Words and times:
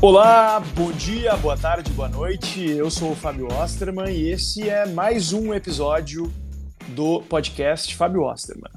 Olá, 0.00 0.60
bom 0.60 0.92
dia, 0.92 1.36
boa 1.38 1.58
tarde, 1.58 1.90
boa 1.90 2.08
noite. 2.08 2.64
Eu 2.64 2.88
sou 2.88 3.10
o 3.10 3.16
Fábio 3.16 3.48
Osterman 3.48 4.08
e 4.08 4.30
esse 4.30 4.68
é 4.68 4.86
mais 4.86 5.32
um 5.32 5.52
episódio 5.52 6.32
do 6.94 7.20
podcast 7.22 7.96
Fábio 7.96 8.22
Osterman. 8.22 8.70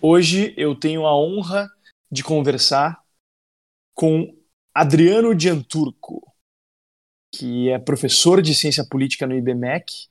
Hoje 0.00 0.54
eu 0.56 0.76
tenho 0.76 1.06
a 1.06 1.16
honra 1.16 1.68
de 2.08 2.22
conversar 2.22 3.02
com 3.94 4.32
Adriano 4.72 5.34
Dianturco, 5.34 6.22
que 7.34 7.68
é 7.70 7.78
professor 7.80 8.40
de 8.40 8.54
ciência 8.54 8.86
política 8.88 9.26
no 9.26 9.36
IBMEC, 9.36 10.06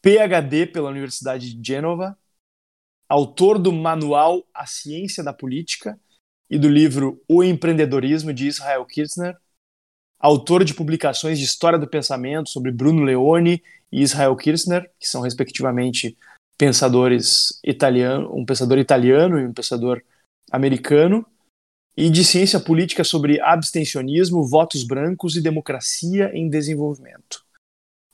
PhD 0.00 0.64
pela 0.64 0.88
Universidade 0.88 1.54
de 1.54 1.66
Gênova, 1.66 2.18
autor 3.06 3.58
do 3.58 3.70
manual 3.70 4.48
A 4.54 4.64
Ciência 4.64 5.22
da 5.22 5.34
Política 5.34 6.00
e 6.48 6.58
do 6.58 6.70
livro 6.70 7.22
O 7.28 7.44
Empreendedorismo 7.44 8.32
de 8.32 8.46
Israel 8.46 8.86
Kirzner 8.86 9.36
autor 10.18 10.64
de 10.64 10.74
publicações 10.74 11.38
de 11.38 11.44
história 11.44 11.78
do 11.78 11.86
pensamento 11.86 12.50
sobre 12.50 12.70
Bruno 12.70 13.02
Leone 13.02 13.62
e 13.92 14.02
Israel 14.02 14.34
Kirzner, 14.36 14.90
que 14.98 15.06
são 15.08 15.22
respectivamente 15.22 16.16
pensadores 16.56 17.58
italiano, 17.64 18.34
um 18.34 18.44
pensador 18.44 18.78
italiano 18.78 19.38
e 19.38 19.46
um 19.46 19.52
pensador 19.52 20.02
americano, 20.50 21.26
e 21.96 22.10
de 22.10 22.24
ciência 22.24 22.58
política 22.58 23.04
sobre 23.04 23.40
abstencionismo, 23.40 24.48
votos 24.48 24.82
brancos 24.82 25.36
e 25.36 25.42
democracia 25.42 26.30
em 26.34 26.48
desenvolvimento. 26.48 27.44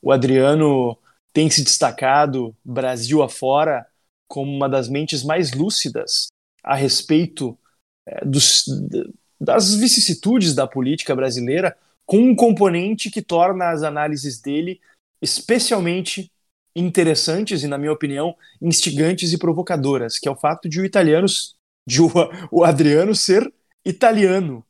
O 0.02 0.12
Adriano 0.12 0.98
tem 1.32 1.48
se 1.48 1.62
destacado 1.62 2.54
Brasil 2.64 3.22
afora 3.22 3.86
como 4.28 4.50
uma 4.50 4.68
das 4.68 4.88
mentes 4.88 5.22
mais 5.22 5.52
lúcidas 5.52 6.28
a 6.62 6.74
respeito 6.74 7.58
é, 8.06 8.24
dos, 8.24 8.64
das 9.40 9.74
vicissitudes 9.74 10.54
da 10.54 10.66
política 10.66 11.16
brasileira, 11.16 11.76
com 12.10 12.18
um 12.18 12.34
componente 12.34 13.08
que 13.08 13.22
torna 13.22 13.70
as 13.70 13.84
análises 13.84 14.40
dele 14.40 14.80
especialmente 15.22 16.28
interessantes 16.74 17.62
e, 17.62 17.68
na 17.68 17.78
minha 17.78 17.92
opinião, 17.92 18.34
instigantes 18.60 19.32
e 19.32 19.38
provocadoras, 19.38 20.18
que 20.18 20.26
é 20.26 20.30
o 20.30 20.34
fato 20.34 20.68
de 20.68 20.80
o 20.80 20.84
italiano, 20.84 21.26
de 21.86 22.02
o, 22.02 22.10
o 22.50 22.64
Adriano 22.64 23.14
ser 23.14 23.54
italiano 23.84 24.66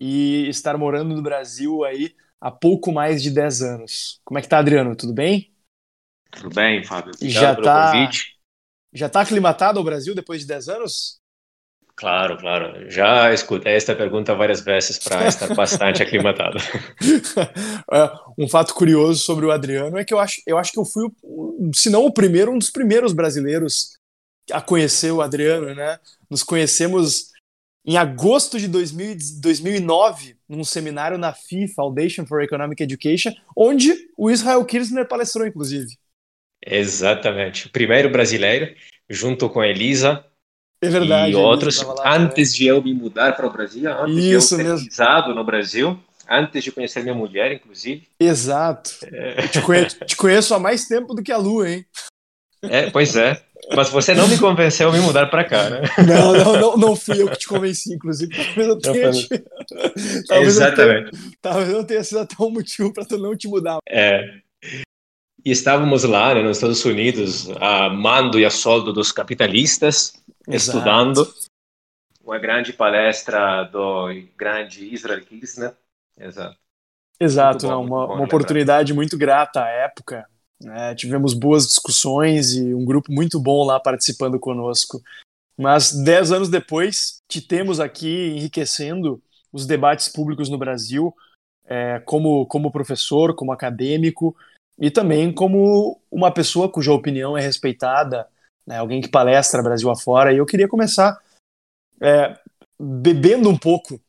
e 0.00 0.48
estar 0.48 0.76
morando 0.76 1.14
no 1.14 1.22
Brasil 1.22 1.84
aí 1.84 2.12
há 2.40 2.50
pouco 2.50 2.90
mais 2.90 3.22
de 3.22 3.30
10 3.30 3.62
anos. 3.62 4.20
Como 4.24 4.40
é 4.40 4.42
que 4.42 4.48
tá, 4.48 4.58
Adriano? 4.58 4.96
Tudo 4.96 5.14
bem? 5.14 5.54
Tudo 6.32 6.52
bem, 6.52 6.82
Fábio. 6.82 7.12
Obrigado 7.14 7.40
já 7.40 7.54
pelo 7.54 7.64
tá, 7.66 7.92
convite. 7.92 8.36
Já 8.92 9.06
está 9.06 9.20
aclimatado 9.20 9.78
ao 9.78 9.84
Brasil 9.84 10.12
depois 10.12 10.40
de 10.40 10.48
10 10.48 10.68
anos? 10.68 11.19
Claro, 12.00 12.38
claro. 12.38 12.90
Já 12.90 13.30
escutei 13.30 13.74
esta 13.74 13.94
pergunta 13.94 14.34
várias 14.34 14.62
vezes 14.62 14.98
para 14.98 15.28
estar 15.28 15.54
bastante 15.54 16.02
aclimatado. 16.02 16.56
É, 17.92 18.10
um 18.38 18.48
fato 18.48 18.72
curioso 18.72 19.20
sobre 19.20 19.44
o 19.44 19.50
Adriano 19.50 19.98
é 19.98 20.04
que 20.04 20.14
eu 20.14 20.18
acho, 20.18 20.40
eu 20.46 20.56
acho 20.56 20.70
que 20.70 20.78
eu 20.78 20.84
fui, 20.84 21.10
se 21.74 21.90
não 21.90 22.04
o 22.04 22.12
primeiro, 22.12 22.52
um 22.52 22.58
dos 22.58 22.70
primeiros 22.70 23.12
brasileiros 23.12 23.98
a 24.52 24.60
conhecer 24.60 25.10
o 25.10 25.20
Adriano, 25.20 25.74
né? 25.74 25.98
Nos 26.30 26.44
conhecemos 26.44 27.30
em 27.84 27.96
agosto 27.96 28.58
de 28.58 28.68
2000, 28.68 29.16
2009, 29.40 30.36
num 30.48 30.62
seminário 30.62 31.18
na 31.18 31.34
FI, 31.34 31.68
Foundation 31.68 32.24
for 32.24 32.42
Economic 32.42 32.80
Education, 32.82 33.32
onde 33.56 33.92
o 34.16 34.30
Israel 34.30 34.64
Kirzner 34.64 35.08
palestrou, 35.08 35.46
inclusive. 35.46 35.96
Exatamente. 36.64 37.66
O 37.66 37.70
primeiro 37.70 38.08
brasileiro, 38.10 38.72
junto 39.08 39.50
com 39.50 39.60
a 39.60 39.68
Elisa, 39.68 40.24
é 40.82 40.88
verdade. 40.88 41.32
E 41.32 41.34
outros, 41.34 41.82
lá, 41.82 42.16
antes 42.16 42.54
de 42.54 42.66
eu 42.66 42.82
me 42.82 42.94
mudar 42.94 43.36
para 43.36 43.46
o 43.46 43.50
Brasil, 43.50 43.90
antes 43.92 44.16
Isso 44.16 44.56
de 44.56 44.64
eu 44.64 44.78
ser 44.78 44.84
pisado 44.84 45.34
no 45.34 45.44
Brasil, 45.44 45.98
antes 46.28 46.64
de 46.64 46.72
conhecer 46.72 47.02
minha 47.02 47.14
mulher, 47.14 47.52
inclusive. 47.52 48.08
Exato. 48.18 48.92
É... 49.04 49.48
Te, 49.48 49.60
conheço, 49.60 50.04
te, 50.04 50.16
conheço, 50.16 50.54
há 50.54 50.58
mais 50.58 50.86
tempo 50.86 51.14
do 51.14 51.22
que 51.22 51.32
a 51.32 51.36
Lua, 51.36 51.68
hein? 51.68 51.84
É, 52.62 52.90
pois 52.90 53.16
é. 53.16 53.42
Mas 53.74 53.88
você 53.88 54.14
não 54.14 54.26
me 54.26 54.38
convenceu 54.38 54.88
a 54.88 54.92
me 54.92 55.00
mudar 55.00 55.26
para 55.26 55.44
cá, 55.44 55.70
né? 55.70 55.82
Não, 56.06 56.32
não, 56.32 56.60
não, 56.60 56.76
não 56.76 56.96
fui 56.96 57.20
eu 57.20 57.28
que 57.28 57.38
te 57.38 57.46
convenci, 57.46 57.94
inclusive. 57.94 58.34
Talvez 58.34 58.68
eu 58.68 58.78
tenha. 58.78 59.12
Te... 59.12 59.28
talvez 60.26 60.56
Exatamente. 60.56 61.06
Eu 61.06 61.10
tenha... 61.10 61.32
Talvez 61.40 61.68
eu 61.70 61.84
tenha 61.84 62.04
sido 62.04 62.20
até 62.20 62.34
um 62.40 62.50
motivo 62.50 62.92
para 62.92 63.04
tu 63.04 63.18
não 63.18 63.36
te 63.36 63.48
mudar. 63.48 63.78
É. 63.88 64.40
E 65.44 65.50
estávamos 65.50 66.04
lá, 66.04 66.34
né, 66.34 66.42
nos 66.42 66.58
Estados 66.58 66.84
Unidos, 66.84 67.48
a 67.60 67.88
mando 67.88 68.38
e 68.38 68.44
a 68.44 68.50
soldo 68.50 68.92
dos 68.92 69.10
capitalistas, 69.12 70.14
Exato. 70.46 70.78
estudando 70.78 71.34
uma 72.22 72.38
grande 72.38 72.72
palestra 72.72 73.64
do 73.64 74.06
grande 74.36 74.94
Israel 74.94 75.20
Kirzner. 75.24 75.74
Exato. 76.16 76.56
Exato, 77.18 77.66
bom, 77.66 77.72
não, 77.72 77.84
uma, 77.84 78.04
uma 78.06 78.24
oportunidade 78.24 78.94
muito 78.94 79.18
grata 79.18 79.64
à 79.64 79.68
época. 79.68 80.26
Né? 80.62 80.94
Tivemos 80.94 81.34
boas 81.34 81.66
discussões 81.66 82.54
e 82.54 82.72
um 82.72 82.84
grupo 82.84 83.12
muito 83.12 83.40
bom 83.40 83.64
lá 83.64 83.80
participando 83.80 84.38
conosco. 84.38 85.02
Mas 85.56 85.92
dez 85.92 86.30
anos 86.30 86.48
depois, 86.48 87.18
te 87.28 87.40
temos 87.40 87.80
aqui 87.80 88.28
enriquecendo 88.36 89.22
os 89.52 89.66
debates 89.66 90.08
públicos 90.08 90.48
no 90.48 90.56
Brasil, 90.56 91.14
é, 91.66 92.00
como, 92.00 92.46
como 92.46 92.70
professor, 92.70 93.34
como 93.34 93.52
acadêmico 93.52 94.34
e 94.78 94.90
também 94.90 95.32
como 95.32 96.00
uma 96.10 96.30
pessoa 96.30 96.70
cuja 96.70 96.92
opinião 96.92 97.36
é 97.36 97.42
respeitada 97.42 98.26
né, 98.70 98.78
alguém 98.78 99.00
que 99.00 99.08
palestra 99.08 99.64
Brasil 99.64 99.90
afora. 99.90 100.32
E 100.32 100.36
eu 100.36 100.46
queria 100.46 100.68
começar 100.68 101.20
é, 102.00 102.38
bebendo 102.80 103.50
um 103.50 103.58
pouco 103.58 104.00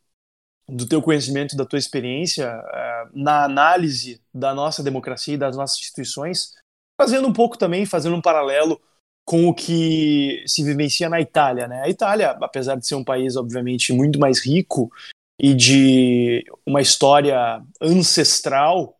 do 0.70 0.88
teu 0.88 1.02
conhecimento, 1.02 1.58
da 1.58 1.66
tua 1.66 1.80
experiência 1.80 2.46
é, 2.46 3.06
na 3.12 3.44
análise 3.44 4.22
da 4.32 4.54
nossa 4.54 4.84
democracia 4.84 5.34
e 5.34 5.38
das 5.38 5.58
nossas 5.58 5.80
instituições, 5.80 6.54
fazendo 6.96 7.28
um 7.28 7.34
pouco 7.34 7.58
também, 7.58 7.88
fazendo 7.88 8.16
um 8.16 8.22
paralelo 8.22 8.80
com 9.26 9.48
o 9.48 9.54
que 9.54 10.44
se 10.46 10.64
vivencia 10.64 11.10
na 11.10 11.20
Itália. 11.20 11.68
Né? 11.68 11.82
A 11.82 11.90
Itália, 11.90 12.30
apesar 12.30 12.76
de 12.76 12.86
ser 12.86 12.94
um 12.94 13.04
país, 13.04 13.36
obviamente, 13.36 13.92
muito 13.92 14.20
mais 14.20 14.46
rico 14.46 14.92
e 15.40 15.56
de 15.56 16.46
uma 16.68 16.82
história 16.82 17.64
ancestral 17.82 18.96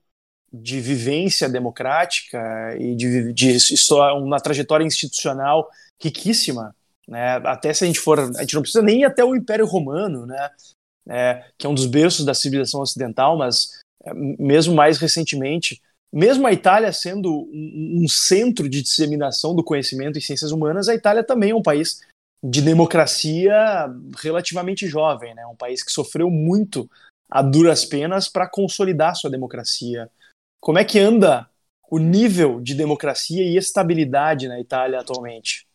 de 0.54 0.82
vivência 0.82 1.48
democrática 1.48 2.76
e 2.78 2.96
de, 2.96 3.32
de 3.32 3.52
história, 3.52 4.16
uma 4.16 4.40
trajetória 4.40 4.84
institucional 4.84 5.70
riquíssima. 6.02 6.76
Né? 7.08 7.38
Até 7.46 7.74
se 7.74 7.84
a 7.84 7.88
gente 7.88 8.00
for, 8.00 8.20
a 8.20 8.42
gente 8.42 8.56
não 8.56 8.62
precisa 8.62 8.84
nem 8.84 9.02
ir 9.02 9.06
até 9.06 9.24
o 9.24 9.36
Império 9.36 9.66
Romano, 9.66 10.26
né? 10.26 10.50
É, 11.10 11.46
que 11.58 11.66
é 11.66 11.70
um 11.70 11.74
dos 11.74 11.88
berços 11.88 12.24
da 12.24 12.34
civilização 12.34 12.80
ocidental, 12.80 13.36
mas 13.36 13.80
é, 14.04 14.14
mesmo 14.14 14.76
mais 14.76 15.00
recentemente, 15.00 15.82
mesmo 16.14 16.46
a 16.46 16.54
Itália 16.54 16.94
sendo 16.94 17.32
um, 17.52 18.04
um, 18.04 18.08
centro 18.08 18.70
de 18.70 18.84
disseminação 18.84 19.56
do 19.56 19.64
conhecimento 19.64 20.18
em 20.18 20.22
ciências 20.22 20.52
humanas, 20.52 20.88
a 20.88 20.94
Itália 20.94 21.24
também 21.24 21.52
é 21.52 21.56
um 21.56 21.62
país 21.62 22.02
de 22.44 22.62
democracia 22.62 23.88
relativamente 24.20 24.88
jovem, 24.88 25.34
né? 25.34 25.46
um 25.48 25.56
país 25.56 25.84
que 25.84 25.92
sofreu 25.92 26.30
muito 26.30 26.90
a 27.30 27.42
duras 27.42 27.84
penas 27.84 28.28
para 28.28 28.50
consolidar 28.50 29.16
sua 29.16 29.30
democracia 29.30 30.10
como 30.62 30.78
é 30.78 30.86
que 30.86 31.00
anda 31.00 31.50
o 31.90 31.98
nível 31.98 32.62
de 32.62 32.76
democracia 32.76 33.44
e 33.44 33.58
estabilidade 33.58 34.48
na 34.48 34.60
Itália 34.60 35.00
atualmente? 35.00 35.68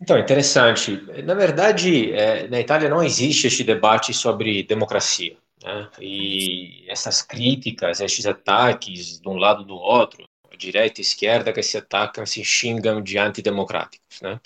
Então, 0.00 0.18
interessante. 0.18 1.00
Na 1.24 1.34
verdade, 1.34 2.12
é, 2.12 2.46
na 2.48 2.60
Itália 2.60 2.90
não 2.90 3.02
existe 3.02 3.46
este 3.46 3.64
debate 3.64 4.12
sobre 4.12 4.62
democracia. 4.62 5.36
Né? 5.64 5.90
E 5.98 6.84
essas 6.88 7.22
críticas, 7.22 8.00
esses 8.00 8.26
ataques 8.26 9.18
de 9.18 9.28
um 9.28 9.36
lado 9.36 9.64
do 9.64 9.74
outro, 9.74 10.28
direita 10.58 11.00
e 11.00 11.02
esquerda, 11.02 11.52
que 11.52 11.62
se 11.62 11.78
atacam, 11.78 12.26
se 12.26 12.44
xingam 12.44 13.02
de 13.02 13.18
antidemocráticos. 13.18 14.20
Né? 14.20 14.38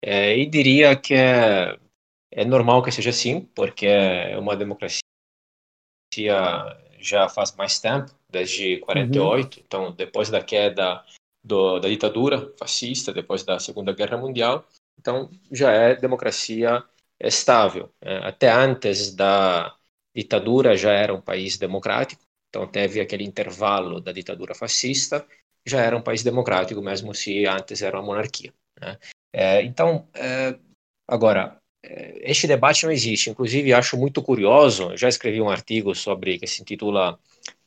É, 0.00 0.38
e 0.38 0.46
diria 0.46 0.94
que 0.94 1.14
é, 1.14 1.76
é 2.30 2.44
normal 2.44 2.82
que 2.82 2.92
seja 2.92 3.10
assim, 3.10 3.40
porque 3.40 3.86
é 3.86 4.38
uma 4.38 4.56
democracia 4.56 5.02
já 7.02 7.28
faz 7.28 7.54
mais 7.56 7.78
tempo, 7.78 8.10
desde 8.30 8.78
48, 8.78 9.56
uhum. 9.56 9.62
então 9.66 9.92
depois 9.92 10.30
da 10.30 10.42
queda 10.42 11.04
do, 11.42 11.78
da 11.78 11.88
ditadura 11.88 12.52
fascista, 12.58 13.12
depois 13.12 13.42
da 13.42 13.58
Segunda 13.58 13.92
Guerra 13.92 14.16
Mundial, 14.16 14.66
então 14.98 15.30
já 15.50 15.72
é 15.72 15.96
democracia 15.96 16.82
estável. 17.20 17.92
É, 18.00 18.18
até 18.18 18.50
antes 18.50 19.14
da 19.14 19.74
ditadura 20.14 20.76
já 20.76 20.92
era 20.92 21.14
um 21.14 21.20
país 21.20 21.56
democrático, 21.56 22.22
então 22.48 22.66
teve 22.66 23.00
aquele 23.00 23.24
intervalo 23.24 24.00
da 24.00 24.12
ditadura 24.12 24.54
fascista, 24.54 25.26
já 25.66 25.80
era 25.80 25.96
um 25.96 26.02
país 26.02 26.22
democrático, 26.22 26.82
mesmo 26.82 27.14
se 27.14 27.46
antes 27.46 27.82
era 27.82 27.96
uma 27.98 28.06
monarquia. 28.06 28.52
Né? 28.80 28.98
É, 29.32 29.62
então, 29.62 30.08
é, 30.14 30.58
agora, 31.08 31.61
este 31.82 32.46
debate 32.46 32.84
não 32.84 32.92
existe. 32.92 33.30
Inclusive, 33.30 33.72
acho 33.72 33.96
muito 33.96 34.22
curioso, 34.22 34.96
já 34.96 35.08
escrevi 35.08 35.40
um 35.40 35.50
artigo 35.50 35.94
sobre 35.94 36.38
que 36.38 36.46
se 36.46 36.62
intitula 36.62 37.18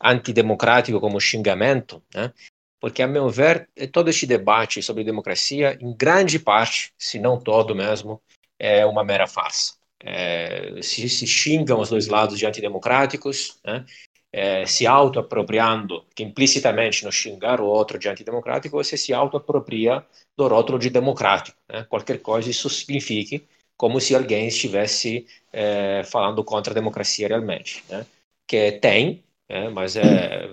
Antidemocrático 0.02 1.00
como 1.00 1.20
xingamento, 1.20 2.02
né? 2.14 2.32
porque, 2.80 3.02
a 3.02 3.08
meu 3.08 3.30
ver, 3.30 3.68
todo 3.92 4.10
este 4.10 4.26
debate 4.26 4.82
sobre 4.82 5.04
democracia, 5.04 5.78
em 5.82 5.94
grande 5.94 6.38
parte, 6.40 6.94
se 6.98 7.20
não 7.20 7.40
todo 7.40 7.76
mesmo, 7.76 8.22
é 8.60 8.86
uma 8.86 9.04
mera 9.04 9.28
farsa. 9.28 9.74
é, 10.04 10.80
se, 10.82 11.10
se, 11.10 11.26
xingam 11.26 11.80
os 11.80 11.90
dois 11.90 12.08
lados 12.08 12.38
de 12.38 12.46
antidemocráticos, 12.46 13.60
né? 13.66 13.86
é, 14.32 14.66
se 14.66 14.86
autoapropriando, 14.86 16.06
que 16.16 16.22
implicitamente 16.24 17.04
no 17.06 17.12
xingar 17.12 17.60
o 17.60 17.66
outro 17.66 17.98
de 17.98 18.08
antidemocrático, 18.08 18.76
você 18.76 18.98
se 18.98 19.14
autoapropria 19.14 20.06
do 20.38 20.48
rótulo 20.48 20.78
de 20.78 20.90
democrático. 20.90 21.58
Né? 21.68 21.86
Qualquer 21.90 22.22
coisa 22.22 22.50
isso 22.50 22.70
signifique 22.70 23.48
como 23.78 24.00
se 24.00 24.16
alguém 24.16 24.48
estivesse 24.48 25.26
é, 25.52 26.04
falando 26.04 26.44
contra 26.44 26.72
a 26.72 26.76
democracia 26.76 27.28
realmente. 27.28 27.84
Né? 27.90 28.06
Que 28.48 28.74
tem, 28.74 29.24
é, 29.50 29.70
mas 29.70 29.96
é 29.96 30.50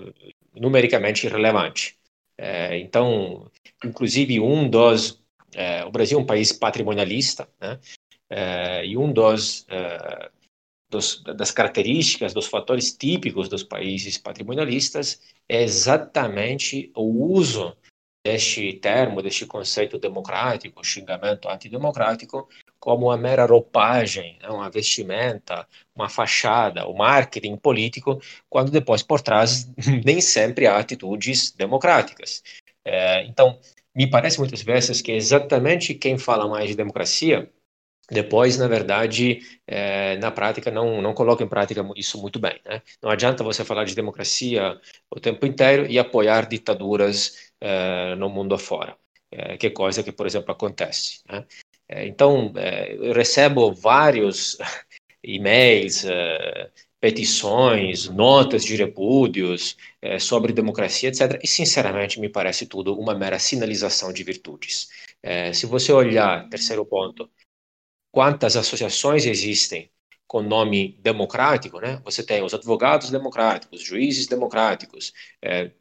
numericamente 0.53 1.25
irrelevante. 1.25 1.97
É, 2.37 2.77
então, 2.79 3.49
inclusive, 3.83 4.39
um 4.39 4.69
dos. 4.69 5.21
É, 5.53 5.85
o 5.85 5.91
Brasil 5.91 6.17
é 6.17 6.21
um 6.21 6.25
país 6.25 6.51
patrimonialista, 6.51 7.47
né? 7.61 7.79
E 8.83 8.97
um 8.97 9.13
dos 9.13 9.67
dos, 10.93 11.23
das 11.23 11.51
características, 11.51 12.33
dos 12.33 12.45
fatores 12.45 12.93
típicos 12.93 13.49
dos 13.49 13.63
países 13.63 14.17
patrimonialistas 14.17 15.19
é 15.49 15.63
exatamente 15.63 16.91
o 16.95 17.33
uso 17.33 17.75
deste 18.23 18.73
termo, 18.73 19.21
deste 19.21 19.45
conceito 19.45 19.97
democrático, 19.97 20.85
xingamento 20.85 21.49
antidemocrático, 21.49 22.47
como 22.83 23.05
uma 23.05 23.15
mera 23.15 23.45
roupagem, 23.45 24.37
né, 24.41 24.49
uma 24.49 24.69
vestimenta, 24.69 25.65
uma 25.95 26.09
fachada, 26.09 26.85
o 26.85 26.93
marketing 26.93 27.55
político, 27.55 28.21
quando 28.49 28.71
depois 28.71 29.01
por 29.01 29.21
trás 29.21 29.71
nem 30.03 30.19
sempre 30.19 30.67
há 30.67 30.77
atitudes 30.77 31.51
democráticas. 31.53 32.43
É, 32.83 33.23
então, 33.25 33.57
me 33.95 34.09
parece 34.09 34.37
muitas 34.37 34.61
vezes 34.61 35.01
que 35.01 35.13
exatamente 35.13 35.93
quem 35.93 36.17
fala 36.17 36.45
mais 36.45 36.67
de 36.67 36.75
democracia 36.75 37.49
depois, 38.11 38.57
na 38.57 38.67
verdade, 38.67 39.39
é, 39.65 40.17
na 40.17 40.29
prática, 40.29 40.69
não, 40.69 41.01
não 41.01 41.13
coloca 41.13 41.41
em 41.41 41.47
prática 41.47 41.81
isso 41.95 42.21
muito 42.21 42.37
bem. 42.37 42.59
Né? 42.65 42.81
Não 43.01 43.09
adianta 43.09 43.45
você 43.45 43.63
falar 43.63 43.85
de 43.85 43.95
democracia 43.95 44.77
o 45.09 45.21
tempo 45.21 45.45
inteiro 45.45 45.85
e 45.89 45.97
apoiar 45.97 46.47
ditaduras 46.49 47.53
é, 47.61 48.13
no 48.15 48.29
mundo 48.29 48.55
afora, 48.55 48.97
é, 49.31 49.55
que 49.57 49.69
coisa 49.69 50.03
que, 50.03 50.11
por 50.11 50.25
exemplo, 50.27 50.51
acontece. 50.51 51.21
Né? 51.29 51.45
É, 51.87 52.07
então, 52.07 52.53
é, 52.55 52.95
eu 52.95 53.13
recebo 53.13 53.73
vários 53.73 54.57
e-mails, 55.23 56.05
é, 56.05 56.69
petições, 56.99 58.07
notas 58.07 58.63
de 58.63 58.77
repúdios 58.77 59.75
sobre 60.21 60.53
democracia, 60.53 61.09
etc. 61.09 61.37
E, 61.43 61.47
sinceramente, 61.47 62.17
me 62.17 62.29
parece 62.29 62.65
tudo 62.65 62.97
uma 62.97 63.13
mera 63.13 63.37
sinalização 63.39 64.13
de 64.13 64.23
virtudes. 64.23 64.87
se 65.53 65.65
você 65.65 65.91
olhar, 65.91 66.47
terceiro 66.47 66.85
ponto, 66.85 67.29
quantas 68.09 68.55
associações 68.55 69.25
existem 69.25 69.89
com 70.25 70.41
nome 70.41 70.97
democrático, 71.01 71.81
né? 71.81 72.01
Você 72.05 72.23
tem 72.23 72.41
os 72.41 72.53
advogados 72.53 73.09
democráticos, 73.09 73.83
juízes 73.83 74.25
democráticos, 74.25 75.11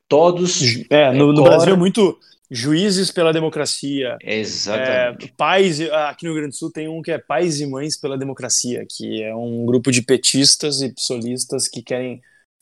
todos. 0.09 0.61
É, 0.91 1.13
no, 1.13 1.33
no 1.33 1.45
Brasil 1.45 1.75
é 1.75 1.77
muito 1.77 2.19
juízes 2.53 3.11
pela 3.11 3.33
democracia. 3.33 4.19
Exatamente. 4.23 5.27
É, 5.27 5.33
pais, 5.37 5.81
aqui 5.81 6.27
no 6.27 6.33
Rio 6.33 6.43
Grande 6.43 6.55
do 6.55 6.59
Sul 6.59 6.71
tem 6.71 6.87
um 6.87 7.01
que 7.01 7.11
é 7.11 7.19
Pais 7.19 7.61
e 7.61 7.67
Mães 7.67 7.97
pela 7.97 8.19
Democracia, 8.19 8.85
que 8.89 9.23
é 9.23 9.35
um 9.35 9.65
grupo 9.65 9.91
de 9.91 10.03
petistas 10.03 10.83
e 10.83 10.93
solistas 10.99 11.67
que 11.67 11.83
querem 11.83 12.21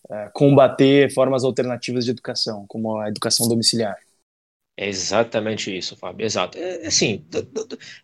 é, 0.08 0.30
combater 0.32 1.12
formas 1.12 1.42
alternativas 1.42 2.04
de 2.04 2.12
educação, 2.12 2.64
como 2.68 2.98
a 2.98 3.08
educação 3.08 3.48
domiciliar. 3.48 3.96
É 4.76 4.88
exatamente 4.88 5.76
isso, 5.76 5.96
Fábio. 5.96 6.24
Exato. 6.24 6.56
É, 6.56 6.86
assim, 6.86 7.26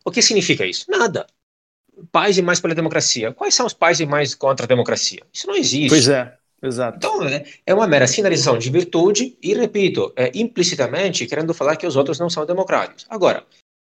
o 0.05 0.11
que 0.11 0.21
significa 0.21 0.67
isso? 0.67 0.85
Nada 0.91 1.25
pais 2.13 2.37
e 2.37 2.43
mais 2.43 2.61
pela 2.61 2.75
democracia. 2.75 3.33
Quais 3.33 3.55
são 3.55 3.67
os 3.67 3.73
pais 3.73 4.01
e 4.01 4.07
mais 4.07 4.35
contra 4.35 4.67
a 4.67 4.69
democracia? 4.69 5.23
Isso 5.33 5.47
não 5.47 5.57
existe. 5.57 5.89
Pois 5.89 6.09
é, 6.09 6.37
exato. 6.63 6.99
Então, 6.99 7.23
é, 7.25 7.45
é 7.65 7.75
uma 7.75 7.87
mera 7.87 8.07
sinalização 8.07 8.59
de 8.59 8.71
virtude 8.71 9.37
e, 9.43 9.55
repito, 9.55 10.13
é, 10.17 10.31
implicitamente 10.35 11.27
querendo 11.27 11.55
falar 11.55 11.77
que 11.77 11.87
os 11.87 11.97
outros 11.97 12.19
não 12.19 12.31
são 12.31 12.47
democráticos. 12.47 13.07
Agora, 13.09 13.45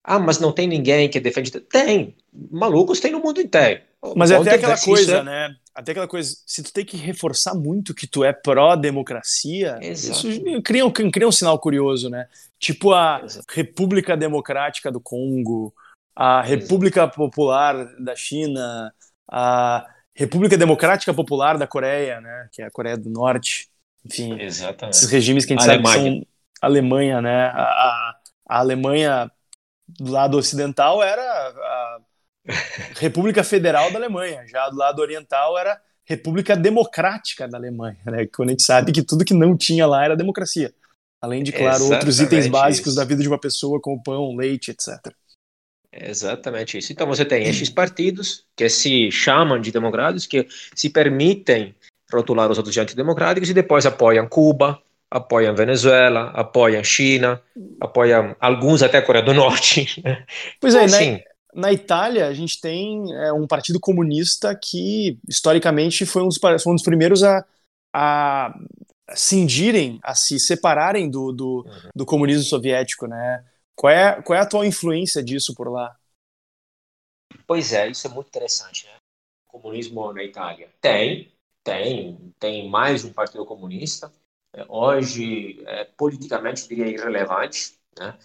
ah, 0.04 0.18
mas 0.18 0.38
não 0.38 0.52
tem 0.52 0.66
ninguém 0.66 1.08
que 1.08 1.20
defende. 1.20 1.50
Tem. 1.50 2.16
Malucos 2.50 2.98
tem 2.98 3.12
no 3.12 3.20
mundo 3.20 3.40
inteiro. 3.40 3.82
Mas 4.16 4.30
é 4.30 4.36
até 4.36 4.54
aquela 4.54 4.78
coisa, 4.78 5.18
é... 5.18 5.22
né? 5.22 5.56
Até 5.74 5.92
aquela 5.92 6.08
coisa, 6.08 6.34
se 6.46 6.62
tu 6.62 6.72
tem 6.72 6.84
que 6.84 6.96
reforçar 6.96 7.54
muito 7.54 7.94
que 7.94 8.06
tu 8.06 8.24
é 8.24 8.32
pró-democracia, 8.32 9.78
isso 9.80 10.28
cria 10.64 10.84
um, 10.84 10.90
cria 10.90 11.28
um 11.28 11.32
sinal 11.32 11.56
curioso, 11.58 12.10
né? 12.10 12.26
Tipo 12.58 12.92
a 12.92 13.20
Exato. 13.22 13.46
República 13.50 14.16
Democrática 14.16 14.90
do 14.90 15.00
Congo, 15.00 15.72
a 16.16 16.42
República 16.42 17.06
Popular 17.06 17.94
da 18.02 18.16
China, 18.16 18.92
a 19.30 19.86
República 20.18 20.58
Democrática 20.58 21.14
Popular 21.14 21.56
da 21.56 21.66
Coreia, 21.66 22.20
né, 22.20 22.48
que 22.50 22.60
é 22.60 22.66
a 22.66 22.70
Coreia 22.70 22.96
do 22.96 23.08
Norte, 23.08 23.68
enfim, 24.04 24.40
Exatamente. 24.40 24.96
esses 24.96 25.08
regimes 25.08 25.44
que 25.44 25.52
a 25.52 25.56
gente 25.56 25.64
sabe 25.64 25.82
que 25.82 25.92
são 25.92 26.26
Alemanha, 26.60 27.22
né, 27.22 27.46
a, 27.54 27.62
a, 27.62 28.16
a 28.48 28.58
Alemanha 28.58 29.30
do 29.86 30.10
lado 30.10 30.36
ocidental 30.36 31.00
era 31.00 31.22
a 31.22 31.98
República 32.98 33.44
Federal 33.44 33.92
da 33.92 33.98
Alemanha, 33.98 34.44
já 34.48 34.68
do 34.68 34.76
lado 34.76 35.00
oriental 35.00 35.56
era 35.56 35.80
República 36.04 36.56
Democrática 36.56 37.46
da 37.46 37.58
Alemanha, 37.58 37.98
né? 38.06 38.26
Quando 38.34 38.48
a 38.48 38.52
gente 38.52 38.62
sabe 38.62 38.92
que 38.92 39.02
tudo 39.02 39.24
que 39.24 39.34
não 39.34 39.54
tinha 39.54 39.86
lá 39.86 40.04
era 40.04 40.16
democracia. 40.16 40.72
Além 41.20 41.42
de, 41.42 41.52
claro, 41.52 41.68
Exatamente 41.74 41.94
outros 41.94 42.20
itens 42.20 42.46
básicos 42.46 42.92
isso. 42.92 42.96
da 42.96 43.04
vida 43.04 43.20
de 43.20 43.28
uma 43.28 43.38
pessoa, 43.38 43.78
como 43.80 44.02
pão, 44.02 44.34
leite, 44.34 44.70
etc. 44.70 45.12
Exatamente 46.00 46.78
isso. 46.78 46.92
Então 46.92 47.06
você 47.06 47.24
tem 47.24 47.44
estes 47.44 47.70
partidos 47.70 48.44
que 48.56 48.68
se 48.68 49.10
chamam 49.10 49.60
de 49.60 49.72
democráticos, 49.72 50.26
que 50.26 50.46
se 50.74 50.90
permitem 50.90 51.74
rotular 52.12 52.50
os 52.50 52.58
outros 52.58 52.72
de 52.72 52.80
antidemocráticos 52.80 53.50
e 53.50 53.54
depois 53.54 53.84
apoiam 53.84 54.26
Cuba, 54.26 54.80
apoiam 55.10 55.54
Venezuela, 55.54 56.30
apoiam 56.34 56.82
China, 56.84 57.40
apoiam 57.80 58.36
alguns 58.40 58.82
até 58.82 59.00
Coreia 59.00 59.24
do 59.24 59.34
Norte. 59.34 60.02
Pois 60.60 60.74
é, 60.74 60.84
então, 60.84 60.96
assim, 60.96 61.12
na, 61.54 61.68
na 61.68 61.72
Itália 61.72 62.26
a 62.26 62.34
gente 62.34 62.60
tem 62.60 63.12
é, 63.14 63.32
um 63.32 63.46
partido 63.46 63.80
comunista 63.80 64.54
que 64.54 65.18
historicamente 65.28 66.04
foi 66.06 66.22
um 66.22 66.28
dos, 66.28 66.38
foi 66.38 66.72
um 66.72 66.76
dos 66.76 66.84
primeiros 66.84 67.22
a, 67.22 67.44
a 67.94 68.54
cindirem, 69.14 69.98
a 70.02 70.14
se 70.14 70.38
separarem 70.38 71.10
do, 71.10 71.32
do, 71.32 71.64
uhum. 71.66 71.90
do 71.94 72.06
comunismo 72.06 72.42
soviético, 72.42 73.06
né? 73.06 73.42
Qual 73.78 73.92
é, 73.92 74.20
qual 74.22 74.36
é 74.36 74.42
a 74.42 74.48
tua 74.48 74.66
influência 74.66 75.22
disso 75.22 75.54
por 75.54 75.70
lá? 75.70 75.96
Pois 77.46 77.72
é, 77.72 77.88
isso 77.88 78.08
é 78.08 78.10
muito 78.10 78.26
interessante, 78.26 78.86
né? 78.86 78.96
O 79.46 79.52
comunismo 79.52 80.12
na 80.12 80.24
Itália. 80.24 80.68
Tem, 80.80 81.32
tem, 81.62 82.34
tem 82.40 82.68
mais 82.68 83.04
um 83.04 83.12
partido 83.12 83.46
comunista. 83.46 84.12
É, 84.52 84.66
hoje, 84.68 85.62
é, 85.64 85.84
politicamente, 85.84 86.62
eu 86.62 86.68
diria 86.68 86.88
irrelevante, 86.88 87.78
né? 87.96 88.18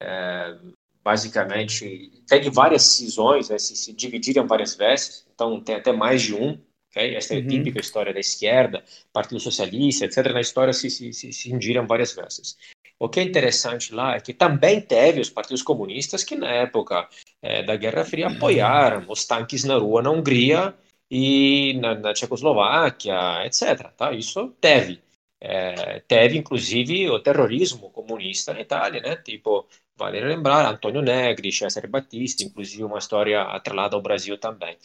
É, 0.00 0.56
basicamente, 1.02 2.22
tem 2.28 2.48
várias 2.48 2.82
cisões, 2.82 3.48
né? 3.48 3.58
se, 3.58 3.74
se 3.74 3.92
dividiram 3.92 4.46
várias 4.46 4.76
vezes, 4.76 5.26
então 5.34 5.60
tem 5.60 5.74
até 5.74 5.90
mais 5.92 6.22
de 6.22 6.36
um. 6.36 6.56
Okay? 6.90 7.16
Essa 7.16 7.34
é 7.34 7.38
a 7.38 7.40
uhum. 7.40 7.48
típica 7.48 7.80
história 7.80 8.14
da 8.14 8.20
esquerda, 8.20 8.84
Partido 9.12 9.40
Socialista, 9.40 10.04
etc. 10.04 10.32
Na 10.32 10.40
história 10.40 10.72
se, 10.72 10.88
se, 10.88 11.12
se 11.12 11.32
cindiram 11.32 11.84
várias 11.84 12.14
vezes. 12.14 12.56
O 13.00 13.08
que 13.08 13.18
é 13.18 13.22
interessante 13.22 13.94
lá 13.94 14.14
é 14.14 14.20
que 14.20 14.34
também 14.34 14.78
teve 14.78 15.20
os 15.20 15.30
partidos 15.30 15.62
comunistas 15.62 16.22
que, 16.22 16.36
na 16.36 16.50
época 16.50 17.08
é, 17.40 17.62
da 17.62 17.74
Guerra 17.74 18.04
Fria, 18.04 18.28
apoiaram 18.28 19.06
os 19.08 19.24
tanques 19.24 19.64
na 19.64 19.78
rua 19.78 20.02
na 20.02 20.10
Hungria 20.10 20.74
e 21.10 21.78
na, 21.80 21.94
na 21.94 22.12
Tchecoslováquia, 22.12 23.46
etc. 23.46 23.90
Tá? 23.96 24.12
Isso 24.12 24.54
teve. 24.60 25.00
É, 25.40 26.00
teve, 26.00 26.36
inclusive, 26.36 27.08
o 27.08 27.18
terrorismo 27.18 27.88
comunista 27.88 28.52
na 28.52 28.60
Itália, 28.60 29.00
né? 29.00 29.16
Tipo, 29.16 29.66
vale 29.96 30.20
lembrar, 30.20 30.70
Antônio 30.70 31.00
Negri, 31.00 31.50
Cesare 31.50 31.86
Battisti, 31.86 32.44
inclusive 32.44 32.84
uma 32.84 32.98
história 32.98 33.40
atrelada 33.40 33.96
ao 33.96 34.02
Brasil 34.02 34.36
também. 34.36 34.76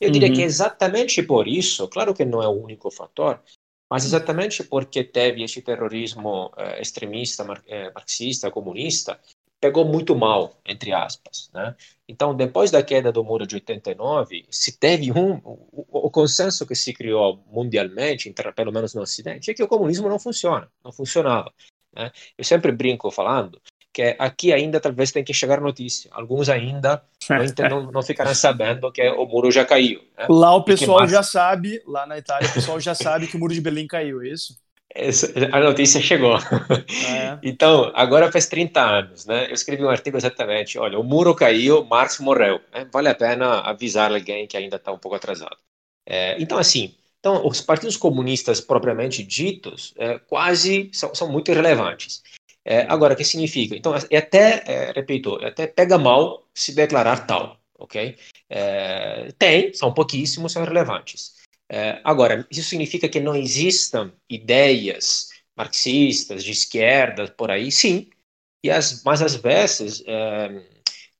Eu 0.00 0.10
diria 0.10 0.28
uhum. 0.28 0.34
que 0.34 0.42
exatamente 0.42 1.22
por 1.24 1.48
isso, 1.48 1.88
claro 1.88 2.14
que 2.14 2.24
não 2.24 2.40
é 2.40 2.46
o 2.46 2.52
único 2.52 2.90
fator, 2.90 3.40
mas 3.94 4.04
exatamente 4.04 4.64
porque 4.64 5.04
teve 5.04 5.44
esse 5.44 5.62
terrorismo 5.62 6.52
eh, 6.56 6.82
extremista, 6.82 7.46
eh, 7.68 7.92
marxista, 7.94 8.50
comunista, 8.50 9.20
pegou 9.60 9.84
muito 9.84 10.16
mal, 10.16 10.60
entre 10.66 10.92
aspas. 10.92 11.48
Né? 11.54 11.76
Então, 12.08 12.34
depois 12.34 12.72
da 12.72 12.82
queda 12.82 13.12
do 13.12 13.22
muro 13.22 13.46
de 13.46 13.54
89, 13.54 14.46
se 14.50 14.76
teve 14.76 15.12
um, 15.12 15.36
o, 15.44 16.08
o 16.08 16.10
consenso 16.10 16.66
que 16.66 16.74
se 16.74 16.92
criou 16.92 17.40
mundialmente, 17.46 18.34
pelo 18.56 18.72
menos 18.72 18.94
no 18.94 19.02
Ocidente, 19.02 19.52
é 19.52 19.54
que 19.54 19.62
o 19.62 19.68
comunismo 19.68 20.08
não 20.08 20.18
funciona, 20.18 20.68
não 20.84 20.90
funcionava. 20.90 21.54
Né? 21.94 22.10
Eu 22.36 22.42
sempre 22.42 22.72
brinco 22.72 23.12
falando 23.12 23.62
que 23.94 24.16
aqui 24.18 24.52
ainda 24.52 24.80
talvez 24.80 25.12
tenha 25.12 25.24
que 25.24 25.32
chegar 25.32 25.60
notícia. 25.60 26.10
Alguns 26.12 26.48
ainda 26.48 27.00
não, 27.70 27.92
não, 27.92 28.02
ficarão 28.02 28.34
sabendo 28.34 28.90
que 28.90 29.08
o 29.10 29.24
muro 29.24 29.52
já 29.52 29.64
caiu. 29.64 30.00
Né? 30.18 30.26
Lá 30.28 30.56
o 30.56 30.64
pessoal 30.64 31.06
já 31.06 31.22
sabe, 31.22 31.80
lá 31.86 32.04
na 32.04 32.18
Itália, 32.18 32.50
o 32.50 32.52
pessoal 32.52 32.80
já 32.80 32.94
sabe 32.94 33.28
que 33.28 33.36
o 33.36 33.38
muro 33.38 33.54
de 33.54 33.60
Berlim 33.60 33.86
caiu, 33.86 34.20
é 34.20 34.28
isso? 34.28 34.58
a 35.52 35.60
notícia 35.60 36.00
chegou. 36.00 36.36
É? 36.36 37.38
Então, 37.42 37.90
agora 37.94 38.30
faz 38.30 38.46
30 38.46 38.80
anos, 38.80 39.26
né? 39.26 39.48
Eu 39.48 39.54
escrevi 39.54 39.84
um 39.84 39.88
artigo 39.88 40.16
exatamente, 40.16 40.78
olha, 40.78 40.98
o 40.98 41.04
muro 41.04 41.34
caiu, 41.34 41.84
Marx 41.84 42.18
morreu. 42.18 42.60
Né? 42.72 42.88
Vale 42.92 43.08
a 43.08 43.14
pena 43.14 43.60
avisar 43.60 44.12
alguém 44.12 44.46
que 44.46 44.56
ainda 44.56 44.76
está 44.76 44.92
um 44.92 44.98
pouco 44.98 45.16
atrasado. 45.16 45.56
É, 46.06 46.40
então, 46.40 46.58
assim, 46.58 46.94
então, 47.18 47.46
os 47.46 47.60
partidos 47.60 47.96
comunistas 47.96 48.60
propriamente 48.60 49.22
ditos 49.24 49.94
é, 49.96 50.18
quase 50.18 50.90
são, 50.92 51.14
são, 51.14 51.26
muito 51.30 51.50
irrelevantes. 51.50 52.22
É, 52.64 52.82
agora, 52.88 53.14
o 53.14 53.16
que 53.16 53.24
significa? 53.24 53.76
Então, 53.76 53.94
é 54.10 54.16
até, 54.16 54.62
é, 54.66 54.92
repito, 54.92 55.38
é 55.42 55.48
até 55.48 55.66
pega 55.66 55.98
mal 55.98 56.48
se 56.54 56.74
declarar 56.74 57.26
tal, 57.26 57.60
ok? 57.78 58.16
É, 58.48 59.28
tem, 59.38 59.72
são 59.74 59.92
pouquíssimos, 59.92 60.52
são 60.52 60.62
irrelevantes. 60.62 61.34
É, 61.68 62.00
agora, 62.04 62.46
isso 62.50 62.68
significa 62.68 63.08
que 63.08 63.20
não 63.20 63.36
existam 63.36 64.12
ideias 64.28 65.28
marxistas, 65.56 66.42
de 66.42 66.52
esquerda, 66.52 67.28
por 67.28 67.50
aí? 67.50 67.70
Sim, 67.70 68.08
e 68.64 68.70
as, 68.70 69.02
mas 69.04 69.20
às 69.22 69.34
vezes, 69.36 70.02
é, 70.06 70.64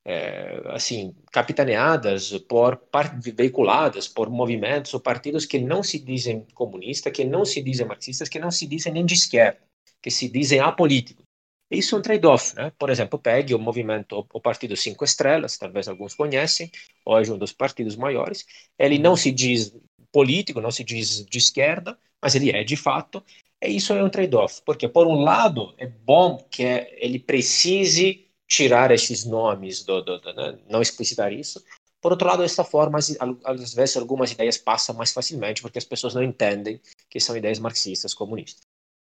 é, 0.05 0.63
assim, 0.67 1.15
capitaneadas 1.33 2.33
por, 2.49 2.81
veiculadas 3.37 4.09
por 4.09 4.31
movimentos 4.31 4.93
ou 4.95 5.01
partidos 5.01 5.47
que 5.47 5.59
não 5.59 5.83
se 5.83 5.99
dizem 5.99 6.47
comunistas, 6.55 7.13
que 7.13 7.25
não 7.25 7.45
se 7.45 7.63
dizem 7.63 7.87
marxistas, 7.87 8.29
que 8.29 8.39
não 8.39 8.51
se 8.51 8.67
dizem 8.67 8.93
nem 8.93 9.05
de 9.05 9.15
esquerda, 9.15 9.61
que 10.03 10.11
se 10.11 10.29
dizem 10.29 10.61
apolíticos. 10.61 11.25
Isso 11.71 11.97
é 11.97 11.99
um 11.99 12.03
trade-off, 12.03 12.55
né? 12.55 12.73
Por 12.79 12.91
exemplo, 12.91 13.19
pegue 13.19 13.55
o 13.55 13.59
movimento, 13.59 14.27
o 14.33 14.41
Partido 14.41 14.77
Cinco 14.77 15.05
Estrelas, 15.05 15.59
talvez 15.59 15.89
alguns 15.89 16.15
conhecem, 16.15 16.71
hoje 17.05 17.33
um 17.33 17.39
dos 17.39 17.53
partidos 17.53 17.97
maiores. 17.97 18.45
Ele 18.79 18.99
não 18.99 19.17
se 19.17 19.33
diz 19.33 19.75
político, 20.13 20.61
não 20.61 20.71
se 20.71 20.85
diz 20.85 21.25
de 21.25 21.39
esquerda, 21.39 21.99
mas 22.23 22.35
ele 22.35 22.51
é 22.51 22.63
de 22.63 22.77
fato. 22.77 23.23
E 23.63 23.77
isso 23.77 23.93
é 23.93 24.03
um 24.03 24.11
trade-off, 24.11 24.63
porque 24.65 24.89
por 24.89 25.07
um 25.07 25.21
lado 25.21 25.75
é 25.79 25.87
bom 25.87 26.37
que 26.51 26.63
ele 26.63 27.19
precise 27.19 28.27
tirar 28.47 28.91
esses 28.91 29.25
nomes, 29.25 29.83
do, 29.83 30.03
do, 30.03 30.21
do 30.21 30.33
né? 30.35 30.59
não 30.69 30.83
explicitar 30.83 31.33
isso. 31.33 31.65
Por 32.01 32.13
outro 32.13 32.29
lado, 32.29 32.43
dessa 32.43 32.63
forma, 32.63 32.99
às 32.99 33.75
vezes 33.75 33.97
algumas 33.97 34.31
ideias 34.31 34.59
passam 34.59 34.95
mais 34.95 35.11
facilmente 35.13 35.63
porque 35.63 35.79
as 35.79 35.87
pessoas 35.87 36.15
não 36.15 36.23
entendem 36.23 36.79
que 37.09 37.19
são 37.19 37.37
ideias 37.37 37.59
marxistas, 37.59 38.13
comunistas. 38.13 38.64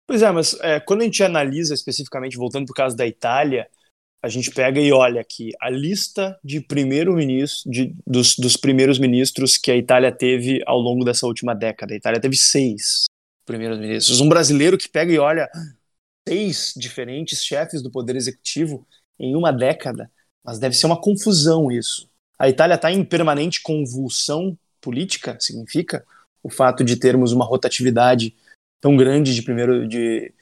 Pois 0.08 0.22
é, 0.22 0.32
mas 0.32 0.58
é, 0.62 0.80
quando 0.80 1.02
a 1.02 1.04
gente 1.04 1.22
analisa 1.22 1.74
especificamente, 1.74 2.38
voltando 2.38 2.66
para 2.66 2.72
o 2.72 2.76
caso 2.76 2.96
da 2.96 3.06
Itália, 3.06 3.68
a 4.24 4.30
gente 4.30 4.50
pega 4.52 4.80
e 4.80 4.92
olha 4.92 5.20
aqui 5.20 5.52
a 5.62 5.70
lista 5.70 6.40
de 6.42 6.62
primeiro-ministro, 6.62 7.70
dos, 8.06 8.36
dos 8.38 8.56
primeiros 8.56 8.98
ministros 8.98 9.58
que 9.58 9.70
a 9.70 9.76
Itália 9.76 10.12
teve 10.12 10.64
ao 10.66 10.80
longo 10.80 11.04
dessa 11.04 11.28
última 11.28 11.54
década. 11.54 11.94
A 11.94 11.98
Itália 11.98 12.22
teve 12.22 12.38
seis 12.38 13.06
primeiros 13.46 13.78
ministros. 13.78 14.22
Um 14.22 14.30
brasileiro 14.30 14.78
que 14.78 14.90
pega 14.90 15.12
e 15.12 15.20
olha 15.20 15.50
seis 16.28 16.74
diferentes 16.76 17.44
chefes 17.44 17.82
do 17.82 17.92
poder 17.92 18.16
executivo 18.16 18.88
em 19.20 19.36
uma 19.36 19.52
década, 19.52 20.10
mas 20.44 20.58
deve 20.58 20.76
ser 20.76 20.86
uma 20.86 21.00
confusão 21.00 21.70
isso. 21.70 22.10
A 22.40 22.48
Itália 22.48 22.76
está 22.76 22.92
em 22.92 23.04
permanente 23.04 23.62
convulsão 23.62 24.58
política, 24.80 25.38
significa 25.40 26.06
o 26.42 26.50
fato 26.50 26.84
de 26.84 26.96
termos 26.96 27.32
uma 27.34 27.46
rotatividade 27.46 28.36
tão 28.82 28.96
grande 28.96 29.34
de 29.34 29.42
primeiro 29.42 29.88
de, 29.88 30.34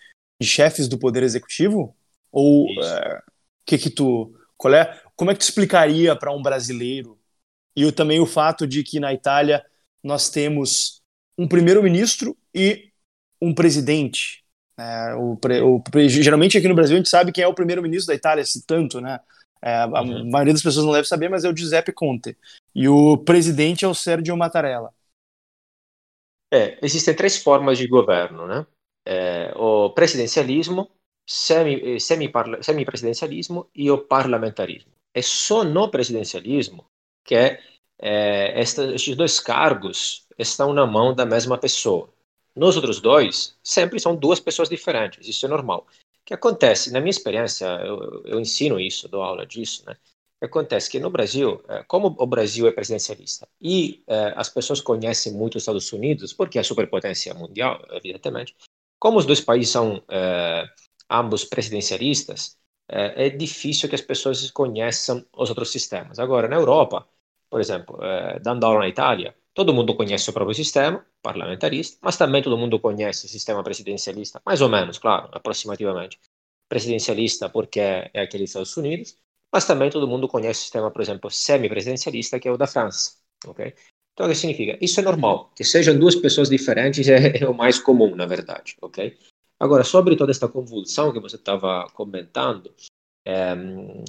de 0.41 0.47
chefes 0.47 0.87
do 0.87 0.97
poder 0.97 1.23
executivo? 1.23 1.95
Ou 2.31 2.67
é, 2.83 3.21
que 3.65 3.77
que 3.77 3.89
tu, 3.89 4.33
qual 4.57 4.73
é, 4.73 5.01
como 5.15 5.31
é 5.31 5.33
que 5.33 5.39
tu 5.39 5.43
explicaria 5.43 6.15
para 6.15 6.33
um 6.33 6.41
brasileiro? 6.41 7.17
E 7.75 7.89
também 7.91 8.19
o 8.19 8.25
fato 8.25 8.65
de 8.65 8.83
que 8.83 8.99
na 8.99 9.13
Itália 9.13 9.63
nós 10.03 10.29
temos 10.29 11.01
um 11.37 11.47
primeiro-ministro 11.47 12.37
e 12.53 12.91
um 13.41 13.53
presidente. 13.53 14.43
É, 14.77 15.15
o, 15.15 15.37
o, 15.37 15.83
geralmente 16.07 16.57
aqui 16.57 16.67
no 16.67 16.75
Brasil 16.75 16.95
a 16.95 16.97
gente 16.97 17.09
sabe 17.09 17.31
quem 17.31 17.43
é 17.43 17.47
o 17.47 17.53
primeiro-ministro 17.53 18.07
da 18.07 18.15
Itália, 18.15 18.45
se 18.45 18.65
tanto, 18.65 18.99
né? 19.01 19.19
É, 19.61 19.77
a 19.77 20.01
uhum. 20.01 20.29
maioria 20.29 20.53
das 20.53 20.61
pessoas 20.61 20.85
não 20.85 20.93
deve 20.93 21.07
saber, 21.07 21.29
mas 21.29 21.43
é 21.43 21.49
o 21.49 21.55
Giuseppe 21.55 21.91
Conte. 21.91 22.37
E 22.73 22.87
o 22.87 23.17
presidente 23.17 23.83
é 23.83 23.87
o 23.87 23.95
Sergio 23.95 24.37
Mattarella. 24.37 24.93
É, 26.55 26.77
existem 26.81 27.13
três 27.13 27.35
formas 27.37 27.77
de 27.77 27.85
governo, 27.85 28.47
né? 28.47 28.65
É, 29.05 29.53
o 29.57 29.89
presidencialismo, 29.89 30.89
semi, 31.27 31.99
semi, 31.99 32.31
semi-presidencialismo 32.61 33.69
e 33.75 33.91
o 33.91 33.97
parlamentarismo. 33.97 34.91
É 35.13 35.21
só 35.21 35.63
no 35.65 35.89
presidencialismo 35.91 36.85
que 37.25 37.35
é, 37.35 38.61
estes 38.61 39.15
dois 39.17 39.39
cargos 39.39 40.27
estão 40.39 40.73
na 40.73 40.85
mão 40.85 41.13
da 41.13 41.25
mesma 41.25 41.57
pessoa. 41.57 42.09
Nos 42.55 42.77
outros 42.77 43.01
dois, 43.01 43.57
sempre 43.61 43.99
são 43.99 44.15
duas 44.15 44.39
pessoas 44.39 44.69
diferentes, 44.69 45.27
isso 45.27 45.45
é 45.45 45.49
normal. 45.49 45.85
O 46.21 46.25
que 46.25 46.33
acontece, 46.33 46.91
na 46.91 47.01
minha 47.01 47.09
experiência, 47.09 47.65
eu, 47.85 48.23
eu 48.25 48.39
ensino 48.39 48.79
isso, 48.79 49.09
dou 49.09 49.21
aula 49.21 49.45
disso, 49.45 49.83
né? 49.85 49.97
Acontece 50.45 50.89
que 50.89 50.99
no 50.99 51.09
Brasil, 51.09 51.61
como 51.87 52.15
o 52.17 52.25
Brasil 52.25 52.67
é 52.67 52.71
presidencialista 52.71 53.47
e 53.61 54.03
as 54.35 54.49
pessoas 54.49 54.81
conhecem 54.81 55.33
muito 55.33 55.55
os 55.55 55.63
Estados 55.63 55.91
Unidos, 55.91 56.33
porque 56.33 56.57
é 56.57 56.61
a 56.61 56.63
superpotência 56.63 57.33
mundial, 57.33 57.83
evidentemente, 57.91 58.55
como 58.99 59.17
os 59.17 59.25
dois 59.25 59.41
países 59.41 59.71
são 59.71 60.01
ambos 61.09 61.43
presidencialistas, 61.45 62.57
é, 62.87 63.29
difícil 63.29 63.89
que 63.89 63.95
as 63.95 64.01
pessoas 64.01 64.49
conheçam 64.51 65.25
os 65.35 65.49
outros 65.49 65.71
sistemas. 65.71 66.19
Agora, 66.19 66.47
na 66.47 66.55
Europa, 66.55 67.07
por 67.49 67.59
exemplo, 67.59 67.99
dando 68.41 68.65
aula 68.65 68.79
na 68.79 68.87
Itália, 68.87 69.35
todo 69.53 69.73
mundo 69.73 69.95
conhece 69.95 70.29
o 70.29 70.33
próprio 70.33 70.53
sistema 70.55 71.05
parlamentarista, 71.21 71.97
mas 72.01 72.17
também 72.17 72.43
todo 72.43 72.57
mundo 72.57 72.79
conhece 72.79 73.25
o 73.25 73.29
sistema 73.29 73.63
presidencialista, 73.63 74.41
mais 74.45 74.61
ou 74.61 74.69
menos, 74.69 74.97
claro, 74.99 75.29
aproximativamente. 75.31 76.19
Presidencialista 76.67 77.49
porque 77.49 77.79
é, 77.79 78.11
é 78.13 78.21
aquele 78.21 78.43
dos 78.43 78.49
Estados 78.49 78.75
Unidos, 78.77 79.17
mas 79.55 79.63
também 79.63 79.89
todo 79.89 80.05
mundo 80.05 80.27
conhece 80.27 80.59
o 80.59 80.63
sistema, 80.63 80.91
por 80.91 81.01
exemplo, 81.01 81.31
semi-presidencialista, 81.31 82.37
que 82.37 82.45
é 82.45 82.51
o 82.51 82.57
da 82.57 82.67
França. 82.67 83.13
ok? 83.47 83.73
Então, 84.11 84.25
o 84.25 84.29
que 84.29 84.35
significa? 84.35 84.77
Isso 84.81 84.99
é 84.99 85.03
normal. 85.03 85.49
Que 85.55 85.63
sejam 85.63 85.97
duas 85.97 86.13
pessoas 86.13 86.49
diferentes 86.49 87.07
é, 87.07 87.37
é 87.41 87.47
o 87.47 87.53
mais 87.53 87.79
comum, 87.79 88.13
na 88.17 88.25
verdade. 88.25 88.75
ok? 88.81 89.17
Agora, 89.57 89.85
sobre 89.85 90.17
toda 90.17 90.29
esta 90.29 90.49
convulsão 90.49 91.13
que 91.13 91.21
você 91.21 91.37
estava 91.37 91.87
comentando, 91.93 92.69
é, 93.25 93.55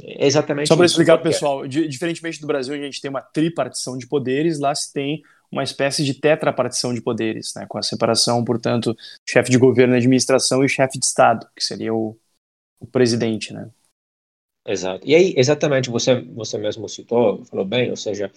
é 0.03 0.27
exatamente. 0.27 0.67
Só 0.67 0.75
para 0.75 0.87
explicar 0.87 1.19
pessoal, 1.19 1.65
diferentemente 1.65 2.41
do 2.41 2.49
Brasil, 2.49 2.75
a 2.75 2.79
gente 2.79 3.01
tem 3.01 3.09
uma 3.09 3.23
tripartição 3.23 3.97
de 3.97 4.09
poderes, 4.09 4.59
lá 4.59 4.75
se 4.75 4.93
tem 4.93 5.23
uma 5.49 5.63
espécie 5.63 6.05
de 6.05 6.15
tetrapartição 6.15 6.93
de 6.93 7.01
poderes, 7.01 7.55
né, 7.55 7.67
com 7.69 7.79
a 7.79 7.83
separação, 7.85 8.43
portanto, 8.43 8.97
chefe 9.25 9.49
de 9.49 9.59
governo 9.59 9.95
e 9.95 9.99
administração 9.99 10.65
e 10.65 10.69
chefe 10.69 10.99
de 10.99 11.07
Estado, 11.07 11.47
que 11.55 11.63
seria 11.63 11.95
o, 11.95 12.19
o 12.81 12.87
presidente. 12.89 13.55
Né? 13.55 13.71
Exato. 14.67 15.07
E 15.07 15.15
aí, 15.15 15.35
exatamente, 15.37 15.89
você, 15.91 16.21
você 16.35 16.59
mesmo 16.59 16.89
citou, 16.89 17.45
falou 17.45 17.65
bem, 17.65 17.91
ou 17.91 17.97
seja, 17.97 18.31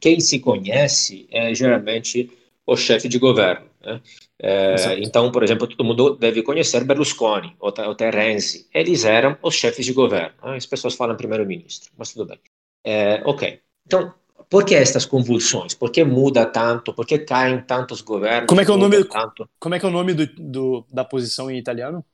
quem 0.00 0.18
se 0.20 0.40
conhece 0.40 1.26
é 1.30 1.54
geralmente 1.54 2.30
o 2.66 2.76
chefe 2.76 3.08
de 3.08 3.18
governo. 3.18 3.66
Né? 3.80 4.00
É, 4.42 4.98
então, 4.98 5.30
por 5.30 5.44
exemplo, 5.44 5.66
todo 5.68 5.84
mundo 5.84 6.16
deve 6.16 6.42
conhecer 6.42 6.84
Berlusconi 6.84 7.54
ou, 7.60 7.72
ou 7.86 7.94
Terenzi. 7.94 8.66
Eles 8.74 9.04
eram 9.04 9.38
os 9.40 9.54
chefes 9.54 9.86
de 9.86 9.92
governo. 9.92 10.34
Né? 10.42 10.56
As 10.56 10.66
pessoas 10.66 10.94
falam 10.94 11.16
primeiro-ministro, 11.16 11.92
mas 11.96 12.12
tudo 12.12 12.26
bem. 12.26 12.38
É, 12.84 13.22
ok. 13.24 13.60
Então, 13.86 14.12
por 14.50 14.64
que 14.64 14.74
estas 14.74 15.06
convulsões? 15.06 15.74
Por 15.74 15.90
que 15.90 16.04
muda 16.04 16.44
tanto? 16.44 16.92
Por 16.92 17.06
que 17.06 17.18
caem 17.20 17.60
tantos 17.62 18.00
governos? 18.00 18.48
Como 18.48 18.60
é 18.60 18.64
que 18.64 18.70
é 18.70 18.74
o 18.74 18.76
nome, 18.76 19.04
tanto? 19.04 19.48
Como 19.58 19.74
é, 19.74 19.78
que 19.78 19.86
é 19.86 19.88
o 19.88 19.92
nome 19.92 20.14
do, 20.14 20.26
do, 20.26 20.86
da 20.92 21.04
posição 21.04 21.50
em 21.50 21.58
italiano? 21.58 22.04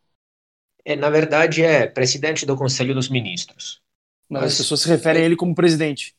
É, 0.85 0.97
na 0.97 1.11
verdade, 1.11 1.63
é 1.63 1.87
presidente 1.87 2.45
do 2.45 2.57
Conselho 2.57 2.95
dos 2.95 3.09
Ministros. 3.09 3.81
Mas, 4.29 4.43
mas 4.43 4.53
as 4.53 4.59
pessoas 4.59 4.81
se 4.81 4.89
referem 4.89 5.23
a 5.23 5.27
ele 5.27 5.37
como 5.37 5.55
presidente. 5.55 6.15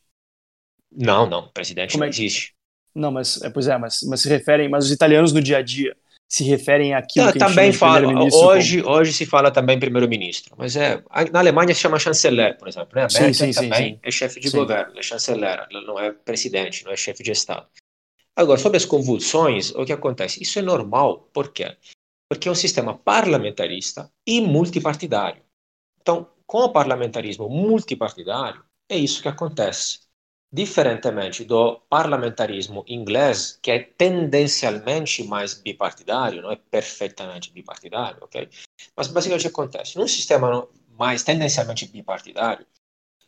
Não, 0.90 1.28
não, 1.28 1.48
presidente 1.48 1.92
como 1.92 2.04
não 2.04 2.08
é 2.08 2.12
que... 2.12 2.16
existe. 2.16 2.54
Não, 2.94 3.10
mas, 3.10 3.42
é, 3.42 3.50
pois 3.50 3.66
é, 3.66 3.76
mas, 3.76 4.00
mas 4.04 4.20
se 4.20 4.28
referem, 4.28 4.68
mas 4.68 4.86
os 4.86 4.92
italianos 4.92 5.32
no 5.32 5.42
dia 5.42 5.58
a 5.58 5.62
dia 5.62 5.96
se 6.28 6.42
referem 6.44 6.94
àquilo 6.94 7.26
tá, 7.26 7.32
que 7.32 7.38
também 7.38 7.72
fala 7.72 8.08
hoje 8.32 8.82
como... 8.82 8.96
hoje 8.96 9.12
se 9.12 9.26
fala 9.26 9.50
também 9.50 9.78
primeiro-ministro 9.78 10.54
mas 10.56 10.74
é 10.74 11.02
na 11.30 11.38
Alemanha 11.38 11.74
se 11.74 11.80
chama 11.80 11.98
chanceler 11.98 12.56
por 12.56 12.66
exemplo 12.66 12.90
né? 12.94 13.04
a 13.04 13.08
sim, 13.08 13.32
sim, 13.32 13.52
também 13.52 13.94
sim, 13.94 14.00
é 14.02 14.10
chefe 14.10 14.40
de 14.40 14.50
governo 14.50 14.98
é 14.98 15.02
chanceler 15.02 15.66
não 15.70 15.98
é 16.00 16.12
presidente 16.12 16.84
não 16.84 16.92
é 16.92 16.96
chefe 16.96 17.22
de 17.22 17.30
estado 17.30 17.66
agora 18.34 18.58
sobre 18.58 18.78
as 18.78 18.84
convulsões 18.84 19.70
o 19.74 19.84
que 19.84 19.92
acontece 19.92 20.42
isso 20.42 20.58
é 20.58 20.62
normal 20.62 21.28
por 21.32 21.52
quê 21.52 21.66
porque 21.66 21.93
é 22.48 22.50
um 22.50 22.54
sistema 22.54 22.96
parlamentarista 22.96 24.10
e 24.26 24.40
multipartidário 24.40 25.42
então 26.00 26.28
com 26.46 26.58
o 26.58 26.72
parlamentarismo 26.72 27.48
multipartidário 27.48 28.62
é 28.88 28.96
isso 28.96 29.22
que 29.22 29.28
acontece 29.28 30.04
Diferentemente 30.54 31.44
do 31.44 31.80
parlamentarismo 31.90 32.84
inglês, 32.86 33.58
que 33.60 33.72
é 33.72 33.80
tendencialmente 33.80 35.24
mais 35.24 35.52
bipartidário, 35.52 36.42
não 36.42 36.52
é 36.52 36.54
perfeitamente 36.54 37.50
bipartidário, 37.50 38.18
ok? 38.22 38.48
Mas 38.96 39.08
basicamente 39.08 39.48
acontece? 39.48 39.98
Num 39.98 40.06
sistema 40.06 40.68
mais 40.96 41.24
tendencialmente 41.24 41.88
bipartidário, 41.88 42.64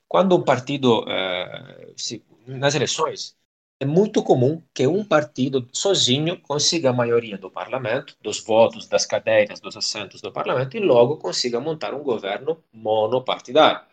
quando 0.07 0.37
um 0.37 0.43
partido, 0.45 1.05
eh, 1.09 1.95
se, 1.97 2.25
nas 2.47 2.77
eleições, 2.77 3.37
é 3.79 3.85
muito 3.85 4.23
comum 4.23 4.63
que 4.73 4.87
um 4.87 5.05
partido 5.05 5.69
sozinho 5.73 6.41
consiga 6.41 6.91
a 6.91 6.95
maioria 6.95 7.37
do 7.37 7.51
parlamento, 7.51 8.17
dos 8.23 8.41
votos, 8.41 8.89
das 8.89 9.05
cadeiras, 9.05 9.61
dos 9.61 9.77
assentos 9.77 10.21
do 10.21 10.33
parlamento 10.33 10.77
e 10.77 10.81
logo 10.81 11.19
consiga 11.19 11.61
montar 11.61 11.93
um 11.93 12.03
governo 12.03 12.63
monopartidário. 12.73 13.87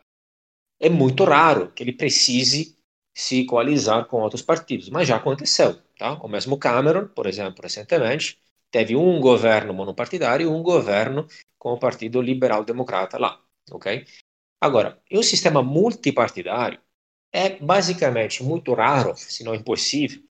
É 0.79 0.89
muito 0.89 1.23
raro 1.25 1.71
que 1.71 1.83
ele 1.83 1.93
precise 1.93 2.77
se 3.15 3.45
coalizar 3.45 4.05
com 4.05 4.21
outros 4.21 4.41
partidos, 4.41 4.89
mas 4.89 5.07
já 5.07 5.17
aconteceu. 5.17 5.79
Tá? 5.97 6.13
O 6.13 6.27
mesmo 6.27 6.57
Cameron, 6.57 7.07
por 7.07 7.27
exemplo, 7.27 7.61
recentemente, 7.61 8.39
teve 8.71 8.95
um 8.95 9.19
governo 9.19 9.73
monopartidário 9.73 10.45
e 10.45 10.49
um 10.49 10.63
governo 10.63 11.27
com 11.59 11.73
o 11.73 11.79
Partido 11.79 12.21
Liberal 12.21 12.63
Democrata 12.63 13.17
lá. 13.17 13.39
ok? 13.69 14.05
Agora, 14.59 14.99
em 15.11 15.19
um 15.19 15.23
sistema 15.23 15.61
multipartidário, 15.61 16.79
é 17.33 17.57
basicamente 17.57 18.43
muito 18.43 18.73
raro, 18.73 19.15
se 19.17 19.43
não 19.43 19.55
impossível, 19.55 20.21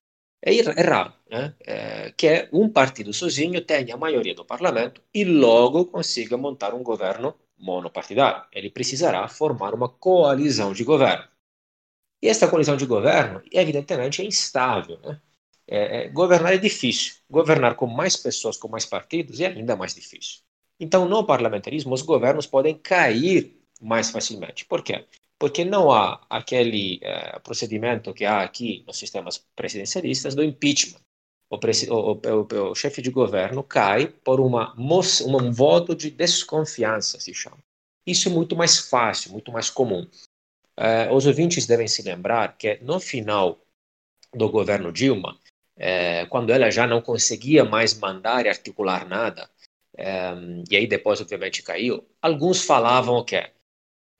é, 0.42 0.56
é 0.58 0.82
raro, 0.82 1.12
né? 1.30 1.54
É, 1.66 2.12
que 2.12 2.48
um 2.52 2.68
partido 2.68 3.12
sozinho 3.12 3.60
tenha 3.64 3.94
a 3.94 3.98
maioria 3.98 4.34
do 4.34 4.44
parlamento 4.44 5.02
e 5.12 5.24
logo 5.24 5.86
consiga 5.86 6.36
montar 6.36 6.74
um 6.74 6.82
governo 6.82 7.34
monopartidário. 7.58 8.44
Ele 8.52 8.70
precisará 8.70 9.26
formar 9.28 9.74
uma 9.74 9.88
coalizão 9.88 10.72
de 10.72 10.84
governo. 10.84 11.26
E 12.22 12.28
esta 12.28 12.48
coalizão 12.48 12.76
de 12.76 12.86
governo, 12.86 13.42
evidentemente, 13.52 14.22
é 14.22 14.24
instável. 14.24 14.98
Né? 15.00 15.20
É, 15.66 16.04
é, 16.04 16.08
governar 16.08 16.54
é 16.54 16.58
difícil. 16.58 17.14
Governar 17.28 17.74
com 17.76 17.86
mais 17.86 18.16
pessoas, 18.16 18.56
com 18.56 18.68
mais 18.68 18.86
partidos, 18.86 19.40
é 19.40 19.46
ainda 19.46 19.76
mais 19.76 19.94
difícil. 19.94 20.40
Então, 20.80 21.08
no 21.08 21.24
parlamentarismo, 21.26 21.94
os 21.94 22.02
governos 22.02 22.46
podem 22.46 22.76
cair 22.78 23.58
mais 23.80 24.10
facilmente. 24.10 24.64
Por 24.64 24.82
quê? 24.82 25.06
Porque 25.44 25.62
não 25.62 25.92
há 25.92 26.24
aquele 26.30 27.02
uh, 27.04 27.38
procedimento 27.40 28.14
que 28.14 28.24
há 28.24 28.40
aqui 28.40 28.82
nos 28.86 28.96
sistemas 28.96 29.44
presidencialistas 29.54 30.34
do 30.34 30.42
impeachment. 30.42 31.02
O, 31.50 31.56
o, 31.56 32.12
o, 32.12 32.70
o 32.70 32.74
chefe 32.74 33.02
de 33.02 33.10
governo 33.10 33.62
cai 33.62 34.06
por 34.06 34.40
uma 34.40 34.74
um 34.74 35.52
voto 35.52 35.94
de 35.94 36.10
desconfiança, 36.10 37.20
se 37.20 37.34
chama. 37.34 37.58
Isso 38.06 38.30
é 38.30 38.32
muito 38.32 38.56
mais 38.56 38.88
fácil, 38.88 39.32
muito 39.32 39.52
mais 39.52 39.68
comum. 39.68 40.08
Uh, 40.80 41.14
os 41.14 41.26
ouvintes 41.26 41.66
devem 41.66 41.88
se 41.88 42.00
lembrar 42.00 42.56
que 42.56 42.78
no 42.80 42.98
final 42.98 43.60
do 44.32 44.48
governo 44.48 44.90
Dilma, 44.90 45.38
uh, 45.76 46.26
quando 46.30 46.54
ela 46.54 46.70
já 46.70 46.86
não 46.86 47.02
conseguia 47.02 47.66
mais 47.66 47.92
mandar 47.92 48.46
e 48.46 48.48
articular 48.48 49.06
nada, 49.06 49.50
e 50.70 50.76
aí 50.76 50.86
depois 50.86 51.20
obviamente 51.20 51.62
caiu, 51.62 52.02
alguns 52.20 52.64
falavam 52.64 53.16
o 53.16 53.24
quê? 53.24 53.53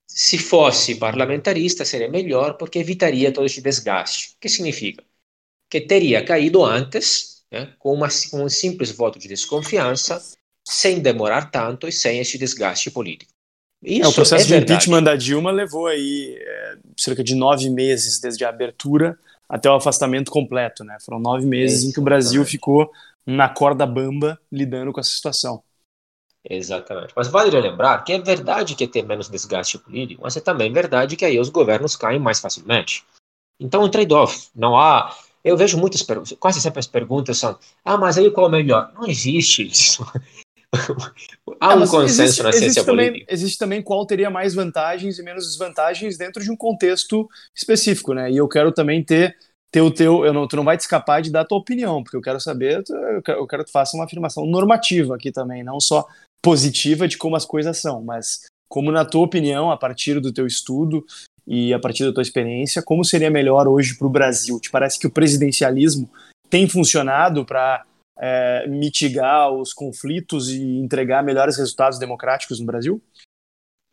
Se 0.07 0.37
fosse 0.37 0.95
parlamentarista, 0.95 1.83
seria 1.83 2.09
melhor 2.09 2.57
porque 2.57 2.79
evitaria 2.79 3.31
todo 3.31 3.45
esse 3.45 3.61
desgaste. 3.61 4.33
O 4.35 4.39
que 4.39 4.49
significa? 4.49 5.03
Que 5.69 5.81
teria 5.81 6.23
caído 6.23 6.63
antes, 6.63 7.43
né, 7.51 7.73
com, 7.79 7.93
uma, 7.93 8.07
com 8.31 8.43
um 8.43 8.49
simples 8.49 8.91
voto 8.91 9.19
de 9.19 9.27
desconfiança, 9.27 10.21
sem 10.67 10.99
demorar 10.99 11.51
tanto 11.51 11.87
e 11.87 11.91
sem 11.91 12.19
esse 12.19 12.37
desgaste 12.37 12.89
político. 12.91 13.31
Isso 13.83 14.05
é, 14.05 14.07
o 14.07 14.13
processo 14.13 14.53
é 14.53 14.57
de 14.57 14.63
impeachment 14.63 15.03
da 15.03 15.15
Dilma 15.15 15.51
levou 15.51 15.87
aí 15.87 16.37
é, 16.39 16.77
cerca 16.97 17.23
de 17.23 17.35
nove 17.35 17.69
meses 17.69 18.19
desde 18.19 18.43
a 18.43 18.49
abertura 18.49 19.17
até 19.47 19.69
o 19.69 19.75
afastamento 19.75 20.31
completo, 20.31 20.83
né? 20.83 20.97
Foram 21.01 21.19
nove 21.19 21.45
meses 21.45 21.83
em 21.83 21.91
que 21.91 21.99
o 21.99 22.03
Brasil 22.03 22.43
ficou 22.45 22.91
na 23.25 23.47
corda 23.47 23.85
bamba 23.85 24.39
lidando 24.51 24.91
com 24.91 24.99
essa 24.99 25.11
situação. 25.11 25.63
Exatamente. 26.47 27.13
Mas 27.15 27.27
vale 27.27 27.59
lembrar 27.59 28.03
que 28.03 28.13
é 28.13 28.19
verdade 28.19 28.75
que 28.75 28.87
tem 28.87 29.03
menos 29.03 29.29
desgaste 29.29 29.77
político, 29.79 30.21
mas 30.23 30.37
é 30.37 30.41
também 30.41 30.71
verdade 30.71 31.15
que 31.15 31.25
aí 31.25 31.39
os 31.39 31.49
governos 31.49 31.95
caem 31.95 32.19
mais 32.19 32.39
facilmente. 32.39 33.03
Então, 33.59 33.83
um 33.83 33.89
trade-off. 33.89 34.49
Não 34.55 34.77
há. 34.77 35.15
Eu 35.43 35.57
vejo 35.57 35.77
muitas 35.77 36.01
perguntas, 36.03 36.37
quase 36.39 36.61
sempre 36.61 36.79
as 36.79 36.87
perguntas 36.87 37.37
são: 37.37 37.57
ah, 37.83 37.97
mas 37.97 38.17
aí 38.17 38.29
qual 38.31 38.47
é 38.47 38.49
o 38.49 38.51
melhor? 38.51 38.91
Não 38.93 39.07
existe 39.07 39.67
isso. 39.67 40.05
há 41.59 41.73
é, 41.73 41.75
um 41.75 41.87
consenso 41.87 42.21
existe, 42.21 42.43
na 42.43 42.51
ciência 42.51 42.65
existe 42.65 42.85
política. 42.85 43.11
Também, 43.11 43.25
existe 43.29 43.57
também 43.57 43.81
qual 43.81 44.05
teria 44.05 44.29
mais 44.29 44.53
vantagens 44.53 45.17
e 45.17 45.23
menos 45.23 45.45
desvantagens 45.45 46.17
dentro 46.17 46.43
de 46.43 46.51
um 46.51 46.55
contexto 46.55 47.27
específico, 47.55 48.13
né? 48.13 48.31
E 48.31 48.37
eu 48.37 48.47
quero 48.47 48.71
também 48.71 49.03
ter 49.03 49.35
ter 49.71 49.81
o 49.81 49.91
teu, 49.91 50.25
eu 50.25 50.31
não, 50.31 50.47
tu 50.47 50.55
não 50.55 50.63
vai 50.63 50.77
te 50.77 50.81
escapar 50.81 51.21
de 51.21 51.29
dar 51.29 51.41
a 51.41 51.45
tua 51.45 51.57
opinião, 51.57 52.01
porque 52.01 52.15
eu 52.15 52.21
quero 52.21 52.39
saber, 52.39 52.81
eu 52.87 53.21
quero, 53.21 53.39
eu 53.39 53.45
quero 53.45 53.63
que 53.65 53.69
tu 53.69 53.73
faça 53.73 53.97
uma 53.97 54.05
afirmação 54.05 54.45
normativa 54.45 55.15
aqui 55.15 55.33
também, 55.33 55.65
não 55.65 55.81
só 55.81 56.07
positiva 56.45 57.07
de 57.07 57.17
como 57.17 57.35
as 57.35 57.43
coisas 57.43 57.81
são, 57.81 58.03
mas 58.03 58.41
como 58.69 58.91
na 58.91 59.03
tua 59.03 59.23
opinião, 59.23 59.71
a 59.71 59.77
partir 59.77 60.19
do 60.19 60.31
teu 60.31 60.45
estudo 60.45 61.03
e 61.47 61.73
a 61.73 61.79
partir 61.79 62.05
da 62.05 62.13
tua 62.13 62.21
experiência, 62.21 62.83
como 62.83 63.03
seria 63.03 63.31
melhor 63.31 63.67
hoje 63.67 63.97
para 63.97 64.05
o 64.05 64.11
Brasil? 64.11 64.59
Te 64.59 64.69
parece 64.69 64.99
que 64.99 65.07
o 65.07 65.11
presidencialismo 65.11 66.07
tem 66.47 66.69
funcionado 66.69 67.43
para 67.43 67.83
é, 68.19 68.67
mitigar 68.67 69.51
os 69.51 69.73
conflitos 69.73 70.51
e 70.51 70.61
entregar 70.77 71.23
melhores 71.23 71.57
resultados 71.57 71.97
democráticos 71.97 72.59
no 72.59 72.65
Brasil? 72.67 73.01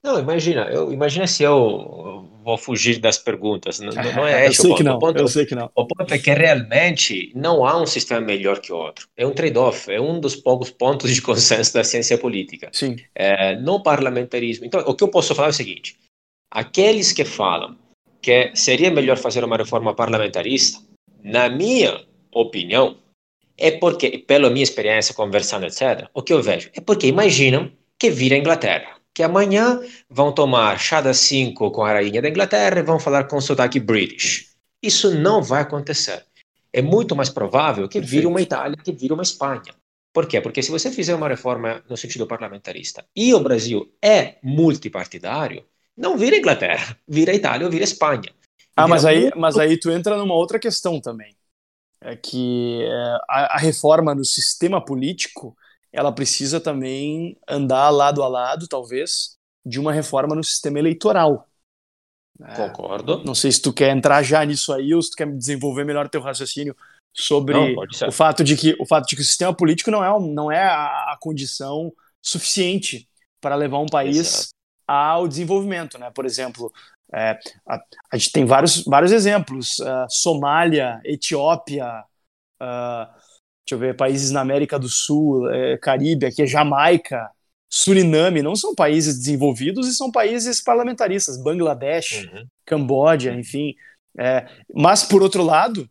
Não, 0.04 0.18
imagina, 0.18 0.62
eu, 0.62 0.92
imagina 0.92 1.28
se 1.28 1.44
eu 1.44 2.28
vou 2.42 2.58
fugir 2.58 2.98
das 2.98 3.18
perguntas. 3.18 3.78
Não, 3.78 3.92
não 3.92 4.26
é 4.26 4.46
esse 4.50 4.58
eu 4.58 4.62
sei 4.62 4.70
o 4.70 4.72
ponto. 4.72 4.76
Que 4.78 4.84
não, 4.84 4.96
o 4.96 4.98
ponto. 4.98 5.18
Eu 5.18 5.28
sei 5.28 5.46
que 5.46 5.54
não. 5.54 5.70
O 5.74 5.86
ponto 5.86 6.12
é 6.12 6.18
que 6.18 6.32
realmente 6.32 7.32
não 7.36 7.64
há 7.64 7.80
um 7.80 7.86
sistema 7.86 8.20
melhor 8.20 8.58
que 8.58 8.72
o 8.72 8.76
outro. 8.76 9.08
É 9.16 9.24
um 9.24 9.32
trade-off, 9.32 9.90
é 9.90 10.00
um 10.00 10.18
dos 10.18 10.34
poucos 10.34 10.70
pontos 10.70 11.14
de 11.14 11.22
consenso 11.22 11.72
da 11.72 11.84
ciência 11.84 12.18
política. 12.18 12.68
Sim. 12.72 12.96
É, 13.14 13.54
no 13.56 13.80
parlamentarismo. 13.80 14.66
Então, 14.66 14.80
o 14.80 14.94
que 14.94 15.04
eu 15.04 15.08
posso 15.08 15.34
falar 15.36 15.48
é 15.48 15.50
o 15.50 15.54
seguinte: 15.54 15.96
aqueles 16.50 17.12
que 17.12 17.24
falam 17.24 17.76
que 18.20 18.50
seria 18.54 18.90
melhor 18.90 19.18
fazer 19.18 19.44
uma 19.44 19.56
reforma 19.56 19.94
parlamentarista, 19.94 20.80
na 21.22 21.48
minha 21.48 22.04
opinião, 22.32 22.96
é 23.56 23.70
porque, 23.70 24.18
pela 24.18 24.50
minha 24.50 24.62
experiência 24.62 25.14
conversando, 25.14 25.66
etc., 25.66 26.08
o 26.12 26.22
que 26.22 26.32
eu 26.32 26.42
vejo 26.42 26.70
é 26.74 26.80
porque 26.80 27.06
imaginam 27.06 27.70
que 27.98 28.10
vira 28.10 28.34
a 28.34 28.38
Inglaterra 28.38 29.01
que 29.14 29.22
amanhã 29.22 29.81
vão 30.09 30.33
tomar 30.33 30.79
chá 30.79 31.01
das 31.01 31.18
5 31.18 31.70
com 31.70 31.83
a 31.83 31.92
rainha 31.92 32.22
da 32.22 32.29
Inglaterra 32.29 32.79
e 32.79 32.83
vão 32.83 32.98
falar 32.98 33.25
com 33.25 33.40
sotaque 33.40 33.79
british. 33.79 34.53
Isso 34.83 35.14
não 35.14 35.42
vai 35.42 35.62
acontecer. 35.62 36.25
É 36.72 36.81
muito 36.81 37.14
mais 37.14 37.29
provável 37.29 37.88
que 37.88 38.01
vire 38.01 38.27
uma 38.27 38.40
Itália, 38.40 38.77
que 38.77 38.92
vire 38.92 39.12
uma 39.12 39.22
Espanha. 39.22 39.75
Por 40.12 40.27
quê? 40.27 40.40
Porque 40.40 40.62
se 40.62 40.70
você 40.70 40.90
fizer 40.90 41.14
uma 41.14 41.29
reforma 41.29 41.83
no 41.88 41.96
sentido 41.96 42.27
parlamentarista 42.27 43.05
e 43.14 43.33
o 43.35 43.40
Brasil 43.40 43.92
é 44.03 44.37
multipartidário, 44.42 45.64
não 45.96 46.16
vira 46.16 46.37
Inglaterra, 46.37 46.96
vira 47.07 47.35
Itália 47.35 47.66
ou 47.66 47.70
vira 47.70 47.85
Espanha. 47.85 48.33
Ah, 48.75 48.88
mas 48.88 49.05
aí, 49.05 49.31
mas 49.37 49.59
aí 49.59 49.79
tu 49.79 49.90
entra 49.90 50.16
numa 50.16 50.35
outra 50.35 50.59
questão 50.59 51.01
também. 51.01 51.37
É 52.01 52.16
que 52.16 52.83
é, 52.83 53.18
a, 53.29 53.57
a 53.57 53.59
reforma 53.59 54.14
no 54.14 54.25
sistema 54.25 54.85
político 54.85 55.57
ela 55.92 56.12
precisa 56.12 56.61
também 56.61 57.37
andar 57.46 57.90
lado 57.90 58.22
a 58.22 58.28
lado, 58.28 58.66
talvez, 58.66 59.37
de 59.64 59.78
uma 59.78 59.92
reforma 59.92 60.35
no 60.35 60.42
sistema 60.42 60.78
eleitoral. 60.78 61.46
É, 62.40 62.55
Concordo. 62.55 63.22
Não 63.24 63.35
sei 63.35 63.52
se 63.52 63.61
tu 63.61 63.72
quer 63.72 63.94
entrar 63.94 64.22
já 64.22 64.44
nisso 64.44 64.72
aí 64.72 64.94
ou 64.94 65.02
se 65.02 65.11
tu 65.11 65.16
quer 65.16 65.31
desenvolver 65.31 65.85
melhor 65.85 66.09
teu 66.09 66.20
raciocínio 66.20 66.74
sobre 67.14 67.55
não, 67.55 67.85
o 68.09 68.12
fato 68.12 68.42
de 68.42 68.57
que 68.57 68.74
o 68.81 68.87
fato 68.87 69.07
de 69.07 69.16
que 69.16 69.22
o 69.22 69.24
sistema 69.24 69.55
político 69.55 69.90
não 69.90 70.02
é, 70.02 70.33
não 70.33 70.50
é 70.50 70.64
a, 70.64 71.12
a 71.12 71.18
condição 71.20 71.92
suficiente 72.22 73.07
para 73.40 73.55
levar 73.55 73.81
um 73.81 73.87
país 73.87 74.16
Exato. 74.16 74.55
ao 74.88 75.28
desenvolvimento, 75.28 75.98
né? 75.98 76.11
Por 76.11 76.24
exemplo, 76.24 76.72
é, 77.12 77.38
a, 77.68 77.78
a, 78.11 78.16
gente 78.16 78.33
tem 78.33 78.46
vários, 78.46 78.83
vários 78.85 79.12
exemplos: 79.12 79.78
uh, 79.81 80.07
Somália, 80.09 81.00
Etiópia, 81.05 82.02
uh, 82.62 83.21
deixa 83.64 83.75
eu 83.75 83.79
ver, 83.79 83.96
países 83.96 84.31
na 84.31 84.40
América 84.40 84.79
do 84.79 84.88
Sul, 84.88 85.48
é, 85.51 85.79
Caribe, 85.79 86.27
aqui 86.27 86.42
é 86.42 86.46
Jamaica, 86.46 87.31
Suriname, 87.70 88.42
não 88.42 88.55
são 88.55 88.75
países 88.75 89.18
desenvolvidos 89.18 89.88
e 89.88 89.94
são 89.94 90.11
países 90.11 90.62
parlamentaristas, 90.62 91.42
Bangladesh, 91.42 92.25
uhum. 92.25 92.46
Camboja, 92.66 93.33
enfim. 93.33 93.75
É, 94.18 94.46
mas, 94.75 95.05
por 95.05 95.22
outro 95.22 95.42
lado, 95.42 95.88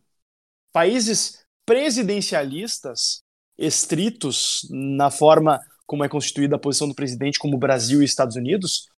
países 0.72 1.44
presidencialistas 1.66 3.22
estritos 3.58 4.66
na 4.70 5.10
forma 5.10 5.60
como 5.86 6.04
é 6.04 6.08
constituída 6.08 6.56
a 6.56 6.58
posição 6.58 6.88
do 6.88 6.94
presidente, 6.94 7.38
como 7.38 7.58
Brasil 7.58 8.00
e 8.00 8.04
Estados 8.04 8.36
Unidos, 8.36 8.88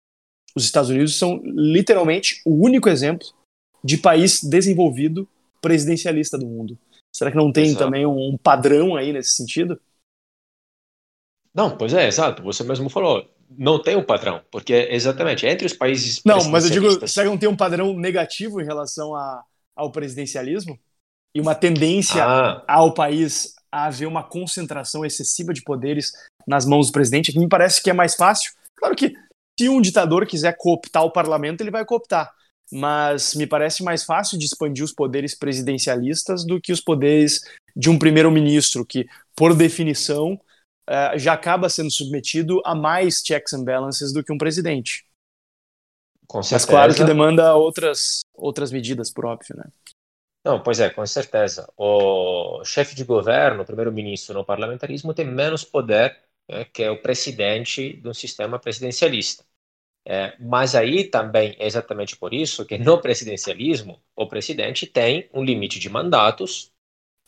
os 0.54 0.64
Estados 0.64 0.90
Unidos 0.90 1.18
são 1.18 1.40
literalmente 1.44 2.40
o 2.46 2.54
único 2.54 2.88
exemplo 2.88 3.26
de 3.82 3.98
país 3.98 4.42
desenvolvido 4.42 5.28
presidencialista 5.60 6.38
do 6.38 6.46
mundo. 6.46 6.78
Será 7.14 7.30
que 7.30 7.36
não 7.36 7.52
tem 7.52 7.66
exato. 7.66 7.84
também 7.84 8.04
um 8.04 8.36
padrão 8.36 8.96
aí 8.96 9.12
nesse 9.12 9.36
sentido? 9.36 9.80
Não, 11.54 11.76
pois 11.76 11.94
é, 11.94 12.08
exato. 12.08 12.42
Você 12.42 12.64
mesmo 12.64 12.90
falou. 12.90 13.30
Não 13.56 13.80
tem 13.80 13.94
um 13.94 14.02
padrão, 14.02 14.42
porque 14.50 14.88
exatamente 14.90 15.46
entre 15.46 15.64
os 15.64 15.72
países. 15.72 16.20
Não, 16.24 16.42
mas 16.50 16.64
eu 16.64 16.70
digo, 16.70 17.06
será 17.06 17.24
que 17.24 17.30
não 17.30 17.38
tem 17.38 17.48
um 17.48 17.56
padrão 17.56 17.94
negativo 17.94 18.60
em 18.60 18.64
relação 18.64 19.14
a, 19.14 19.44
ao 19.76 19.92
presidencialismo? 19.92 20.76
E 21.32 21.40
uma 21.40 21.54
tendência 21.54 22.24
ah. 22.24 22.64
ao 22.66 22.92
país 22.92 23.54
a 23.70 23.86
haver 23.86 24.06
uma 24.06 24.24
concentração 24.24 25.04
excessiva 25.04 25.52
de 25.52 25.62
poderes 25.62 26.12
nas 26.48 26.66
mãos 26.66 26.88
do 26.88 26.92
presidente? 26.92 27.38
Me 27.38 27.48
parece 27.48 27.80
que 27.80 27.90
é 27.90 27.92
mais 27.92 28.16
fácil. 28.16 28.52
Claro 28.74 28.96
que 28.96 29.14
se 29.58 29.68
um 29.68 29.80
ditador 29.80 30.26
quiser 30.26 30.56
cooptar 30.56 31.04
o 31.04 31.12
parlamento, 31.12 31.60
ele 31.60 31.70
vai 31.70 31.84
cooptar. 31.84 32.32
Mas 32.72 33.34
me 33.34 33.46
parece 33.46 33.82
mais 33.82 34.04
fácil 34.04 34.38
de 34.38 34.46
expandir 34.46 34.84
os 34.84 34.92
poderes 34.92 35.34
presidencialistas 35.34 36.44
do 36.44 36.60
que 36.60 36.72
os 36.72 36.80
poderes 36.80 37.40
de 37.76 37.90
um 37.90 37.98
primeiro-ministro, 37.98 38.84
que, 38.84 39.06
por 39.36 39.54
definição, 39.54 40.34
uh, 40.88 41.18
já 41.18 41.32
acaba 41.32 41.68
sendo 41.68 41.90
submetido 41.90 42.60
a 42.64 42.74
mais 42.74 43.22
checks 43.24 43.52
and 43.52 43.64
balances 43.64 44.12
do 44.12 44.22
que 44.22 44.32
um 44.32 44.38
presidente. 44.38 45.04
Com 46.26 46.42
certeza. 46.42 46.66
Mas 46.66 46.70
claro 46.70 46.94
que 46.94 47.04
demanda 47.04 47.54
outras, 47.54 48.20
outras 48.32 48.72
medidas, 48.72 49.10
por 49.10 49.26
óbvio, 49.26 49.56
né? 49.56 49.64
Não, 50.44 50.62
pois 50.62 50.78
é, 50.78 50.90
com 50.90 51.04
certeza. 51.06 51.66
O 51.76 52.62
chefe 52.64 52.94
de 52.94 53.04
governo, 53.04 53.62
o 53.62 53.66
primeiro-ministro 53.66 54.34
no 54.34 54.44
parlamentarismo, 54.44 55.14
tem 55.14 55.26
menos 55.26 55.64
poder 55.64 56.18
né, 56.48 56.64
que 56.66 56.82
é 56.82 56.90
o 56.90 57.00
presidente 57.00 57.94
de 57.94 58.08
um 58.08 58.14
sistema 58.14 58.58
presidencialista. 58.58 59.44
É, 60.06 60.36
mas 60.38 60.74
aí 60.74 61.04
também 61.04 61.56
é 61.58 61.66
exatamente 61.66 62.16
por 62.16 62.34
isso 62.34 62.66
que 62.66 62.76
no 62.76 63.00
presidencialismo 63.00 64.02
o 64.14 64.26
presidente 64.26 64.86
tem 64.86 65.30
um 65.32 65.42
limite 65.42 65.78
de 65.78 65.88
mandatos, 65.88 66.70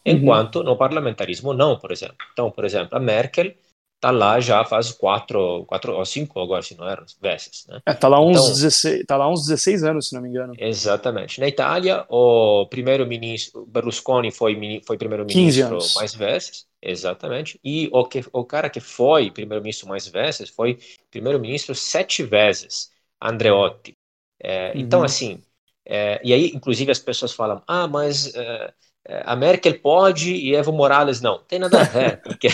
uhum. 0.07 0.13
enquanto 0.13 0.63
no 0.63 0.77
parlamentarismo 0.77 1.55
não, 1.55 1.79
por 1.79 1.91
exemplo. 1.91 2.19
Então, 2.33 2.51
por 2.51 2.65
exemplo, 2.65 2.97
a 2.97 3.01
Merkel 3.01 3.55
tá 4.01 4.11
lá 4.11 4.41
já 4.41 4.65
faz 4.65 4.93
quatro, 4.93 5.65
quatro 5.67 5.95
ou 5.95 6.05
cinco 6.05 6.41
agora, 6.41 6.63
se 6.63 6.77
não 6.77 6.89
eram, 6.89 7.05
vezes. 7.21 7.67
Né? 7.69 7.81
É, 7.87 7.95
tá, 7.95 8.09
lá 8.09 8.21
uns 8.21 8.37
então, 8.37 8.49
16, 8.49 9.05
tá 9.07 9.17
lá 9.17 9.31
uns 9.31 9.47
16 9.47 9.85
anos, 9.85 10.09
se 10.09 10.15
não 10.15 10.23
me 10.23 10.29
engano. 10.29 10.55
Exatamente. 10.59 11.41
Na 11.41 11.49
Itália, 11.49 12.05
o 12.09 12.67
primeiro-ministro, 12.67 13.67
Berlusconi 13.67 14.31
foi, 14.31 14.83
foi 14.87 14.99
primeiro-ministro 14.99 15.79
mais 15.95 16.15
vezes, 16.15 16.67
exatamente, 16.81 17.59
e 17.65 17.89
o, 17.93 18.05
que, 18.05 18.25
o 18.33 18.45
cara 18.45 18.69
que 18.69 18.81
foi 18.81 19.31
primeiro-ministro 19.31 19.89
mais 19.89 20.07
vezes 20.07 20.51
foi 20.51 20.79
primeiro-ministro 21.11 21.75
sete 21.75 22.23
vezes, 22.23 22.91
Andreotti. 23.21 23.97
É, 24.39 24.73
uhum. 24.73 24.81
Então, 24.81 25.03
assim, 25.03 25.43
é, 25.85 26.21
e 26.23 26.33
aí, 26.33 26.53
inclusive, 26.55 26.93
as 26.93 26.99
pessoas 26.99 27.33
falam, 27.33 27.63
ah, 27.67 27.89
mas... 27.89 28.33
É, 29.09 29.23
a 29.25 29.37
Merkel 29.37 29.79
pode 29.79 30.35
e 30.35 30.55
Evo 30.55 30.73
Morales 30.73 31.21
não. 31.21 31.39
Tem 31.47 31.61
nada 31.61 31.81
a 31.81 31.85
ver, 31.85 32.21
porque 32.25 32.49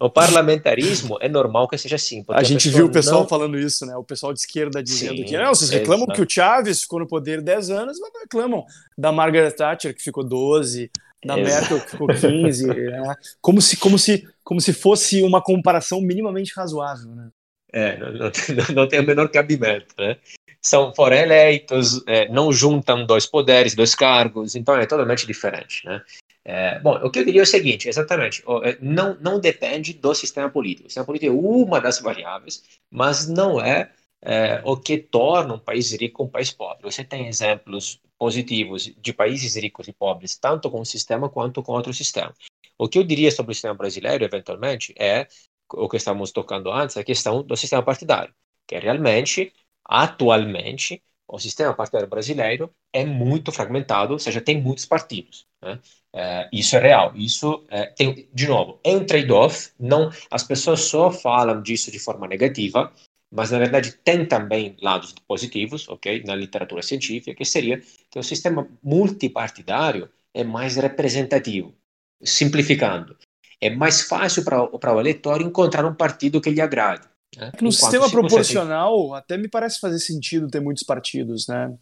no 0.00 0.08
parlamentarismo 0.08 1.18
é 1.20 1.28
normal 1.28 1.68
que 1.68 1.76
seja 1.76 1.96
assim. 1.96 2.24
A 2.28 2.42
gente 2.42 2.70
a 2.70 2.72
viu 2.72 2.86
o 2.86 2.90
pessoal 2.90 3.20
não... 3.20 3.28
falando 3.28 3.58
isso, 3.58 3.84
né? 3.84 3.94
O 3.96 4.02
pessoal 4.02 4.32
de 4.32 4.40
esquerda 4.40 4.82
dizendo 4.82 5.18
Sim, 5.18 5.24
que 5.24 5.36
não, 5.36 5.54
vocês 5.54 5.70
reclamam 5.70 6.04
exato. 6.04 6.14
que 6.14 6.22
o 6.22 6.30
Chaves 6.30 6.80
ficou 6.80 6.98
no 6.98 7.06
poder 7.06 7.42
10 7.42 7.70
anos, 7.70 7.98
mas 8.00 8.10
reclamam 8.22 8.64
da 8.96 9.12
Margaret 9.12 9.50
Thatcher 9.50 9.94
que 9.94 10.02
ficou 10.02 10.24
12, 10.24 10.90
da 11.24 11.38
exato. 11.38 11.60
Merkel 11.60 11.80
que 11.80 11.90
ficou 11.90 12.08
15, 12.08 12.66
né? 12.72 13.14
como, 13.42 13.60
se, 13.60 13.76
como, 13.76 13.98
se, 13.98 14.26
como 14.42 14.60
se 14.62 14.72
fosse 14.72 15.22
uma 15.22 15.42
comparação 15.42 16.00
minimamente 16.00 16.54
razoável, 16.56 17.10
né? 17.10 17.28
É, 17.70 17.98
não, 17.98 18.12
não, 18.12 18.30
não 18.76 18.88
tem 18.88 19.00
o 19.00 19.06
menor 19.06 19.28
cabimento, 19.30 19.94
né? 19.98 20.16
São 20.62 20.94
foram 20.94 21.16
eleitos, 21.16 22.02
é, 22.06 22.28
não 22.28 22.52
juntam 22.52 23.04
dois 23.04 23.26
poderes, 23.26 23.74
dois 23.74 23.94
cargos, 23.94 24.54
então 24.54 24.76
é 24.76 24.86
totalmente 24.86 25.26
diferente, 25.26 25.84
né? 25.84 26.02
É, 26.44 26.78
bom, 26.80 26.96
o 26.96 27.10
que 27.10 27.20
eu 27.20 27.24
diria 27.24 27.42
é 27.42 27.44
o 27.44 27.46
seguinte, 27.46 27.88
exatamente, 27.88 28.42
é, 28.64 28.76
não, 28.80 29.16
não 29.20 29.38
depende 29.38 29.92
do 29.92 30.14
sistema 30.14 30.48
político. 30.48 30.86
O 30.86 30.90
sistema 30.90 31.06
político 31.06 31.32
é 31.32 31.36
uma 31.36 31.80
das 31.80 32.00
variáveis, 32.00 32.62
mas 32.90 33.28
não 33.28 33.60
é, 33.60 33.92
é 34.20 34.60
o 34.64 34.76
que 34.76 34.98
torna 34.98 35.54
um 35.54 35.58
país 35.58 35.92
rico 35.92 36.24
um 36.24 36.28
país 36.28 36.50
pobre. 36.50 36.82
Você 36.82 37.04
tem 37.04 37.28
exemplos 37.28 38.00
positivos 38.18 38.92
de 38.96 39.12
países 39.12 39.56
ricos 39.56 39.88
e 39.88 39.92
pobres, 39.92 40.36
tanto 40.36 40.70
com 40.70 40.80
um 40.80 40.84
sistema 40.84 41.28
quanto 41.28 41.62
com 41.62 41.72
outro 41.72 41.92
sistema. 41.92 42.32
O 42.78 42.88
que 42.88 42.98
eu 42.98 43.04
diria 43.04 43.30
sobre 43.30 43.52
o 43.52 43.54
sistema 43.54 43.74
brasileiro, 43.74 44.24
eventualmente, 44.24 44.94
é 44.98 45.26
o 45.72 45.88
que 45.88 45.96
estamos 45.96 46.32
tocando 46.32 46.70
antes, 46.70 46.96
a 46.96 47.04
questão 47.04 47.42
do 47.42 47.56
sistema 47.56 47.82
partidário, 47.82 48.34
que 48.66 48.74
é 48.74 48.78
realmente 48.78 49.52
atualmente, 49.84 51.02
o 51.28 51.38
sistema 51.38 51.74
partidário 51.74 52.08
brasileiro 52.08 52.70
é 52.92 53.04
muito 53.04 53.50
fragmentado, 53.52 54.12
ou 54.12 54.18
seja, 54.18 54.40
tem 54.40 54.60
muitos 54.60 54.84
partidos. 54.84 55.46
Né? 55.62 55.80
É, 56.14 56.48
isso 56.52 56.76
é 56.76 56.80
real. 56.80 57.12
Isso 57.16 57.64
é, 57.70 57.86
tem, 57.86 58.28
de 58.32 58.46
novo, 58.46 58.78
é 58.84 58.90
um 58.94 59.06
trade-off. 59.06 59.70
Não, 59.78 60.10
as 60.30 60.42
pessoas 60.42 60.80
só 60.82 61.10
falam 61.10 61.62
disso 61.62 61.90
de 61.90 61.98
forma 61.98 62.28
negativa, 62.28 62.92
mas 63.32 63.50
na 63.50 63.58
verdade 63.58 63.92
tem 64.04 64.26
também 64.26 64.76
lados 64.82 65.14
positivos, 65.26 65.88
ok, 65.88 66.22
na 66.24 66.34
literatura 66.34 66.82
científica, 66.82 67.34
que 67.34 67.44
seria 67.44 67.80
que 68.10 68.18
o 68.18 68.22
sistema 68.22 68.68
multipartidário 68.82 70.10
é 70.34 70.44
mais 70.44 70.76
representativo, 70.76 71.74
simplificando. 72.22 73.16
É 73.58 73.70
mais 73.70 74.02
fácil 74.02 74.44
para 74.44 74.94
o 74.94 75.00
eleitor 75.00 75.40
encontrar 75.40 75.86
um 75.86 75.94
partido 75.94 76.40
que 76.40 76.50
lhe 76.50 76.60
agrade. 76.60 77.08
Né? 77.36 77.46
no 77.46 77.68
Enquanto 77.68 77.72
sistema 77.72 78.10
proporcional, 78.10 79.08
tem... 79.08 79.16
até 79.16 79.36
me 79.38 79.48
parece 79.48 79.80
fazer 79.80 79.98
sentido 79.98 80.50
ter 80.50 80.60
muitos 80.60 80.82
partidos, 80.82 81.46
né? 81.48 81.76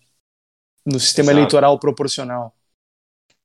No 0.87 0.99
sistema 0.99 1.31
Exato. 1.31 1.39
eleitoral 1.39 1.79
proporcional. 1.79 2.55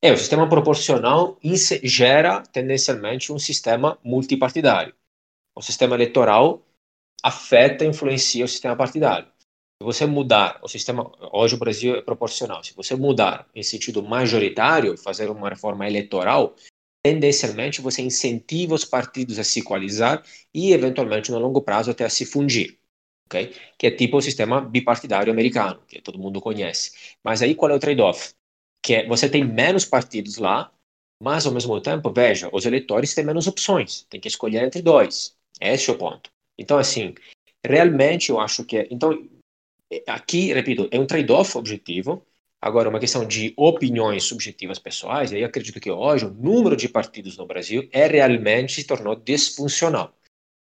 É, 0.01 0.11
o 0.11 0.17
sistema 0.17 0.47
proporcional 0.47 1.37
gera 1.83 2.41
tendencialmente 2.41 3.31
um 3.33 3.39
sistema 3.39 3.97
multipartidário. 4.03 4.93
O 5.55 5.61
sistema 5.61 5.95
eleitoral 5.95 6.61
afeta, 7.23 7.85
influencia 7.85 8.45
o 8.45 8.47
sistema 8.47 8.75
partidário. 8.75 9.27
Se 9.81 9.83
você 9.83 10.05
mudar 10.05 10.59
o 10.61 10.67
sistema, 10.67 11.11
hoje 11.33 11.55
o 11.55 11.57
Brasil 11.57 11.95
é 11.95 12.01
proporcional, 12.01 12.63
se 12.63 12.73
você 12.73 12.95
mudar 12.95 13.47
em 13.53 13.63
sentido 13.63 14.03
majoritário, 14.03 14.97
fazer 14.97 15.29
uma 15.29 15.49
reforma 15.49 15.87
eleitoral, 15.87 16.55
tendencialmente 17.05 17.81
você 17.81 18.01
incentiva 18.01 18.73
os 18.73 18.83
partidos 18.83 19.37
a 19.37 19.43
se 19.43 19.61
coalizar 19.61 20.23
e, 20.51 20.73
eventualmente, 20.73 21.29
no 21.31 21.37
longo 21.37 21.61
prazo, 21.61 21.91
até 21.91 22.03
a 22.03 22.09
se 22.09 22.25
fundir. 22.25 22.79
Okay? 23.27 23.53
Que 23.77 23.85
é 23.85 23.91
tipo 23.91 24.17
o 24.17 24.21
sistema 24.23 24.59
bipartidário 24.59 25.31
americano, 25.31 25.83
que 25.87 26.01
todo 26.01 26.17
mundo 26.17 26.41
conhece. 26.41 27.15
Mas 27.23 27.43
aí 27.43 27.53
qual 27.53 27.69
é 27.71 27.75
o 27.75 27.79
trade-off? 27.79 28.33
Que 28.83 28.95
é, 28.95 29.07
você 29.07 29.29
tem 29.29 29.43
menos 29.45 29.85
partidos 29.85 30.37
lá, 30.37 30.73
mas 31.21 31.45
ao 31.45 31.53
mesmo 31.53 31.79
tempo, 31.79 32.11
veja, 32.11 32.49
os 32.51 32.65
eleitores 32.65 33.13
têm 33.13 33.23
menos 33.23 33.45
opções, 33.45 34.07
tem 34.09 34.19
que 34.19 34.27
escolher 34.27 34.63
entre 34.63 34.81
dois. 34.81 35.37
Esse 35.61 35.91
é 35.91 35.93
o 35.93 35.97
ponto. 35.99 36.31
Então, 36.57 36.79
assim, 36.79 37.13
realmente 37.63 38.31
eu 38.31 38.39
acho 38.39 38.65
que. 38.65 38.77
É, 38.77 38.87
então, 38.89 39.29
aqui, 40.07 40.51
repito, 40.51 40.87
é 40.89 40.99
um 40.99 41.05
trade-off 41.05 41.55
objetivo, 41.55 42.25
Agora, 42.65 42.89
uma 42.89 42.99
questão 42.99 43.23
de 43.23 43.53
opiniões 43.55 44.23
subjetivas 44.23 44.79
pessoais, 44.79 45.31
aí 45.31 45.43
acredito 45.43 45.79
que 45.79 45.91
hoje 45.91 46.25
o 46.25 46.31
número 46.33 46.75
de 46.75 46.89
partidos 46.89 47.37
no 47.37 47.45
Brasil 47.45 47.87
é 47.91 48.07
realmente 48.07 48.73
se 48.73 48.83
tornou 48.83 49.15
desfuncional. 49.15 50.11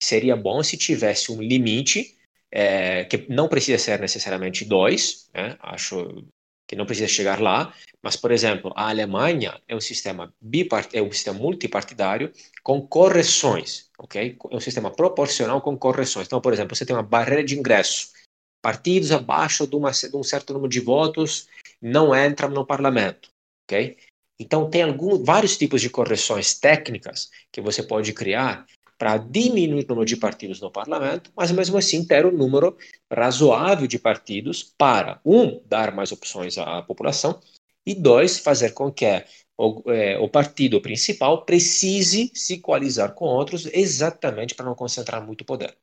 Seria 0.01 0.35
bom 0.35 0.63
se 0.63 0.75
tivesse 0.77 1.31
um 1.31 1.39
limite, 1.39 2.17
é, 2.51 3.05
que 3.05 3.27
não 3.29 3.47
precisa 3.47 3.77
ser 3.77 3.99
necessariamente 3.99 4.65
dois, 4.65 5.29
né? 5.31 5.55
acho 5.61 6.25
que 6.67 6.75
não 6.75 6.87
precisa 6.87 7.07
chegar 7.07 7.39
lá, 7.39 7.71
mas, 8.01 8.15
por 8.15 8.31
exemplo, 8.31 8.73
a 8.75 8.89
Alemanha 8.89 9.61
é 9.67 9.75
um 9.75 9.81
sistema, 9.81 10.33
bipart 10.41 10.89
é 10.93 11.03
um 11.03 11.11
sistema 11.11 11.37
multipartidário 11.37 12.31
com 12.63 12.81
correções, 12.81 13.91
ok? 13.99 14.37
É 14.49 14.55
um 14.55 14.59
sistema 14.59 14.89
proporcional 14.89 15.61
com 15.61 15.77
correções. 15.77 16.25
Então, 16.25 16.41
por 16.41 16.51
exemplo, 16.51 16.75
você 16.75 16.83
tem 16.83 16.95
uma 16.95 17.03
barreira 17.03 17.43
de 17.43 17.59
ingresso, 17.59 18.09
partidos 18.61 19.11
abaixo 19.11 19.65
de, 19.65 19.75
uma, 19.75 19.91
de 19.91 20.15
um 20.15 20.23
certo 20.23 20.53
número 20.53 20.69
de 20.69 20.79
votos 20.79 21.47
não 21.81 22.15
entram 22.15 22.49
no 22.49 22.65
parlamento, 22.65 23.29
ok? 23.65 23.97
Então 24.39 24.69
tem 24.69 24.83
algum, 24.83 25.23
vários 25.23 25.57
tipos 25.57 25.81
de 25.81 25.89
correções 25.89 26.53
técnicas 26.53 27.29
que 27.51 27.61
você 27.61 27.83
pode 27.83 28.13
criar 28.13 28.65
para 28.97 29.17
diminuir 29.17 29.83
o 29.85 29.87
número 29.87 30.05
de 30.05 30.15
partidos 30.15 30.61
no 30.61 30.71
parlamento, 30.71 31.31
mas 31.35 31.51
mesmo 31.51 31.77
assim 31.77 32.05
ter 32.05 32.23
um 32.25 32.31
número 32.31 32.77
razoável 33.11 33.87
de 33.87 33.97
partidos 33.97 34.63
para, 34.77 35.19
um, 35.25 35.59
dar 35.65 35.93
mais 35.93 36.11
opções 36.11 36.57
à 36.57 36.83
população, 36.83 37.41
e 37.83 37.95
dois, 37.95 38.37
fazer 38.37 38.71
com 38.71 38.91
que 38.91 39.05
o, 39.57 39.91
é, 39.91 40.19
o 40.19 40.29
partido 40.29 40.79
principal 40.81 41.43
precise 41.45 42.31
se 42.33 42.59
coalizar 42.59 43.13
com 43.13 43.25
outros 43.25 43.65
exatamente 43.73 44.53
para 44.53 44.65
não 44.65 44.75
concentrar 44.75 45.25
muito 45.25 45.43
poder. 45.43 45.75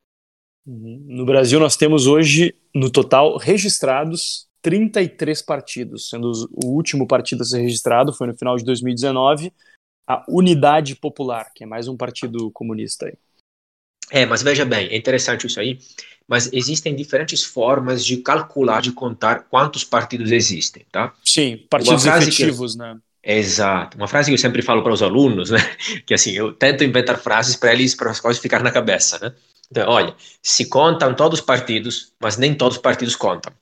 Uhum. 0.69 1.03
No 1.07 1.25
Brasil, 1.25 1.59
nós 1.59 1.77
temos 1.77 2.07
hoje, 2.07 2.55
no 2.75 2.91
total, 2.91 3.39
registrados 3.39 4.47
33 4.61 5.41
partidos, 5.41 6.11
sendo 6.11 6.31
o 6.63 6.67
último 6.67 7.07
partido 7.07 7.41
a 7.41 7.47
ser 7.47 7.63
registrado 7.63 8.13
foi 8.13 8.27
no 8.27 8.37
final 8.37 8.55
de 8.55 8.65
2019, 8.67 9.51
a 10.07 10.23
Unidade 10.29 10.95
Popular, 10.95 11.51
que 11.55 11.65
é 11.65 11.67
mais 11.67 11.89
um 11.89 11.97
partido 11.97 12.51
comunista 12.51 13.07
aí. 13.07 13.15
É, 14.11 14.27
mas 14.27 14.43
veja 14.43 14.67
bem, 14.67 14.89
é 14.89 14.97
interessante 14.97 15.47
isso 15.47 15.59
aí, 15.59 15.79
mas 16.27 16.53
existem 16.53 16.95
diferentes 16.95 17.43
formas 17.43 18.05
de 18.05 18.19
calcular, 18.19 18.83
de 18.83 18.93
contar 18.93 19.45
quantos 19.45 19.85
partidos 19.85 20.31
existem, 20.31 20.85
tá? 20.93 21.15
Sim, 21.25 21.65
partidos 21.71 22.05
efetivos, 22.05 22.73
que... 22.73 22.79
né? 22.79 22.99
Exato. 23.23 23.97
Uma 23.97 24.09
frase 24.09 24.31
que 24.31 24.35
eu 24.35 24.39
sempre 24.39 24.63
falo 24.63 24.83
para 24.83 24.93
os 24.93 25.03
alunos, 25.03 25.51
né? 25.51 25.59
Que 26.07 26.15
assim, 26.15 26.33
eu 26.33 26.53
tento 26.53 26.85
inventar 26.85 27.19
frases 27.19 27.57
para 27.57 27.73
eles, 27.73 27.95
para 27.95 28.11
as 28.11 28.21
coisas 28.21 28.41
ficar 28.41 28.63
na 28.63 28.71
cabeça, 28.71 29.19
né? 29.19 29.35
Então, 29.71 29.89
olha, 29.89 30.15
se 30.43 30.67
contam 30.67 31.15
todos 31.15 31.41
os 31.41 31.45
partidos, 31.45 32.13
mas 32.21 32.37
nem 32.37 32.55
todos 32.55 32.77
os 32.77 32.83
partidos 32.83 33.15
contam. 33.15 33.53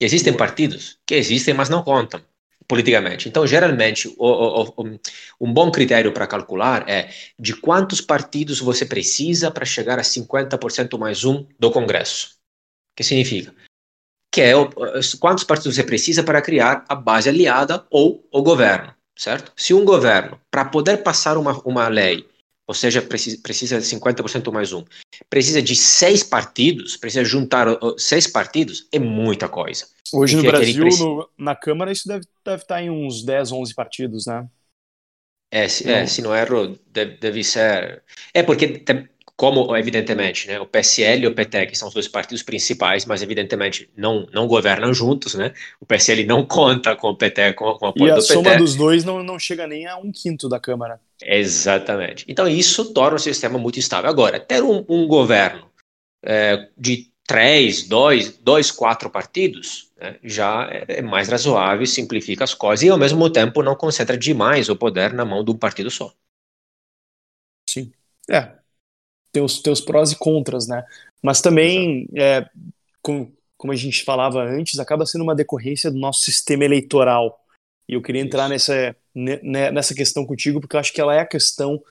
Existem 0.00 0.34
partidos 0.34 0.98
que 1.06 1.14
existem, 1.14 1.52
mas 1.52 1.68
não 1.68 1.82
contam 1.82 2.22
politicamente. 2.66 3.28
Então, 3.28 3.46
geralmente, 3.46 4.08
o, 4.16 4.24
o, 4.24 4.62
o, 4.76 5.00
um 5.40 5.52
bom 5.52 5.70
critério 5.70 6.12
para 6.12 6.26
calcular 6.26 6.88
é 6.88 7.10
de 7.38 7.54
quantos 7.54 8.00
partidos 8.00 8.60
você 8.60 8.86
precisa 8.86 9.50
para 9.50 9.64
chegar 9.64 9.98
a 9.98 10.02
50% 10.02 10.96
mais 10.96 11.24
um 11.24 11.44
do 11.58 11.70
Congresso. 11.70 12.36
O 12.92 12.96
que 12.96 13.02
significa? 13.02 13.52
que 14.30 14.40
é 14.40 14.52
quantos 15.18 15.44
partidos 15.44 15.74
você 15.74 15.82
precisa 15.82 16.22
para 16.22 16.40
criar 16.40 16.84
a 16.88 16.94
base 16.94 17.28
aliada 17.28 17.84
ou 17.90 18.26
o 18.30 18.42
governo, 18.42 18.94
certo? 19.16 19.52
Se 19.56 19.74
um 19.74 19.84
governo, 19.84 20.40
para 20.50 20.64
poder 20.64 20.98
passar 20.98 21.36
uma, 21.36 21.60
uma 21.64 21.88
lei, 21.88 22.28
ou 22.70 22.74
seja, 22.74 23.02
precisa, 23.02 23.80
de 23.80 23.84
50% 23.84 24.52
mais 24.52 24.72
um, 24.72 24.84
precisa 25.28 25.60
de 25.60 25.74
seis 25.74 26.22
partidos, 26.22 26.96
precisa 26.96 27.24
juntar 27.24 27.66
seis 27.98 28.28
partidos, 28.28 28.86
é 28.92 28.98
muita 29.00 29.48
coisa. 29.48 29.88
Hoje 30.14 30.36
no 30.36 30.44
Brasil, 30.44 30.84
precisa... 30.84 31.04
no, 31.04 31.28
na 31.36 31.56
Câmara, 31.56 31.90
isso 31.90 32.06
deve, 32.06 32.24
deve 32.44 32.62
estar 32.62 32.80
em 32.80 32.88
uns 32.88 33.24
10, 33.24 33.50
11 33.50 33.74
partidos, 33.74 34.26
né? 34.26 34.46
É, 35.50 35.66
se, 35.66 35.90
é, 35.90 36.06
se 36.06 36.22
não 36.22 36.32
erro, 36.32 36.78
deve, 36.86 37.16
deve 37.16 37.42
ser. 37.42 38.04
É, 38.32 38.40
porque 38.40 38.84
como 39.40 39.74
evidentemente 39.74 40.48
né, 40.48 40.60
o 40.60 40.66
PSL 40.66 41.22
e 41.22 41.26
o 41.26 41.34
PT, 41.34 41.68
que 41.68 41.74
são 41.74 41.88
os 41.88 41.94
dois 41.94 42.06
partidos 42.06 42.42
principais, 42.42 43.06
mas 43.06 43.22
evidentemente 43.22 43.88
não, 43.96 44.28
não 44.34 44.46
governam 44.46 44.92
juntos, 44.92 45.34
né? 45.34 45.54
O 45.80 45.86
PSL 45.86 46.26
não 46.26 46.44
conta 46.44 46.94
com 46.94 47.08
o 47.08 47.16
PT, 47.16 47.54
com, 47.54 47.72
com 47.72 47.86
o 47.86 47.88
apoio 47.88 48.14
do 48.14 48.20
PT. 48.20 48.34
E 48.34 48.36
a 48.36 48.42
soma 48.42 48.56
dos 48.58 48.76
dois 48.76 49.02
não, 49.02 49.22
não 49.22 49.38
chega 49.38 49.66
nem 49.66 49.86
a 49.86 49.96
um 49.96 50.12
quinto 50.12 50.46
da 50.46 50.60
Câmara. 50.60 51.00
Exatamente. 51.22 52.26
Então 52.28 52.46
isso 52.46 52.92
torna 52.92 53.16
o 53.16 53.18
sistema 53.18 53.58
muito 53.58 53.78
instável. 53.78 54.10
Agora, 54.10 54.38
ter 54.38 54.62
um, 54.62 54.84
um 54.86 55.08
governo 55.08 55.70
é, 56.22 56.68
de 56.76 57.10
três, 57.26 57.88
dois, 57.88 58.36
dois, 58.36 58.70
quatro 58.70 59.08
partidos 59.08 59.90
né, 59.98 60.18
já 60.22 60.68
é, 60.70 60.98
é 60.98 61.02
mais 61.02 61.30
razoável, 61.30 61.86
simplifica 61.86 62.44
as 62.44 62.52
coisas 62.52 62.82
e 62.82 62.90
ao 62.90 62.98
mesmo 62.98 63.30
tempo 63.30 63.62
não 63.62 63.74
concentra 63.74 64.18
demais 64.18 64.68
o 64.68 64.76
poder 64.76 65.14
na 65.14 65.24
mão 65.24 65.42
de 65.42 65.50
um 65.50 65.56
partido 65.56 65.90
só. 65.90 66.12
Sim. 67.66 67.90
É, 68.28 68.59
tem 69.32 69.42
os, 69.42 69.60
tem 69.60 69.72
os 69.72 69.80
prós 69.80 70.12
e 70.12 70.16
contras, 70.16 70.66
né? 70.66 70.84
Mas 71.22 71.40
também, 71.40 72.08
é, 72.14 72.48
como, 73.02 73.32
como 73.56 73.72
a 73.72 73.76
gente 73.76 74.04
falava 74.04 74.42
antes, 74.42 74.78
acaba 74.78 75.06
sendo 75.06 75.22
uma 75.22 75.34
decorrência 75.34 75.90
do 75.90 75.98
nosso 75.98 76.20
sistema 76.20 76.64
eleitoral. 76.64 77.38
E 77.88 77.94
eu 77.94 78.02
queria 78.02 78.22
entrar 78.22 78.48
nessa, 78.48 78.94
nessa 79.14 79.94
questão 79.94 80.24
contigo, 80.24 80.60
porque 80.60 80.76
eu 80.76 80.80
acho 80.80 80.92
que 80.92 81.00
ela 81.00 81.14
é 81.14 81.20
a 81.20 81.26
questão 81.26 81.82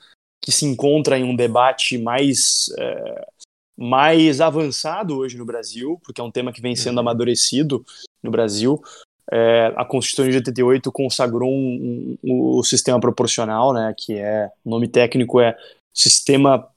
que 0.42 0.50
se 0.50 0.64
encontra 0.64 1.18
em 1.18 1.24
um 1.24 1.36
debate 1.36 1.98
mais, 1.98 2.72
é, 2.78 3.28
mais 3.76 4.40
avançado 4.40 5.18
hoje 5.18 5.36
no 5.36 5.44
Brasil, 5.44 6.00
porque 6.02 6.20
é 6.20 6.24
um 6.24 6.30
tema 6.30 6.52
que 6.52 6.62
vem 6.62 6.74
sendo 6.74 6.94
uhum. 6.94 7.00
amadurecido 7.00 7.84
no 8.22 8.30
Brasil. 8.30 8.82
É, 9.30 9.72
a 9.76 9.84
Constituição 9.84 10.28
de 10.28 10.38
88 10.38 10.90
consagrou 10.90 11.52
um, 11.52 12.18
um, 12.24 12.32
um, 12.32 12.42
o 12.56 12.64
sistema 12.64 12.98
proporcional, 12.98 13.72
né, 13.72 13.94
que 13.96 14.14
é, 14.14 14.50
o 14.64 14.70
nome 14.70 14.88
técnico 14.88 15.40
é 15.40 15.56
Sistema 15.92 16.69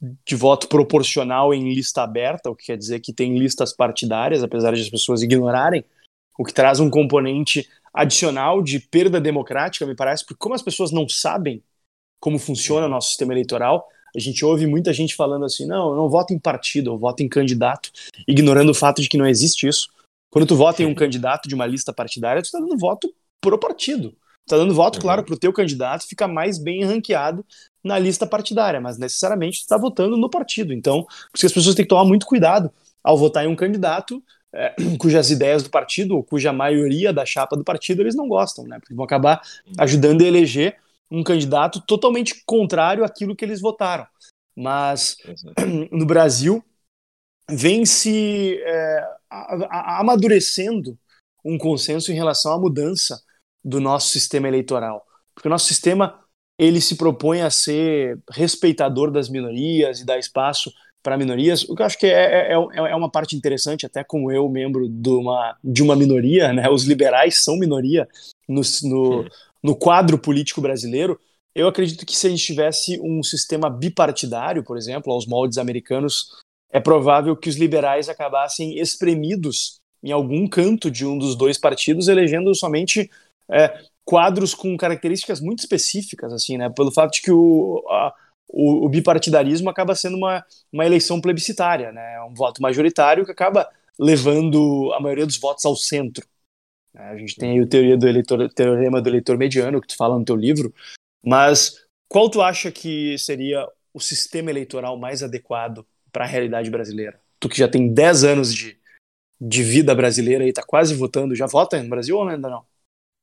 de 0.00 0.34
voto 0.34 0.66
proporcional 0.68 1.52
em 1.52 1.74
lista 1.74 2.02
aberta, 2.02 2.50
o 2.50 2.56
que 2.56 2.66
quer 2.66 2.78
dizer 2.78 3.00
que 3.00 3.12
tem 3.12 3.38
listas 3.38 3.72
partidárias, 3.72 4.42
apesar 4.42 4.72
de 4.74 4.80
as 4.80 4.88
pessoas 4.88 5.22
ignorarem, 5.22 5.84
o 6.38 6.44
que 6.44 6.54
traz 6.54 6.80
um 6.80 6.88
componente 6.88 7.68
adicional 7.92 8.62
de 8.62 8.78
perda 8.78 9.20
democrática, 9.20 9.84
me 9.84 9.94
parece, 9.94 10.24
porque 10.24 10.38
como 10.38 10.54
as 10.54 10.62
pessoas 10.62 10.90
não 10.90 11.08
sabem 11.08 11.62
como 12.18 12.38
funciona 12.38 12.86
o 12.86 12.88
nosso 12.88 13.08
sistema 13.08 13.32
eleitoral, 13.32 13.86
a 14.14 14.18
gente 14.18 14.44
ouve 14.44 14.66
muita 14.66 14.92
gente 14.92 15.14
falando 15.14 15.44
assim, 15.44 15.66
não, 15.66 15.90
eu 15.90 15.96
não 15.96 16.08
voto 16.08 16.32
em 16.32 16.38
partido, 16.38 16.90
eu 16.90 16.98
voto 16.98 17.22
em 17.22 17.28
candidato, 17.28 17.90
ignorando 18.26 18.70
o 18.70 18.74
fato 18.74 19.00
de 19.00 19.08
que 19.08 19.16
não 19.16 19.26
existe 19.26 19.66
isso. 19.66 19.88
Quando 20.30 20.46
tu 20.46 20.56
vota 20.56 20.82
em 20.82 20.86
um 20.86 20.94
candidato 20.96 21.48
de 21.48 21.54
uma 21.54 21.66
lista 21.66 21.92
partidária, 21.92 22.42
tu 22.42 22.46
está 22.46 22.58
dando 22.58 22.76
voto 22.76 23.12
pro 23.40 23.58
partido. 23.58 24.14
Está 24.50 24.56
dando 24.56 24.74
voto, 24.74 24.96
uhum. 24.96 25.02
claro, 25.02 25.22
para 25.22 25.32
o 25.32 25.38
teu 25.38 25.52
candidato 25.52 26.08
ficar 26.08 26.26
mais 26.26 26.58
bem 26.58 26.82
ranqueado 26.82 27.46
na 27.84 27.96
lista 28.00 28.26
partidária, 28.26 28.80
mas 28.80 28.98
necessariamente 28.98 29.60
está 29.60 29.78
votando 29.78 30.16
no 30.16 30.28
partido. 30.28 30.72
Então, 30.72 31.04
por 31.04 31.36
isso 31.36 31.46
as 31.46 31.52
pessoas 31.52 31.76
têm 31.76 31.84
que 31.84 31.88
tomar 31.88 32.04
muito 32.04 32.26
cuidado 32.26 32.68
ao 33.02 33.16
votar 33.16 33.44
em 33.44 33.48
um 33.48 33.54
candidato 33.54 34.20
é, 34.52 34.74
cujas 34.98 35.30
ideias 35.30 35.62
do 35.62 35.70
partido, 35.70 36.16
ou 36.16 36.24
cuja 36.24 36.52
maioria 36.52 37.12
da 37.12 37.24
chapa 37.24 37.56
do 37.56 37.62
partido 37.62 38.02
eles 38.02 38.16
não 38.16 38.26
gostam, 38.26 38.66
né? 38.66 38.80
Porque 38.80 38.92
vão 38.92 39.04
acabar 39.04 39.40
ajudando 39.78 40.22
a 40.22 40.26
eleger 40.26 40.76
um 41.08 41.22
candidato 41.22 41.80
totalmente 41.80 42.42
contrário 42.44 43.04
àquilo 43.04 43.36
que 43.36 43.44
eles 43.44 43.60
votaram. 43.60 44.04
Mas 44.56 45.16
no 45.92 46.04
Brasil 46.04 46.60
vem 47.48 47.86
se 47.86 48.60
é, 48.64 49.08
amadurecendo 49.70 50.98
um 51.44 51.56
consenso 51.56 52.10
em 52.10 52.16
relação 52.16 52.52
à 52.52 52.58
mudança 52.58 53.22
do 53.64 53.80
nosso 53.80 54.08
sistema 54.08 54.48
eleitoral. 54.48 55.04
Porque 55.34 55.48
o 55.48 55.50
nosso 55.50 55.66
sistema 55.66 56.20
ele 56.58 56.80
se 56.80 56.96
propõe 56.96 57.40
a 57.40 57.50
ser 57.50 58.18
respeitador 58.30 59.10
das 59.10 59.28
minorias 59.30 60.00
e 60.00 60.04
dar 60.04 60.18
espaço 60.18 60.70
para 61.02 61.16
minorias, 61.16 61.64
o 61.64 61.74
que 61.74 61.80
eu 61.80 61.86
acho 61.86 61.98
que 61.98 62.06
é, 62.06 62.52
é, 62.52 62.52
é, 62.52 62.90
é, 62.90 62.94
uma 62.94 63.10
parte 63.10 63.34
interessante, 63.34 63.86
até 63.86 64.04
como 64.04 64.30
eu, 64.30 64.46
membro 64.48 64.86
de 64.86 65.08
uma, 65.08 65.56
de 65.64 65.82
uma 65.82 65.96
minoria, 65.96 66.52
né? 66.52 66.68
os 66.68 66.84
liberais 66.84 67.42
são 67.42 67.56
minoria 67.56 68.06
no, 68.46 68.60
no, 68.82 69.24
no 69.62 69.74
quadro 69.74 70.18
político 70.18 70.60
brasileiro. 70.60 71.18
Eu 71.54 71.66
acredito 71.66 72.04
que 72.04 72.14
se 72.14 72.26
a 72.26 72.30
gente 72.30 72.44
tivesse 72.44 73.00
um 73.02 73.22
sistema 73.22 73.70
bipartidário, 73.70 74.62
por 74.62 74.76
exemplo, 74.76 75.12
aos 75.12 75.26
moldes 75.26 75.56
americanos, 75.56 76.26
é 76.70 76.78
provável 76.78 77.34
que 77.34 77.48
os 77.48 77.56
liberais 77.56 78.08
acabassem 78.08 78.78
espremidos 78.78 79.80
em 80.02 80.12
algum 80.12 80.46
canto 80.46 80.90
de 80.90 81.06
um 81.06 81.18
dos 81.18 81.34
dois 81.34 81.58
partidos, 81.58 82.08
elegendo 82.08 82.54
somente 82.54 83.10
é, 83.52 83.82
quadros 84.04 84.54
com 84.54 84.76
características 84.76 85.40
muito 85.40 85.60
específicas, 85.60 86.32
assim, 86.32 86.56
né? 86.58 86.68
Pelo 86.70 86.92
fato 86.92 87.12
de 87.12 87.22
que 87.22 87.30
o, 87.30 87.84
a, 87.88 88.14
o, 88.48 88.86
o, 88.86 88.88
bipartidarismo 88.88 89.70
acaba 89.70 89.94
sendo 89.94 90.16
uma, 90.16 90.44
uma 90.72 90.84
eleição 90.84 91.20
plebiscitária, 91.20 91.92
né? 91.92 92.14
É 92.16 92.22
um 92.22 92.34
voto 92.34 92.60
majoritário 92.60 93.24
que 93.24 93.32
acaba 93.32 93.68
levando 93.98 94.92
a 94.94 95.00
maioria 95.00 95.26
dos 95.26 95.38
votos 95.38 95.64
ao 95.64 95.76
centro. 95.76 96.26
Né? 96.94 97.02
A 97.02 97.16
gente 97.16 97.36
tem 97.36 97.52
aí 97.52 97.60
o 97.60 97.68
teoria 97.68 97.96
do 97.96 98.08
eleitor, 98.08 98.48
teorema 98.52 99.00
do 99.00 99.08
eleitor 99.08 99.36
mediano, 99.36 99.80
que 99.80 99.88
tu 99.88 99.96
fala 99.96 100.18
no 100.18 100.24
teu 100.24 100.36
livro, 100.36 100.74
mas 101.24 101.84
qual 102.08 102.28
tu 102.28 102.40
acha 102.42 102.72
que 102.72 103.16
seria 103.18 103.66
o 103.92 104.00
sistema 104.00 104.50
eleitoral 104.50 104.96
mais 104.96 105.22
adequado 105.22 105.86
para 106.10 106.24
a 106.24 106.28
realidade 106.28 106.70
brasileira? 106.70 107.20
Tu 107.38 107.48
que 107.48 107.58
já 107.58 107.68
tem 107.68 107.92
10 107.92 108.24
anos 108.24 108.54
de, 108.54 108.76
de 109.40 109.62
vida 109.62 109.94
brasileira 109.94 110.44
e 110.44 110.48
está 110.48 110.62
quase 110.62 110.94
votando, 110.94 111.34
já 111.34 111.46
vota 111.46 111.80
no 111.80 111.88
Brasil 111.88 112.16
ou 112.16 112.28
ainda 112.28 112.48
não? 112.48 112.64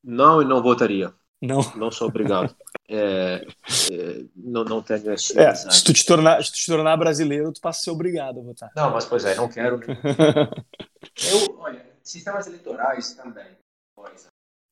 Não, 0.03 0.41
e 0.41 0.45
não 0.45 0.61
votaria. 0.61 1.13
Não. 1.41 1.61
Não 1.75 1.91
sou 1.91 2.07
obrigado. 2.07 2.55
É, 2.89 3.45
é, 3.91 4.23
não, 4.33 4.63
não 4.63 4.81
tenho 4.81 5.11
esse. 5.11 5.37
É, 5.37 5.53
se 5.53 5.83
tu 5.83 5.91
te 5.91 6.05
tornar, 6.05 6.41
se 6.41 6.53
tu 6.53 6.55
te 6.55 6.67
tornar 6.67 6.95
brasileiro, 6.95 7.51
tu 7.51 7.59
passa 7.59 7.81
a 7.81 7.83
ser 7.83 7.91
obrigado 7.91 8.39
a 8.39 8.43
votar. 8.43 8.71
Não, 8.73 8.91
mas 8.91 9.03
pois 9.03 9.25
é, 9.25 9.35
não 9.35 9.49
quero. 9.49 9.77
Eu, 11.29 11.59
olha, 11.59 11.85
sistemas 12.01 12.47
eleitorais 12.47 13.13
também. 13.13 13.57
Coisa. 13.93 14.27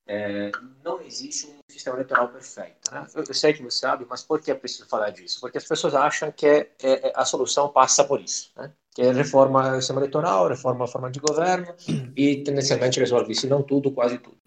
É, 0.08 0.50
não 0.82 1.02
existe 1.02 1.48
um 1.48 1.60
sistema 1.70 1.98
eleitoral 1.98 2.30
perfeito. 2.30 2.90
Né? 2.90 3.06
Eu, 3.14 3.26
eu, 3.28 3.34
sei 3.34 3.52
que 3.52 3.62
você 3.62 3.80
sabe, 3.80 4.06
mas 4.10 4.24
por 4.24 4.40
que 4.40 4.50
é 4.50 4.56
preciso 4.56 4.88
falar 4.88 5.10
disso? 5.10 5.42
Porque 5.42 5.58
as 5.58 5.68
pessoas 5.68 5.94
acham 5.94 6.32
que 6.32 6.48
é, 6.48 6.72
é, 6.82 7.12
a 7.14 7.26
solução 7.26 7.68
passa 7.68 8.06
por 8.06 8.22
isso. 8.22 8.50
Né? 8.56 8.72
Que 8.94 9.02
é 9.02 9.12
reforma 9.12 9.72
do 9.72 9.76
sistema 9.82 10.00
eleitoral, 10.00 10.48
reforma 10.48 10.86
a 10.86 10.88
forma 10.88 11.12
de 11.12 11.20
governo 11.20 11.68
e 12.16 12.38
tendencialmente 12.44 12.98
resolve, 12.98 13.36
se 13.36 13.46
não 13.46 13.62
tudo, 13.62 13.92
quase 13.92 14.20
tudo 14.20 14.38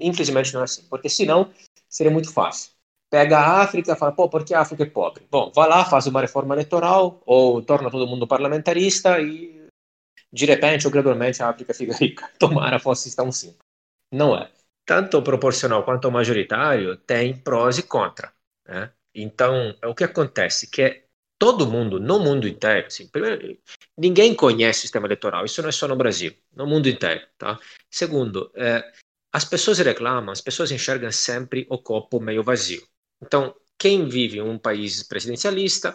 infelizmente 0.00 0.52
não 0.52 0.60
é 0.60 0.64
assim, 0.64 0.84
porque 0.88 1.08
senão 1.08 1.50
seria 1.88 2.12
muito 2.12 2.32
fácil. 2.32 2.72
Pega 3.10 3.38
a 3.38 3.62
África 3.62 3.92
e 3.92 3.96
fala, 3.96 4.12
pô, 4.12 4.28
porque 4.28 4.52
a 4.52 4.60
África 4.60 4.82
é 4.82 4.86
pobre? 4.86 5.26
Bom, 5.30 5.52
vai 5.54 5.68
lá, 5.68 5.84
faz 5.84 6.06
uma 6.06 6.20
reforma 6.20 6.54
eleitoral 6.54 7.22
ou 7.24 7.62
torna 7.62 7.90
todo 7.90 8.06
mundo 8.06 8.26
parlamentarista 8.26 9.20
e 9.20 9.66
de 10.32 10.44
repente 10.44 10.86
ou 10.86 10.92
gradualmente 10.92 11.42
a 11.42 11.48
África 11.48 11.72
fica 11.72 11.94
rica. 11.96 12.28
Tomara 12.38 12.78
fosse 12.78 13.14
tão 13.14 13.30
simples. 13.30 13.60
Não 14.12 14.36
é. 14.36 14.50
Tanto 14.84 15.18
o 15.18 15.22
proporcional 15.22 15.84
quanto 15.84 16.08
o 16.08 16.12
majoritário 16.12 16.96
tem 16.96 17.36
prós 17.36 17.78
e 17.78 17.82
contras. 17.82 18.32
Né? 18.66 18.90
Então, 19.14 19.74
o 19.84 19.94
que 19.94 20.04
acontece? 20.04 20.68
Que 20.68 20.82
é 20.82 21.04
todo 21.38 21.66
mundo, 21.66 21.98
no 21.98 22.18
mundo 22.18 22.48
inteiro, 22.48 22.86
assim, 22.86 23.08
primeiro, 23.08 23.58
ninguém 23.96 24.34
conhece 24.34 24.80
o 24.80 24.82
sistema 24.82 25.06
eleitoral, 25.06 25.44
isso 25.44 25.60
não 25.60 25.68
é 25.68 25.72
só 25.72 25.86
no 25.88 25.96
Brasil, 25.96 26.34
no 26.54 26.66
mundo 26.66 26.88
inteiro. 26.88 27.26
Tá? 27.38 27.58
Segundo, 27.90 28.50
é, 28.54 28.92
as 29.36 29.44
pessoas 29.44 29.78
reclamam, 29.80 30.32
as 30.32 30.40
pessoas 30.40 30.70
enxergam 30.70 31.12
sempre 31.12 31.66
o 31.68 31.76
copo 31.76 32.18
meio 32.18 32.42
vazio. 32.42 32.82
Então, 33.22 33.54
quem 33.78 34.08
vive 34.08 34.38
em 34.38 34.40
um 34.40 34.56
país 34.56 35.02
presidencialista, 35.02 35.94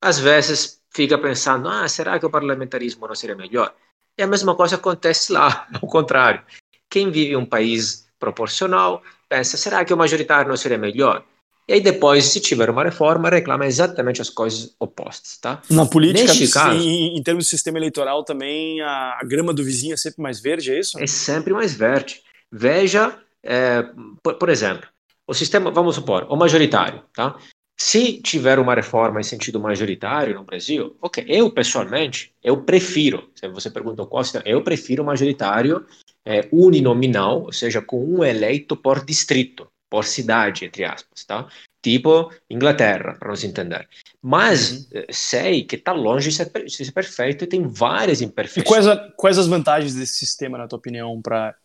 às 0.00 0.18
vezes 0.18 0.80
fica 0.88 1.18
pensando: 1.18 1.68
ah, 1.68 1.86
será 1.86 2.18
que 2.18 2.24
o 2.24 2.30
parlamentarismo 2.30 3.06
não 3.06 3.14
seria 3.14 3.36
melhor? 3.36 3.74
E 4.16 4.22
a 4.22 4.26
mesma 4.26 4.54
coisa 4.54 4.76
acontece 4.76 5.30
lá, 5.30 5.68
ao 5.78 5.86
contrário. 5.86 6.42
Quem 6.88 7.10
vive 7.10 7.32
em 7.32 7.36
um 7.36 7.44
país 7.44 8.08
proporcional 8.18 9.02
pensa: 9.28 9.58
será 9.58 9.84
que 9.84 9.92
o 9.92 9.96
majoritário 9.98 10.48
não 10.48 10.56
seria 10.56 10.78
melhor? 10.78 11.22
E 11.68 11.74
aí 11.74 11.80
depois, 11.82 12.24
se 12.24 12.40
tiver 12.40 12.70
uma 12.70 12.82
reforma, 12.82 13.28
reclama 13.28 13.66
exatamente 13.66 14.22
as 14.22 14.30
coisas 14.30 14.74
opostas, 14.80 15.36
tá? 15.36 15.60
Na 15.70 15.84
política, 15.84 16.32
caso, 16.50 16.80
em, 16.80 17.18
em, 17.18 17.22
termos 17.22 17.44
de 17.44 17.50
sistema 17.50 17.76
eleitoral 17.76 18.24
também, 18.24 18.80
a, 18.80 19.18
a 19.20 19.24
grama 19.24 19.52
do 19.52 19.62
vizinho 19.62 19.92
é 19.92 19.98
sempre 19.98 20.22
mais 20.22 20.40
verde, 20.40 20.72
é 20.72 20.80
isso? 20.80 20.98
É 20.98 21.06
sempre 21.06 21.52
mais 21.52 21.74
verde. 21.74 22.22
Veja, 22.52 23.18
é, 23.42 23.82
por, 24.22 24.34
por, 24.34 24.48
exemplo, 24.48 24.88
o 25.26 25.34
sistema, 25.34 25.70
vamos 25.70 25.94
supor, 25.94 26.26
o 26.28 26.36
majoritário, 26.36 27.02
tá? 27.14 27.38
Se 27.78 28.20
tiver 28.20 28.58
uma 28.58 28.74
reforma 28.74 29.20
em 29.20 29.24
sentido 29.24 29.58
majoritário 29.58 30.34
no 30.34 30.44
Brasil, 30.44 30.96
ok, 31.00 31.24
eu 31.26 31.50
pessoalmente, 31.50 32.34
eu 32.42 32.62
prefiro, 32.62 33.30
se 33.34 33.48
você 33.48 33.70
pergunta 33.70 34.04
qual 34.04 34.22
eu 34.44 34.62
prefiro 34.62 35.02
majoritário 35.02 35.86
é, 36.24 36.46
uninominal, 36.52 37.44
ou 37.44 37.52
seja, 37.52 37.80
com 37.80 38.04
um 38.04 38.22
eleito 38.22 38.76
por 38.76 39.02
distrito, 39.02 39.66
por 39.88 40.04
cidade, 40.04 40.66
entre 40.66 40.84
aspas, 40.84 41.24
tá? 41.24 41.48
Tipo 41.82 42.30
Inglaterra, 42.48 43.16
para 43.18 43.30
nos 43.30 43.42
entender. 43.42 43.88
Mas 44.22 44.70
uhum. 44.70 44.86
Eh, 44.92 45.06
sei 45.10 45.64
que 45.64 45.76
está 45.76 45.92
longe 45.92 46.28
de 46.28 46.36
ser, 46.36 46.50
de 46.64 46.70
ser, 46.70 46.92
perfeito 46.92 47.44
e 47.44 47.46
tem 47.46 47.66
várias 47.66 48.20
imperfeições. 48.20 48.66
E 48.66 48.68
quais, 48.68 48.86
a, 48.86 48.96
quais 49.16 49.38
as 49.38 49.46
vantagens 49.46 49.94
desse 49.94 50.18
sistema, 50.18 50.58
na 50.58 50.68
tua 50.68 50.78
opinião, 50.78 51.20
para 51.22 51.56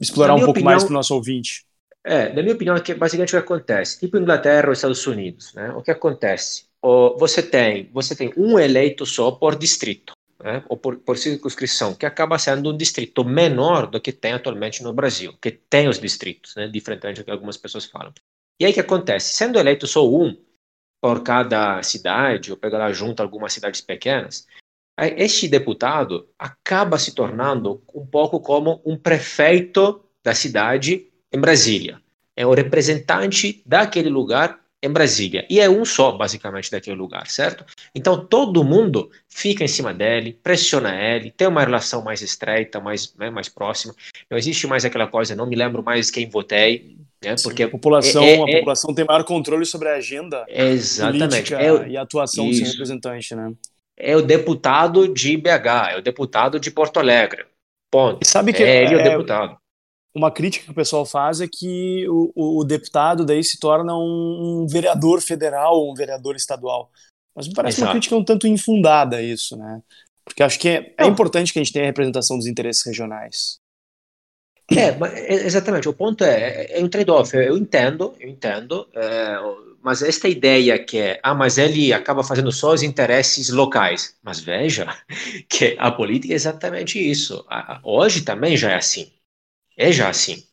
explorar 0.00 0.34
um 0.34 0.38
pouco 0.38 0.52
opinião, 0.52 0.72
mais 0.72 0.84
para 0.84 0.90
o 0.90 0.94
nosso 0.94 1.14
ouvinte? 1.14 1.64
É, 2.04 2.32
na 2.32 2.42
minha 2.42 2.54
opinião, 2.54 2.76
é 2.76 2.80
que 2.80 2.94
basicamente 2.94 3.30
o 3.30 3.38
que 3.38 3.44
acontece, 3.44 4.00
tipo 4.00 4.16
Inglaterra 4.16 4.68
ou 4.68 4.72
Estados 4.72 5.06
Unidos, 5.06 5.52
né? 5.54 5.70
O 5.72 5.82
que 5.82 5.90
acontece? 5.90 6.64
Você 7.18 7.42
tem 7.42 7.90
você 7.92 8.14
tem 8.14 8.32
um 8.36 8.58
eleito 8.58 9.04
só 9.04 9.32
por 9.32 9.56
distrito, 9.56 10.12
né? 10.42 10.62
ou 10.68 10.76
por, 10.76 10.96
por 10.96 11.18
circunscrição, 11.18 11.94
que 11.94 12.06
acaba 12.06 12.38
sendo 12.38 12.72
um 12.72 12.76
distrito 12.76 13.24
menor 13.24 13.86
do 13.88 14.00
que 14.00 14.12
tem 14.12 14.32
atualmente 14.32 14.82
no 14.82 14.92
Brasil, 14.92 15.34
que 15.42 15.50
tem 15.50 15.88
os 15.88 15.98
distritos, 15.98 16.54
né? 16.54 16.68
Diferentemente 16.68 17.20
do 17.20 17.24
que 17.24 17.30
algumas 17.30 17.56
pessoas 17.56 17.84
falam. 17.84 18.12
E 18.60 18.64
aí 18.64 18.70
o 18.70 18.74
que 18.74 18.80
acontece? 18.80 19.34
Sendo 19.34 19.58
eleito 19.58 19.86
só 19.86 20.08
um 20.08 20.36
por 21.00 21.22
cada 21.22 21.82
cidade, 21.82 22.50
ou 22.50 22.56
pegar 22.56 22.90
junto 22.92 23.22
algumas 23.22 23.52
cidades 23.52 23.80
pequenas, 23.80 24.46
este 25.16 25.46
deputado 25.46 26.28
acaba 26.38 26.98
se 26.98 27.14
tornando 27.14 27.82
um 27.94 28.04
pouco 28.04 28.40
como 28.40 28.82
um 28.84 28.96
prefeito 28.96 30.00
da 30.24 30.34
cidade 30.34 31.06
em 31.32 31.38
Brasília. 31.38 32.00
É 32.36 32.46
o 32.46 32.52
representante 32.52 33.62
daquele 33.64 34.08
lugar 34.08 34.60
em 34.82 34.88
Brasília. 34.88 35.44
E 35.50 35.60
é 35.60 35.68
um 35.68 35.84
só, 35.84 36.12
basicamente, 36.12 36.70
daquele 36.70 36.96
lugar, 36.96 37.26
certo? 37.26 37.64
Então 37.94 38.24
todo 38.24 38.62
mundo 38.62 39.10
fica 39.28 39.64
em 39.64 39.68
cima 39.68 39.92
dele, 39.92 40.38
pressiona 40.42 40.94
ele, 40.94 41.30
tem 41.30 41.48
uma 41.48 41.60
relação 41.60 42.02
mais 42.02 42.22
estreita, 42.22 42.80
mais, 42.80 43.14
né, 43.16 43.28
mais 43.30 43.48
próxima. 43.48 43.94
Não 44.30 44.38
existe 44.38 44.66
mais 44.66 44.84
aquela 44.84 45.06
coisa, 45.06 45.34
não 45.34 45.46
me 45.46 45.56
lembro 45.56 45.82
mais 45.82 46.10
quem 46.10 46.28
votei. 46.28 46.96
Né, 47.24 47.34
porque 47.42 47.64
a 47.64 47.68
população, 47.68 48.22
é, 48.22 48.36
é, 48.36 48.42
a 48.42 48.58
população 48.58 48.94
tem 48.94 49.04
maior 49.04 49.24
controle 49.24 49.66
sobre 49.66 49.88
a 49.88 49.94
agenda 49.94 50.46
exatamente. 50.48 51.52
É 51.52 51.72
o, 51.72 51.84
e 51.84 51.96
a 51.96 52.02
atuação 52.02 52.48
isso. 52.48 52.60
do 52.60 52.66
seu 52.66 52.72
representante, 52.74 53.34
né? 53.34 53.52
É 53.98 54.16
o 54.16 54.22
deputado 54.22 55.12
de 55.12 55.36
BH, 55.36 55.92
é 55.92 55.96
o 55.98 56.02
deputado 56.02 56.60
de 56.60 56.70
Porto 56.70 56.98
Alegre. 56.98 57.44
Ponto. 57.90 58.20
E 58.22 58.28
sabe 58.28 58.52
que 58.52 58.62
é 58.62 58.84
ele 58.84 58.94
é 58.94 58.98
o 58.98 59.02
deputado 59.02 59.58
uma 60.18 60.30
crítica 60.30 60.64
que 60.64 60.70
o 60.70 60.74
pessoal 60.74 61.06
faz 61.06 61.40
é 61.40 61.46
que 61.48 62.06
o, 62.08 62.32
o, 62.34 62.60
o 62.60 62.64
deputado 62.64 63.24
daí 63.24 63.42
se 63.42 63.58
torna 63.58 63.94
um, 63.96 64.62
um, 64.62 64.66
vereador 64.66 65.20
federal, 65.20 65.88
um 65.88 65.94
vereador 65.94 66.34
estadual. 66.36 66.90
Mas 67.34 67.46
me 67.46 67.54
parece 67.54 67.78
Exato. 67.78 67.88
uma 67.88 67.92
crítica 67.94 68.16
um 68.16 68.24
tanto 68.24 68.46
infundada 68.46 69.22
isso, 69.22 69.56
né? 69.56 69.80
Porque 70.24 70.42
acho 70.42 70.58
que 70.58 70.68
é, 70.68 70.94
é 70.98 71.06
importante 71.06 71.52
que 71.52 71.58
a 71.58 71.62
gente 71.62 71.72
tenha 71.72 71.84
a 71.84 71.88
representação 71.88 72.36
dos 72.36 72.46
interesses 72.46 72.84
regionais. 72.84 73.58
É, 74.70 74.88
é 74.88 75.46
exatamente. 75.46 75.88
O 75.88 75.94
ponto 75.94 76.24
é, 76.24 76.64
é, 76.64 76.80
é 76.80 76.84
um 76.84 76.88
trade-off. 76.88 77.34
Eu 77.34 77.56
entendo, 77.56 78.14
eu 78.20 78.28
entendo, 78.28 78.86
é, 78.94 79.38
mas 79.88 80.02
esta 80.02 80.28
ideia 80.28 80.78
que 80.78 80.98
é, 80.98 81.18
ah, 81.22 81.34
mas 81.34 81.56
ele 81.56 81.94
acaba 81.94 82.22
fazendo 82.22 82.52
só 82.52 82.74
os 82.74 82.82
interesses 82.82 83.48
locais. 83.48 84.18
Mas 84.22 84.38
veja 84.38 84.86
que 85.48 85.76
a 85.78 85.90
política 85.90 86.34
é 86.34 86.36
exatamente 86.36 86.98
isso. 86.98 87.42
Hoje 87.82 88.20
também 88.20 88.54
já 88.54 88.72
é 88.72 88.74
assim. 88.74 89.10
É 89.78 89.90
já 89.90 90.10
assim. 90.10 90.46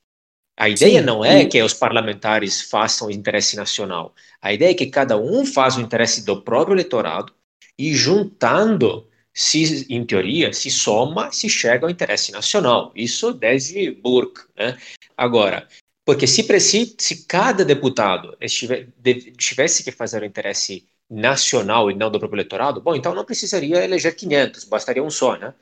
A 0.56 0.70
ideia 0.70 1.02
Sim, 1.02 1.06
não 1.06 1.26
é 1.26 1.42
e... 1.42 1.48
que 1.48 1.62
os 1.62 1.74
parlamentares 1.74 2.62
façam 2.62 3.10
o 3.10 3.12
interesse 3.12 3.58
nacional. 3.58 4.16
A 4.42 4.54
ideia 4.54 4.72
é 4.72 4.74
que 4.74 4.86
cada 4.86 5.18
um 5.18 5.46
faz 5.46 5.76
o 5.76 5.82
interesse 5.82 6.26
do 6.26 6.42
próprio 6.42 6.76
eleitorado 6.76 7.34
e 7.78 7.94
juntando, 7.94 9.06
se 9.34 9.86
em 9.90 10.06
teoria, 10.06 10.54
se 10.54 10.72
soma, 10.72 11.30
se 11.34 11.50
chega 11.50 11.86
ao 11.86 11.92
interesse 11.92 12.32
nacional. 12.32 12.94
Isso 12.96 13.34
desde 13.34 13.92
Burke. 13.92 14.44
Né? 14.56 14.78
Agora, 15.18 15.68
porque 16.06 16.28
se, 16.28 16.46
se 17.00 17.26
cada 17.26 17.66
deputado 17.66 18.38
tivesse 19.38 19.84
que 19.84 19.92
fazer 19.92 20.22
o 20.22 20.26
interesse 20.26 20.88
nacional 21.10 21.90
e 21.90 21.96
não 21.96 22.12
do 22.12 22.20
próprio 22.20 22.38
eleitorado, 22.38 22.80
bom, 22.80 22.96
então 22.96 23.16
não 23.16 23.26
precisaria 23.26 23.84
eleger 23.84 24.16
500, 24.16 24.64
bastaria 24.66 25.04
um 25.04 25.10
só, 25.10 25.36
né? 25.36 25.54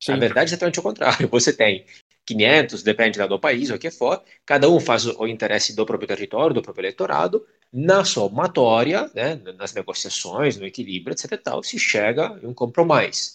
Sim. 0.00 0.12
A 0.12 0.16
verdade 0.16 0.50
é 0.50 0.54
exatamente 0.54 0.78
o 0.78 0.82
contrário. 0.82 1.26
Você 1.28 1.52
tem 1.52 1.84
500, 2.24 2.82
depende 2.82 3.18
do 3.26 3.40
país, 3.40 3.70
o 3.70 3.78
que 3.78 3.90
for, 3.90 4.22
cada 4.46 4.68
um 4.68 4.78
faz 4.78 5.06
o 5.06 5.26
interesse 5.26 5.74
do 5.74 5.84
próprio 5.84 6.06
território, 6.06 6.54
do 6.54 6.62
próprio 6.62 6.82
eleitorado, 6.82 7.44
na 7.72 8.04
somatória, 8.04 9.10
né, 9.14 9.34
nas 9.56 9.74
negociações, 9.74 10.56
no 10.56 10.66
equilíbrio, 10.66 11.12
etc. 11.12 11.40
Tal, 11.42 11.62
se 11.62 11.78
chega 11.78 12.38
em 12.42 12.46
um 12.46 12.54
compromisso. 12.54 13.34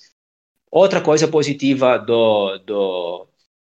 Outra 0.71 1.01
coisa 1.01 1.27
positiva 1.27 1.97
do, 1.97 2.57
do, 2.59 3.27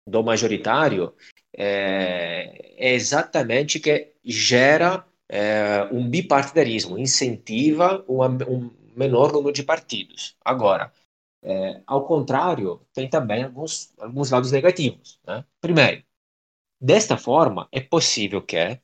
do 0.06 0.22
majoritário 0.22 1.12
é, 1.58 2.76
é 2.76 2.94
exatamente 2.94 3.80
que 3.80 4.12
gera 4.24 5.04
é, 5.28 5.88
um 5.92 6.08
bipartidarismo, 6.08 6.96
incentiva 6.96 8.04
uma, 8.06 8.28
um 8.48 8.70
menor 8.96 9.32
número 9.32 9.52
de 9.52 9.64
partidos. 9.64 10.36
Agora, 10.44 10.92
é, 11.42 11.82
ao 11.86 12.06
contrário, 12.06 12.80
tem 12.92 13.08
também 13.10 13.42
alguns, 13.42 13.92
alguns 13.98 14.30
lados 14.30 14.52
negativos. 14.52 15.20
Né? 15.26 15.44
Primeiro, 15.60 16.04
desta 16.80 17.16
forma, 17.16 17.68
é 17.72 17.80
possível 17.80 18.40
que 18.42 18.80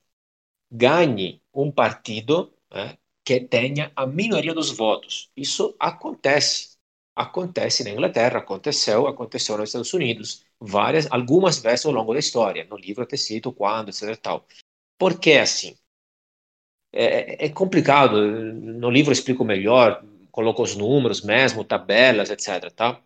ganhe 0.71 1.41
um 1.55 1.71
partido 1.71 2.53
né, 2.73 2.99
que 3.25 3.41
tenha 3.41 3.93
a 3.95 4.07
minoria 4.07 4.53
dos 4.53 4.71
votos. 4.71 5.31
Isso 5.37 5.77
acontece. 5.79 6.75
Acontece 7.17 7.85
na 7.85 7.91
Inglaterra, 7.91 8.39
aconteceu, 8.41 9.07
aconteceu 9.07 9.57
nos 9.57 9.69
Estados 9.69 9.95
Unidos, 9.95 10.45
várias, 10.61 11.11
algumas 11.11 11.59
vezes 11.59 11.87
ao 11.87 11.93
longo 11.93 12.13
da 12.13 12.19
história. 12.19 12.67
No 12.71 12.77
livro 12.77 13.03
até 13.03 13.17
cito 13.17 13.53
quando, 13.53 13.91
etc. 13.91 14.17
Tal. 14.17 14.47
Por 14.99 15.19
que 15.19 15.33
assim? 15.33 15.77
É, 16.93 17.47
é 17.47 17.49
complicado. 17.49 18.17
No 18.21 18.91
livro 18.91 19.11
eu 19.11 19.15
explico 19.15 19.45
melhor 19.45 20.03
coloca 20.35 20.63
os 20.63 20.75
números 20.75 21.23
mesmo, 21.23 21.63
tabelas, 21.63 22.29
etc. 22.29 22.69
Tá? 22.73 23.01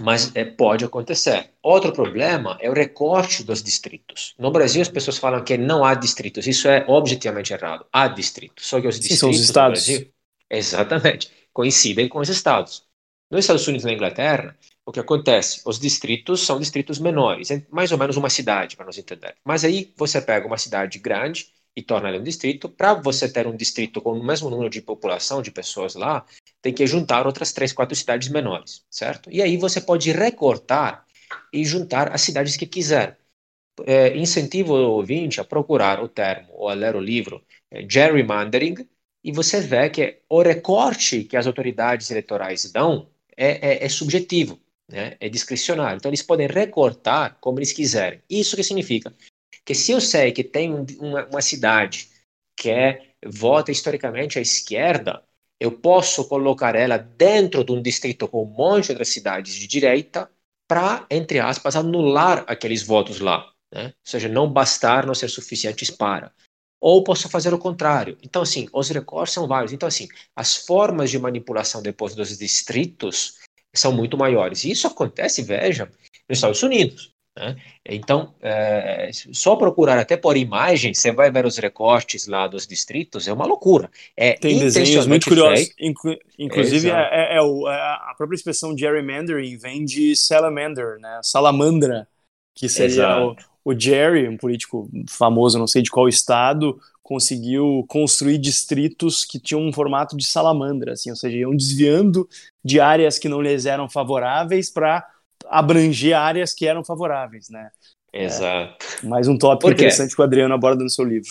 Mas 0.00 0.34
é, 0.34 0.44
pode 0.44 0.84
acontecer. 0.84 1.50
Outro 1.62 1.92
problema 1.92 2.58
é 2.60 2.68
o 2.68 2.72
recorte 2.72 3.44
dos 3.44 3.62
distritos. 3.62 4.34
No 4.36 4.50
Brasil, 4.50 4.82
as 4.82 4.88
pessoas 4.88 5.18
falam 5.18 5.44
que 5.44 5.56
não 5.56 5.84
há 5.84 5.94
distritos. 5.94 6.48
Isso 6.48 6.66
é 6.66 6.84
objetivamente 6.88 7.52
errado. 7.52 7.86
Há 7.92 8.08
distritos. 8.08 8.66
Só 8.66 8.80
que 8.80 8.88
os 8.88 8.98
distritos 8.98 9.18
Sim, 9.18 9.20
são 9.20 9.30
os 9.30 9.40
estados. 9.40 9.86
Brasil, 9.86 10.12
exatamente, 10.50 11.30
coincidem 11.52 12.08
com 12.08 12.18
os 12.18 12.28
estados. 12.28 12.84
Nos 13.30 13.40
Estados 13.44 13.66
Unidos 13.68 13.84
e 13.84 13.86
na 13.86 13.92
Inglaterra, 13.92 14.56
o 14.88 14.92
que 14.92 15.00
acontece? 15.00 15.60
Os 15.66 15.78
distritos 15.78 16.40
são 16.46 16.58
distritos 16.58 16.98
menores, 16.98 17.50
mais 17.70 17.92
ou 17.92 17.98
menos 17.98 18.16
uma 18.16 18.30
cidade, 18.30 18.74
para 18.74 18.86
nos 18.86 18.96
entender. 18.96 19.36
Mas 19.44 19.62
aí 19.62 19.92
você 19.94 20.18
pega 20.18 20.46
uma 20.46 20.56
cidade 20.56 20.98
grande 20.98 21.52
e 21.76 21.82
torna 21.82 22.08
ele 22.08 22.20
um 22.20 22.22
distrito. 22.22 22.70
Para 22.70 22.94
você 22.94 23.30
ter 23.30 23.46
um 23.46 23.54
distrito 23.54 24.00
com 24.00 24.12
o 24.12 24.24
mesmo 24.24 24.48
número 24.48 24.70
de 24.70 24.80
população, 24.80 25.42
de 25.42 25.50
pessoas 25.50 25.94
lá, 25.94 26.24
tem 26.62 26.72
que 26.72 26.86
juntar 26.86 27.26
outras 27.26 27.52
três, 27.52 27.70
quatro 27.70 27.94
cidades 27.94 28.28
menores, 28.30 28.82
certo? 28.90 29.30
E 29.30 29.42
aí 29.42 29.58
você 29.58 29.78
pode 29.78 30.10
recortar 30.10 31.04
e 31.52 31.66
juntar 31.66 32.10
as 32.10 32.22
cidades 32.22 32.56
que 32.56 32.66
quiser. 32.66 33.18
É, 33.86 34.16
incentivo 34.16 34.74
o 34.74 34.92
ouvinte 34.92 35.40
a 35.40 35.44
procurar 35.44 36.02
o 36.02 36.08
termo 36.08 36.48
ou 36.52 36.68
a 36.68 36.74
ler 36.74 36.96
o 36.96 37.00
livro 37.00 37.44
é, 37.70 37.86
gerrymandering 37.88 38.88
e 39.22 39.32
você 39.32 39.60
vê 39.60 39.90
que 39.90 40.22
o 40.28 40.42
recorte 40.42 41.24
que 41.24 41.36
as 41.36 41.46
autoridades 41.46 42.10
eleitorais 42.10 42.72
dão 42.72 43.08
é, 43.36 43.74
é, 43.74 43.84
é 43.84 43.88
subjetivo, 43.88 44.58
né? 44.90 45.16
é 45.20 45.28
discricionário. 45.28 45.98
Então 45.98 46.08
eles 46.08 46.22
podem 46.22 46.46
recortar 46.46 47.36
como 47.40 47.58
eles 47.58 47.72
quiserem. 47.72 48.22
Isso 48.28 48.56
que 48.56 48.62
significa 48.62 49.14
que 49.64 49.74
se 49.74 49.92
eu 49.92 50.00
sei 50.00 50.32
que 50.32 50.42
tem 50.42 50.72
uma, 50.98 51.26
uma 51.26 51.42
cidade 51.42 52.08
que 52.56 52.70
é, 52.70 53.12
vota 53.24 53.70
historicamente 53.70 54.38
à 54.38 54.42
esquerda, 54.42 55.22
eu 55.60 55.72
posso 55.72 56.26
colocar 56.26 56.74
ela 56.74 56.96
dentro 56.96 57.62
de 57.64 57.72
um 57.72 57.82
distrito 57.82 58.26
com 58.28 58.44
um 58.44 58.46
monte 58.46 58.86
de 58.86 58.92
outras 58.92 59.08
cidades 59.08 59.54
de 59.54 59.66
direita 59.66 60.30
para, 60.68 61.06
entre 61.10 61.38
aspas, 61.38 61.76
anular 61.76 62.44
aqueles 62.46 62.82
votos 62.82 63.20
lá. 63.20 63.52
Né? 63.72 63.86
Ou 63.86 64.10
seja, 64.10 64.28
não 64.28 64.50
bastar, 64.50 65.06
não 65.06 65.14
ser 65.14 65.28
suficientes 65.28 65.90
para. 65.90 66.32
Ou 66.80 67.02
posso 67.02 67.28
fazer 67.28 67.52
o 67.52 67.58
contrário. 67.58 68.16
Então, 68.22 68.42
assim, 68.42 68.68
os 68.72 68.88
recortes 68.88 69.34
são 69.34 69.48
vários. 69.48 69.72
Então, 69.72 69.86
assim, 69.86 70.08
as 70.36 70.56
formas 70.56 71.10
de 71.10 71.18
manipulação 71.18 71.82
depois 71.82 72.14
dos 72.14 72.38
distritos 72.38 73.38
são 73.78 73.92
muito 73.92 74.16
maiores. 74.16 74.64
E 74.64 74.70
isso 74.70 74.86
acontece, 74.86 75.42
veja, 75.42 75.90
nos 76.28 76.38
Estados 76.38 76.62
Unidos. 76.62 77.12
Né? 77.38 77.56
Então, 77.86 78.34
é, 78.42 79.10
só 79.12 79.54
procurar 79.54 79.98
até 79.98 80.16
por 80.16 80.36
imagem, 80.36 80.92
você 80.92 81.12
vai 81.12 81.30
ver 81.30 81.46
os 81.46 81.56
recortes 81.56 82.26
lá 82.26 82.48
dos 82.48 82.66
distritos, 82.66 83.28
é 83.28 83.32
uma 83.32 83.46
loucura. 83.46 83.88
É 84.16 84.32
Tem 84.32 84.58
desenhos 84.58 85.06
muito 85.06 85.28
curiosos. 85.28 85.72
Inclu 85.78 86.16
inclusive, 86.36 86.90
é, 86.90 87.36
é, 87.36 87.40
o, 87.40 87.68
é 87.68 87.74
a 87.74 88.14
própria 88.16 88.36
expressão 88.36 88.76
gerrymandering 88.76 89.56
vem 89.56 89.84
de 89.84 90.16
salamander, 90.16 90.98
né? 90.98 91.20
salamandra, 91.22 92.08
que 92.54 92.68
seria 92.68 93.24
o, 93.24 93.36
o, 93.64 93.78
Jerry, 93.78 94.28
um 94.28 94.36
político 94.36 94.90
famoso, 95.08 95.58
não 95.58 95.68
sei 95.68 95.80
de 95.80 95.90
qual 95.90 96.08
estado, 96.08 96.80
conseguiu 97.08 97.86
construir 97.88 98.36
distritos 98.36 99.24
que 99.24 99.40
tinham 99.40 99.66
um 99.66 99.72
formato 99.72 100.14
de 100.14 100.26
salamandra, 100.26 100.92
assim, 100.92 101.08
ou 101.08 101.16
seja, 101.16 101.38
iam 101.38 101.56
desviando 101.56 102.28
de 102.62 102.78
áreas 102.78 103.18
que 103.18 103.30
não 103.30 103.40
lhes 103.40 103.64
eram 103.64 103.88
favoráveis 103.88 104.68
para 104.68 105.08
abranger 105.46 106.14
áreas 106.14 106.52
que 106.52 106.66
eram 106.66 106.84
favoráveis, 106.84 107.48
né? 107.48 107.70
Exato. 108.12 108.84
É, 109.02 109.06
mais 109.06 109.26
um 109.26 109.38
tópico 109.38 109.70
interessante 109.70 110.14
que 110.14 110.20
o 110.20 110.24
Adriano 110.24 110.52
aborda 110.52 110.84
no 110.84 110.90
seu 110.90 111.02
livro. 111.02 111.30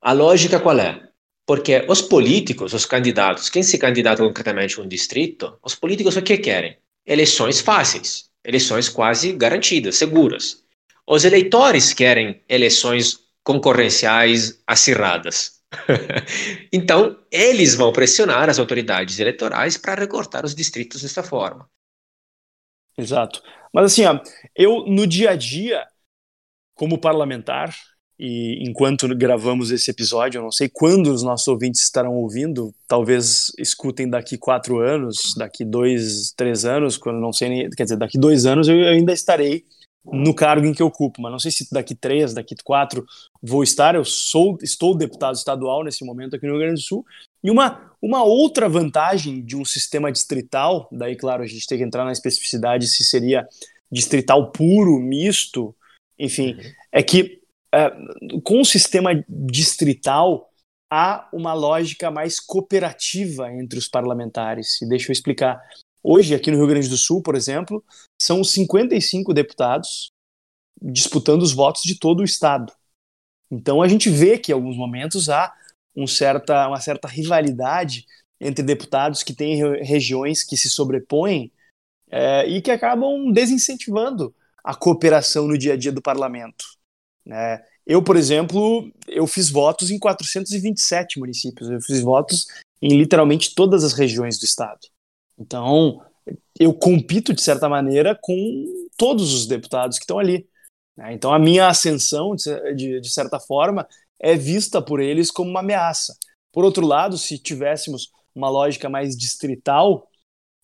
A 0.00 0.12
lógica 0.12 0.60
qual 0.60 0.78
é? 0.78 1.02
Porque 1.44 1.84
os 1.88 2.00
políticos, 2.00 2.72
os 2.72 2.86
candidatos, 2.86 3.50
quem 3.50 3.64
se 3.64 3.78
candidata 3.78 4.22
concretamente 4.22 4.78
a 4.78 4.84
um 4.84 4.86
distrito, 4.86 5.58
os 5.60 5.74
políticos 5.74 6.16
o 6.16 6.22
que 6.22 6.38
querem? 6.38 6.76
Eleições 7.04 7.60
fáceis, 7.60 8.30
eleições 8.44 8.88
quase 8.88 9.32
garantidas, 9.32 9.96
seguras. 9.96 10.62
Os 11.04 11.24
eleitores 11.24 11.92
querem 11.92 12.40
eleições 12.48 13.18
concorrenciais 13.44 14.62
acirradas. 14.66 15.60
então, 16.72 17.16
eles 17.30 17.74
vão 17.74 17.92
pressionar 17.92 18.48
as 18.48 18.58
autoridades 18.58 19.18
eleitorais 19.18 19.76
para 19.76 20.00
recortar 20.00 20.44
os 20.44 20.54
distritos 20.54 21.02
dessa 21.02 21.22
forma. 21.22 21.68
Exato. 22.98 23.42
Mas 23.72 23.92
assim, 23.92 24.04
ó, 24.04 24.20
eu 24.54 24.84
no 24.86 25.06
dia 25.06 25.30
a 25.30 25.36
dia, 25.36 25.86
como 26.74 26.98
parlamentar, 26.98 27.74
e 28.22 28.68
enquanto 28.68 29.08
gravamos 29.16 29.70
esse 29.70 29.90
episódio, 29.90 30.38
eu 30.38 30.42
não 30.42 30.52
sei 30.52 30.68
quando 30.68 31.06
os 31.10 31.22
nossos 31.22 31.48
ouvintes 31.48 31.80
estarão 31.80 32.12
ouvindo, 32.16 32.74
talvez 32.86 33.50
escutem 33.56 34.10
daqui 34.10 34.36
quatro 34.36 34.78
anos, 34.78 35.34
daqui 35.38 35.64
dois, 35.64 36.32
três 36.36 36.66
anos, 36.66 36.98
quando 36.98 37.18
não 37.18 37.32
sei 37.32 37.48
nem, 37.48 37.70
quer 37.70 37.84
dizer, 37.84 37.96
daqui 37.96 38.18
dois 38.18 38.44
anos 38.44 38.68
eu 38.68 38.76
ainda 38.88 39.14
estarei 39.14 39.64
no 40.04 40.34
cargo 40.34 40.66
em 40.66 40.72
que 40.72 40.82
ocupo, 40.82 41.20
mas 41.20 41.30
não 41.30 41.38
sei 41.38 41.50
se 41.50 41.68
daqui 41.72 41.94
três, 41.94 42.32
daqui 42.32 42.54
quatro 42.64 43.04
vou 43.42 43.62
estar. 43.62 43.94
Eu 43.94 44.04
sou, 44.04 44.56
estou 44.62 44.96
deputado 44.96 45.34
estadual 45.34 45.84
nesse 45.84 46.04
momento 46.04 46.36
aqui 46.36 46.46
no 46.46 46.52
Rio 46.52 46.60
Grande 46.60 46.80
do 46.80 46.86
Sul. 46.86 47.04
E 47.42 47.50
uma, 47.50 47.92
uma 48.00 48.22
outra 48.22 48.68
vantagem 48.68 49.44
de 49.44 49.56
um 49.56 49.64
sistema 49.64 50.10
distrital, 50.10 50.88
daí, 50.90 51.16
claro, 51.16 51.42
a 51.42 51.46
gente 51.46 51.66
tem 51.66 51.78
que 51.78 51.84
entrar 51.84 52.04
na 52.04 52.12
especificidade 52.12 52.86
se 52.86 53.04
seria 53.04 53.46
distrital 53.90 54.50
puro, 54.50 54.98
misto, 54.98 55.74
enfim, 56.18 56.54
uhum. 56.54 56.72
é 56.92 57.02
que 57.02 57.40
é, 57.72 57.90
com 58.42 58.60
o 58.60 58.64
sistema 58.64 59.10
distrital 59.28 60.50
há 60.90 61.28
uma 61.32 61.54
lógica 61.54 62.10
mais 62.10 62.40
cooperativa 62.40 63.52
entre 63.52 63.78
os 63.78 63.88
parlamentares. 63.88 64.82
E 64.82 64.88
deixa 64.88 65.10
eu 65.10 65.12
explicar. 65.12 65.60
Hoje, 66.02 66.34
aqui 66.34 66.50
no 66.50 66.56
Rio 66.56 66.66
Grande 66.66 66.88
do 66.88 66.96
Sul, 66.96 67.22
por 67.22 67.34
exemplo, 67.34 67.84
são 68.20 68.42
55 68.42 69.34
deputados 69.34 70.10
disputando 70.80 71.42
os 71.42 71.52
votos 71.52 71.82
de 71.82 71.98
todo 71.98 72.20
o 72.20 72.24
estado. 72.24 72.72
Então 73.50 73.82
a 73.82 73.88
gente 73.88 74.08
vê 74.08 74.38
que 74.38 74.52
em 74.52 74.54
alguns 74.54 74.76
momentos 74.76 75.28
há 75.28 75.52
um 75.94 76.06
certa, 76.06 76.68
uma 76.68 76.80
certa 76.80 77.06
rivalidade 77.08 78.06
entre 78.40 78.64
deputados 78.64 79.22
que 79.22 79.34
têm 79.34 79.56
regiões 79.82 80.42
que 80.42 80.56
se 80.56 80.70
sobrepõem 80.70 81.52
é, 82.10 82.46
e 82.46 82.62
que 82.62 82.70
acabam 82.70 83.30
desincentivando 83.30 84.34
a 84.64 84.74
cooperação 84.74 85.46
no 85.46 85.58
dia 85.58 85.74
a 85.74 85.76
dia 85.76 85.92
do 85.92 86.00
parlamento. 86.00 86.64
Né? 87.26 87.62
Eu, 87.86 88.02
por 88.02 88.16
exemplo, 88.16 88.90
eu 89.06 89.26
fiz 89.26 89.50
votos 89.50 89.90
em 89.90 89.98
427 89.98 91.18
municípios, 91.18 91.68
eu 91.68 91.80
fiz 91.80 92.00
votos 92.00 92.46
em 92.80 92.96
literalmente 92.96 93.54
todas 93.54 93.84
as 93.84 93.92
regiões 93.92 94.38
do 94.38 94.44
estado. 94.44 94.80
Então, 95.40 96.02
eu 96.58 96.74
compito, 96.74 97.32
de 97.32 97.40
certa 97.40 97.68
maneira, 97.68 98.16
com 98.20 98.64
todos 98.96 99.32
os 99.32 99.46
deputados 99.46 99.98
que 99.98 100.04
estão 100.04 100.18
ali. 100.18 100.46
Né? 100.96 101.14
Então, 101.14 101.32
a 101.32 101.38
minha 101.38 101.68
ascensão, 101.68 102.36
de, 102.36 103.00
de 103.00 103.10
certa 103.10 103.40
forma, 103.40 103.88
é 104.20 104.36
vista 104.36 104.82
por 104.82 105.00
eles 105.00 105.30
como 105.30 105.50
uma 105.50 105.60
ameaça. 105.60 106.14
Por 106.52 106.64
outro 106.64 106.86
lado, 106.86 107.16
se 107.16 107.38
tivéssemos 107.38 108.10
uma 108.34 108.50
lógica 108.50 108.88
mais 108.88 109.16
distrital, 109.16 110.08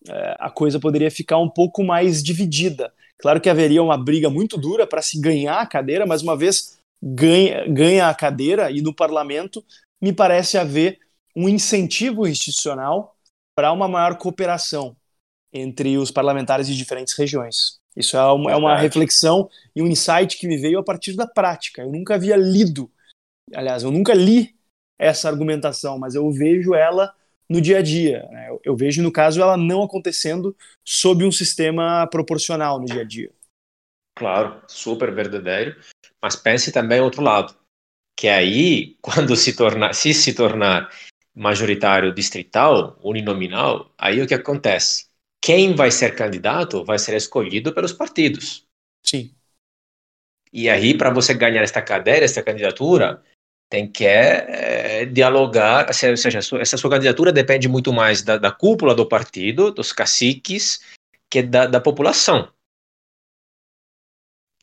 é, 0.06 0.36
a 0.38 0.50
coisa 0.50 0.78
poderia 0.78 1.10
ficar 1.10 1.38
um 1.38 1.48
pouco 1.48 1.82
mais 1.82 2.22
dividida. 2.22 2.92
Claro 3.18 3.40
que 3.40 3.48
haveria 3.48 3.82
uma 3.82 3.96
briga 3.96 4.28
muito 4.28 4.58
dura 4.58 4.86
para 4.86 5.00
se 5.00 5.18
ganhar 5.18 5.60
a 5.60 5.66
cadeira, 5.66 6.04
mas 6.04 6.22
uma 6.22 6.36
vez 6.36 6.78
ganha, 7.02 7.66
ganha 7.66 8.08
a 8.08 8.14
cadeira 8.14 8.70
e 8.70 8.82
no 8.82 8.94
parlamento, 8.94 9.64
me 10.00 10.12
parece 10.12 10.58
haver 10.58 10.98
um 11.34 11.48
incentivo 11.48 12.26
institucional 12.26 13.15
para 13.56 13.72
uma 13.72 13.88
maior 13.88 14.18
cooperação 14.18 14.94
entre 15.52 15.96
os 15.96 16.10
parlamentares 16.10 16.68
de 16.68 16.76
diferentes 16.76 17.16
regiões. 17.16 17.80
Isso 17.96 18.16
é 18.16 18.22
uma, 18.30 18.52
é 18.52 18.56
uma, 18.56 18.76
reflexão 18.76 19.48
e 19.74 19.80
um 19.80 19.86
insight 19.86 20.36
que 20.36 20.46
me 20.46 20.58
veio 20.58 20.78
a 20.78 20.84
partir 20.84 21.14
da 21.14 21.26
prática. 21.26 21.80
Eu 21.80 21.90
nunca 21.90 22.14
havia 22.14 22.36
lido, 22.36 22.92
aliás, 23.54 23.82
eu 23.82 23.90
nunca 23.90 24.12
li 24.12 24.54
essa 24.98 25.28
argumentação, 25.28 25.98
mas 25.98 26.14
eu 26.14 26.30
vejo 26.30 26.74
ela 26.74 27.14
no 27.48 27.60
dia 27.60 27.78
a 27.78 27.82
dia. 27.82 28.22
Né? 28.30 28.50
Eu, 28.50 28.60
eu, 28.64 28.76
vejo, 28.76 29.02
no 29.02 29.10
caso, 29.10 29.40
ela 29.40 29.56
não 29.56 29.82
acontecendo 29.82 30.54
sob 30.84 31.24
um 31.24 31.32
sistema 31.32 32.06
proporcional 32.08 32.78
no 32.78 32.84
dia 32.84 33.00
a 33.00 33.04
dia. 33.04 33.30
Claro, 34.14 34.62
super 34.68 35.14
verdadeiro. 35.14 35.76
Mas 36.22 36.36
pense 36.36 36.72
também 36.72 37.00
outro 37.00 37.22
lado, 37.22 37.54
que 38.18 38.28
aí, 38.28 38.96
quando 39.00 39.34
se 39.36 39.56
tornar, 39.56 39.94
se 39.94 40.12
se 40.12 40.34
tornar 40.34 40.90
majoritário 41.36 42.14
distrital, 42.14 42.98
uninominal, 43.02 43.92
aí 43.98 44.22
o 44.22 44.26
que 44.26 44.34
acontece? 44.34 45.06
Quem 45.38 45.74
vai 45.74 45.90
ser 45.90 46.16
candidato 46.16 46.82
vai 46.82 46.98
ser 46.98 47.14
escolhido 47.14 47.74
pelos 47.74 47.92
partidos. 47.92 48.66
Sim. 49.04 49.34
E 50.50 50.70
aí, 50.70 50.96
para 50.96 51.10
você 51.10 51.34
ganhar 51.34 51.62
esta 51.62 51.82
cadeira, 51.82 52.24
esta 52.24 52.42
candidatura, 52.42 53.22
tem 53.68 53.90
que 53.90 54.06
é, 54.06 55.04
dialogar, 55.04 55.86
ou 55.86 56.16
seja, 56.16 56.38
essa 56.38 56.76
sua 56.78 56.90
candidatura 56.90 57.30
depende 57.30 57.68
muito 57.68 57.92
mais 57.92 58.22
da, 58.22 58.38
da 58.38 58.50
cúpula 58.50 58.94
do 58.94 59.06
partido, 59.06 59.70
dos 59.70 59.92
caciques, 59.92 60.80
que 61.28 61.42
da, 61.42 61.66
da 61.66 61.80
população. 61.80 62.50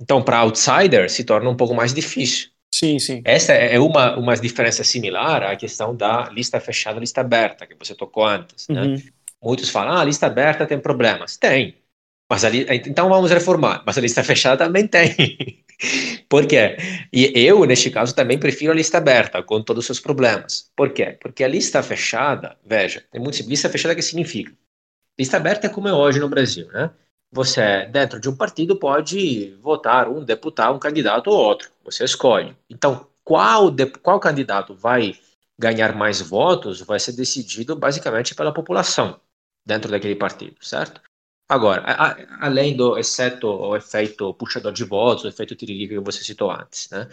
Então, 0.02 0.24
para 0.24 0.40
outsider, 0.40 1.10
se 1.10 1.24
torna 1.24 1.50
um 1.50 1.56
pouco 1.56 1.76
mais 1.76 1.94
difícil. 1.94 2.53
Sim, 2.74 2.98
sim. 2.98 3.22
Essa 3.24 3.54
é 3.54 3.78
uma, 3.78 4.18
uma 4.18 4.36
diferença 4.36 4.84
similar 4.84 5.44
à 5.44 5.56
questão 5.56 5.96
da 5.96 6.28
lista 6.32 6.60
fechada 6.60 7.00
lista 7.00 7.22
aberta, 7.22 7.68
que 7.68 7.76
você 7.76 7.94
tocou 7.94 8.26
antes. 8.26 8.68
Né? 8.68 8.82
Uhum. 8.82 9.02
Muitos 9.44 9.70
falam, 9.70 9.94
ah, 9.94 10.02
a 10.02 10.04
lista 10.04 10.26
aberta 10.26 10.66
tem 10.66 10.80
problemas. 10.80 11.38
Tem. 11.38 11.76
Mas 12.28 12.44
ali, 12.44 12.66
então 12.88 13.10
vamos 13.10 13.30
reformar. 13.30 13.84
Mas 13.86 13.96
a 13.96 14.02
lista 14.02 14.24
fechada 14.26 14.66
também 14.66 14.88
tem. 14.88 15.64
Por 16.28 16.48
quê? 16.48 16.76
E 17.12 17.32
eu, 17.36 17.64
neste 17.66 17.92
caso, 17.92 18.16
também 18.16 18.40
prefiro 18.40 18.72
a 18.72 18.76
lista 18.76 18.98
aberta, 18.98 19.44
com 19.44 19.62
todos 19.62 19.82
os 19.82 19.86
seus 19.86 20.00
problemas. 20.00 20.72
Por 20.76 20.90
quê? 20.92 21.16
Porque 21.22 21.44
a 21.44 21.48
lista 21.48 21.84
fechada, 21.84 22.58
veja, 22.66 23.04
tem 23.12 23.22
muito 23.22 23.38
lista 23.48 23.70
fechada 23.70 23.94
que 23.94 24.02
significa? 24.02 24.52
Lista 25.20 25.38
aberta 25.38 25.68
é 25.68 25.70
como 25.70 25.88
é 25.88 25.94
hoje 25.94 26.20
no 26.20 26.28
Brasil, 26.28 26.68
né? 26.70 26.90
Você, 27.34 27.88
dentro 27.88 28.20
de 28.20 28.30
um 28.30 28.36
partido, 28.36 28.76
pode 28.76 29.56
votar 29.60 30.08
um 30.08 30.24
deputado, 30.24 30.76
um 30.76 30.80
candidato 30.80 31.32
ou 31.32 31.38
outro. 31.38 31.72
Você 31.84 32.04
escolhe. 32.04 32.56
Então, 32.70 33.08
qual, 33.24 33.72
de, 33.72 33.88
qual 33.88 34.20
candidato 34.20 34.76
vai 34.76 35.18
ganhar 35.58 35.96
mais 35.96 36.22
votos 36.22 36.82
vai 36.82 37.00
ser 37.00 37.14
decidido 37.14 37.76
basicamente 37.76 38.36
pela 38.36 38.54
população 38.54 39.20
dentro 39.66 39.90
daquele 39.90 40.16
partido, 40.16 40.56
certo? 40.62 41.02
Agora, 41.50 41.82
a, 41.82 42.12
a, 42.12 42.46
além 42.46 42.78
do, 42.78 42.98
exceto 43.00 43.48
o 43.48 43.76
efeito 43.76 44.32
puxador 44.36 44.72
de 44.72 44.84
votos, 44.84 45.24
o 45.24 45.28
efeito 45.28 45.56
tiririca 45.56 45.96
que 45.96 46.00
você 46.00 46.24
citou 46.24 46.52
antes, 46.52 46.88
né? 46.92 47.10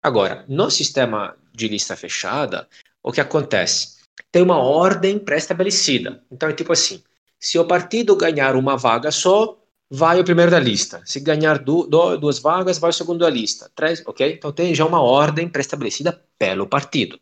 Agora, 0.00 0.44
no 0.48 0.70
sistema 0.70 1.36
de 1.52 1.66
lista 1.66 1.96
fechada, 1.96 2.68
o 3.02 3.10
que 3.10 3.20
acontece? 3.20 3.96
Tem 4.30 4.42
uma 4.42 4.58
ordem 4.58 5.18
pré-estabelecida. 5.18 6.22
Então 6.30 6.48
é 6.48 6.52
tipo 6.52 6.72
assim: 6.72 7.02
se 7.40 7.58
o 7.58 7.66
partido 7.66 8.14
ganhar 8.16 8.54
uma 8.54 8.76
vaga 8.76 9.10
só, 9.10 9.63
vai 9.90 10.20
o 10.20 10.24
primeiro 10.24 10.50
da 10.50 10.58
lista. 10.58 11.02
Se 11.04 11.20
ganhar 11.20 11.58
du 11.58 11.86
duas 11.86 12.38
vagas, 12.38 12.78
vai 12.78 12.90
o 12.90 12.92
segundo 12.92 13.20
da 13.20 13.30
lista. 13.30 13.70
Três, 13.74 14.02
ok? 14.06 14.32
Então 14.32 14.52
tem 14.52 14.74
já 14.74 14.84
uma 14.84 15.00
ordem 15.00 15.48
pré-estabelecida 15.48 16.20
pelo 16.38 16.66
partido. 16.66 17.18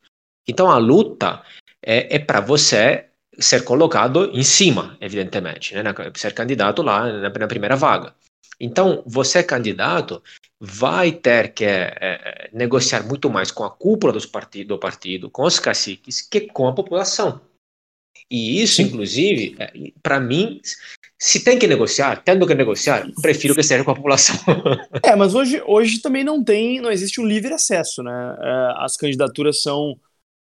Então 0.46 0.70
a 0.70 0.78
luta 0.78 1.42
é, 1.82 2.16
é 2.16 2.18
para 2.18 2.40
você 2.40 3.06
ser 3.38 3.64
colocado 3.64 4.30
em 4.32 4.42
cima, 4.42 4.96
evidentemente, 5.00 5.74
né? 5.74 5.82
ser 6.14 6.34
candidato 6.34 6.82
lá 6.82 7.10
na, 7.10 7.30
na, 7.30 7.48
primeira 7.48 7.76
vaga. 7.76 8.14
Então, 8.60 9.02
você 9.06 9.42
candidato 9.42 10.22
vai 10.60 11.10
ter 11.10 11.52
que 11.52 11.64
é, 11.64 11.96
é, 12.00 12.50
negociar 12.52 13.02
muito 13.02 13.28
mais 13.30 13.50
com 13.50 13.64
a 13.64 13.70
cúpula 13.70 14.12
dos 14.12 14.26
partido, 14.26 14.68
do 14.68 14.78
partido, 14.78 15.30
com 15.30 15.44
os 15.44 15.58
caciques, 15.58 16.20
que 16.20 16.42
com 16.42 16.68
a 16.68 16.74
população. 16.74 17.40
E 18.30 18.62
isso, 18.62 18.80
inclusive, 18.82 19.56
é, 19.58 19.72
para 20.02 20.20
mim, 20.20 20.60
se 21.22 21.38
tem 21.38 21.56
que 21.56 21.68
negociar, 21.68 22.20
tendo 22.24 22.44
que 22.48 22.52
negociar, 22.52 23.08
prefiro 23.22 23.54
que 23.54 23.62
seja 23.62 23.84
com 23.84 23.92
a 23.92 23.94
população. 23.94 24.34
é, 25.04 25.14
mas 25.14 25.36
hoje, 25.36 25.62
hoje 25.64 26.00
também 26.00 26.24
não 26.24 26.42
tem, 26.42 26.80
não 26.80 26.90
existe 26.90 27.20
um 27.20 27.24
livre 27.24 27.54
acesso, 27.54 28.02
né? 28.02 28.36
É, 28.40 28.72
as 28.78 28.96
candidaturas 28.96 29.62
são 29.62 29.92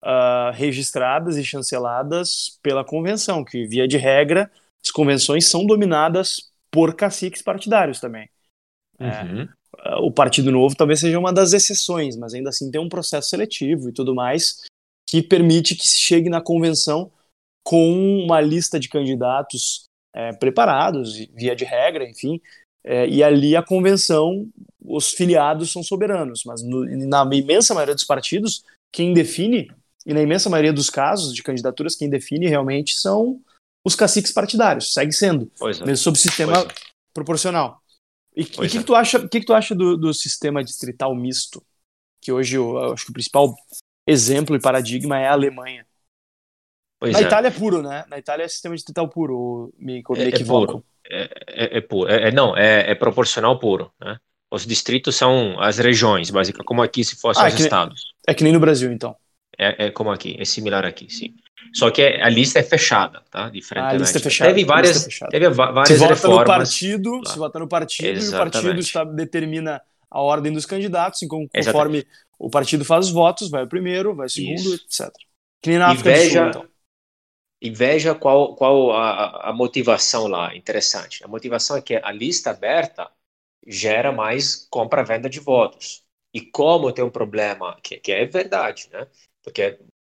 uh, 0.04 0.52
registradas 0.52 1.38
e 1.38 1.44
chanceladas 1.44 2.58
pela 2.62 2.84
convenção, 2.84 3.42
que 3.42 3.66
via 3.66 3.88
de 3.88 3.96
regra 3.96 4.52
as 4.84 4.90
convenções 4.90 5.48
são 5.48 5.64
dominadas 5.64 6.52
por 6.70 6.94
caciques 6.94 7.40
partidários 7.40 7.98
também. 7.98 8.28
É, 9.00 9.22
uhum. 9.22 9.48
o 10.06 10.12
Partido 10.12 10.52
Novo 10.52 10.76
talvez 10.76 11.00
seja 11.00 11.18
uma 11.18 11.32
das 11.32 11.54
exceções, 11.54 12.18
mas 12.18 12.34
ainda 12.34 12.50
assim 12.50 12.70
tem 12.70 12.82
um 12.82 12.88
processo 12.90 13.30
seletivo 13.30 13.88
e 13.88 13.94
tudo 13.94 14.14
mais 14.14 14.58
que 15.08 15.22
permite 15.22 15.74
que 15.74 15.88
se 15.88 15.96
chegue 15.96 16.28
na 16.28 16.42
convenção 16.42 17.10
com 17.64 18.18
uma 18.22 18.42
lista 18.42 18.78
de 18.78 18.90
candidatos 18.90 19.86
é, 20.16 20.32
preparados, 20.32 21.18
via 21.34 21.54
de 21.54 21.64
regra, 21.64 22.08
enfim, 22.08 22.40
é, 22.82 23.06
e 23.06 23.22
ali 23.22 23.54
a 23.54 23.62
convenção, 23.62 24.48
os 24.82 25.12
filiados 25.12 25.70
são 25.70 25.82
soberanos, 25.82 26.42
mas 26.46 26.62
no, 26.62 26.84
na 27.06 27.22
imensa 27.34 27.74
maioria 27.74 27.94
dos 27.94 28.04
partidos, 28.04 28.64
quem 28.90 29.12
define, 29.12 29.70
e 30.06 30.14
na 30.14 30.22
imensa 30.22 30.48
maioria 30.48 30.72
dos 30.72 30.88
casos 30.88 31.34
de 31.34 31.42
candidaturas, 31.42 31.94
quem 31.94 32.08
define 32.08 32.46
realmente 32.48 32.94
são 32.94 33.40
os 33.84 33.94
caciques 33.94 34.32
partidários, 34.32 34.92
segue 34.92 35.12
sendo, 35.12 35.50
pois 35.58 35.80
é. 35.80 35.84
mesmo 35.84 36.02
sob 36.02 36.18
sistema 36.18 36.60
é. 36.60 36.66
proporcional. 37.12 37.82
E 38.34 38.42
o 38.42 38.46
que, 38.46 38.68
que, 38.68 38.78
que, 38.78 38.84
tu 38.84 38.94
acha, 38.94 39.20
que, 39.20 39.40
que 39.40 39.46
tu 39.46 39.54
acha 39.54 39.74
do, 39.74 39.96
do 39.96 40.14
sistema 40.14 40.62
distrital 40.62 41.14
misto? 41.14 41.62
Que 42.20 42.32
hoje 42.32 42.56
eu, 42.56 42.76
eu, 42.76 42.92
acho 42.92 43.04
que 43.04 43.10
o 43.10 43.14
principal 43.14 43.54
exemplo 44.06 44.56
e 44.56 44.60
paradigma 44.60 45.18
é 45.18 45.26
a 45.26 45.32
Alemanha. 45.32 45.85
Pois 46.98 47.12
Na 47.12 47.20
é. 47.20 47.22
Itália 47.22 47.48
é 47.48 47.50
puro, 47.50 47.82
né? 47.82 48.04
Na 48.08 48.18
Itália 48.18 48.44
é 48.44 48.48
sistema 48.48 48.74
distrital 48.74 49.08
puro, 49.08 49.72
me, 49.78 50.02
me 50.08 50.18
é, 50.18 50.28
equivoco? 50.28 50.64
É 50.64 50.66
puro. 50.66 50.84
É, 51.48 51.76
é, 51.78 51.80
puro. 51.80 52.10
É, 52.10 52.32
não, 52.32 52.56
é, 52.56 52.90
é 52.90 52.94
proporcional 52.94 53.58
puro, 53.58 53.90
né? 54.00 54.16
Os 54.50 54.64
distritos 54.64 55.16
são 55.16 55.60
as 55.60 55.78
regiões, 55.78 56.30
basicamente, 56.30 56.66
como 56.66 56.82
aqui 56.82 57.04
se 57.04 57.16
fossem 57.16 57.42
ah, 57.42 57.48
os 57.48 57.60
estados. 57.60 58.14
é 58.26 58.32
que 58.32 58.44
nem 58.44 58.52
no 58.52 58.60
Brasil, 58.60 58.92
então. 58.92 59.16
É, 59.58 59.86
é 59.86 59.90
como 59.90 60.10
aqui, 60.10 60.36
é 60.38 60.44
similar 60.44 60.84
aqui, 60.84 61.12
sim. 61.12 61.34
Só 61.74 61.90
que 61.90 62.02
a 62.02 62.28
lista 62.28 62.60
é 62.60 62.62
fechada, 62.62 63.22
tá? 63.30 63.50
Diferentemente. 63.50 63.94
Ah, 63.94 63.96
a 63.96 64.00
lista 64.00 64.18
é 64.18 64.20
fechada. 64.20 64.50
Teve 64.50 64.64
várias, 64.64 65.04
fechada. 65.04 65.30
teve 65.30 65.48
várias 65.50 65.88
se 65.88 66.06
reformas. 66.06 66.20
Vota 66.20 66.38
no 66.38 66.44
partido, 66.44 67.20
se 67.26 67.38
vota 67.38 67.58
no 67.58 67.68
partido 67.68 68.08
Exatamente. 68.08 68.56
e 68.56 68.58
o 68.58 68.62
partido 68.62 68.80
está, 68.80 69.04
determina 69.04 69.82
a 70.10 70.20
ordem 70.20 70.52
dos 70.52 70.64
candidatos, 70.64 71.20
e 71.22 71.28
conforme 71.28 71.50
Exatamente. 71.52 72.06
o 72.38 72.48
partido 72.48 72.84
faz 72.84 73.06
os 73.06 73.12
votos, 73.12 73.50
vai 73.50 73.64
o 73.64 73.68
primeiro, 73.68 74.14
vai 74.14 74.26
o 74.26 74.30
segundo, 74.30 74.74
Isso. 74.74 74.74
etc. 74.74 75.12
Que 75.60 75.70
nem 75.70 75.78
na 75.78 75.88
África 75.88 76.10
e 76.10 76.14
veja, 76.14 76.46
do 76.46 76.52
Sul, 76.52 76.62
então. 76.62 76.75
E 77.60 77.70
veja 77.70 78.14
qual, 78.14 78.54
qual 78.54 78.92
a, 78.92 79.50
a 79.50 79.52
motivação 79.52 80.26
lá, 80.26 80.54
interessante. 80.54 81.24
A 81.24 81.28
motivação 81.28 81.76
é 81.76 81.82
que 81.82 81.96
a 81.96 82.12
lista 82.12 82.50
aberta 82.50 83.10
gera 83.66 84.12
mais 84.12 84.66
compra-venda 84.70 85.28
de 85.28 85.40
votos. 85.40 86.04
E 86.32 86.40
como 86.40 86.92
tem 86.92 87.04
um 87.04 87.10
problema, 87.10 87.78
que, 87.82 87.98
que 87.98 88.12
é 88.12 88.24
verdade, 88.26 88.88
né? 88.92 89.06
Porque 89.42 89.78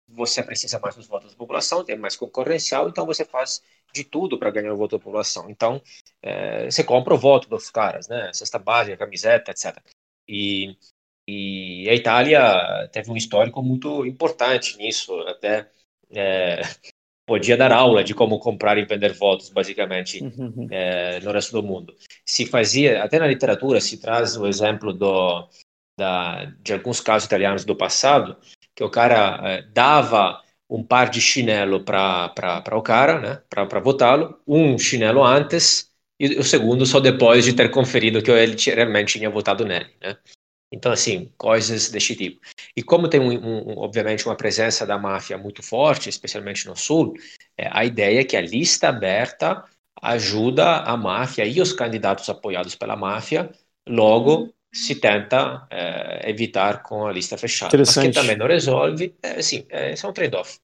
você 0.09 0.43
precisa 0.43 0.79
mais 0.79 0.97
dos 0.97 1.07
votos 1.07 1.33
da 1.33 1.37
população, 1.37 1.85
tem 1.85 1.97
mais 1.97 2.17
concorrencial, 2.17 2.89
então 2.89 3.05
você 3.05 3.25
faz 3.25 3.63
de 3.93 4.05
tudo 4.05 4.39
para 4.39 4.51
ganhar 4.51 4.73
o 4.73 4.77
voto 4.77 4.97
da 4.97 5.03
população. 5.03 5.51
Então, 5.51 5.83
é, 6.23 6.71
você 6.71 6.85
compra 6.85 7.15
o 7.15 7.19
voto 7.19 7.49
dos 7.49 7.71
caras, 7.71 8.09
né? 8.09 8.33
Cesta 8.33 8.59
básica, 8.59 8.97
camiseta, 8.97 9.51
etc. 9.51 9.77
E, 10.29 10.77
e 11.29 11.89
a 11.89 11.95
Itália 11.95 12.89
teve 12.93 13.11
um 13.11 13.17
histórico 13.17 13.63
muito 13.63 14.07
importante 14.07 14.77
nisso, 14.77 15.13
até 15.23 15.71
é, 16.11 16.61
podia 17.27 17.57
dar 17.57 17.73
aula 17.73 18.05
de 18.05 18.15
como 18.15 18.39
comprar 18.39 18.79
e 18.79 18.85
vender 18.85 19.13
votos, 19.13 19.51
basicamente, 19.51 20.23
uhum. 20.23 20.69
é, 20.71 21.21
no 21.21 21.33
resto 21.33 21.53
do 21.53 21.67
mundo. 21.67 21.95
Se 22.25 22.47
fazia, 22.47 23.03
até 23.03 23.19
na 23.19 23.27
literatura, 23.27 23.81
se 23.81 24.01
traz 24.01 24.37
o 24.37 24.47
exemplo 24.47 24.93
do, 24.93 25.49
da, 25.99 26.45
de 26.63 26.73
alguns 26.73 27.01
casos 27.01 27.27
italianos 27.27 27.65
do 27.65 27.75
passado, 27.75 28.37
que 28.75 28.85
o 28.85 28.91
cara 28.91 29.41
é, 29.45 29.63
dava 29.63 30.41
um 30.71 30.83
par 30.83 31.11
de 31.11 31.21
chinelo 31.21 31.85
para 31.85 32.33
o 32.73 32.83
cara, 32.83 33.21
né, 33.21 33.43
para 33.49 33.81
votá-lo, 33.81 34.41
um 34.47 34.79
chinelo 34.79 35.25
antes 35.25 35.91
e 36.19 36.39
o 36.39 36.43
segundo 36.43 36.87
só 36.87 36.99
depois 36.99 37.45
de 37.45 37.53
ter 37.53 37.71
conferido 37.71 38.23
que 38.23 38.31
ele 38.31 38.57
realmente 38.75 39.19
tinha 39.19 39.29
votado 39.29 39.65
nele, 39.65 39.91
né? 40.01 40.17
Então, 40.73 40.91
assim, 40.93 41.33
coisas 41.39 41.91
desse 41.91 42.15
tipo. 42.17 42.41
E 42.77 42.83
como 42.83 43.09
tem, 43.09 43.21
um, 43.21 43.33
um, 43.33 43.79
obviamente, 43.79 44.27
uma 44.27 44.37
presença 44.37 44.85
da 44.87 44.99
máfia 44.99 45.39
muito 45.39 45.63
forte, 45.63 46.09
especialmente 46.09 46.67
no 46.67 46.77
Sul, 46.77 47.15
é, 47.57 47.69
a 47.71 47.85
ideia 47.85 48.21
é 48.21 48.25
que 48.25 48.37
a 48.37 48.41
lista 48.41 48.89
aberta 48.89 49.65
ajuda 50.03 50.79
a 50.79 50.97
máfia 50.97 51.47
e 51.47 51.61
os 51.61 51.73
candidatos 51.73 52.29
apoiados 52.29 52.75
pela 52.75 52.97
máfia 52.97 53.51
logo 53.89 54.53
se 54.73 54.97
tenta 54.97 55.67
é, 55.71 56.29
evitar 56.29 56.83
com 56.83 57.07
a 57.07 57.13
lista 57.13 57.39
fechada. 57.39 57.77
Mas 57.79 57.97
que 57.97 58.11
também 58.11 58.37
não 58.37 58.47
resolve, 58.47 59.15
é, 59.23 59.41
sim, 59.41 59.65
é, 59.71 59.93
esse 59.93 60.05
é 60.05 60.09
um 60.09 60.13
trade-off. 60.13 60.59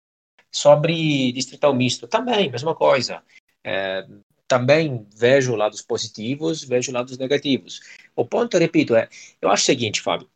Sobre 0.51 1.33
distrital 1.33 1.75
misto, 1.75 2.07
também, 2.07 2.51
mesma 2.51 2.75
coisa. 2.75 3.23
É, 3.65 4.05
também 4.53 5.07
vejo 5.17 5.57
lados 5.57 5.81
positivos, 5.81 6.63
vejo 6.63 6.93
lados 6.93 7.17
negativos. 7.17 7.81
O 8.15 8.23
ponto, 8.23 8.59
repito, 8.59 8.95
é, 8.95 9.09
eu 9.41 9.49
acho 9.51 9.63
o 9.63 9.67
seguinte, 9.67 10.03
Fábio, 10.03 10.29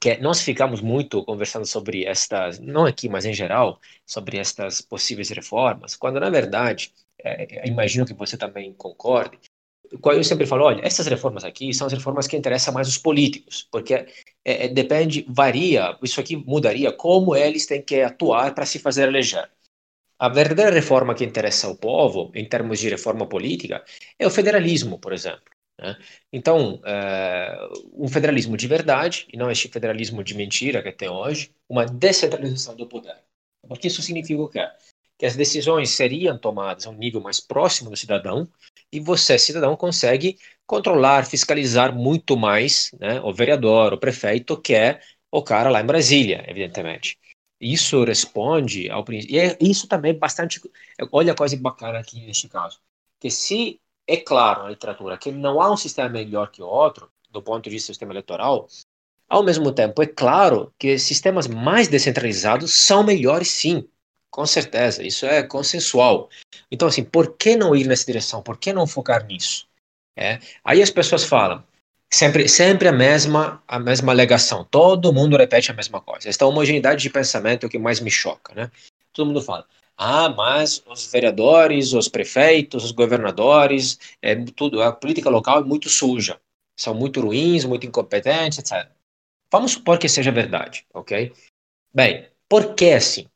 que 0.00 0.10
é, 0.10 0.20
nós 0.20 0.40
ficamos 0.40 0.80
muito 0.80 1.24
conversando 1.24 1.66
sobre 1.66 2.04
estas, 2.04 2.60
não 2.60 2.86
aqui, 2.86 3.08
mas 3.08 3.24
em 3.24 3.34
geral, 3.34 3.80
sobre 4.06 4.38
estas 4.38 4.80
possíveis 4.80 5.30
reformas, 5.30 5.96
quando 5.96 6.20
na 6.20 6.30
verdade, 6.30 6.92
é, 7.24 7.68
imagino 7.68 8.06
que 8.06 8.14
você 8.14 8.36
também 8.36 8.72
concorde, 8.72 9.36
eu 9.90 10.22
sempre 10.22 10.46
falo, 10.46 10.66
olha, 10.66 10.86
essas 10.86 11.08
reformas 11.08 11.42
aqui 11.42 11.74
são 11.74 11.88
as 11.88 11.92
reformas 11.92 12.28
que 12.28 12.36
interessam 12.36 12.72
mais 12.72 12.86
os 12.86 12.98
políticos, 12.98 13.66
porque 13.68 13.94
é, 13.94 14.06
é, 14.44 14.68
depende, 14.68 15.26
varia, 15.28 15.98
isso 16.04 16.20
aqui 16.20 16.36
mudaria 16.36 16.92
como 16.92 17.34
eles 17.34 17.66
têm 17.66 17.82
que 17.82 18.00
atuar 18.00 18.54
para 18.54 18.64
se 18.64 18.78
fazer 18.78 19.08
eleger. 19.08 19.50
A 20.20 20.28
verdadeira 20.28 20.70
reforma 20.70 21.14
que 21.14 21.24
interessa 21.24 21.66
ao 21.66 21.74
povo, 21.74 22.30
em 22.34 22.46
termos 22.46 22.78
de 22.78 22.90
reforma 22.90 23.26
política, 23.26 23.82
é 24.18 24.26
o 24.26 24.30
federalismo, 24.30 24.98
por 24.98 25.14
exemplo. 25.14 25.50
Né? 25.80 25.96
Então, 26.30 26.78
é, 26.84 27.56
um 27.94 28.06
federalismo 28.06 28.54
de 28.54 28.68
verdade, 28.68 29.26
e 29.32 29.38
não 29.38 29.50
este 29.50 29.68
federalismo 29.68 30.22
de 30.22 30.34
mentira 30.34 30.82
que 30.82 30.92
tem 30.92 31.08
hoje, 31.08 31.50
uma 31.66 31.86
descentralização 31.86 32.76
do 32.76 32.86
poder. 32.86 33.16
Porque 33.66 33.88
isso 33.88 34.02
significa 34.02 34.42
o 34.42 34.48
quê? 34.48 34.68
Que 35.16 35.24
as 35.24 35.36
decisões 35.36 35.88
seriam 35.88 36.36
tomadas 36.36 36.86
a 36.86 36.90
um 36.90 36.98
nível 36.98 37.22
mais 37.22 37.40
próximo 37.40 37.88
do 37.88 37.96
cidadão, 37.96 38.46
e 38.92 39.00
você, 39.00 39.38
cidadão, 39.38 39.74
consegue 39.74 40.36
controlar, 40.66 41.24
fiscalizar 41.24 41.94
muito 41.94 42.36
mais 42.36 42.92
né, 43.00 43.22
o 43.22 43.32
vereador, 43.32 43.94
o 43.94 43.98
prefeito, 43.98 44.60
que 44.60 44.74
é 44.74 45.00
o 45.32 45.42
cara 45.42 45.70
lá 45.70 45.80
em 45.80 45.86
Brasília, 45.86 46.44
evidentemente. 46.46 47.16
Isso 47.60 48.02
responde 48.04 48.90
ao 48.90 49.04
princípio. 49.04 49.36
E 49.36 49.38
é, 49.38 49.58
isso 49.60 49.86
também 49.86 50.12
é 50.12 50.14
bastante. 50.14 50.60
Olha 51.12 51.32
a 51.32 51.36
coisa 51.36 51.56
bacana 51.56 51.98
aqui 51.98 52.24
neste 52.24 52.48
caso. 52.48 52.78
Que 53.18 53.30
se 53.30 53.78
é 54.06 54.16
claro 54.16 54.62
na 54.62 54.70
literatura 54.70 55.18
que 55.18 55.30
não 55.30 55.60
há 55.60 55.70
um 55.70 55.76
sistema 55.76 56.08
melhor 56.08 56.50
que 56.50 56.62
o 56.62 56.66
outro, 56.66 57.10
do 57.30 57.42
ponto 57.42 57.62
de 57.62 57.70
vista 57.70 57.88
do 57.92 57.94
sistema 57.94 58.12
eleitoral, 58.12 58.66
ao 59.28 59.42
mesmo 59.42 59.70
tempo 59.72 60.02
é 60.02 60.06
claro 60.06 60.72
que 60.78 60.98
sistemas 60.98 61.46
mais 61.46 61.86
descentralizados 61.86 62.72
são 62.72 63.04
melhores 63.04 63.50
sim. 63.50 63.86
Com 64.30 64.46
certeza, 64.46 65.02
isso 65.02 65.26
é 65.26 65.42
consensual. 65.42 66.30
Então, 66.70 66.88
assim, 66.88 67.04
por 67.04 67.36
que 67.36 67.56
não 67.56 67.74
ir 67.74 67.86
nessa 67.86 68.06
direção? 68.06 68.42
Por 68.42 68.58
que 68.58 68.72
não 68.72 68.86
focar 68.86 69.26
nisso? 69.26 69.68
É. 70.16 70.38
Aí 70.64 70.82
as 70.82 70.90
pessoas 70.90 71.24
falam, 71.24 71.64
sempre, 72.12 72.48
sempre 72.48 72.88
a 72.88 72.92
mesma, 72.92 73.62
a 73.66 73.78
mesma 73.78 74.12
alegação. 74.12 74.64
Todo 74.64 75.12
mundo 75.12 75.36
repete 75.36 75.70
a 75.70 75.74
mesma 75.74 76.00
coisa. 76.00 76.28
Esta 76.28 76.46
homogeneidade 76.46 77.02
de 77.02 77.10
pensamento 77.10 77.64
é 77.64 77.66
o 77.66 77.70
que 77.70 77.78
mais 77.78 78.00
me 78.00 78.10
choca, 78.10 78.54
né? 78.54 78.70
Todo 79.12 79.26
mundo 79.26 79.40
fala, 79.40 79.66
ah, 79.96 80.28
mas 80.30 80.82
os 80.86 81.10
vereadores, 81.10 81.92
os 81.92 82.08
prefeitos, 82.08 82.84
os 82.84 82.92
governadores, 82.92 83.98
é 84.22 84.34
tudo, 84.36 84.82
a 84.82 84.92
política 84.92 85.28
local 85.28 85.60
é 85.60 85.64
muito 85.64 85.88
suja, 85.88 86.40
são 86.76 86.94
muito 86.94 87.20
ruins, 87.20 87.64
muito 87.64 87.86
incompetentes, 87.86 88.58
etc. 88.58 88.90
Vamos 89.52 89.72
supor 89.72 89.98
que 89.98 90.08
seja 90.08 90.30
verdade, 90.30 90.86
ok? 90.94 91.32
Bem, 91.92 92.28
por 92.48 92.74
que 92.74 92.92
assim? 92.92 93.26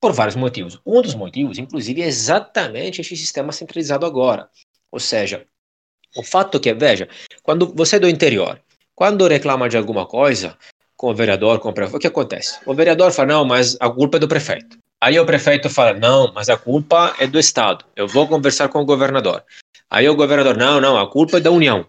Por 0.00 0.12
vários 0.12 0.36
motivos. 0.36 0.80
Um 0.86 1.00
dos 1.02 1.14
motivos, 1.14 1.58
inclusive, 1.58 2.02
é 2.02 2.06
exatamente 2.06 3.00
esse 3.00 3.16
sistema 3.16 3.52
centralizado 3.52 4.04
agora. 4.06 4.50
Ou 4.92 5.00
seja, 5.00 5.46
o 6.14 6.22
fato 6.22 6.60
que, 6.60 6.72
veja, 6.74 7.08
quando 7.42 7.72
você 7.74 7.96
é 7.96 7.98
do 7.98 8.08
interior, 8.08 8.60
quando 8.94 9.26
reclama 9.26 9.68
de 9.68 9.76
alguma 9.76 10.06
coisa 10.06 10.56
com 10.96 11.10
o 11.10 11.14
vereador, 11.14 11.58
com 11.58 11.68
o 11.68 11.72
prefeito, 11.72 11.96
o 11.96 12.00
que 12.00 12.06
acontece? 12.06 12.58
O 12.64 12.74
vereador 12.74 13.12
fala, 13.12 13.28
não, 13.28 13.44
mas 13.44 13.76
a 13.80 13.90
culpa 13.90 14.16
é 14.16 14.20
do 14.20 14.28
prefeito. 14.28 14.78
Aí 15.00 15.18
o 15.20 15.26
prefeito 15.26 15.68
fala, 15.68 15.92
não, 15.92 16.32
mas 16.32 16.48
a 16.48 16.56
culpa 16.56 17.14
é 17.18 17.26
do 17.26 17.38
Estado. 17.38 17.84
Eu 17.94 18.08
vou 18.08 18.26
conversar 18.26 18.68
com 18.68 18.80
o 18.80 18.84
governador. 18.84 19.44
Aí 19.90 20.08
o 20.08 20.16
governador, 20.16 20.56
não, 20.56 20.80
não, 20.80 20.98
a 20.98 21.10
culpa 21.10 21.36
é 21.36 21.40
da 21.40 21.50
União. 21.50 21.86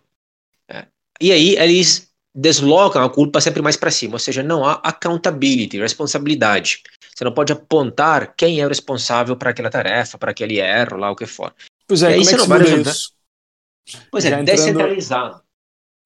É. 0.69 0.85
E 1.21 1.31
aí 1.31 1.55
eles 1.57 2.07
deslocam 2.35 3.03
a 3.03 3.09
culpa 3.09 3.41
sempre 3.41 3.61
mais 3.61 3.75
para 3.75 3.89
cima, 3.89 4.13
ou 4.15 4.19
seja, 4.19 4.43
não 4.43 4.63
há 4.63 4.73
accountability, 4.83 5.79
responsabilidade. 5.79 6.83
Você 7.15 7.23
não 7.23 7.31
pode 7.31 7.51
apontar 7.51 8.35
quem 8.35 8.59
é 8.61 8.65
o 8.65 8.69
responsável 8.69 9.35
para 9.35 9.49
aquela 9.49 9.71
tarefa, 9.71 10.19
para 10.19 10.29
aquele 10.29 10.59
erro, 10.59 10.97
lá 10.97 11.09
o 11.09 11.15
que 11.15 11.25
for. 11.25 11.51
Pois 11.87 12.03
é, 12.03 12.15
e 12.15 12.17
como 12.19 12.29
é 12.29 12.31
que 12.33 12.37
não 12.37 12.47
vai 12.47 12.59
resolver. 12.59 12.89
Isso? 12.91 13.16
Pois 14.11 14.25
é, 14.25 14.43
descentralizando. 14.43 15.41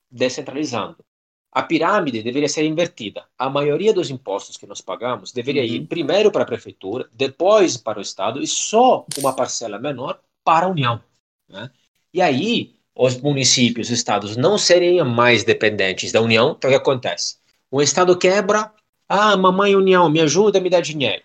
Descentralizando. 0.09 0.97
A 1.51 1.63
pirâmide 1.63 2.23
deveria 2.23 2.47
ser 2.47 2.63
invertida. 2.63 3.25
A 3.37 3.49
maioria 3.49 3.93
dos 3.93 4.09
impostos 4.09 4.55
que 4.55 4.65
nós 4.65 4.79
pagamos 4.79 5.33
deveria 5.33 5.63
uhum. 5.63 5.67
ir 5.67 5.87
primeiro 5.87 6.31
para 6.31 6.43
a 6.43 6.45
prefeitura, 6.45 7.09
depois 7.11 7.75
para 7.75 7.99
o 7.99 8.01
Estado 8.01 8.41
e 8.41 8.47
só 8.47 9.05
uma 9.17 9.35
parcela 9.35 9.77
menor 9.77 10.19
para 10.43 10.65
a 10.65 10.69
União. 10.69 11.01
Né? 11.49 11.69
E 12.13 12.21
aí 12.21 12.75
os 12.95 13.17
municípios, 13.17 13.87
os 13.87 13.93
estados 13.93 14.37
não 14.37 14.57
serem 14.57 15.03
mais 15.03 15.43
dependentes 15.43 16.11
da 16.11 16.21
União, 16.21 16.55
então 16.57 16.69
o 16.69 16.73
que 16.73 16.79
acontece? 16.79 17.37
Um 17.71 17.81
estado 17.81 18.17
quebra, 18.17 18.71
ah, 19.07 19.35
mamãe 19.35 19.75
União, 19.75 20.09
me 20.09 20.21
ajuda, 20.21 20.59
me 20.59 20.69
dá 20.69 20.79
dinheiro. 20.79 21.23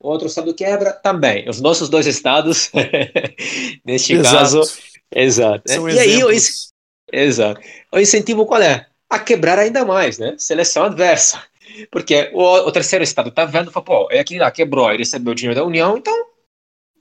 Outro 0.00 0.26
estado 0.26 0.52
quebra, 0.54 0.92
também. 0.92 1.48
Os 1.48 1.60
nossos 1.60 1.88
dois 1.88 2.06
estados, 2.06 2.70
neste 3.84 4.14
exato. 4.14 4.36
caso, 4.36 4.62
exato. 5.14 5.62
São 5.66 5.88
e 5.88 5.92
exemplos. 5.92 6.12
aí, 6.12 6.24
o, 7.12 7.16
exato. 7.16 7.60
O 7.92 7.98
incentivo 7.98 8.46
qual 8.46 8.62
é? 8.62 8.86
A 9.08 9.18
quebrar 9.18 9.58
ainda 9.58 9.84
mais, 9.84 10.18
né? 10.18 10.34
Seleção 10.38 10.84
adversa. 10.84 11.42
Porque 11.90 12.30
o, 12.34 12.42
o 12.42 12.72
terceiro 12.72 13.02
estado 13.02 13.30
tá 13.30 13.44
vendo, 13.44 13.70
fala, 13.70 13.84
pô, 13.84 14.08
é 14.10 14.20
aquele 14.20 14.40
lá 14.40 14.50
quebrou 14.50 14.92
e 14.92 14.98
recebeu 14.98 15.34
dinheiro 15.34 15.58
da 15.58 15.64
União, 15.64 15.96
então 15.96 16.14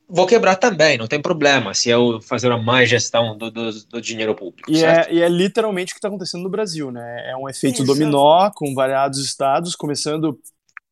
vou 0.07 0.27
quebrar 0.27 0.55
também, 0.55 0.97
não 0.97 1.07
tem 1.07 1.21
problema 1.21 1.73
se 1.73 1.89
eu 1.89 2.21
fazer 2.21 2.47
uma 2.47 2.61
má 2.61 2.85
gestão 2.85 3.37
do, 3.37 3.49
do, 3.49 3.71
do 3.85 4.01
dinheiro 4.01 4.35
público. 4.35 4.69
E 4.69 4.83
é, 4.83 5.11
e 5.11 5.21
é, 5.21 5.29
literalmente 5.29 5.91
o 5.91 5.95
que 5.95 5.97
está 5.97 6.07
acontecendo 6.07 6.43
no 6.43 6.49
Brasil, 6.49 6.91
né? 6.91 7.31
É 7.31 7.35
um 7.35 7.49
efeito 7.49 7.81
Exato. 7.81 7.87
dominó 7.87 8.51
com 8.53 8.73
variados 8.73 9.19
estados, 9.19 9.75
começando, 9.75 10.39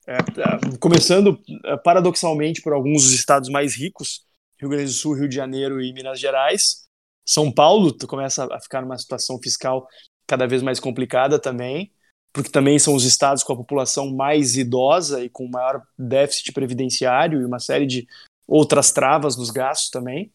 é, 0.08 0.18
é, 0.18 0.78
começando 0.80 1.40
é, 1.66 1.78
paradoxalmente 1.78 2.62
por 2.62 2.74
alguns 2.74 3.04
dos 3.04 3.14
estados 3.14 3.50
mais 3.50 3.76
ricos, 3.76 4.24
Rio 4.60 4.70
Grande 4.70 4.86
do 4.86 4.92
Sul, 4.92 5.14
Rio 5.14 5.30
de 5.30 5.36
Janeiro 5.36 5.82
e 5.82 5.94
Minas 5.94 6.20
Gerais. 6.20 6.88
São 7.28 7.52
Paulo 7.52 7.96
começa 8.08 8.48
a 8.52 8.60
ficar 8.60 8.82
numa 8.82 8.98
situação 8.98 9.40
fiscal 9.42 9.88
cada 10.28 10.48
vez 10.48 10.62
mais 10.62 10.80
complicada 10.80 11.38
também, 11.38 11.92
porque 12.34 12.50
também 12.50 12.80
são 12.80 12.96
os 12.96 13.06
estados 13.06 13.44
com 13.44 13.54
a 13.54 13.58
população 13.58 14.16
mais 14.16 14.56
idosa 14.56 15.24
e 15.24 15.30
com 15.30 15.48
maior 15.48 15.82
déficit 15.98 16.52
previdenciário 16.54 17.42
e 17.42 17.46
uma 17.46 17.60
série 17.60 17.86
de 17.86 18.08
outras 18.48 18.92
travas 18.92 19.38
nos 19.38 19.50
gastos 19.50 19.90
também, 19.90 20.32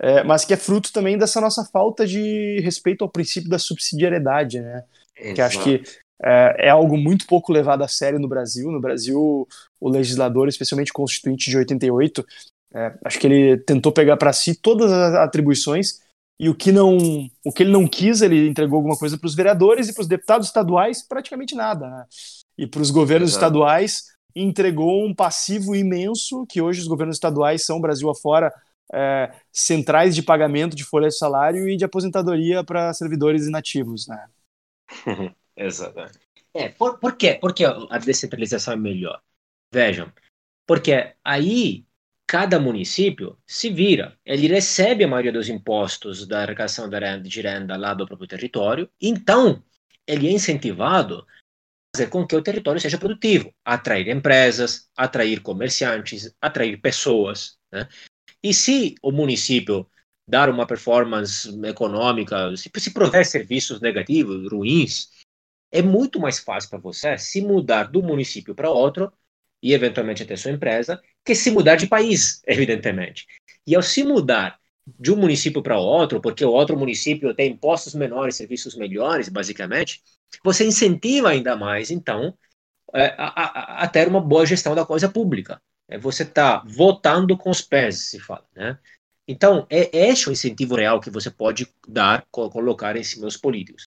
é, 0.00 0.24
mas 0.24 0.44
que 0.44 0.52
é 0.52 0.56
fruto 0.56 0.92
também 0.92 1.16
dessa 1.16 1.40
nossa 1.40 1.64
falta 1.64 2.06
de 2.06 2.60
respeito 2.60 3.02
ao 3.04 3.10
princípio 3.10 3.48
da 3.48 3.58
subsidiariedade, 3.58 4.60
né? 4.60 4.84
Exato. 5.16 5.34
Que 5.34 5.40
acho 5.42 5.62
que 5.62 5.82
é, 6.22 6.66
é, 6.66 6.68
algo 6.70 6.96
muito 6.96 7.26
pouco 7.26 7.52
levado 7.52 7.82
a 7.82 7.88
sério 7.88 8.18
no 8.18 8.28
Brasil. 8.28 8.70
No 8.70 8.80
Brasil, 8.80 9.46
o 9.80 9.88
legislador, 9.88 10.48
especialmente 10.48 10.90
o 10.90 10.94
constituinte 10.94 11.50
de 11.50 11.56
88, 11.56 12.26
é, 12.74 12.94
acho 13.04 13.18
que 13.18 13.26
ele 13.26 13.58
tentou 13.58 13.92
pegar 13.92 14.16
para 14.16 14.32
si 14.32 14.54
todas 14.54 14.90
as 14.90 15.14
atribuições 15.14 16.00
e 16.42 16.48
o 16.48 16.56
que 16.56 16.72
não, 16.72 16.98
o 17.44 17.52
que 17.52 17.62
ele 17.62 17.70
não 17.70 17.86
quis, 17.86 18.20
ele 18.20 18.48
entregou 18.48 18.78
alguma 18.78 18.98
coisa 18.98 19.16
para 19.16 19.28
os 19.28 19.34
vereadores 19.36 19.88
e 19.88 19.94
para 19.94 20.00
os 20.00 20.08
deputados 20.08 20.48
estaduais, 20.48 21.00
praticamente 21.00 21.54
nada. 21.54 21.88
Né? 21.88 22.04
E 22.58 22.66
para 22.66 22.82
os 22.82 22.90
governos 22.90 23.30
Exato. 23.30 23.44
estaduais, 23.44 24.06
entregou 24.34 25.06
um 25.06 25.14
passivo 25.14 25.72
imenso, 25.72 26.44
que 26.46 26.60
hoje 26.60 26.80
os 26.80 26.88
governos 26.88 27.14
estaduais 27.14 27.64
são, 27.64 27.80
Brasil 27.80 28.10
afora, 28.10 28.52
é, 28.92 29.32
centrais 29.52 30.16
de 30.16 30.22
pagamento 30.22 30.74
de 30.74 30.82
folha 30.82 31.06
de 31.06 31.16
salário 31.16 31.68
e 31.68 31.76
de 31.76 31.84
aposentadoria 31.84 32.64
para 32.64 32.92
servidores 32.92 33.46
inativos. 33.46 34.08
Né? 34.08 34.26
Exato. 35.56 36.18
É, 36.52 36.70
por, 36.70 36.98
por 36.98 37.14
quê? 37.14 37.38
Porque 37.40 37.64
a 37.64 37.98
descentralização 37.98 38.74
é 38.74 38.76
melhor. 38.76 39.22
Vejam, 39.72 40.12
porque 40.66 41.14
aí 41.22 41.86
cada 42.26 42.58
município 42.58 43.38
se 43.46 43.70
vira. 43.70 44.18
Ele 44.24 44.48
recebe 44.48 45.04
a 45.04 45.08
maioria 45.08 45.32
dos 45.32 45.48
impostos 45.48 46.26
da 46.26 46.42
arrecadação 46.42 46.88
de 46.88 47.40
renda 47.40 47.76
lá 47.76 47.94
do 47.94 48.06
próprio 48.06 48.28
território, 48.28 48.88
então 49.00 49.62
ele 50.06 50.28
é 50.28 50.32
incentivado 50.32 51.26
fazer 51.94 52.08
com 52.08 52.26
que 52.26 52.34
o 52.34 52.42
território 52.42 52.80
seja 52.80 52.98
produtivo, 52.98 53.54
atrair 53.64 54.08
empresas, 54.08 54.90
atrair 54.96 55.42
comerciantes, 55.42 56.34
atrair 56.40 56.80
pessoas. 56.80 57.58
Né? 57.70 57.86
E 58.42 58.54
se 58.54 58.94
o 59.02 59.12
município 59.12 59.86
dar 60.26 60.48
uma 60.48 60.66
performance 60.66 61.48
econômica, 61.66 62.56
se, 62.56 62.70
se 62.74 62.92
prover 62.92 63.26
serviços 63.26 63.80
negativos, 63.80 64.50
ruins, 64.50 65.10
é 65.70 65.82
muito 65.82 66.18
mais 66.18 66.38
fácil 66.38 66.70
para 66.70 66.78
você 66.78 67.18
se 67.18 67.42
mudar 67.42 67.84
do 67.84 68.02
município 68.02 68.54
para 68.54 68.70
outro 68.70 69.12
e 69.62 69.72
eventualmente 69.72 70.24
ter 70.24 70.36
sua 70.36 70.50
empresa, 70.50 71.02
que 71.24 71.34
se 71.34 71.50
mudar 71.50 71.76
de 71.76 71.86
país, 71.86 72.42
evidentemente. 72.46 73.26
E 73.66 73.74
ao 73.74 73.82
se 73.82 74.02
mudar 74.02 74.58
de 74.86 75.12
um 75.12 75.16
município 75.16 75.62
para 75.62 75.78
outro, 75.78 76.20
porque 76.20 76.44
o 76.44 76.50
outro 76.50 76.76
município 76.76 77.34
tem 77.34 77.52
impostos 77.52 77.94
menores, 77.94 78.36
serviços 78.36 78.74
melhores, 78.74 79.28
basicamente, 79.28 80.02
você 80.44 80.66
incentiva 80.66 81.30
ainda 81.30 81.56
mais, 81.56 81.90
então, 81.90 82.36
é, 82.94 83.14
a, 83.16 83.26
a, 83.26 83.82
a, 83.84 83.88
ter 83.88 84.08
uma 84.08 84.20
boa 84.20 84.44
gestão 84.44 84.74
da 84.74 84.84
coisa 84.84 85.08
pública. 85.08 85.60
É, 85.88 85.98
você 85.98 86.24
está 86.24 86.62
votando 86.66 87.36
com 87.36 87.50
os 87.50 87.60
pés, 87.60 88.10
se 88.10 88.18
fala, 88.18 88.44
né? 88.54 88.78
Então, 89.26 89.66
é 89.70 90.08
este 90.08 90.28
o 90.28 90.32
incentivo 90.32 90.74
real 90.74 91.00
que 91.00 91.10
você 91.10 91.30
pode 91.30 91.68
dar, 91.86 92.26
colocar 92.30 92.96
em 92.96 93.04
cima 93.04 93.24
dos 93.24 93.36
políticos. 93.36 93.84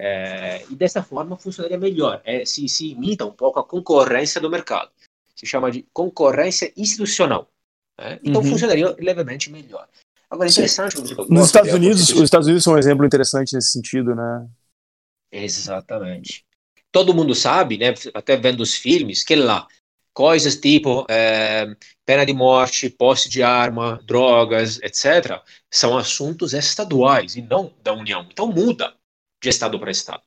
É, 0.00 0.64
e 0.70 0.76
dessa 0.76 1.02
forma 1.02 1.36
funcionaria 1.36 1.78
melhor. 1.78 2.22
É, 2.24 2.44
se, 2.44 2.68
se 2.68 2.92
imita 2.92 3.26
um 3.26 3.32
pouco 3.32 3.58
a 3.58 3.64
concorrência 3.64 4.40
do 4.40 4.48
mercado. 4.48 4.90
Se 5.38 5.46
chama 5.46 5.70
de 5.70 5.86
concorrência 5.92 6.72
institucional. 6.76 7.48
Né? 7.98 8.18
Então 8.24 8.42
uhum. 8.42 8.48
funcionaria 8.50 8.94
levemente 8.98 9.50
melhor. 9.50 9.86
Agora, 10.30 10.48
interessante. 10.48 10.96
Nos 11.30 11.46
Estados 11.46 11.72
Unidos, 11.72 12.08
os 12.10 12.22
Estados 12.22 12.46
Unidos 12.46 12.64
são 12.64 12.74
um 12.74 12.78
exemplo 12.78 13.06
interessante 13.06 13.54
nesse 13.54 13.72
sentido, 13.72 14.14
né? 14.14 14.46
Exatamente. 15.30 16.44
Todo 16.90 17.14
mundo 17.14 17.34
sabe, 17.34 17.78
né, 17.78 17.94
até 18.14 18.36
vendo 18.36 18.60
os 18.60 18.74
filmes, 18.74 19.22
que 19.22 19.36
lá, 19.36 19.66
coisas 20.12 20.56
tipo 20.56 21.06
é, 21.08 21.66
pena 22.04 22.24
de 22.24 22.32
morte, 22.32 22.90
posse 22.90 23.28
de 23.28 23.42
arma, 23.42 24.00
drogas, 24.04 24.80
etc., 24.82 25.40
são 25.70 25.96
assuntos 25.96 26.54
estaduais 26.54 27.36
e 27.36 27.42
não 27.42 27.72
da 27.82 27.92
União. 27.92 28.26
Então 28.30 28.50
muda 28.50 28.94
de 29.42 29.48
estado 29.48 29.78
para 29.78 29.90
estado. 29.90 30.22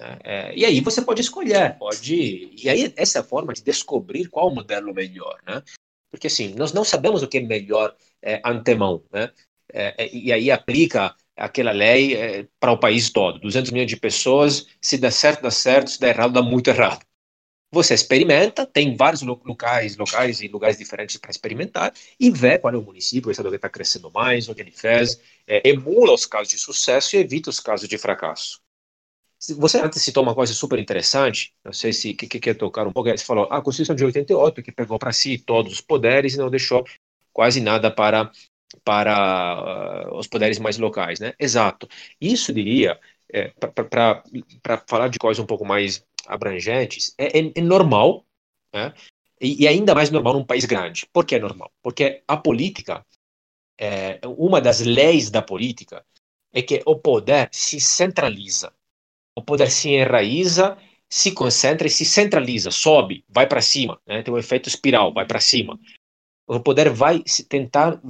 É, 0.00 0.18
é, 0.24 0.56
e 0.56 0.64
aí 0.64 0.80
você 0.80 1.02
pode 1.02 1.20
escolher, 1.20 1.76
pode. 1.78 2.50
E 2.56 2.68
aí 2.70 2.92
essa 2.96 3.18
é 3.18 3.20
a 3.20 3.24
forma 3.24 3.52
de 3.52 3.62
descobrir 3.62 4.28
qual 4.28 4.48
o 4.48 4.54
modelo 4.54 4.94
melhor, 4.94 5.38
né? 5.46 5.62
Porque 6.10 6.26
assim, 6.26 6.54
nós 6.54 6.72
não 6.72 6.84
sabemos 6.84 7.22
o 7.22 7.28
que 7.28 7.38
é 7.38 7.40
melhor 7.42 7.94
é, 8.22 8.40
antemão, 8.44 9.04
né? 9.12 9.30
É, 9.72 10.04
é, 10.04 10.14
e 10.14 10.32
aí 10.32 10.50
aplica 10.50 11.14
aquela 11.36 11.70
lei 11.70 12.14
é, 12.14 12.48
para 12.58 12.72
o 12.72 12.78
país 12.78 13.10
todo. 13.10 13.38
200 13.40 13.70
milhões 13.70 13.90
de 13.90 13.96
pessoas, 13.96 14.66
se 14.80 14.96
dá 14.96 15.10
certo, 15.10 15.42
dá 15.42 15.50
certo, 15.50 15.90
se 15.90 16.00
dá 16.00 16.08
errado, 16.08 16.32
dá 16.32 16.42
muito 16.42 16.68
errado. 16.68 17.04
Você 17.72 17.94
experimenta, 17.94 18.66
tem 18.66 18.96
vários 18.96 19.22
locais, 19.22 19.96
locais 19.96 20.40
e 20.40 20.48
lugares 20.48 20.78
diferentes 20.78 21.16
para 21.18 21.30
experimentar 21.30 21.94
e 22.18 22.30
vê 22.30 22.58
qual 22.58 22.74
é 22.74 22.76
o 22.76 22.82
município, 22.82 23.28
o 23.28 23.30
estado 23.30 23.48
que 23.50 23.56
está 23.56 23.68
crescendo 23.68 24.10
mais, 24.10 24.48
o 24.48 24.54
que 24.54 24.62
ele 24.62 24.72
fez, 24.72 25.20
emula 25.46 26.12
os 26.12 26.26
casos 26.26 26.48
de 26.48 26.58
sucesso 26.58 27.14
e 27.14 27.20
evita 27.20 27.48
os 27.48 27.60
casos 27.60 27.88
de 27.88 27.96
fracasso. 27.96 28.60
Você 29.56 29.80
antes 29.80 30.02
citou 30.02 30.22
uma 30.22 30.34
coisa 30.34 30.52
super 30.52 30.78
interessante, 30.78 31.54
não 31.64 31.72
sei 31.72 31.92
se 31.94 32.12
que, 32.12 32.26
que 32.26 32.38
quer 32.38 32.54
tocar 32.54 32.86
um 32.86 32.92
pouco, 32.92 33.08
você 33.08 33.24
falou 33.24 33.48
ah, 33.50 33.56
a 33.56 33.62
Constituição 33.62 33.96
de 33.96 34.04
88 34.04 34.62
que 34.62 34.70
pegou 34.70 34.98
para 34.98 35.12
si 35.12 35.38
todos 35.38 35.72
os 35.72 35.80
poderes 35.80 36.34
e 36.34 36.38
não 36.38 36.50
deixou 36.50 36.84
quase 37.32 37.60
nada 37.60 37.90
para 37.90 38.30
para 38.84 40.08
uh, 40.12 40.16
os 40.16 40.26
poderes 40.28 40.58
mais 40.58 40.78
locais, 40.78 41.18
né? 41.18 41.34
Exato. 41.38 41.88
Isso 42.20 42.52
diria, 42.52 43.00
é, 43.32 43.48
para 43.48 44.84
falar 44.86 45.08
de 45.08 45.18
coisas 45.18 45.42
um 45.42 45.46
pouco 45.46 45.64
mais 45.64 46.04
abrangentes, 46.26 47.14
é, 47.18 47.38
é, 47.38 47.52
é 47.56 47.60
normal, 47.60 48.24
né? 48.72 48.94
E, 49.40 49.64
e, 49.64 49.68
ainda 49.68 49.94
mais 49.94 50.10
normal 50.10 50.34
num 50.34 50.44
país 50.44 50.64
grande. 50.66 51.06
Por 51.12 51.24
que 51.24 51.34
é 51.34 51.38
normal? 51.40 51.72
Porque 51.82 52.22
a 52.28 52.36
política, 52.36 53.04
é, 53.78 54.20
uma 54.24 54.60
das 54.60 54.80
leis 54.80 55.30
da 55.30 55.42
política 55.42 56.04
é 56.52 56.62
que 56.62 56.82
o 56.86 56.96
poder 56.96 57.48
se 57.50 57.80
centraliza, 57.80 58.72
o 59.40 59.44
poder 59.44 59.70
se 59.70 59.90
enraiza, 59.90 60.76
se 61.08 61.32
concentra 61.32 61.86
e 61.86 61.90
se 61.90 62.04
centraliza, 62.04 62.70
sobe, 62.70 63.24
vai 63.28 63.46
para 63.46 63.60
cima, 63.60 64.00
né? 64.06 64.22
tem 64.22 64.32
um 64.32 64.38
efeito 64.38 64.68
espiral, 64.68 65.12
vai 65.12 65.26
para 65.26 65.40
cima 65.40 65.78
o 66.56 66.58
poder 66.58 66.90
vai 66.90 67.22
se 67.26 67.44
tentar, 67.44 68.00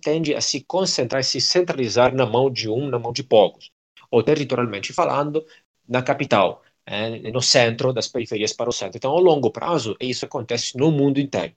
tende 0.00 0.34
a 0.34 0.40
se 0.40 0.64
concentrar, 0.64 1.22
se 1.22 1.42
centralizar 1.42 2.14
na 2.14 2.24
mão 2.24 2.50
de 2.50 2.66
um, 2.66 2.88
na 2.88 2.98
mão 2.98 3.12
de 3.12 3.22
poucos. 3.22 3.70
Ou 4.10 4.22
territorialmente 4.22 4.94
falando, 4.94 5.44
na 5.86 6.02
capital, 6.02 6.62
é, 6.86 7.30
no 7.30 7.42
centro, 7.42 7.92
das 7.92 8.08
periferias 8.08 8.54
para 8.54 8.70
o 8.70 8.72
centro. 8.72 8.96
Então, 8.96 9.10
ao 9.10 9.20
longo 9.20 9.50
prazo, 9.50 9.94
isso 10.00 10.24
acontece 10.24 10.76
no 10.78 10.90
mundo 10.90 11.20
inteiro. 11.20 11.54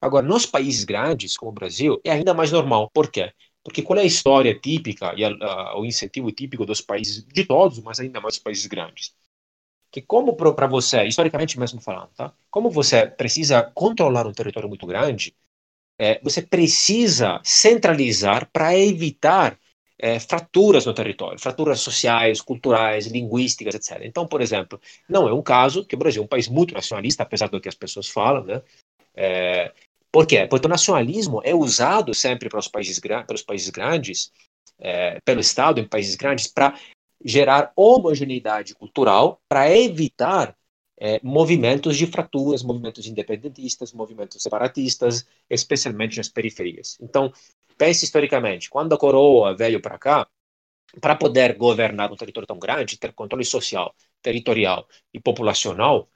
Agora, 0.00 0.24
nos 0.24 0.46
países 0.46 0.84
grandes, 0.84 1.36
como 1.36 1.50
o 1.50 1.54
Brasil, 1.54 2.00
é 2.04 2.12
ainda 2.12 2.32
mais 2.32 2.52
normal. 2.52 2.88
Por 2.94 3.10
quê? 3.10 3.32
Porque 3.66 3.82
qual 3.82 3.98
é 3.98 4.02
a 4.02 4.04
história 4.04 4.56
típica 4.56 5.12
e 5.16 5.24
a, 5.24 5.28
a, 5.28 5.76
o 5.76 5.84
incentivo 5.84 6.30
típico 6.30 6.64
dos 6.64 6.80
países, 6.80 7.24
de 7.26 7.44
todos, 7.44 7.80
mas 7.80 7.98
ainda 7.98 8.20
mais 8.20 8.34
dos 8.36 8.42
países 8.44 8.64
grandes? 8.66 9.12
Que 9.90 10.00
como 10.00 10.36
para 10.36 10.68
você, 10.68 11.02
historicamente 11.02 11.58
mesmo 11.58 11.80
falando, 11.80 12.10
tá? 12.14 12.32
como 12.48 12.70
você 12.70 13.08
precisa 13.08 13.64
controlar 13.74 14.24
um 14.24 14.32
território 14.32 14.68
muito 14.68 14.86
grande, 14.86 15.34
é, 15.98 16.20
você 16.22 16.42
precisa 16.42 17.40
centralizar 17.42 18.48
para 18.52 18.78
evitar 18.78 19.58
é, 19.98 20.20
fraturas 20.20 20.86
no 20.86 20.94
território, 20.94 21.40
fraturas 21.40 21.80
sociais, 21.80 22.40
culturais, 22.40 23.08
linguísticas, 23.08 23.74
etc. 23.74 24.04
Então, 24.04 24.28
por 24.28 24.40
exemplo, 24.40 24.80
não 25.08 25.26
é 25.28 25.34
um 25.34 25.42
caso 25.42 25.84
que 25.84 25.96
o 25.96 25.98
Brasil 25.98 26.22
é 26.22 26.24
um 26.24 26.28
país 26.28 26.46
muito 26.46 26.72
nacionalista, 26.72 27.24
apesar 27.24 27.48
do 27.48 27.60
que 27.60 27.68
as 27.68 27.74
pessoas 27.74 28.08
falam, 28.08 28.44
né? 28.44 28.62
É, 29.16 29.72
por 30.16 30.26
quê? 30.26 30.46
Porque 30.46 30.66
o 30.66 30.70
nacionalismo 30.70 31.42
é 31.44 31.54
usado 31.54 32.14
sempre 32.14 32.48
para 32.48 32.58
os 32.58 32.66
países, 32.66 32.98
pelos 32.98 33.42
países 33.42 33.68
grandes 33.68 34.32
é, 34.78 35.20
pelo 35.22 35.40
Estado 35.40 35.78
em 35.78 35.86
países 35.86 36.14
grandes 36.14 36.46
para 36.46 36.74
gerar 37.22 37.70
homogeneidade 37.76 38.74
cultural, 38.74 39.38
para 39.46 39.70
evitar 39.76 40.56
é, 40.98 41.20
movimentos 41.22 41.98
de 41.98 42.06
fraturas, 42.06 42.62
movimentos 42.62 43.06
independentistas, 43.06 43.92
movimentos 43.92 44.42
separatistas, 44.42 45.26
especialmente 45.50 46.16
nas 46.16 46.30
periferias. 46.30 46.96
Então, 46.98 47.30
pense 47.76 48.06
historicamente, 48.06 48.70
quando 48.70 48.94
a 48.94 48.98
coroa 48.98 49.54
veio 49.54 49.82
para 49.82 49.98
cá, 49.98 50.26
para 50.98 51.14
poder 51.14 51.58
governar 51.58 52.10
um 52.10 52.16
território 52.16 52.46
tão 52.46 52.58
grande, 52.58 52.96
ter 52.96 53.12
controle 53.12 53.44
social, 53.44 53.94
territorial 54.22 54.88
e 55.12 55.20
populacional, 55.20 56.08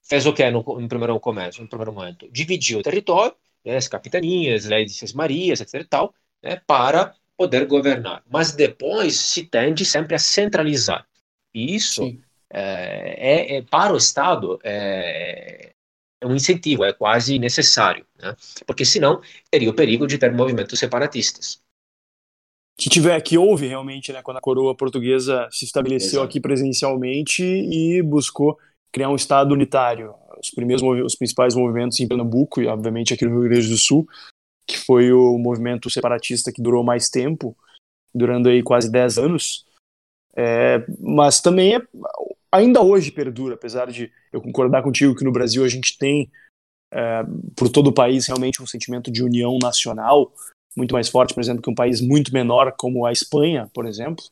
fez 0.00 0.26
o 0.26 0.32
que 0.32 0.48
no, 0.48 0.62
no, 0.62 0.88
primeiro 0.88 1.18
começo, 1.18 1.60
no 1.60 1.68
primeiro 1.68 1.92
momento? 1.92 2.30
Dividiu 2.30 2.78
o 2.78 2.82
território, 2.84 3.34
né, 3.64 3.76
as 3.76 3.88
capitanias, 3.88 4.64
leis 4.64 4.92
de 4.92 4.98
Seis 4.98 5.12
Marias, 5.12 5.60
etc. 5.60 5.86
Tal, 5.88 6.14
né, 6.42 6.60
para 6.66 7.14
poder 7.36 7.66
governar. 7.66 8.22
Mas 8.28 8.52
depois 8.52 9.16
se 9.16 9.44
tende 9.44 9.84
sempre 9.84 10.14
a 10.14 10.18
centralizar. 10.18 11.06
E 11.54 11.74
isso 11.74 12.02
é, 12.50 13.54
é, 13.54 13.56
é, 13.56 13.62
para 13.62 13.92
o 13.92 13.96
Estado 13.96 14.58
é, 14.64 15.72
é, 16.20 16.26
um 16.26 16.34
incentivo, 16.34 16.84
é 16.84 16.92
quase 16.92 17.38
necessário, 17.38 18.06
né? 18.18 18.34
porque 18.66 18.84
senão 18.84 19.20
teria 19.50 19.70
o 19.70 19.74
perigo 19.74 20.06
de 20.06 20.18
ter 20.18 20.32
movimentos 20.32 20.78
separatistas. 20.78 21.60
Que 22.76 22.88
tiver, 22.88 23.20
que 23.22 23.36
houve 23.36 23.66
realmente, 23.66 24.12
né, 24.12 24.22
quando 24.22 24.36
a 24.36 24.40
coroa 24.40 24.74
portuguesa 24.74 25.48
se 25.50 25.64
estabeleceu 25.64 26.20
Exato. 26.20 26.24
aqui 26.26 26.40
presencialmente 26.40 27.42
e 27.42 28.00
buscou 28.02 28.56
criar 28.92 29.10
um 29.10 29.16
Estado 29.16 29.52
unitário. 29.52 30.14
Os 30.40 30.50
primeiros, 30.50 30.82
os 30.82 31.14
principais 31.14 31.54
movimentos 31.54 31.98
em 32.00 32.08
Pernambuco 32.08 32.60
e, 32.60 32.66
obviamente, 32.66 33.12
aqui 33.12 33.24
no 33.24 33.32
Rio 33.32 33.50
Grande 33.50 33.68
do 33.68 33.76
Sul, 33.76 34.06
que 34.66 34.78
foi 34.78 35.12
o 35.12 35.38
movimento 35.38 35.90
separatista 35.90 36.52
que 36.52 36.62
durou 36.62 36.84
mais 36.84 37.08
tempo, 37.08 37.56
durando 38.14 38.48
aí 38.48 38.62
quase 38.62 38.90
10 38.90 39.18
anos. 39.18 39.66
É, 40.36 40.84
mas 41.00 41.40
também 41.40 41.76
é, 41.76 41.82
ainda 42.52 42.82
hoje 42.82 43.10
perdura, 43.10 43.54
apesar 43.54 43.90
de 43.90 44.12
eu 44.32 44.40
concordar 44.40 44.82
contigo 44.82 45.14
que 45.14 45.24
no 45.24 45.32
Brasil 45.32 45.64
a 45.64 45.68
gente 45.68 45.98
tem, 45.98 46.30
é, 46.92 47.22
por 47.56 47.68
todo 47.68 47.88
o 47.88 47.94
país, 47.94 48.26
realmente 48.26 48.62
um 48.62 48.66
sentimento 48.66 49.10
de 49.10 49.24
união 49.24 49.58
nacional 49.60 50.32
muito 50.78 50.94
mais 50.94 51.08
forte, 51.08 51.34
por 51.34 51.40
exemplo, 51.40 51.60
que 51.60 51.70
um 51.70 51.74
país 51.74 52.00
muito 52.00 52.32
menor 52.32 52.72
como 52.78 53.04
a 53.04 53.12
Espanha, 53.12 53.68
por 53.74 53.84
exemplo, 53.84 54.24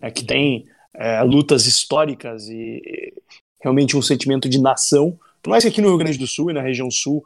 é, 0.00 0.10
que 0.10 0.24
tem 0.24 0.68
é, 0.94 1.22
lutas 1.22 1.66
históricas 1.66 2.48
e 2.48 3.14
realmente 3.60 3.96
um 3.96 4.02
sentimento 4.02 4.48
de 4.48 4.60
nação. 4.60 5.18
Por 5.42 5.50
mais 5.50 5.64
que 5.64 5.70
aqui 5.70 5.80
no 5.80 5.88
Rio 5.88 5.98
Grande 5.98 6.18
do 6.18 6.26
Sul 6.26 6.50
e 6.50 6.54
na 6.54 6.62
região 6.62 6.90
sul 6.90 7.24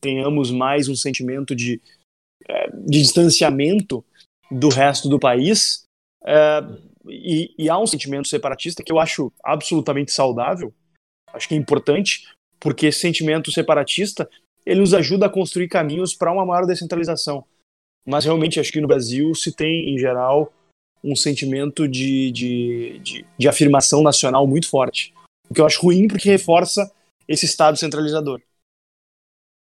tenhamos 0.00 0.50
mais 0.50 0.88
um 0.88 0.96
sentimento 0.96 1.54
de, 1.54 1.80
é, 2.48 2.70
de 2.70 3.00
distanciamento 3.00 4.04
do 4.50 4.68
resto 4.68 5.08
do 5.08 5.18
país, 5.18 5.84
é, 6.24 6.60
e, 7.06 7.54
e 7.58 7.68
há 7.68 7.78
um 7.78 7.86
sentimento 7.86 8.28
separatista 8.28 8.82
que 8.82 8.92
eu 8.92 8.98
acho 8.98 9.32
absolutamente 9.42 10.12
saudável, 10.12 10.72
acho 11.32 11.48
que 11.48 11.54
é 11.54 11.58
importante, 11.58 12.28
porque 12.60 12.86
esse 12.86 13.00
sentimento 13.00 13.50
separatista 13.50 14.28
ele 14.64 14.80
nos 14.80 14.94
ajuda 14.94 15.26
a 15.26 15.30
construir 15.30 15.68
caminhos 15.68 16.14
para 16.14 16.32
uma 16.32 16.46
maior 16.46 16.66
descentralização. 16.66 17.44
Mas 18.06 18.24
realmente 18.24 18.60
acho 18.60 18.72
que 18.72 18.80
no 18.80 18.88
Brasil 18.88 19.34
se 19.34 19.52
tem, 19.52 19.94
em 19.94 19.98
geral, 19.98 20.52
um 21.02 21.16
sentimento 21.16 21.88
de, 21.88 22.30
de, 22.30 22.98
de, 23.00 23.26
de 23.36 23.48
afirmação 23.48 24.02
nacional 24.02 24.46
muito 24.46 24.68
forte. 24.68 25.12
O 25.48 25.54
que 25.54 25.60
eu 25.60 25.66
acho 25.66 25.82
ruim 25.82 26.06
porque 26.06 26.30
reforça 26.30 26.90
esse 27.28 27.46
Estado 27.46 27.76
centralizador. 27.76 28.40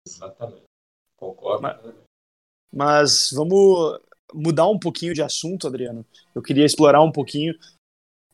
Exatamente. 0.07 0.63
Concordo. 1.17 1.63
Mas, 1.63 1.95
mas 2.73 3.31
vamos 3.33 4.01
mudar 4.33 4.69
um 4.69 4.79
pouquinho 4.79 5.15
de 5.15 5.23
assunto, 5.23 5.67
Adriano. 5.67 6.05
Eu 6.35 6.43
queria 6.43 6.65
explorar 6.65 7.03
um 7.03 7.13
pouquinho 7.13 7.59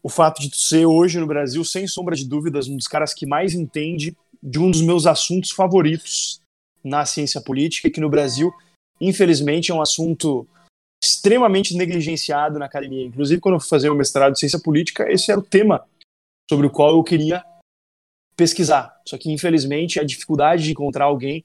o 0.02 0.08
fato 0.08 0.40
de 0.40 0.50
tu 0.50 0.56
ser 0.56 0.84
hoje 0.84 1.18
no 1.18 1.26
Brasil, 1.26 1.64
sem 1.64 1.86
sombra 1.86 2.14
de 2.14 2.26
dúvidas, 2.26 2.68
um 2.68 2.76
dos 2.76 2.86
caras 2.86 3.14
que 3.14 3.26
mais 3.26 3.54
entende 3.54 4.14
de 4.42 4.58
um 4.58 4.70
dos 4.70 4.82
meus 4.82 5.06
assuntos 5.06 5.50
favoritos 5.50 6.40
na 6.82 7.06
ciência 7.06 7.40
política, 7.40 7.88
que 7.88 8.00
no 8.00 8.10
Brasil, 8.10 8.52
infelizmente, 9.00 9.70
é 9.70 9.74
um 9.74 9.80
assunto 9.80 10.46
extremamente 11.02 11.74
negligenciado 11.74 12.58
na 12.58 12.66
academia. 12.66 13.06
Inclusive, 13.06 13.40
quando 13.40 13.54
eu 13.54 13.60
fui 13.60 13.68
fazer 13.68 13.88
o 13.88 13.94
mestrado 13.94 14.32
em 14.32 14.36
ciência 14.36 14.60
política, 14.60 15.10
esse 15.10 15.30
era 15.30 15.40
o 15.40 15.44
tema 15.44 15.86
sobre 16.50 16.66
o 16.66 16.70
qual 16.70 16.90
eu 16.90 17.02
queria 17.02 17.42
pesquisar. 18.37 19.01
Só 19.07 19.16
que, 19.18 19.30
infelizmente, 19.30 20.01
a 20.01 20.05
dificuldade 20.05 20.64
de 20.64 20.72
encontrar 20.72 21.07
alguém, 21.07 21.43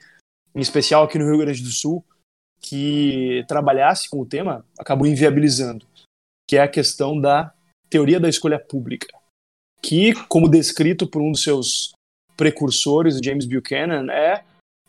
em 0.55 0.59
especial 0.59 1.03
aqui 1.03 1.17
no 1.17 1.25
Rio 1.25 1.37
Grande 1.37 1.61
do 1.61 1.69
Sul, 1.69 2.03
que 2.61 3.43
trabalhasse 3.47 4.09
com 4.09 4.19
o 4.19 4.25
tema 4.25 4.65
acabou 4.77 5.07
inviabilizando, 5.07 5.85
que 6.47 6.57
é 6.57 6.61
a 6.61 6.67
questão 6.67 7.19
da 7.19 7.53
teoria 7.89 8.19
da 8.19 8.29
escolha 8.29 8.59
pública, 8.59 9.07
que, 9.81 10.13
como 10.27 10.49
descrito 10.49 11.07
por 11.07 11.21
um 11.21 11.31
dos 11.31 11.43
seus 11.43 11.93
precursores, 12.35 13.19
James 13.23 13.45
Buchanan, 13.45 14.11
é 14.11 14.43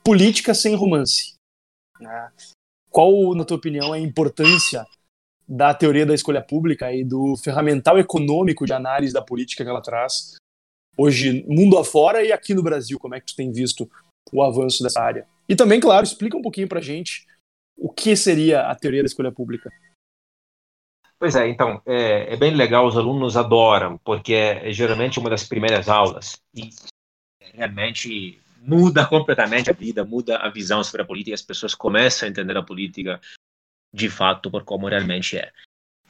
política 0.04 0.54
sem 0.54 0.74
romance. 0.74 1.34
Né? 2.00 2.32
Qual, 2.90 3.34
na 3.34 3.44
tua 3.44 3.56
opinião, 3.56 3.94
é 3.94 3.98
a 3.98 4.00
importância 4.00 4.86
da 5.48 5.74
teoria 5.74 6.06
da 6.06 6.14
escolha 6.14 6.42
pública 6.42 6.92
e 6.92 7.04
do 7.04 7.36
ferramental 7.36 7.98
econômico 7.98 8.64
de 8.64 8.72
análise 8.72 9.12
da 9.12 9.22
política 9.22 9.64
que 9.64 9.70
ela 9.70 9.82
traz 9.82 10.36
hoje, 11.00 11.44
mundo 11.48 11.78
afora 11.78 12.22
e 12.22 12.30
aqui 12.30 12.52
no 12.52 12.62
Brasil? 12.62 12.98
Como 12.98 13.14
é 13.14 13.20
que 13.20 13.26
tu 13.26 13.36
tem 13.36 13.50
visto 13.50 13.90
o 14.32 14.42
avanço 14.42 14.82
dessa 14.82 15.00
área? 15.00 15.26
E 15.48 15.56
também, 15.56 15.80
claro, 15.80 16.04
explica 16.04 16.36
um 16.36 16.42
pouquinho 16.42 16.68
pra 16.68 16.80
gente 16.80 17.26
o 17.76 17.88
que 17.88 18.14
seria 18.14 18.62
a 18.62 18.74
teoria 18.74 19.02
da 19.02 19.06
escolha 19.06 19.32
pública? 19.32 19.70
Pois 21.18 21.34
é, 21.34 21.48
então, 21.48 21.82
é, 21.86 22.34
é 22.34 22.36
bem 22.36 22.54
legal, 22.54 22.86
os 22.86 22.96
alunos 22.96 23.36
adoram, 23.36 23.98
porque 23.98 24.34
é, 24.34 24.68
é 24.68 24.72
geralmente 24.72 25.18
uma 25.18 25.30
das 25.30 25.46
primeiras 25.46 25.88
aulas 25.88 26.40
e 26.54 26.70
realmente 27.54 28.40
muda 28.60 29.06
completamente 29.06 29.70
a 29.70 29.72
vida, 29.72 30.04
muda 30.04 30.36
a 30.36 30.48
visão 30.50 30.84
sobre 30.84 31.02
a 31.02 31.04
política, 31.04 31.34
as 31.34 31.42
pessoas 31.42 31.74
começam 31.74 32.26
a 32.26 32.30
entender 32.30 32.56
a 32.56 32.62
política 32.62 33.20
de 33.92 34.08
fato 34.08 34.50
por 34.50 34.64
como 34.64 34.88
realmente 34.88 35.36
é. 35.36 35.50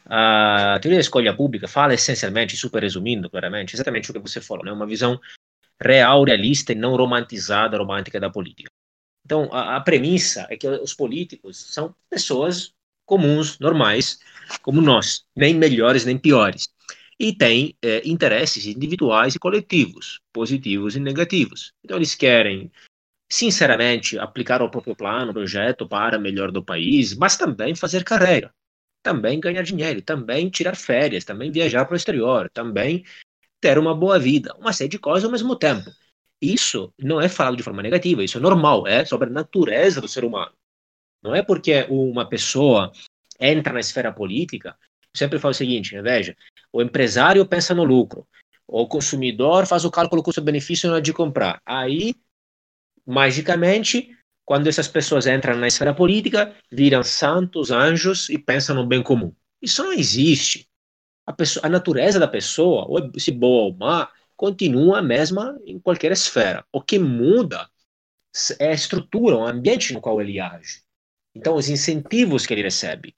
A 0.06 0.78
teoria 0.80 0.98
da 0.98 1.02
escolha 1.02 1.34
pública 1.34 1.68
fala 1.68 1.94
essencialmente, 1.94 2.56
super 2.56 2.82
resumindo 2.82 3.30
claramente, 3.30 3.74
exatamente 3.74 4.10
o 4.10 4.14
que 4.14 4.18
você 4.18 4.40
falou, 4.40 4.64
né? 4.64 4.72
uma 4.72 4.86
visão 4.86 5.20
real, 5.80 6.24
realista 6.24 6.72
e 6.72 6.74
não 6.74 6.96
romantizada, 6.96 7.78
romântica 7.78 8.20
da 8.20 8.30
política. 8.30 8.70
Então, 9.24 9.48
a, 9.52 9.76
a 9.76 9.80
premissa 9.80 10.46
é 10.50 10.56
que 10.56 10.66
os 10.66 10.94
políticos 10.94 11.56
são 11.72 11.94
pessoas 12.08 12.72
comuns, 13.06 13.58
normais, 13.58 14.18
como 14.62 14.80
nós, 14.80 15.24
nem 15.34 15.54
melhores 15.54 16.04
nem 16.04 16.18
piores. 16.18 16.68
E 17.18 17.34
têm 17.34 17.76
é, 17.82 18.02
interesses 18.08 18.66
individuais 18.66 19.34
e 19.34 19.38
coletivos, 19.38 20.20
positivos 20.32 20.96
e 20.96 21.00
negativos. 21.00 21.72
Então, 21.84 21.96
eles 21.96 22.14
querem, 22.14 22.70
sinceramente, 23.30 24.18
aplicar 24.18 24.62
o 24.62 24.70
próprio 24.70 24.96
plano, 24.96 25.32
projeto 25.32 25.86
para 25.86 26.18
melhor 26.18 26.50
do 26.50 26.64
país, 26.64 27.14
mas 27.14 27.36
também 27.36 27.74
fazer 27.74 28.04
carreira, 28.04 28.52
também 29.02 29.40
ganhar 29.40 29.62
dinheiro, 29.62 30.02
também 30.02 30.48
tirar 30.50 30.76
férias, 30.76 31.24
também 31.24 31.50
viajar 31.50 31.84
para 31.84 31.94
o 31.94 31.96
exterior, 31.96 32.50
também 32.50 33.04
ter 33.60 33.78
uma 33.78 33.94
boa 33.94 34.18
vida, 34.18 34.54
uma 34.58 34.72
série 34.72 34.90
de 34.90 34.98
coisas 34.98 35.24
ao 35.24 35.30
mesmo 35.30 35.56
tempo. 35.56 35.90
Isso 36.40 36.92
não 36.98 37.20
é 37.20 37.28
falado 37.28 37.56
de 37.56 37.62
forma 37.62 37.82
negativa, 37.82 38.24
isso 38.24 38.38
é 38.38 38.40
normal, 38.40 38.86
é 38.86 39.04
sobre 39.04 39.28
a 39.28 39.32
natureza 39.32 40.00
do 40.00 40.08
ser 40.08 40.24
humano. 40.24 40.52
Não 41.22 41.34
é 41.34 41.42
porque 41.42 41.86
uma 41.90 42.26
pessoa 42.26 42.92
entra 43.38 43.72
na 43.72 43.80
esfera 43.80 44.12
política, 44.12 44.76
eu 45.02 45.18
sempre 45.18 45.38
falo 45.38 45.52
o 45.52 45.54
seguinte, 45.54 46.00
veja, 46.00 46.36
o 46.72 46.80
empresário 46.80 47.44
pensa 47.44 47.74
no 47.74 47.84
lucro, 47.84 48.26
o 48.66 48.86
consumidor 48.86 49.66
faz 49.66 49.84
o 49.84 49.90
cálculo 49.90 50.22
custo-benefício 50.22 50.88
na 50.88 50.94
hora 50.94 51.02
de 51.02 51.12
comprar. 51.12 51.60
Aí, 51.66 52.14
magicamente, 53.04 54.16
quando 54.50 54.66
essas 54.66 54.88
pessoas 54.88 55.28
entram 55.28 55.56
na 55.56 55.68
esfera 55.68 55.94
política, 55.94 56.52
viram 56.72 57.04
santos, 57.04 57.70
anjos 57.70 58.28
e 58.28 58.36
pensam 58.36 58.74
no 58.74 58.84
bem 58.84 59.00
comum. 59.00 59.32
Isso 59.62 59.80
não 59.80 59.92
existe. 59.92 60.68
A, 61.24 61.32
pessoa, 61.32 61.64
a 61.64 61.68
natureza 61.68 62.18
da 62.18 62.26
pessoa, 62.26 62.84
se 63.16 63.30
boa 63.30 63.66
ou 63.66 63.76
má, 63.76 64.10
continua 64.34 64.98
a 64.98 65.02
mesma 65.02 65.56
em 65.64 65.78
qualquer 65.78 66.10
esfera. 66.10 66.66
O 66.72 66.82
que 66.82 66.98
muda 66.98 67.70
é 68.58 68.70
a 68.70 68.74
estrutura, 68.74 69.36
o 69.36 69.46
ambiente 69.46 69.94
no 69.94 70.00
qual 70.00 70.20
ele 70.20 70.40
age. 70.40 70.82
Então, 71.32 71.54
os 71.54 71.68
incentivos 71.68 72.44
que 72.44 72.52
ele 72.52 72.62
recebe. 72.62 73.14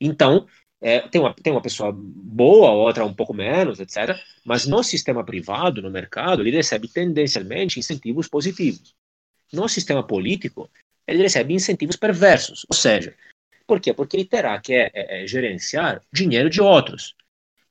Então, 0.00 0.46
é, 0.80 1.00
tem, 1.00 1.20
uma, 1.20 1.34
tem 1.34 1.52
uma 1.52 1.60
pessoa 1.60 1.92
boa, 1.92 2.70
outra 2.70 3.04
um 3.04 3.12
pouco 3.12 3.34
menos, 3.34 3.80
etc. 3.80 4.16
Mas 4.44 4.66
no 4.66 4.84
sistema 4.84 5.24
privado, 5.24 5.82
no 5.82 5.90
mercado, 5.90 6.42
ele 6.42 6.52
recebe 6.52 6.86
tendencialmente 6.86 7.80
incentivos 7.80 8.28
positivos. 8.28 8.94
No 9.52 9.68
sistema 9.68 10.02
político, 10.02 10.70
ele 11.06 11.22
recebe 11.22 11.54
incentivos 11.54 11.96
perversos. 11.96 12.64
Ou 12.68 12.74
seja, 12.74 13.14
por 13.66 13.80
quê? 13.80 13.92
Porque 13.92 14.16
ele 14.16 14.24
terá 14.24 14.58
que 14.60 14.74
é, 14.74 14.90
é, 14.94 15.26
gerenciar 15.26 16.02
dinheiro 16.12 16.50
de 16.50 16.60
outros. 16.60 17.14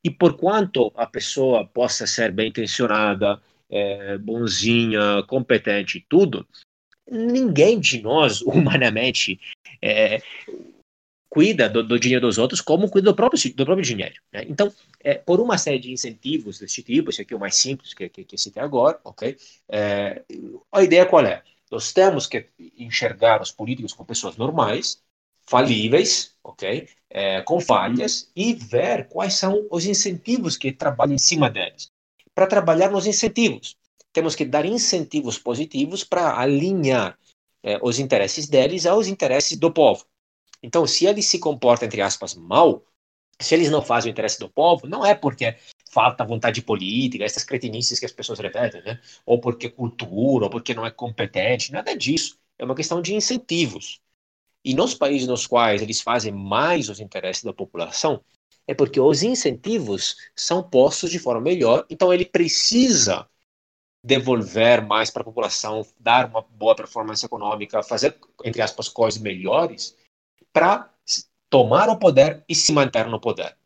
E 0.03 0.09
por 0.09 0.37
quanto 0.37 0.91
a 0.95 1.05
pessoa 1.05 1.67
possa 1.67 2.07
ser 2.07 2.31
bem 2.31 2.49
intencionada, 2.49 3.41
é, 3.69 4.17
bonzinha, 4.17 5.23
competente 5.27 5.97
e 5.97 6.05
tudo, 6.07 6.47
ninguém 7.09 7.79
de 7.79 8.01
nós, 8.01 8.41
humanamente, 8.43 9.39
é, 9.81 10.21
cuida 11.29 11.69
do, 11.69 11.83
do, 11.83 11.99
dinheiro 11.99 12.25
dos 12.25 12.37
outros 12.37 12.59
como 12.59 12.89
cuida 12.89 13.11
do 13.11 13.15
próprio, 13.15 13.53
do 13.53 13.65
próprio 13.65 13.85
dinheiro. 13.85 14.15
Né? 14.31 14.45
Então, 14.47 14.73
é, 15.01 15.15
por 15.15 15.39
uma 15.39 15.57
série 15.57 15.79
de 15.79 15.91
incentivos 15.91 16.59
desse 16.59 16.81
tipo, 16.81 17.09
esse 17.09 17.21
aqui 17.21 17.33
é 17.33 17.37
o 17.37 17.39
mais 17.39 17.55
simples 17.55 17.93
que, 17.93 18.09
que, 18.09 18.23
que 18.23 18.37
citei 18.37 18.61
agora, 18.61 18.99
ok? 19.03 19.37
É, 19.69 20.23
a 20.71 20.83
ideia 20.83 21.05
qual 21.05 21.25
é? 21.25 21.43
Nós 21.69 21.93
temos 21.93 22.25
que 22.25 22.49
enxergar 22.77 23.41
os 23.41 23.51
políticos 23.51 23.93
como 23.93 24.07
pessoas 24.07 24.37
normais, 24.37 25.01
falíveis, 25.47 26.35
ok? 26.43 26.87
É, 27.09 27.41
com 27.41 27.59
falhas, 27.59 28.31
e 28.35 28.53
ver 28.53 29.07
quais 29.07 29.33
são 29.33 29.67
os 29.71 29.85
incentivos 29.85 30.57
que 30.57 30.71
trabalham 30.71 31.15
em 31.15 31.19
cima 31.19 31.49
deles. 31.49 31.91
Para 32.33 32.47
trabalhar 32.47 32.89
nos 32.89 33.05
incentivos, 33.05 33.75
temos 34.11 34.35
que 34.35 34.45
dar 34.45 34.65
incentivos 34.65 35.37
positivos 35.37 36.03
para 36.03 36.39
alinhar 36.39 37.17
é, 37.63 37.79
os 37.81 37.99
interesses 37.99 38.47
deles 38.47 38.85
aos 38.85 39.07
interesses 39.07 39.57
do 39.57 39.71
povo. 39.71 40.05
Então, 40.61 40.85
se 40.85 41.05
eles 41.05 41.25
se 41.25 41.39
comportam, 41.39 41.87
entre 41.87 42.01
aspas, 42.01 42.35
mal, 42.35 42.83
se 43.39 43.55
eles 43.55 43.71
não 43.71 43.81
fazem 43.81 44.11
o 44.11 44.13
interesse 44.13 44.39
do 44.39 44.49
povo, 44.49 44.87
não 44.87 45.05
é 45.05 45.15
porque 45.15 45.55
falta 45.89 46.25
vontade 46.25 46.61
política, 46.61 47.23
essas 47.23 47.43
cretinices 47.43 47.99
que 47.99 48.05
as 48.05 48.11
pessoas 48.11 48.39
repetem, 48.39 48.81
né? 48.83 48.99
Ou 49.25 49.39
porque 49.39 49.69
cultura, 49.69 50.45
ou 50.45 50.49
porque 50.49 50.73
não 50.73 50.85
é 50.85 50.91
competente, 50.91 51.71
nada 51.71 51.95
disso. 51.95 52.37
É 52.57 52.65
uma 52.65 52.75
questão 52.75 53.01
de 53.01 53.13
incentivos. 53.15 54.01
E 54.63 54.73
nos 54.73 54.93
países 54.93 55.27
nos 55.27 55.47
quais 55.47 55.81
eles 55.81 56.01
fazem 56.01 56.31
mais 56.31 56.89
os 56.89 56.99
interesses 56.99 57.43
da 57.43 57.53
população, 57.53 58.23
é 58.67 58.73
porque 58.73 58.99
os 58.99 59.23
incentivos 59.23 60.15
são 60.35 60.61
postos 60.61 61.09
de 61.11 61.19
forma 61.19 61.41
melhor, 61.41 61.85
então 61.89 62.13
ele 62.13 62.25
precisa 62.25 63.27
devolver 64.03 64.85
mais 64.85 65.09
para 65.09 65.21
a 65.21 65.25
população, 65.25 65.85
dar 65.99 66.29
uma 66.29 66.41
boa 66.41 66.75
performance 66.75 67.25
econômica, 67.25 67.83
fazer, 67.83 68.17
entre 68.43 68.61
aspas, 68.61 68.87
coisas 68.87 69.19
melhores, 69.19 69.95
para 70.53 70.89
tomar 71.49 71.89
o 71.89 71.97
poder 71.97 72.43
e 72.47 72.55
se 72.55 72.71
manter 72.71 73.07
no 73.07 73.19
poder. 73.19 73.57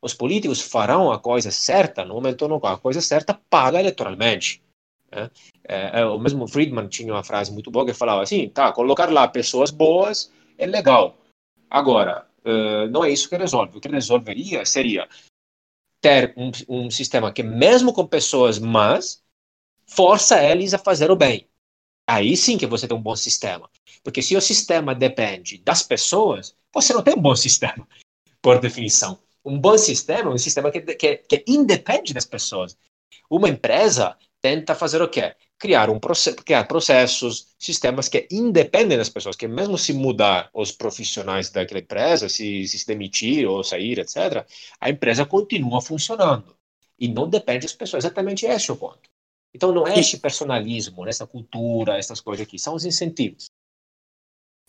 Os 0.00 0.14
políticos 0.14 0.60
farão 0.60 1.10
a 1.10 1.18
coisa 1.18 1.50
certa 1.50 2.04
no 2.04 2.14
momento 2.14 2.46
no 2.46 2.60
qual 2.60 2.74
a 2.74 2.78
coisa 2.78 3.00
certa 3.00 3.34
paga 3.50 3.80
eleitoralmente. 3.80 4.62
Né? 5.10 5.30
É, 5.64 6.00
é, 6.00 6.06
o 6.06 6.18
mesmo 6.18 6.46
Friedman 6.46 6.88
tinha 6.88 7.12
uma 7.12 7.24
frase 7.24 7.52
muito 7.52 7.70
boa 7.70 7.84
que 7.84 7.92
falava 7.92 8.22
assim: 8.22 8.48
tá, 8.48 8.72
colocar 8.72 9.10
lá 9.10 9.26
pessoas 9.26 9.70
boas 9.70 10.32
é 10.56 10.66
legal. 10.66 11.16
Agora, 11.70 12.26
uh, 12.44 12.88
não 12.90 13.04
é 13.04 13.10
isso 13.10 13.28
que 13.28 13.36
resolve. 13.36 13.78
O 13.78 13.80
que 13.80 13.88
resolveria 13.88 14.64
seria 14.64 15.08
ter 16.00 16.32
um, 16.36 16.50
um 16.68 16.90
sistema 16.90 17.32
que, 17.32 17.42
mesmo 17.42 17.92
com 17.92 18.06
pessoas 18.06 18.58
más, 18.58 19.22
força 19.86 20.42
eles 20.42 20.74
a 20.74 20.78
fazer 20.78 21.10
o 21.10 21.16
bem. 21.16 21.48
Aí 22.06 22.36
sim 22.36 22.56
que 22.56 22.66
você 22.66 22.88
tem 22.88 22.96
um 22.96 23.02
bom 23.02 23.16
sistema. 23.16 23.68
Porque 24.02 24.22
se 24.22 24.36
o 24.36 24.40
sistema 24.40 24.94
depende 24.94 25.58
das 25.58 25.82
pessoas, 25.82 26.56
você 26.72 26.94
não 26.94 27.02
tem 27.02 27.14
um 27.14 27.20
bom 27.20 27.34
sistema, 27.36 27.86
por 28.40 28.60
definição. 28.60 29.18
Um 29.48 29.58
bom 29.58 29.78
sistema 29.78 30.30
é 30.30 30.34
um 30.34 30.38
sistema 30.38 30.70
que, 30.70 30.82
que, 30.82 31.16
que 31.16 31.44
independe 31.46 32.12
das 32.12 32.26
pessoas. 32.26 32.76
Uma 33.30 33.48
empresa 33.48 34.14
tenta 34.42 34.74
fazer 34.74 35.00
o 35.00 35.08
quê? 35.08 35.34
Criar, 35.58 35.88
um 35.88 35.98
criar 36.44 36.64
processos, 36.64 37.46
sistemas 37.58 38.10
que 38.10 38.28
independem 38.30 38.98
das 38.98 39.08
pessoas, 39.08 39.36
que 39.36 39.48
mesmo 39.48 39.78
se 39.78 39.94
mudar 39.94 40.50
os 40.52 40.70
profissionais 40.70 41.48
daquela 41.48 41.80
empresa, 41.80 42.28
se, 42.28 42.68
se 42.68 42.86
demitir 42.86 43.48
ou 43.48 43.64
sair, 43.64 43.98
etc., 43.98 44.46
a 44.78 44.90
empresa 44.90 45.24
continua 45.24 45.80
funcionando. 45.80 46.54
E 46.98 47.08
não 47.08 47.26
depende 47.26 47.60
das 47.60 47.72
pessoas. 47.72 48.04
Exatamente 48.04 48.44
esse 48.44 48.70
é 48.70 48.74
o 48.74 48.76
ponto. 48.76 49.08
Então 49.54 49.72
não 49.72 49.88
é 49.88 49.98
esse 49.98 50.18
personalismo, 50.18 51.08
essa 51.08 51.26
cultura, 51.26 51.96
essas 51.96 52.20
coisas 52.20 52.46
aqui, 52.46 52.58
são 52.58 52.74
os 52.74 52.84
incentivos. 52.84 53.46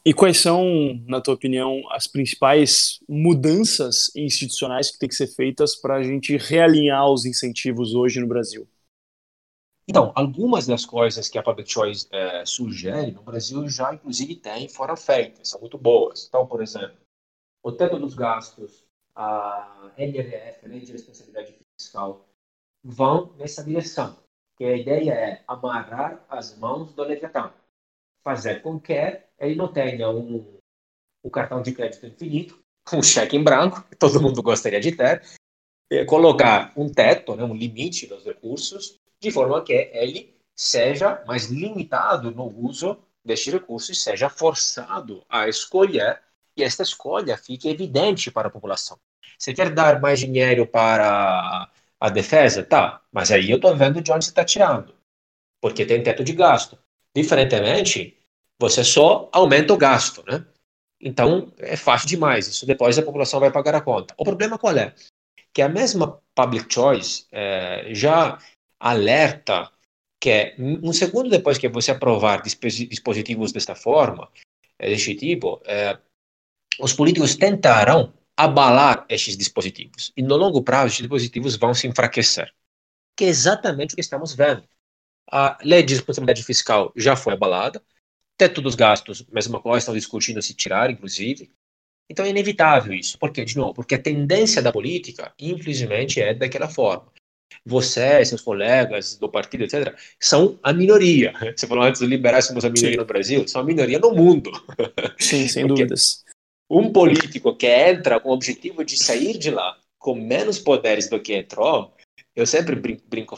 E 0.05 0.13
quais 0.13 0.39
são, 0.39 0.65
na 1.05 1.19
tua 1.19 1.33
opinião, 1.33 1.81
as 1.91 2.07
principais 2.07 2.99
mudanças 3.07 4.09
institucionais 4.15 4.91
que 4.91 4.97
têm 4.97 5.09
que 5.09 5.15
ser 5.15 5.27
feitas 5.27 5.75
para 5.75 5.95
a 5.95 6.03
gente 6.03 6.37
realinhar 6.37 7.09
os 7.09 7.25
incentivos 7.25 7.93
hoje 7.93 8.19
no 8.19 8.27
Brasil? 8.27 8.67
Então, 9.87 10.11
algumas 10.15 10.67
das 10.67 10.85
coisas 10.85 11.27
que 11.27 11.37
a 11.37 11.43
Public 11.43 11.69
Choice 11.69 12.07
é, 12.11 12.45
sugere 12.45 13.11
no 13.11 13.23
Brasil 13.23 13.67
já, 13.67 13.93
inclusive, 13.93 14.35
tem, 14.35 14.69
foram 14.69 14.95
feitas, 14.95 15.49
são 15.49 15.59
muito 15.59 15.77
boas. 15.77 16.27
Então, 16.27 16.45
por 16.45 16.61
exemplo, 16.61 16.95
o 17.63 17.71
teto 17.71 17.97
dos 17.97 18.13
gastos, 18.13 18.85
a 19.15 19.91
LRF, 19.97 20.65
a 20.65 20.69
Lei 20.69 20.81
de 20.81 20.91
Responsabilidade 20.91 21.55
Fiscal, 21.77 22.25
vão 22.83 23.33
nessa 23.37 23.63
direção. 23.63 24.15
Que 24.55 24.65
a 24.65 24.77
ideia 24.77 25.11
é 25.11 25.43
amarrar 25.47 26.23
as 26.29 26.57
mãos 26.57 26.93
do 26.93 27.03
Leviatã 27.03 27.51
fazer 28.29 28.61
com 28.61 28.79
que 28.79 28.93
ele 29.39 29.55
não 29.55 29.67
tenha 29.73 30.07
um, 30.07 30.59
um 31.23 31.29
cartão 31.31 31.63
de 31.63 31.71
crédito 31.71 32.05
infinito, 32.05 32.59
um 32.93 33.01
cheque 33.01 33.35
em 33.35 33.43
branco, 33.43 33.83
que 33.89 33.95
todo 33.95 34.21
mundo 34.21 34.43
gostaria 34.43 34.79
de 34.79 34.91
ter, 34.91 35.23
colocar 36.05 36.71
um 36.77 36.87
teto, 36.87 37.35
né, 37.35 37.43
um 37.43 37.55
limite 37.55 38.05
dos 38.05 38.23
recursos, 38.23 38.99
de 39.19 39.31
forma 39.31 39.63
que 39.63 39.73
ele 39.73 40.37
seja 40.55 41.23
mais 41.25 41.45
limitado 41.45 42.29
no 42.29 42.45
uso 42.45 42.99
deste 43.25 43.49
recurso 43.49 43.91
e 43.91 43.95
seja 43.95 44.29
forçado 44.29 45.23
a 45.27 45.47
escolher, 45.47 46.21
e 46.55 46.63
esta 46.63 46.83
escolha 46.83 47.35
fique 47.35 47.67
evidente 47.67 48.29
para 48.29 48.47
a 48.47 48.51
população. 48.51 48.99
Você 49.39 49.55
quer 49.55 49.73
dar 49.73 49.99
mais 49.99 50.19
dinheiro 50.19 50.67
para 50.67 51.67
a 51.99 52.09
defesa? 52.09 52.63
Tá, 52.63 53.01
mas 53.11 53.31
aí 53.31 53.49
eu 53.49 53.55
estou 53.55 53.75
vendo 53.75 54.01
de 54.01 54.11
onde 54.11 54.25
você 54.25 54.31
está 54.31 54.45
tirando, 54.45 54.93
porque 55.59 55.83
tem 55.83 56.03
teto 56.03 56.23
de 56.23 56.33
gasto. 56.33 56.77
Diferentemente, 57.15 58.18
você 58.59 58.83
só 58.83 59.29
aumenta 59.31 59.73
o 59.73 59.77
gasto, 59.77 60.23
né? 60.27 60.45
Então, 61.01 61.53
é 61.57 61.77
fácil 61.77 62.09
demais. 62.09 62.47
Isso 62.47 62.65
depois 62.65 62.97
a 62.97 63.01
população 63.01 63.39
vai 63.39 63.51
pagar 63.51 63.73
a 63.75 63.81
conta. 63.81 64.13
O 64.17 64.25
problema 64.25 64.57
qual 64.57 64.75
é? 64.75 64.93
Que 65.53 65.61
a 65.61 65.69
mesma 65.69 66.21
Public 66.35 66.71
Choice 66.71 67.25
é, 67.31 67.93
já 67.93 68.37
alerta 68.79 69.71
que 70.21 70.55
um 70.59 70.91
segundo 70.91 71.29
depois 71.29 71.57
que 71.57 71.69
você 71.69 71.91
aprovar 71.91 72.41
dispositivos 72.41 73.53
desta 73.53 73.73
forma, 73.73 74.29
é, 74.77 74.89
deste 74.89 75.15
tipo, 75.15 75.61
é, 75.65 75.97
os 76.79 76.93
políticos 76.93 77.35
tentarão 77.35 78.13
abalar 78.35 79.05
esses 79.09 79.37
dispositivos. 79.37 80.11
E 80.15 80.21
no 80.21 80.35
longo 80.35 80.61
prazo, 80.61 80.87
esses 80.87 80.99
dispositivos 80.99 81.55
vão 81.55 81.73
se 81.73 81.87
enfraquecer. 81.87 82.53
Que 83.15 83.25
é 83.25 83.27
exatamente 83.27 83.93
o 83.93 83.95
que 83.95 84.01
estamos 84.01 84.33
vendo. 84.33 84.63
A 85.31 85.57
lei 85.63 85.83
de 85.83 85.93
responsabilidade 85.93 86.43
fiscal 86.43 86.91
já 86.95 87.15
foi 87.15 87.33
abalada, 87.33 87.81
teto 88.39 88.61
dos 88.61 88.73
gastos, 88.73 89.25
mesma 89.29 89.59
coisa, 89.59 89.79
estão 89.79 89.93
discutindo 89.93 90.41
se 90.41 90.53
tirar, 90.53 90.89
inclusive. 90.89 91.51
Então 92.09 92.25
é 92.25 92.29
inevitável 92.29 92.93
isso. 92.93 93.19
Por 93.19 93.31
quê? 93.31 93.43
De 93.43 93.57
novo, 93.57 93.73
porque 93.73 93.95
a 93.95 94.01
tendência 94.01 94.61
da 94.61 94.71
política, 94.71 95.33
infelizmente, 95.37 96.21
é 96.21 96.33
daquela 96.33 96.69
forma. 96.69 97.11
Você, 97.65 98.23
seus 98.23 98.41
colegas 98.41 99.17
do 99.17 99.29
partido, 99.29 99.65
etc., 99.65 99.93
são 100.19 100.57
a 100.63 100.71
minoria. 100.71 101.33
Você 101.55 101.67
falou 101.67 101.83
antes, 101.83 101.99
os 101.99 102.07
liberais 102.07 102.45
somos 102.45 102.63
a 102.63 102.69
minoria 102.69 102.93
Sim. 102.93 102.97
no 102.97 103.05
Brasil, 103.05 103.47
são 103.47 103.61
a 103.61 103.65
minoria 103.65 103.99
no 103.99 104.11
mundo. 104.11 104.51
Sim, 105.19 105.47
sem 105.47 105.67
dúvidas. 105.67 106.23
Um 106.69 106.93
político 106.93 107.53
que 107.55 107.67
entra 107.67 108.19
com 108.21 108.29
o 108.29 108.33
objetivo 108.33 108.85
de 108.85 108.97
sair 108.97 109.37
de 109.37 109.51
lá 109.51 109.77
com 109.97 110.15
menos 110.15 110.57
poderes 110.57 111.09
do 111.09 111.19
que 111.19 111.35
entrou, 111.35 111.93
eu 112.33 112.45
sempre 112.45 112.75
brinco, 112.75 113.03
brinco 113.07 113.35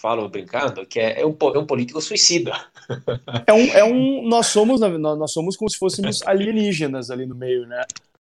falo 0.00 0.28
brincando 0.28 0.86
que 0.86 0.98
é, 0.98 1.20
é, 1.20 1.26
um, 1.26 1.36
é 1.54 1.58
um 1.58 1.66
político 1.66 2.00
suicida. 2.00 2.52
É 3.46 3.52
um, 3.52 3.64
é 3.66 3.84
um 3.84 4.28
nós 4.28 4.46
somos 4.46 4.80
nós 4.80 5.32
somos 5.32 5.56
como 5.56 5.70
se 5.70 5.78
fôssemos 5.78 6.22
alienígenas 6.26 7.08
ali 7.08 7.24
no 7.24 7.36
meio, 7.36 7.64
né? 7.64 7.84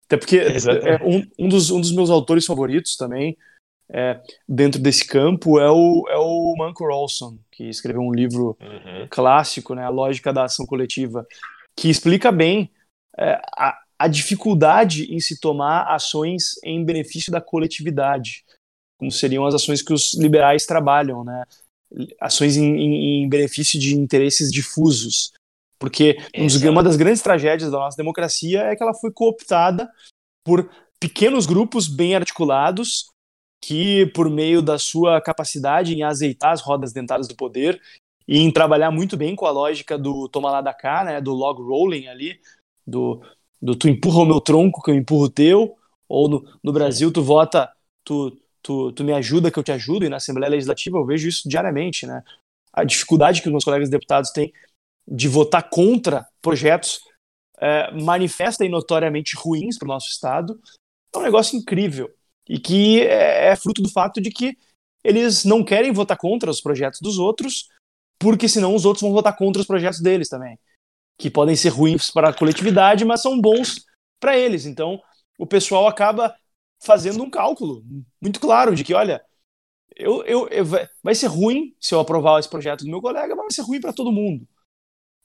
Até 0.05 0.17
porque 0.17 0.37
é, 0.37 1.03
um, 1.03 1.25
um, 1.39 1.49
dos, 1.49 1.71
um 1.71 1.81
dos 1.81 1.91
meus 1.91 2.11
autores 2.11 2.45
favoritos 2.45 2.95
também 2.95 3.35
é, 3.91 4.21
dentro 4.47 4.79
desse 4.79 5.05
campo 5.05 5.59
é 5.59 5.69
o, 5.69 6.05
é 6.09 6.17
o 6.17 6.55
Manco 6.57 6.85
Rawson, 6.85 7.37
que 7.51 7.67
escreveu 7.69 8.01
um 8.01 8.13
livro 8.13 8.57
uhum. 8.61 9.07
clássico, 9.09 9.73
né, 9.73 9.83
A 9.83 9.89
Lógica 9.89 10.31
da 10.31 10.45
Ação 10.45 10.65
Coletiva, 10.65 11.25
que 11.75 11.89
explica 11.89 12.31
bem 12.31 12.71
é, 13.17 13.41
a, 13.57 13.77
a 13.97 14.07
dificuldade 14.07 15.13
em 15.13 15.19
se 15.19 15.39
tomar 15.39 15.83
ações 15.93 16.53
em 16.63 16.83
benefício 16.85 17.31
da 17.31 17.41
coletividade 17.41 18.43
como 19.01 19.11
seriam 19.11 19.47
as 19.47 19.55
ações 19.55 19.81
que 19.81 19.91
os 19.91 20.13
liberais 20.13 20.67
trabalham, 20.67 21.23
né? 21.23 21.43
Ações 22.19 22.55
em, 22.55 22.75
em, 22.75 23.23
em 23.23 23.29
benefício 23.29 23.79
de 23.79 23.95
interesses 23.95 24.51
difusos. 24.51 25.33
Porque 25.79 26.17
uma 26.69 26.83
das 26.83 26.95
grandes 26.95 27.23
tragédias 27.23 27.71
da 27.71 27.79
nossa 27.79 27.97
democracia 27.97 28.61
é 28.61 28.75
que 28.75 28.83
ela 28.83 28.93
foi 28.93 29.11
cooptada 29.11 29.89
por 30.45 30.69
pequenos 30.99 31.47
grupos 31.47 31.87
bem 31.87 32.13
articulados 32.13 33.07
que, 33.59 34.05
por 34.13 34.29
meio 34.29 34.61
da 34.61 34.77
sua 34.77 35.19
capacidade 35.19 35.95
em 35.95 36.03
azeitar 36.03 36.51
as 36.51 36.61
rodas 36.61 36.93
dentadas 36.93 37.27
do 37.27 37.35
poder 37.35 37.81
e 38.27 38.37
em 38.37 38.51
trabalhar 38.51 38.91
muito 38.91 39.17
bem 39.17 39.35
com 39.35 39.47
a 39.47 39.51
lógica 39.51 39.97
do 39.97 40.29
toma 40.29 40.51
lá 40.51 40.61
da 40.61 40.75
cá, 40.75 41.03
né, 41.03 41.19
do 41.19 41.33
log 41.33 41.59
rolling 41.59 42.05
ali, 42.05 42.39
do, 42.85 43.19
do 43.59 43.75
tu 43.75 43.89
empurra 43.89 44.19
o 44.19 44.25
meu 44.25 44.39
tronco 44.39 44.83
que 44.83 44.91
eu 44.91 44.95
empurro 44.95 45.25
o 45.25 45.29
teu, 45.29 45.75
ou 46.07 46.29
no, 46.29 46.59
no 46.63 46.71
Brasil 46.71 47.11
tu 47.11 47.23
vota, 47.23 47.67
tu, 48.03 48.37
tu, 48.61 48.91
tu 48.91 49.03
me 49.03 49.13
ajuda 49.13 49.51
que 49.51 49.59
eu 49.59 49.63
te 49.63 49.71
ajudo, 49.71 50.05
e 50.05 50.09
na 50.09 50.17
Assembleia 50.17 50.51
Legislativa 50.51 50.97
eu 50.97 51.05
vejo 51.05 51.27
isso 51.27 51.47
diariamente, 51.47 52.05
né? 52.05 52.23
A 52.73 52.83
dificuldade 52.83 53.41
que 53.41 53.47
os 53.47 53.51
meus 53.51 53.63
colegas 53.63 53.89
deputados 53.89 54.31
têm 54.31 54.53
de 55.07 55.27
votar 55.27 55.69
contra 55.69 56.25
projetos 56.41 57.01
é, 57.59 57.91
manifesta 57.91 58.65
e 58.65 58.69
notoriamente 58.69 59.35
ruins 59.35 59.77
para 59.77 59.85
o 59.85 59.89
nosso 59.89 60.09
Estado, 60.09 60.59
é 61.13 61.17
um 61.17 61.21
negócio 61.21 61.57
incrível. 61.57 62.09
E 62.49 62.59
que 62.59 63.01
é, 63.01 63.47
é 63.49 63.55
fruto 63.55 63.81
do 63.81 63.89
fato 63.89 64.19
de 64.19 64.31
que 64.31 64.57
eles 65.03 65.45
não 65.45 65.63
querem 65.63 65.91
votar 65.91 66.17
contra 66.17 66.49
os 66.49 66.61
projetos 66.61 66.99
dos 67.01 67.17
outros, 67.19 67.67
porque 68.19 68.47
senão 68.47 68.75
os 68.75 68.85
outros 68.85 69.01
vão 69.01 69.11
votar 69.11 69.35
contra 69.35 69.61
os 69.61 69.67
projetos 69.67 70.01
deles 70.01 70.29
também. 70.29 70.57
Que 71.19 71.29
podem 71.29 71.55
ser 71.55 71.69
ruins 71.69 72.09
para 72.11 72.29
a 72.29 72.33
coletividade, 72.33 73.05
mas 73.05 73.21
são 73.21 73.39
bons 73.39 73.85
para 74.19 74.37
eles. 74.37 74.65
Então, 74.65 75.01
o 75.37 75.45
pessoal 75.45 75.87
acaba 75.87 76.35
fazendo 76.81 77.23
um 77.23 77.29
cálculo 77.29 77.83
muito 78.19 78.39
claro 78.39 78.75
de 78.75 78.83
que, 78.83 78.93
olha, 78.93 79.23
eu, 79.95 80.23
eu, 80.23 80.47
eu, 80.49 80.65
vai 81.03 81.13
ser 81.13 81.27
ruim 81.27 81.75
se 81.79 81.93
eu 81.93 81.99
aprovar 81.99 82.39
esse 82.39 82.49
projeto 82.49 82.83
do 82.83 82.89
meu 82.89 83.01
colega, 83.01 83.35
mas 83.35 83.45
vai 83.45 83.51
ser 83.51 83.61
ruim 83.61 83.79
para 83.79 83.93
todo 83.93 84.11
mundo. 84.11 84.47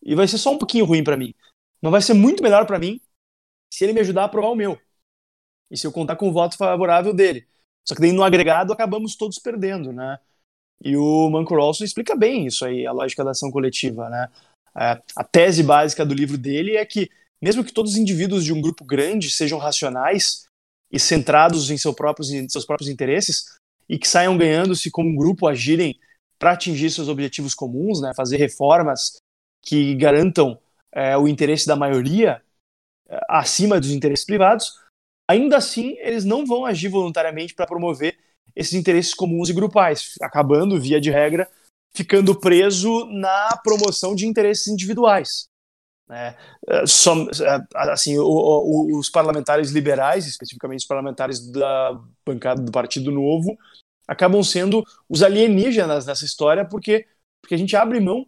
E 0.02 0.14
vai 0.14 0.28
ser 0.28 0.38
só 0.38 0.52
um 0.52 0.58
pouquinho 0.58 0.84
ruim 0.84 1.02
para 1.02 1.16
mim. 1.16 1.34
Mas 1.80 1.92
vai 1.92 2.02
ser 2.02 2.14
muito 2.14 2.42
melhor 2.42 2.66
para 2.66 2.78
mim 2.78 3.00
se 3.72 3.84
ele 3.84 3.92
me 3.92 4.00
ajudar 4.00 4.22
a 4.22 4.24
aprovar 4.26 4.50
o 4.50 4.54
meu. 4.54 4.78
E 5.70 5.76
se 5.76 5.86
eu 5.86 5.92
contar 5.92 6.16
com 6.16 6.28
o 6.28 6.32
voto 6.32 6.56
favorável 6.56 7.12
dele. 7.12 7.46
Só 7.84 7.94
que 7.94 8.00
daí 8.00 8.12
no 8.12 8.22
agregado 8.22 8.72
acabamos 8.72 9.16
todos 9.16 9.38
perdendo, 9.38 9.92
né? 9.92 10.18
E 10.84 10.96
o 10.96 11.30
Manco 11.30 11.54
Rawson 11.54 11.84
explica 11.84 12.14
bem 12.14 12.46
isso 12.46 12.64
aí, 12.64 12.86
a 12.86 12.92
lógica 12.92 13.24
da 13.24 13.30
ação 13.30 13.50
coletiva, 13.50 14.08
né? 14.10 14.28
É, 14.76 15.02
a 15.16 15.24
tese 15.24 15.62
básica 15.62 16.04
do 16.04 16.14
livro 16.14 16.36
dele 16.36 16.76
é 16.76 16.84
que 16.84 17.10
mesmo 17.40 17.64
que 17.64 17.72
todos 17.72 17.92
os 17.92 17.98
indivíduos 17.98 18.44
de 18.44 18.52
um 18.52 18.60
grupo 18.60 18.84
grande 18.84 19.30
sejam 19.30 19.58
racionais 19.58 20.45
e 20.90 20.98
centrados 20.98 21.70
em, 21.70 21.76
seu 21.76 21.94
próprios, 21.94 22.30
em 22.30 22.48
seus 22.48 22.64
próprios 22.64 22.88
interesses 22.88 23.56
e 23.88 23.98
que 23.98 24.08
saiam 24.08 24.36
ganhando-se 24.36 24.90
como 24.90 25.08
um 25.08 25.16
grupo 25.16 25.46
agirem 25.46 25.98
para 26.38 26.52
atingir 26.52 26.90
seus 26.90 27.08
objetivos 27.08 27.54
comuns, 27.54 28.00
né, 28.00 28.12
fazer 28.14 28.36
reformas 28.36 29.18
que 29.62 29.94
garantam 29.94 30.58
é, 30.92 31.16
o 31.16 31.26
interesse 31.26 31.66
da 31.66 31.76
maioria 31.76 32.42
é, 33.08 33.20
acima 33.28 33.80
dos 33.80 33.90
interesses 33.90 34.24
privados, 34.24 34.72
ainda 35.28 35.56
assim 35.56 35.96
eles 35.98 36.24
não 36.24 36.44
vão 36.44 36.64
agir 36.64 36.88
voluntariamente 36.88 37.54
para 37.54 37.66
promover 37.66 38.16
esses 38.54 38.74
interesses 38.74 39.12
comuns 39.12 39.48
e 39.48 39.52
grupais, 39.52 40.14
acabando, 40.20 40.80
via 40.80 41.00
de 41.00 41.10
regra, 41.10 41.48
ficando 41.94 42.38
preso 42.38 43.06
na 43.06 43.60
promoção 43.62 44.14
de 44.14 44.26
interesses 44.26 44.66
individuais. 44.66 45.48
Né? 46.08 46.36
É, 46.68 46.86
Som, 46.86 47.28
é, 47.28 47.66
assim, 47.74 48.18
o, 48.18 48.24
o, 48.24 48.98
os 48.98 49.10
parlamentares 49.10 49.70
liberais, 49.70 50.26
especificamente 50.26 50.80
os 50.80 50.86
parlamentares 50.86 51.50
da 51.50 52.00
bancada 52.24 52.62
do 52.62 52.72
Partido 52.72 53.10
Novo, 53.10 53.56
acabam 54.06 54.42
sendo 54.42 54.84
os 55.08 55.22
alienígenas 55.22 56.06
nessa 56.06 56.24
história, 56.24 56.64
porque, 56.64 57.06
porque 57.42 57.54
a 57.54 57.58
gente 57.58 57.74
abre 57.76 58.00
mão 58.00 58.26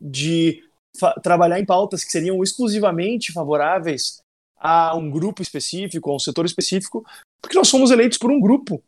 de 0.00 0.64
trabalhar 1.22 1.58
em 1.58 1.64
pautas 1.64 2.04
que 2.04 2.10
seriam 2.10 2.42
exclusivamente 2.42 3.32
favoráveis 3.32 4.20
a 4.56 4.94
um 4.96 5.10
grupo 5.10 5.42
específico, 5.42 6.10
a 6.10 6.14
um 6.14 6.18
setor 6.18 6.44
específico, 6.44 7.04
porque 7.40 7.56
nós 7.56 7.68
somos 7.68 7.90
eleitos 7.90 8.18
por 8.18 8.30
um 8.30 8.40
grupo, 8.40 8.82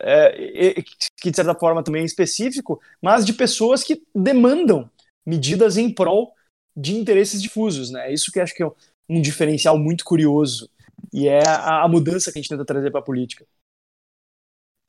é, 0.00 0.82
que 1.20 1.30
de 1.30 1.36
certa 1.36 1.54
forma 1.54 1.82
também 1.82 2.02
é 2.02 2.04
específico, 2.04 2.80
mas 3.00 3.24
de 3.24 3.32
pessoas 3.32 3.84
que 3.84 4.02
demandam 4.14 4.90
medidas 5.26 5.76
em 5.76 5.92
prol 5.92 6.32
de 6.76 6.94
interesses 6.94 7.40
difusos, 7.40 7.90
né? 7.90 8.12
Isso 8.12 8.30
que 8.32 8.40
acho 8.40 8.54
que 8.54 8.62
é 8.62 8.70
um 9.08 9.20
diferencial 9.20 9.78
muito 9.78 10.04
curioso 10.04 10.68
e 11.12 11.28
é 11.28 11.46
a, 11.46 11.84
a 11.84 11.88
mudança 11.88 12.32
que 12.32 12.38
a 12.38 12.42
gente 12.42 12.48
tenta 12.48 12.64
trazer 12.64 12.90
para 12.90 13.00
a 13.00 13.04
política. 13.04 13.46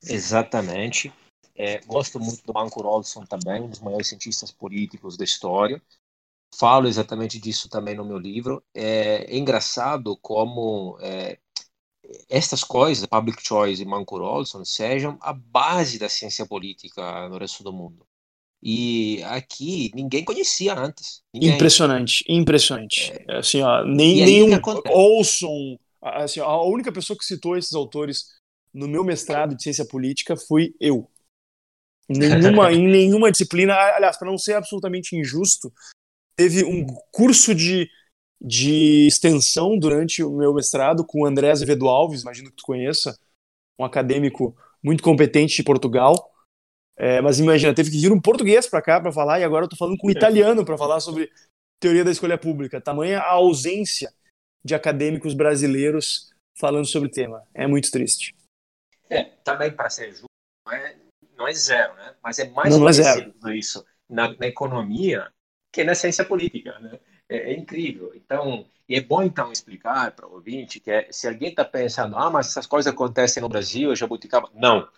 Exatamente. 0.02 1.12
É, 1.54 1.80
gosto 1.86 2.20
muito 2.20 2.44
do 2.44 2.52
Marco 2.52 2.82
Rolson 2.82 3.24
também, 3.24 3.62
um 3.62 3.68
dos 3.68 3.80
maiores 3.80 4.08
cientistas 4.08 4.50
políticos 4.50 5.16
da 5.16 5.24
história. 5.24 5.80
Falo 6.54 6.86
exatamente 6.86 7.38
disso 7.38 7.68
também 7.68 7.94
no 7.94 8.04
meu 8.04 8.18
livro. 8.18 8.62
É, 8.74 9.24
é 9.24 9.36
engraçado 9.36 10.16
como 10.18 10.98
é, 11.00 11.38
estas 12.28 12.62
coisas, 12.62 13.06
public 13.06 13.42
choice 13.42 13.82
e 13.82 13.86
Marco 13.86 14.18
Rolson, 14.18 14.64
sejam 14.64 15.18
a 15.20 15.32
base 15.32 15.98
da 15.98 16.08
ciência 16.08 16.46
política 16.46 17.28
no 17.28 17.38
resto 17.38 17.62
do 17.64 17.72
mundo. 17.72 18.06
E 18.62 19.22
aqui 19.24 19.90
ninguém 19.94 20.24
conhecia 20.24 20.74
antes. 20.74 21.22
Ninguém. 21.32 21.54
Impressionante, 21.54 22.24
impressionante. 22.28 23.12
É. 23.28 23.38
Assim, 23.38 23.60
ó, 23.62 23.84
nem, 23.84 24.24
nenhum 24.24 24.58
Olson, 24.88 25.78
assim, 26.02 26.40
a 26.40 26.62
única 26.62 26.90
pessoa 26.90 27.16
que 27.18 27.24
citou 27.24 27.56
esses 27.56 27.74
autores 27.74 28.24
no 28.72 28.88
meu 28.88 29.04
mestrado 29.04 29.54
de 29.54 29.62
ciência 29.62 29.86
política 29.86 30.36
fui 30.36 30.74
eu. 30.80 31.08
Nenhuma, 32.08 32.72
em 32.72 32.86
nenhuma 32.86 33.32
disciplina, 33.32 33.74
aliás, 33.74 34.16
para 34.16 34.30
não 34.30 34.38
ser 34.38 34.54
absolutamente 34.54 35.16
injusto, 35.16 35.72
teve 36.36 36.64
um 36.64 36.86
curso 37.10 37.52
de, 37.52 37.88
de 38.40 39.08
extensão 39.08 39.76
durante 39.76 40.22
o 40.22 40.30
meu 40.30 40.54
mestrado 40.54 41.04
com 41.04 41.22
o 41.22 41.26
André 41.26 41.50
Azevedo 41.50 41.88
Alves, 41.88 42.22
imagino 42.22 42.50
que 42.50 42.56
tu 42.56 42.62
conheça, 42.64 43.18
um 43.76 43.84
acadêmico 43.84 44.56
muito 44.82 45.02
competente 45.02 45.56
de 45.56 45.64
Portugal, 45.64 46.30
é, 46.96 47.20
mas 47.20 47.38
imagina, 47.38 47.74
teve 47.74 47.90
que 47.90 48.00
vir 48.00 48.10
um 48.10 48.20
português 48.20 48.66
para 48.66 48.80
cá 48.80 49.00
para 49.00 49.12
falar 49.12 49.38
e 49.38 49.44
agora 49.44 49.66
eu 49.66 49.68
tô 49.68 49.76
falando 49.76 49.98
com 49.98 50.08
um 50.08 50.10
italiano 50.10 50.64
para 50.64 50.78
falar 50.78 51.00
sobre 51.00 51.30
teoria 51.78 52.04
da 52.04 52.10
escolha 52.10 52.38
pública. 52.38 52.80
Tamanha 52.80 53.20
a 53.20 53.32
ausência 53.32 54.12
de 54.64 54.74
acadêmicos 54.74 55.34
brasileiros 55.34 56.30
falando 56.58 56.86
sobre 56.86 57.08
o 57.08 57.12
tema. 57.12 57.42
É 57.52 57.66
muito 57.66 57.90
triste. 57.90 58.34
É, 59.10 59.24
também 59.44 59.70
para 59.70 59.90
ser 59.90 60.10
justo, 60.10 60.24
não 60.66 60.72
é, 60.72 60.96
não 61.36 61.48
é 61.48 61.52
zero, 61.52 61.94
né? 61.94 62.14
Mas 62.22 62.38
é 62.38 62.48
mais 62.48 62.70
não, 62.70 62.80
não 62.80 63.50
é 63.50 63.56
isso 63.56 63.84
na, 64.08 64.34
na, 64.36 64.46
economia 64.46 65.30
que 65.72 65.84
na 65.84 65.94
ciência 65.94 66.24
política, 66.24 66.78
né? 66.78 66.98
É, 67.28 67.52
é, 67.52 67.56
incrível. 67.56 68.12
Então, 68.14 68.66
e 68.88 68.96
é 68.96 69.00
bom 69.00 69.22
então 69.22 69.52
explicar 69.52 70.12
para 70.12 70.26
o 70.26 70.34
ouvinte 70.34 70.80
que 70.80 70.90
é, 70.90 71.08
se 71.12 71.28
alguém 71.28 71.50
está 71.50 71.64
pensando, 71.64 72.16
ah, 72.16 72.30
mas 72.30 72.48
essas 72.48 72.66
coisas 72.66 72.92
acontecem 72.92 73.42
no 73.42 73.48
Brasil, 73.48 73.94
jabuticaba. 73.94 74.50
Não, 74.54 74.78
é, 74.80 74.88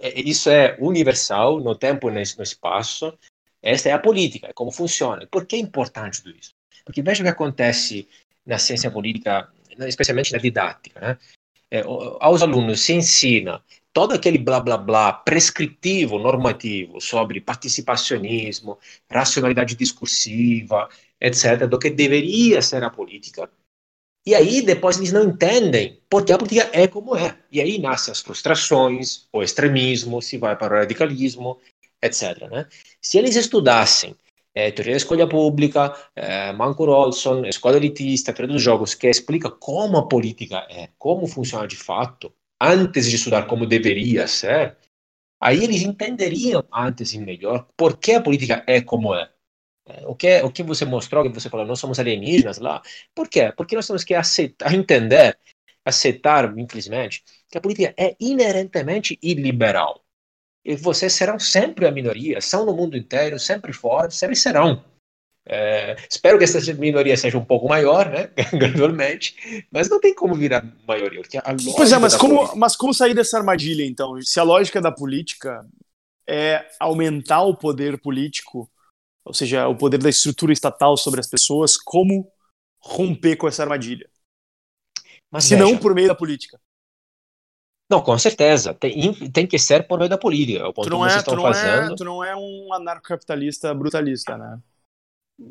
isso 0.00 0.50
é 0.50 0.76
universal 0.80 1.60
no 1.60 1.74
tempo 1.74 2.08
e 2.08 2.12
no 2.12 2.42
espaço. 2.42 3.16
Esta 3.62 3.90
é 3.90 3.92
a 3.92 3.98
política, 3.98 4.48
é 4.48 4.52
como 4.52 4.72
funciona. 4.72 5.26
Por 5.26 5.46
que 5.46 5.56
é 5.56 5.58
importante 5.58 6.22
tudo 6.22 6.36
isso? 6.36 6.52
Porque 6.84 7.02
veja 7.02 7.22
o 7.22 7.24
que 7.24 7.30
acontece 7.30 8.08
na 8.44 8.58
ciência 8.58 8.90
política, 8.90 9.48
especialmente 9.86 10.32
na 10.32 10.38
didática. 10.38 11.00
Né? 11.00 11.18
É, 11.70 11.82
aos 12.20 12.42
alunos 12.42 12.80
se 12.80 12.92
ensina 12.92 13.62
todo 13.92 14.14
aquele 14.14 14.38
blá 14.38 14.58
blá 14.58 14.76
blá 14.76 15.12
prescritivo, 15.12 16.18
normativo 16.18 17.00
sobre 17.00 17.40
participacionismo, 17.40 18.78
racionalidade 19.08 19.76
discursiva, 19.76 20.88
etc., 21.20 21.66
do 21.66 21.78
que 21.78 21.90
deveria 21.90 22.60
ser 22.62 22.82
a 22.82 22.90
política, 22.90 23.48
e 24.24 24.34
aí 24.34 24.62
depois 24.62 24.98
eles 24.98 25.12
não 25.12 25.24
entendem 25.24 26.00
porque 26.08 26.32
a 26.32 26.38
política 26.38 26.70
é 26.72 26.86
como 26.86 27.16
é. 27.16 27.36
E 27.50 27.60
aí 27.60 27.78
nascem 27.78 28.12
as 28.12 28.20
frustrações, 28.20 29.26
o 29.32 29.42
extremismo, 29.42 30.22
se 30.22 30.38
vai 30.38 30.56
para 30.56 30.74
o 30.74 30.78
radicalismo, 30.78 31.58
etc. 32.00 32.48
Né? 32.50 32.66
Se 33.00 33.18
eles 33.18 33.34
estudassem 33.34 34.14
é, 34.54 34.70
teoria 34.70 34.92
da 34.92 34.98
escolha 34.98 35.26
pública, 35.26 35.96
é, 36.14 36.52
Manco 36.52 36.84
Rolson, 36.84 37.44
escola 37.46 37.76
elitista, 37.76 38.32
teoria 38.32 38.54
dos 38.54 38.62
jogos, 38.62 38.94
que 38.94 39.08
explica 39.08 39.50
como 39.50 39.96
a 39.96 40.06
política 40.06 40.66
é, 40.70 40.90
como 40.98 41.26
funciona 41.26 41.66
de 41.66 41.76
fato, 41.76 42.32
antes 42.60 43.08
de 43.08 43.16
estudar 43.16 43.46
como 43.46 43.66
deveria 43.66 44.28
ser, 44.28 44.76
aí 45.40 45.64
eles 45.64 45.82
entenderiam 45.82 46.62
antes 46.72 47.12
e 47.14 47.18
melhor 47.18 47.66
por 47.76 47.96
que 47.96 48.12
a 48.12 48.20
política 48.20 48.62
é 48.66 48.80
como 48.80 49.14
é. 49.14 49.31
É, 49.86 50.06
o 50.06 50.14
que, 50.14 50.40
o 50.42 50.50
que 50.50 50.62
você 50.62 50.84
mostrou, 50.84 51.24
que 51.24 51.40
você 51.40 51.50
falou, 51.50 51.66
nós 51.66 51.80
somos 51.80 51.98
alienígenas 51.98 52.58
lá. 52.58 52.80
Por 53.14 53.28
quê? 53.28 53.52
Porque 53.56 53.74
nós 53.74 53.86
temos 53.86 54.04
que 54.04 54.14
aceitar, 54.14 54.72
entender, 54.72 55.36
aceitar, 55.84 56.56
infelizmente, 56.56 57.24
que 57.50 57.58
a 57.58 57.60
política 57.60 57.94
é 57.96 58.14
inerentemente 58.20 59.18
iliberal. 59.22 60.02
E 60.64 60.76
vocês 60.76 61.12
serão 61.12 61.38
sempre 61.38 61.86
a 61.86 61.90
minoria, 61.90 62.40
são 62.40 62.64
no 62.64 62.72
mundo 62.72 62.96
inteiro, 62.96 63.38
sempre 63.38 63.72
fora, 63.72 64.10
sempre 64.10 64.36
serão. 64.36 64.84
É, 65.44 65.96
espero 66.08 66.38
que 66.38 66.44
essa 66.44 66.60
minoria 66.74 67.16
seja 67.16 67.36
um 67.36 67.44
pouco 67.44 67.68
maior, 67.68 68.08
né, 68.08 68.30
gradualmente, 68.54 69.66
mas 69.72 69.88
não 69.88 69.98
tem 69.98 70.14
como 70.14 70.36
virar 70.36 70.64
maioria. 70.86 71.20
Pois 71.76 71.90
é, 71.90 71.98
mas 71.98 72.14
como, 72.14 72.36
política... 72.36 72.58
mas 72.58 72.76
como 72.76 72.94
sair 72.94 73.12
dessa 73.12 73.38
armadilha, 73.38 73.84
então? 73.84 74.20
Se 74.22 74.38
a 74.38 74.44
lógica 74.44 74.80
da 74.80 74.92
política 74.92 75.66
é 76.28 76.64
aumentar 76.78 77.42
o 77.42 77.56
poder 77.56 77.98
político 77.98 78.70
ou 79.24 79.32
seja, 79.34 79.68
o 79.68 79.76
poder 79.76 79.98
da 79.98 80.10
estrutura 80.10 80.52
estatal 80.52 80.96
sobre 80.96 81.20
as 81.20 81.28
pessoas, 81.28 81.76
como 81.76 82.30
romper 82.80 83.36
com 83.36 83.46
essa 83.46 83.62
armadilha. 83.62 84.08
Mas 85.30 85.44
Se 85.44 85.56
não 85.56 85.78
por 85.78 85.94
meio 85.94 86.08
da 86.08 86.14
política. 86.14 86.60
Não, 87.90 88.00
com 88.00 88.18
certeza. 88.18 88.74
Tem, 88.74 89.12
tem 89.30 89.46
que 89.46 89.58
ser 89.58 89.86
por 89.86 89.98
meio 89.98 90.10
da 90.10 90.18
política. 90.18 90.60
É 90.60 90.64
o 90.64 90.72
ponto 90.72 90.86
tu 90.86 90.90
não, 90.90 91.06
é, 91.06 91.22
tu, 91.22 91.36
não 91.36 91.42
fazendo. 91.42 91.92
é, 91.92 91.96
tu 91.96 92.04
não 92.04 92.24
é 92.24 92.34
um 92.34 92.72
anarcocapitalista 92.72 93.72
brutalista, 93.74 94.36
né? 94.36 94.58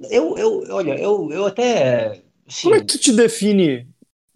Eu, 0.10 0.38
eu, 0.38 0.64
olha, 0.70 1.00
eu, 1.00 1.32
eu 1.32 1.46
até. 1.46 2.22
Sim. 2.48 2.64
Como 2.64 2.76
é 2.76 2.80
que 2.80 2.86
tu 2.86 2.98
te 2.98 3.14
define 3.14 3.88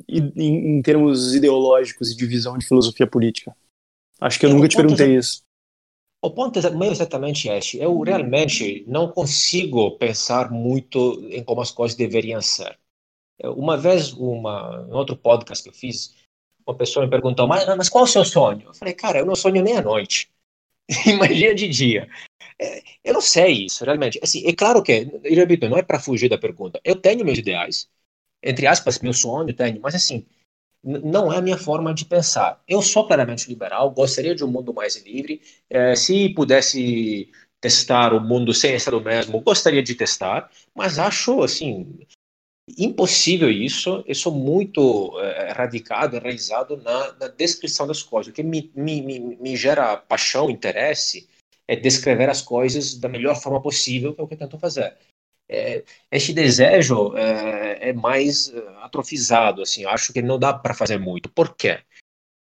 em, 0.08 0.78
em, 0.78 0.82
termos 0.82 1.34
ideológicos 1.34 2.12
e 2.12 2.16
de 2.16 2.26
visão 2.26 2.58
de 2.58 2.68
filosofia 2.68 3.08
política? 3.08 3.56
Acho 4.20 4.40
que 4.40 4.46
eu, 4.46 4.50
eu 4.50 4.56
nunca 4.56 4.68
te 4.68 4.78
perguntei 4.78 5.16
isso. 5.16 5.45
O 6.26 6.32
ponto 6.32 6.58
é 6.58 6.70
meio 6.72 6.92
exatamente 6.92 7.48
este. 7.50 7.78
Eu 7.78 8.02
realmente 8.02 8.84
não 8.88 9.12
consigo 9.12 9.92
pensar 9.92 10.50
muito 10.50 11.24
em 11.30 11.44
como 11.44 11.62
as 11.62 11.70
coisas 11.70 11.96
deveriam 11.96 12.42
ser. 12.42 12.80
Uma 13.44 13.78
vez, 13.78 14.12
uma, 14.12 14.82
um 14.88 14.96
outro 14.96 15.16
podcast 15.16 15.64
que 15.64 15.70
eu 15.70 15.74
fiz, 15.74 16.16
uma 16.66 16.76
pessoa 16.76 17.06
me 17.06 17.12
perguntou, 17.12 17.48
mas, 17.48 17.68
mas 17.78 17.90
qual 17.90 18.06
é 18.06 18.08
o 18.08 18.12
seu 18.12 18.26
sonho? 18.26 18.64
Eu 18.66 18.74
falei, 18.74 18.96
cara, 18.96 19.20
eu 19.20 19.26
não 19.26 19.36
sonho 19.36 19.62
nem 19.62 19.78
à 19.78 19.84
noite. 19.84 20.32
Imagina 21.06 21.54
de 21.54 21.68
dia. 21.68 22.10
É, 22.60 22.82
eu 23.04 23.14
não 23.14 23.22
sei 23.22 23.66
isso, 23.66 23.86
realmente. 23.86 24.20
Assim, 24.24 24.48
é 24.48 24.54
claro 24.56 24.82
que, 24.82 25.08
eu 25.24 25.36
repito, 25.36 25.70
não 25.70 25.78
é 25.78 25.84
para 25.84 26.00
fugir 26.00 26.28
da 26.28 26.40
pergunta. 26.40 26.82
Eu 26.84 26.96
tenho 26.96 27.24
meus 27.24 27.38
ideais, 27.38 27.88
entre 28.42 28.66
aspas, 28.66 28.98
meu 28.98 29.14
sonho, 29.14 29.54
tenho, 29.54 29.80
mas 29.80 29.94
assim, 29.94 30.26
não 30.86 31.34
é 31.34 31.38
a 31.38 31.42
minha 31.42 31.58
forma 31.58 31.94
de 31.94 32.06
pensar. 32.06 32.62
Eu 32.68 32.82
sou 32.82 33.08
claramente 33.08 33.50
liberal, 33.50 33.90
gostaria 33.90 34.36
de 34.36 34.44
um 34.44 34.48
mundo 34.48 34.72
mais 34.74 34.96
livre. 35.04 35.42
É, 35.70 35.96
se 35.96 36.30
pudesse 36.30 37.32
testar 37.60 38.14
o 38.14 38.22
mundo 38.22 38.54
sem 38.54 38.76
Estado 38.76 39.02
mesmo, 39.02 39.42
gostaria 39.42 39.82
de 39.82 39.96
testar, 39.96 40.52
mas 40.76 41.00
acho, 41.00 41.42
assim, 41.42 42.00
impossível 42.78 43.50
isso. 43.50 44.04
Eu 44.08 44.14
sou 44.14 44.32
muito 44.32 45.20
é, 45.20 45.52
radicado, 45.52 46.16
enraizado 46.16 46.78
na, 46.78 47.14
na, 47.14 47.28
descrição 47.28 47.88
das 47.88 48.04
coisas. 48.04 48.32
O 48.32 48.36
que 48.36 48.44
me, 48.44 48.72
me, 48.76 49.02
me, 49.02 49.20
me 49.38 49.56
gera 49.56 49.98
paixão, 49.98 50.52
interesse, 50.52 51.28
é 51.68 51.76
descrever 51.76 52.30
as 52.30 52.44
coisas 52.44 52.94
da 52.96 53.10
melhor 53.10 53.36
forma 53.42 53.60
possível, 53.60 54.14
que 54.14 54.22
é 54.22 54.24
o 54.24 54.28
que 54.28 54.36
eu 54.36 54.38
tento 54.38 54.60
fazer. 54.60 54.96
É, 55.48 55.84
este 56.12 56.34
desejo 56.34 57.16
é, 57.16 57.90
é, 57.90 57.94
mais 57.94 58.50
é, 58.50 58.60
atrofizado, 58.82 59.62
assim, 59.62 59.86
acho 59.86 60.12
que 60.12 60.22
não 60.22 60.40
dá 60.40 60.54
para 60.54 60.74
fazer 60.74 61.00
muito. 61.00 61.30
Por 61.30 61.56
quê? 61.56 61.80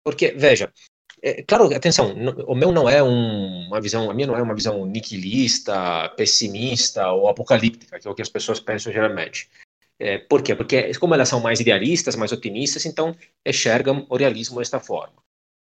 Porque, 0.03 0.31
veja, 0.31 0.73
é, 1.21 1.43
claro, 1.43 1.73
atenção, 1.75 2.13
o 2.47 2.55
meu 2.55 2.71
não 2.71 2.89
é 2.89 3.03
um, 3.03 3.67
uma 3.67 3.81
visão, 3.81 4.09
a 4.09 4.13
minha 4.13 4.27
não 4.27 4.35
é 4.35 4.41
uma 4.41 4.55
visão 4.55 4.85
niquilista, 4.85 6.09
pessimista 6.15 7.11
ou 7.11 7.27
apocalíptica, 7.27 7.99
que 7.99 8.07
é 8.07 8.11
o 8.11 8.15
que 8.15 8.21
as 8.21 8.29
pessoas 8.29 8.59
pensam 8.59 8.91
geralmente. 8.91 9.49
É, 9.99 10.19
por 10.19 10.43
quê? 10.43 10.55
Porque 10.55 10.93
como 10.99 11.15
elas 11.15 11.29
são 11.29 11.39
mais 11.39 11.59
idealistas, 11.59 12.15
mais 12.15 12.31
otimistas, 12.31 12.85
então 12.85 13.15
enxergam 13.45 14.05
o 14.09 14.15
realismo 14.15 14.59
desta 14.59 14.79
forma. 14.79 15.15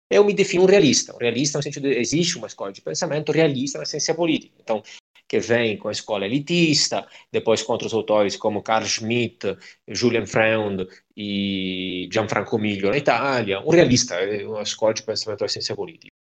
Eu 0.09 0.23
me 0.23 0.33
defino 0.33 0.63
um 0.63 0.67
realista. 0.67 1.15
Um 1.15 1.19
realista 1.19 1.57
no 1.57 1.63
sentido 1.63 1.89
de 1.89 1.95
existe 1.95 2.37
uma 2.37 2.47
escola 2.47 2.71
de 2.71 2.81
pensamento 2.81 3.31
realista 3.31 3.79
na 3.79 3.85
ciência 3.85 4.13
política. 4.13 4.55
Então, 4.61 4.83
que 5.27 5.39
vem 5.39 5.77
com 5.77 5.87
a 5.87 5.91
escola 5.91 6.25
elitista, 6.25 7.07
depois 7.31 7.63
com 7.63 7.73
outros 7.73 7.93
autores 7.93 8.35
como 8.35 8.61
Carl 8.61 8.85
Schmitt, 8.85 9.57
Julian 9.87 10.25
Freund 10.25 10.87
e 11.15 12.07
Gianfranco 12.11 12.57
Miglio 12.57 12.91
na 12.91 12.97
Itália. 12.97 13.59
Um 13.61 13.69
realista, 13.69 14.15
uma 14.45 14.61
escola 14.61 14.93
de 14.93 15.03
pensamento 15.03 15.39
da 15.39 15.47
ciência 15.47 15.75
política. 15.75 16.11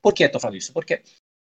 Por 0.00 0.12
que 0.12 0.24
estou 0.24 0.40
falando 0.40 0.58
isso? 0.58 0.72
Porque 0.72 1.02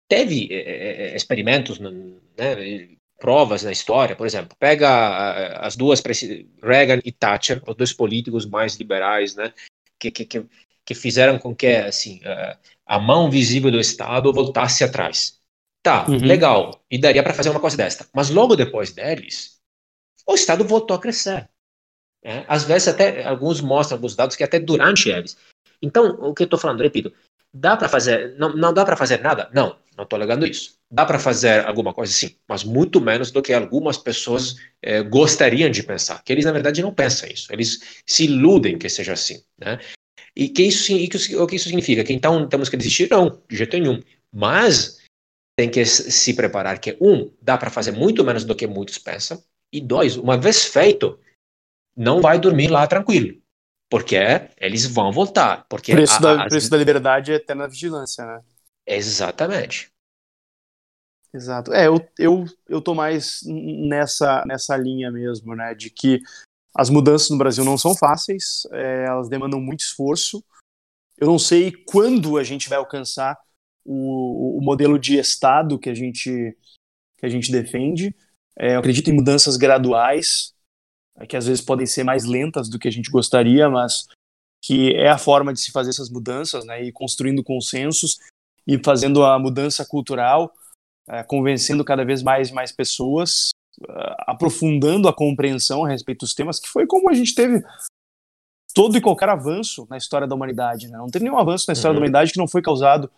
teve 0.08 0.50
eh, 0.52 1.16
experimentos, 1.16 1.80
né, 1.80 2.90
provas 3.20 3.64
na 3.64 3.72
história, 3.72 4.16
por 4.16 4.26
exemplo, 4.26 4.56
pega 4.58 5.58
as 5.60 5.76
duas, 5.76 6.02
Reagan 6.64 7.00
e 7.04 7.12
Thatcher, 7.12 7.62
os 7.68 7.76
dois 7.76 7.94
políticos 7.94 8.46
mais 8.46 8.76
liberais, 8.76 9.36
né, 9.36 9.54
que, 10.00 10.10
que, 10.10 10.46
que 10.86 10.96
fizeram 10.96 11.38
com 11.38 11.54
que 11.54 11.68
assim, 11.68 12.22
a 12.86 12.98
mão 12.98 13.30
visível 13.30 13.70
do 13.70 13.80
Estado 13.80 14.34
voltasse 14.34 14.84
atrás. 14.84 15.39
Tá, 15.82 16.06
uhum. 16.10 16.18
legal, 16.18 16.84
e 16.92 16.98
daria 16.98 17.24
para 17.24 17.34
fazer 17.34 17.50
uma 17.50 17.60
coisa 17.60 17.78
desta. 17.78 18.06
Mas 18.14 18.30
logo 18.30 18.56
depois 18.56 18.92
deles, 18.92 19.60
o 20.28 20.36
Estado 20.36 20.64
voltou 20.64 20.96
a 20.96 21.00
crescer. 21.00 21.50
Né? 22.24 22.46
Às 22.48 22.66
vezes, 22.66 22.90
até 22.90 23.24
alguns 23.24 23.62
mostram 23.62 23.98
alguns 23.98 24.16
dados 24.16 24.36
que 24.36 24.44
até 24.44 24.60
durante 24.60 25.10
eles. 25.10 25.38
Então, 25.82 26.18
o 26.20 26.34
que 26.34 26.44
eu 26.44 26.46
estou 26.46 26.60
falando, 26.60 26.82
repito, 26.82 27.14
dá 27.54 27.78
para 27.78 27.88
fazer, 27.88 28.36
não, 28.38 28.56
não 28.56 28.74
dá 28.74 28.86
para 28.86 28.98
fazer 28.98 29.22
nada? 29.22 29.50
Não, 29.54 29.78
não 29.96 30.04
estou 30.04 30.18
alegando 30.18 30.46
isso. 30.46 30.78
Dá 30.92 31.06
para 31.06 31.20
fazer 31.20 31.66
alguma 31.66 31.94
coisa 31.94 32.12
sim, 32.12 32.36
mas 32.48 32.64
muito 32.64 33.00
menos 33.00 33.32
do 33.32 33.42
que 33.42 33.54
algumas 33.54 33.98
pessoas 33.98 34.56
eh, 34.82 35.04
gostariam 35.04 35.70
de 35.70 35.84
pensar. 35.84 36.22
Que 36.24 36.34
eles, 36.34 36.46
na 36.46 36.52
verdade, 36.52 36.82
não 36.82 36.94
pensam 36.94 37.30
isso. 37.30 37.52
Eles 37.54 38.02
se 38.06 38.26
iludem 38.26 38.78
que 38.78 38.90
seja 38.90 39.14
assim. 39.14 39.42
Né? 39.58 39.80
E 40.36 40.50
que 40.50 40.64
isso, 40.64 40.92
e 40.92 41.08
que, 41.08 41.36
o 41.36 41.48
que 41.48 41.56
isso 41.56 41.66
significa? 41.66 42.04
Que 42.04 42.14
então 42.14 42.48
temos 42.48 42.70
que 42.70 42.78
desistir? 42.78 43.10
Não, 43.10 43.42
de 43.50 43.56
jeito 43.56 43.78
nenhum. 43.78 44.02
Mas 44.32 44.99
tem 45.60 45.70
que 45.70 45.86
se 45.86 46.34
preparar 46.34 46.80
que, 46.80 46.98
um, 47.02 47.30
dá 47.42 47.58
para 47.58 47.70
fazer 47.70 47.92
muito 47.92 48.24
menos 48.24 48.46
do 48.46 48.56
que 48.56 48.66
muitos 48.66 48.98
pensam, 48.98 49.44
e 49.74 49.82
dois, 49.82 50.16
uma 50.16 50.38
vez 50.38 50.64
feito, 50.64 51.20
não 51.94 52.22
vai 52.22 52.40
dormir 52.40 52.70
lá 52.70 52.88
tranquilo. 52.88 53.38
Porque 53.90 54.16
eles 54.56 54.86
vão 54.86 55.12
voltar. 55.12 55.66
Porque 55.68 55.92
o 55.92 55.96
preço, 55.96 56.16
a, 56.16 56.20
da, 56.22 56.44
a, 56.44 56.48
preço 56.48 56.70
da 56.70 56.78
liberdade 56.78 57.34
é 57.34 57.36
eterna 57.36 57.68
vigilância, 57.68 58.26
né? 58.26 58.42
Exatamente. 58.88 59.92
Exato. 61.34 61.74
É, 61.74 61.88
eu, 61.88 62.10
eu, 62.18 62.46
eu 62.70 62.82
tô 62.82 62.96
mais 62.96 63.42
nessa, 63.46 64.46
nessa 64.46 64.78
linha 64.78 65.12
mesmo, 65.12 65.54
né? 65.58 65.76
De 65.76 65.90
que 65.90 66.22
as 66.74 66.90
mudanças 66.90 67.30
no 67.32 67.38
Brasil 67.38 67.66
não 67.66 67.78
são 67.78 67.94
fáceis, 67.98 68.66
é, 68.72 69.08
elas 69.08 69.28
demandam 69.28 69.60
muito 69.60 69.82
esforço. 69.82 70.42
Eu 71.18 71.28
não 71.28 71.38
sei 71.38 71.74
quando 71.74 72.38
a 72.38 72.46
gente 72.46 72.70
vai 72.70 72.78
alcançar 72.78 73.38
o, 73.92 74.60
o 74.60 74.62
modelo 74.62 75.00
de 75.00 75.18
Estado 75.18 75.80
que 75.80 75.90
a 75.90 75.96
gente, 75.96 76.56
que 77.18 77.26
a 77.26 77.30
gente 77.30 77.52
defende. 77.52 78.16
É, 78.58 78.76
eu 78.76 78.80
acredito 78.80 79.10
em 79.10 79.14
mudanças 79.14 79.58
graduais, 79.58 80.54
que 81.28 81.36
às 81.36 81.48
vezes 81.48 81.64
podem 81.64 81.88
ser 81.88 82.04
mais 82.04 82.24
lentas 82.24 82.70
do 82.70 82.78
que 82.78 82.88
a 82.88 82.92
gente 82.92 83.10
gostaria, 83.10 83.68
mas 83.68 84.08
que 84.64 84.94
é 84.94 85.10
a 85.10 85.18
forma 85.18 85.52
de 85.52 85.60
se 85.60 85.72
fazer 85.72 85.90
essas 85.90 86.10
mudanças, 86.10 86.64
né? 86.66 86.84
E 86.84 86.92
construindo 86.92 87.44
consensos 87.44 88.20
e 88.68 88.78
fazendo 88.78 89.24
a 89.24 89.40
mudança 89.40 89.84
cultural, 89.86 90.54
é, 91.08 91.24
convencendo 91.24 91.84
cada 91.84 92.06
vez 92.06 92.22
mais 92.22 92.52
mais 92.52 92.72
pessoas, 92.72 93.50
é, 93.82 94.16
aprofundando 94.20 95.08
a 95.08 95.14
compreensão 95.14 95.84
a 95.84 95.90
respeito 95.90 96.20
dos 96.20 96.36
temas, 96.36 96.60
que 96.60 96.70
foi 96.70 96.86
como 96.86 97.10
a 97.10 97.14
gente 97.14 97.34
teve 97.34 97.64
todo 98.76 98.96
e 98.96 99.02
qualquer 99.02 99.30
avanço 99.30 99.88
na 99.90 99.98
história 99.98 100.28
da 100.28 100.36
humanidade. 100.36 100.90
Né? 100.90 100.98
Não 100.98 101.10
teve 101.10 101.26
nenhum 101.26 101.40
avanço 101.40 101.66
na 101.68 101.74
história 101.74 101.94
uhum. 101.94 101.96
da 101.96 102.00
humanidade 102.02 102.32
que 102.32 102.38
não 102.38 102.48
foi 102.48 102.62
causado 102.62 103.10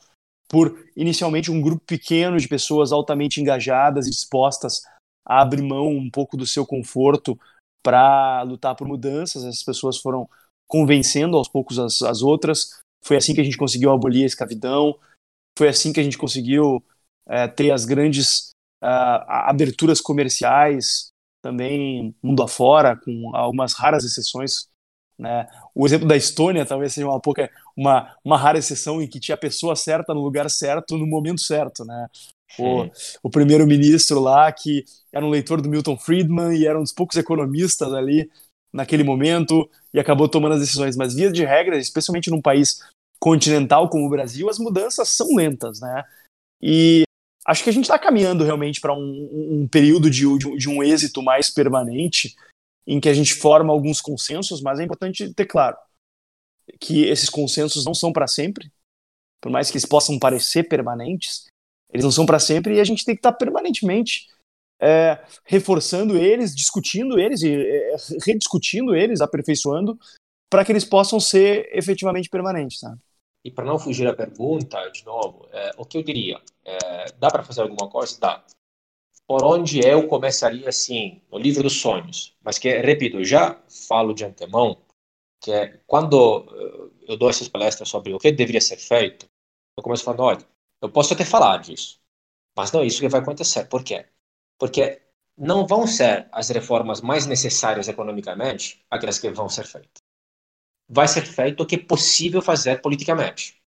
por 0.52 0.86
inicialmente 0.98 1.50
um 1.50 1.62
grupo 1.62 1.82
pequeno 1.86 2.38
de 2.38 2.46
pessoas 2.46 2.92
altamente 2.92 3.40
engajadas 3.40 4.06
e 4.06 4.10
dispostas 4.10 4.82
a 5.26 5.42
abrir 5.42 5.62
mão 5.62 5.88
um 5.88 6.12
pouco 6.12 6.36
do 6.36 6.46
seu 6.46 6.66
conforto 6.66 7.40
para 7.82 8.42
lutar 8.44 8.76
por 8.76 8.86
mudanças. 8.86 9.46
Essas 9.46 9.64
pessoas 9.64 9.98
foram 9.98 10.30
convencendo 10.68 11.38
aos 11.38 11.48
poucos 11.48 11.80
as, 11.80 12.02
as 12.02 12.22
outras. 12.22 12.82
Foi 13.02 13.16
assim 13.16 13.34
que 13.34 13.40
a 13.40 13.44
gente 13.46 13.58
conseguiu 13.58 13.92
abolir 13.92 14.24
a 14.24 14.28
escravidão. 14.28 15.00
Foi 15.58 15.70
assim 15.70 15.94
que 15.94 16.02
a 16.02 16.04
gente 16.04 16.18
conseguiu 16.18 16.84
é, 17.26 17.48
ter 17.48 17.72
as 17.72 17.86
grandes 17.86 18.50
uh, 18.84 19.24
aberturas 19.28 20.02
comerciais 20.02 21.12
também 21.42 22.14
mundo 22.22 22.44
afora, 22.44 22.96
com 22.98 23.36
algumas 23.36 23.74
raras 23.74 24.04
exceções. 24.04 24.68
Né? 25.18 25.48
O 25.76 25.86
exemplo 25.86 26.08
da 26.08 26.16
Estônia 26.16 26.66
talvez 26.66 26.94
seja 26.94 27.08
uma, 27.08 27.20
pouca, 27.20 27.50
uma, 27.76 28.16
uma 28.24 28.38
rara 28.38 28.58
exceção 28.58 29.02
em 29.02 29.08
que 29.08 29.20
tinha 29.20 29.36
a 29.36 29.40
pessoa 29.40 29.76
certa 29.76 30.14
no 30.14 30.22
lugar 30.22 30.50
certo 30.50 30.98
no 30.98 31.06
momento 31.06 31.42
certo. 31.42 31.86
Né? 31.86 32.08
O, 32.60 32.90
o 33.24 33.30
primeiro-ministro 33.30 34.20
lá, 34.20 34.52
que 34.52 34.84
era 35.12 35.26
um 35.26 35.30
leitor 35.30 35.62
do 35.62 35.70
Milton 35.70 35.98
Friedman 35.98 36.58
e 36.58 36.66
era 36.66 36.78
um 36.78 36.84
dos 36.84 36.94
poucos 36.94 37.18
economistas 37.18 37.94
ali 37.94 38.30
naquele 38.74 39.04
momento 39.04 39.70
e 39.94 40.00
acabou 40.00 40.28
tomando 40.28 40.54
as 40.54 40.62
decisões. 40.62 40.96
Mas, 40.96 41.14
via 41.14 41.32
de 41.32 41.46
regra, 41.46 41.78
especialmente 41.78 42.30
num 42.30 42.42
país 42.42 42.80
continental 43.20 43.90
como 43.90 44.06
o 44.06 44.10
Brasil, 44.10 44.50
as 44.50 44.58
mudanças 44.58 45.10
são 45.10 45.36
lentas, 45.36 45.80
né? 45.80 46.04
E 46.62 47.04
acho 47.46 47.64
que 47.64 47.70
a 47.70 47.74
gente 47.74 47.86
está 47.86 47.98
caminhando 47.98 48.44
realmente 48.44 48.80
para 48.80 48.94
um, 48.94 49.62
um, 49.62 49.68
período 49.68 50.10
de, 50.10 50.26
de, 50.38 50.58
de, 50.58 50.70
um 50.70 50.82
êxito 50.82 51.22
mais 51.22 51.50
permanente, 51.50 52.36
em 52.92 53.00
que 53.00 53.08
a 53.08 53.14
gente 53.14 53.34
forma 53.34 53.72
alguns 53.72 54.02
consensos, 54.02 54.62
mas 54.62 54.78
é 54.78 54.84
importante 54.84 55.34
ter 55.34 55.46
claro 55.46 55.78
que 56.78 57.06
esses 57.06 57.30
consensos 57.30 57.86
não 57.86 57.94
são 57.94 58.12
para 58.12 58.28
sempre, 58.28 58.70
por 59.42 59.50
mais 59.50 59.72
que 59.72 59.78
eles 59.78 59.86
possam 59.86 60.20
parecer 60.20 60.68
permanentes, 60.68 61.48
eles 61.90 62.04
não 62.04 62.12
são 62.12 62.26
para 62.26 62.38
sempre 62.38 62.76
e 62.76 62.82
a 62.82 62.84
gente 62.84 63.06
tem 63.06 63.16
que 63.16 63.20
estar 63.20 63.32
tá 63.32 63.38
permanentemente 63.38 64.28
é, 64.78 65.24
reforçando 65.46 66.18
eles, 66.18 66.54
discutindo 66.54 67.18
eles 67.18 67.42
e 67.44 67.56
é, 67.56 67.96
rediscutindo 68.26 68.94
eles, 68.94 69.22
aperfeiçoando, 69.22 69.98
para 70.50 70.66
que 70.66 70.74
eles 70.74 70.84
possam 70.84 71.18
ser 71.18 71.70
efetivamente 71.72 72.28
permanentes. 72.30 72.82
E 73.46 73.50
para 73.50 73.64
não 73.64 73.80
fugir 73.80 74.06
à 74.06 74.14
pergunta, 74.14 74.78
de 74.90 75.06
novo, 75.06 75.48
é, 75.54 75.72
o 75.78 75.86
que 75.86 75.98
eu 75.98 76.04
diria? 76.04 76.42
É, 76.66 77.06
dá 77.18 77.30
para 77.30 77.42
fazer 77.42 77.62
alguma 77.62 77.90
coisa? 77.90 78.20
Dá. 78.20 78.44
Por 79.32 79.46
onde 79.46 79.80
eu 79.80 80.10
começaria, 80.10 80.68
assim, 80.68 81.22
no 81.32 81.38
livro 81.38 81.64
dos 81.64 81.80
sonhos? 81.80 82.36
Mas 82.44 82.60
que, 82.60 82.70
repito, 82.82 83.24
já 83.24 83.58
falo 83.88 84.14
de 84.14 84.26
antemão 84.26 84.78
que 85.40 85.52
é, 85.54 85.80
quando 85.88 86.46
eu 87.08 87.16
dou 87.18 87.30
essas 87.30 87.48
palestras 87.48 87.88
sobre 87.88 88.14
o 88.14 88.20
que 88.20 88.32
deveria 88.34 88.60
ser 88.62 88.78
feito, 88.78 89.26
eu 89.78 89.84
começo 89.84 90.04
falando, 90.04 90.22
olha, 90.24 90.46
eu 90.82 90.90
posso 90.92 91.14
até 91.14 91.24
falar 91.24 91.60
disso, 91.60 92.00
mas 92.58 92.72
não 92.74 92.82
é 92.82 92.88
isso 92.88 93.00
que 93.00 93.08
vai 93.10 93.22
acontecer. 93.22 93.66
Por 93.70 93.84
quê? 93.84 94.06
Porque 94.60 95.02
não 95.38 95.66
vão 95.66 95.88
ser 95.88 96.28
as 96.34 96.50
reformas 96.50 97.02
mais 97.02 97.26
necessárias 97.26 97.88
economicamente 97.88 98.86
aquelas 98.90 99.20
que 99.20 99.30
vão 99.32 99.48
ser 99.50 99.66
feitas 99.66 100.04
vai 100.90 101.08
ser 101.08 101.26
feito 101.26 101.64
o 101.64 101.66
que 101.66 101.76
é 101.76 101.80
possível 101.80 102.42
fazer 102.42 102.82
politicamente. 102.82 103.62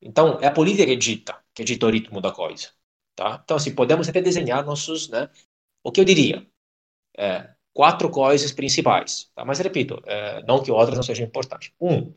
Então, 0.00 0.38
é 0.40 0.46
a 0.48 0.52
política 0.52 0.86
que 0.86 0.96
dita, 0.96 1.44
que 1.54 1.64
dita 1.64 1.86
o 1.86 1.90
ritmo 1.90 2.20
da 2.20 2.32
coisa. 2.32 2.70
Tá? 3.16 3.40
Então, 3.42 3.56
assim, 3.56 3.74
podemos 3.74 4.08
até 4.08 4.20
desenhar 4.20 4.64
nossos, 4.64 5.08
né? 5.08 5.30
O 5.82 5.90
que 5.90 6.00
eu 6.00 6.04
diria? 6.04 6.46
É, 7.16 7.48
quatro 7.72 8.10
coisas 8.10 8.52
principais. 8.52 9.30
Tá? 9.34 9.42
Mas, 9.44 9.58
repito, 9.58 10.02
é, 10.04 10.42
não 10.42 10.62
que 10.62 10.70
outras 10.70 10.96
não 10.96 11.02
sejam 11.02 11.26
importantes. 11.26 11.72
Um, 11.80 12.12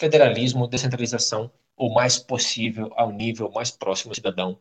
federalismo, 0.00 0.66
descentralização, 0.66 1.52
o 1.76 1.94
mais 1.94 2.18
possível 2.18 2.92
ao 2.96 3.12
nível 3.12 3.50
mais 3.52 3.70
próximo 3.70 4.10
do 4.10 4.16
cidadão. 4.16 4.58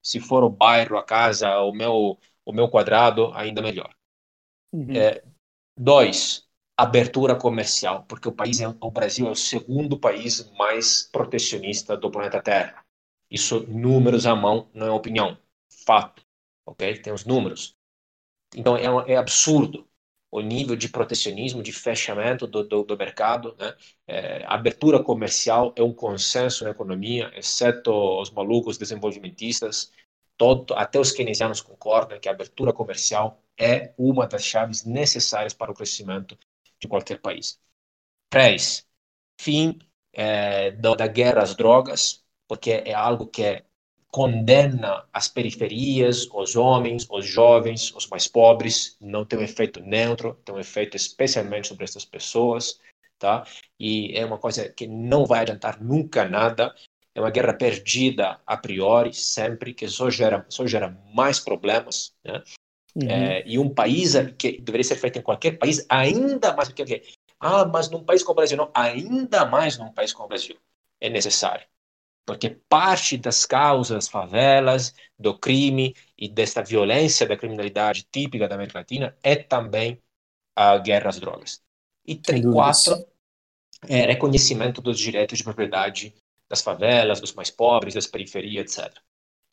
Se 0.00 0.20
for 0.20 0.44
o 0.44 0.50
bairro, 0.50 0.96
a 0.96 1.02
casa, 1.02 1.58
o 1.58 1.72
meu, 1.72 2.16
o 2.44 2.52
meu 2.52 2.68
quadrado, 2.68 3.32
ainda 3.34 3.60
melhor. 3.60 3.92
Uhum. 4.72 4.92
É, 4.94 5.24
dois, 5.76 6.46
abertura 6.76 7.34
comercial, 7.34 8.04
porque 8.04 8.28
o 8.28 8.32
país 8.32 8.60
é, 8.60 8.68
o 8.68 8.90
Brasil 8.92 9.26
é 9.26 9.30
o 9.30 9.34
segundo 9.34 9.98
país 9.98 10.48
mais 10.52 11.02
protecionista 11.10 11.96
do 11.96 12.10
planeta 12.12 12.40
Terra. 12.40 12.85
Isso, 13.30 13.66
números 13.68 14.26
à 14.26 14.34
mão, 14.34 14.68
não 14.72 14.86
é 14.86 14.90
opinião, 14.90 15.36
fato, 15.84 16.22
ok? 16.64 16.98
Tem 16.98 17.12
os 17.12 17.24
números. 17.24 17.76
Então 18.54 18.76
é, 18.76 19.12
é 19.12 19.16
absurdo 19.16 19.88
o 20.30 20.40
nível 20.40 20.76
de 20.76 20.88
protecionismo, 20.88 21.62
de 21.62 21.72
fechamento 21.72 22.46
do, 22.46 22.62
do, 22.64 22.84
do 22.84 22.96
mercado. 22.96 23.56
Né? 23.58 23.74
É, 24.06 24.44
abertura 24.46 25.02
comercial 25.02 25.72
é 25.76 25.82
um 25.82 25.92
consenso 25.92 26.64
na 26.64 26.70
economia, 26.70 27.30
exceto 27.34 27.90
os 28.20 28.30
malucos 28.30 28.76
desenvolvimentistas. 28.78 29.92
Todo, 30.36 30.74
até 30.74 30.98
os 31.00 31.12
keynesianos 31.12 31.60
concordam 31.60 32.20
que 32.20 32.28
a 32.28 32.32
abertura 32.32 32.72
comercial 32.72 33.42
é 33.58 33.94
uma 33.96 34.26
das 34.26 34.44
chaves 34.44 34.84
necessárias 34.84 35.54
para 35.54 35.70
o 35.70 35.74
crescimento 35.74 36.38
de 36.78 36.86
qualquer 36.88 37.20
país. 37.20 37.58
Três, 38.28 38.86
fim 39.40 39.78
é, 40.12 40.72
da, 40.72 41.06
guerra 41.06 41.42
às 41.42 41.54
drogas, 41.54 42.24
porque 42.48 42.82
é 42.84 42.94
algo 42.94 43.26
que 43.26 43.62
condena 44.16 45.04
as 45.12 45.28
periferias, 45.28 46.26
os 46.32 46.56
homens, 46.56 47.06
os 47.10 47.26
jovens, 47.26 47.92
os 47.94 48.06
mais 48.06 48.26
pobres, 48.26 48.96
não 49.00 49.24
tem 49.24 49.38
um 49.38 49.42
efeito 49.42 49.80
neutro, 49.80 50.40
tem 50.44 50.54
um 50.54 50.58
efeito 50.58 50.96
especialmente 50.96 51.68
sobre 51.68 51.84
essas 51.84 52.04
pessoas, 52.04 52.80
tá? 53.18 53.44
E 53.78 54.16
é 54.16 54.24
uma 54.24 54.38
coisa 54.38 54.70
que 54.70 54.86
não 54.86 55.26
vai 55.26 55.40
adiantar 55.40 55.82
nunca 55.82 56.26
nada, 56.26 56.74
é 57.14 57.20
uma 57.20 57.30
guerra 57.30 57.52
perdida 57.52 58.40
a 58.46 58.56
priori, 58.56 59.12
sempre, 59.12 59.74
que 59.74 59.86
só 59.88 60.08
gera, 60.08 60.46
só 60.48 60.66
gera 60.66 60.98
mais 61.12 61.38
problemas, 61.38 62.14
né? 62.24 62.42
Uhum. 62.94 63.10
É, 63.10 63.42
e 63.46 63.58
um 63.58 63.68
país 63.68 64.14
que 64.38 64.58
deveria 64.62 64.84
ser 64.84 64.96
feito 64.96 65.18
em 65.18 65.22
qualquer 65.22 65.58
país, 65.58 65.84
ainda 65.90 66.54
mais 66.56 66.68
do 66.68 66.74
que 66.74 67.02
ah, 67.38 67.66
mas 67.66 67.90
num 67.90 68.02
país 68.02 68.22
como 68.22 68.32
o 68.32 68.36
Brasil 68.36 68.56
não, 68.56 68.70
ainda 68.72 69.44
mais 69.44 69.76
num 69.76 69.92
país 69.92 70.14
como 70.14 70.24
o 70.24 70.28
Brasil 70.28 70.56
é 70.98 71.10
necessário 71.10 71.66
porque 72.26 72.50
parte 72.50 73.16
das 73.16 73.46
causas 73.46 74.08
favelas, 74.08 74.92
do 75.16 75.38
crime 75.38 75.94
e 76.18 76.28
desta 76.28 76.62
violência 76.62 77.26
da 77.26 77.36
criminalidade 77.36 78.06
típica 78.10 78.48
da 78.48 78.56
América 78.56 78.80
Latina 78.80 79.16
é 79.22 79.36
também 79.36 80.02
a 80.54 80.76
guerra 80.78 81.08
às 81.08 81.20
drogas. 81.20 81.62
E 82.04 82.20
quatro, 82.52 83.06
é 83.88 84.06
reconhecimento 84.06 84.82
dos 84.82 84.98
direitos 84.98 85.38
de 85.38 85.44
propriedade 85.44 86.14
das 86.48 86.62
favelas, 86.62 87.20
dos 87.20 87.32
mais 87.32 87.50
pobres, 87.50 87.94
das 87.94 88.06
periferias, 88.06 88.76
etc. 88.76 89.00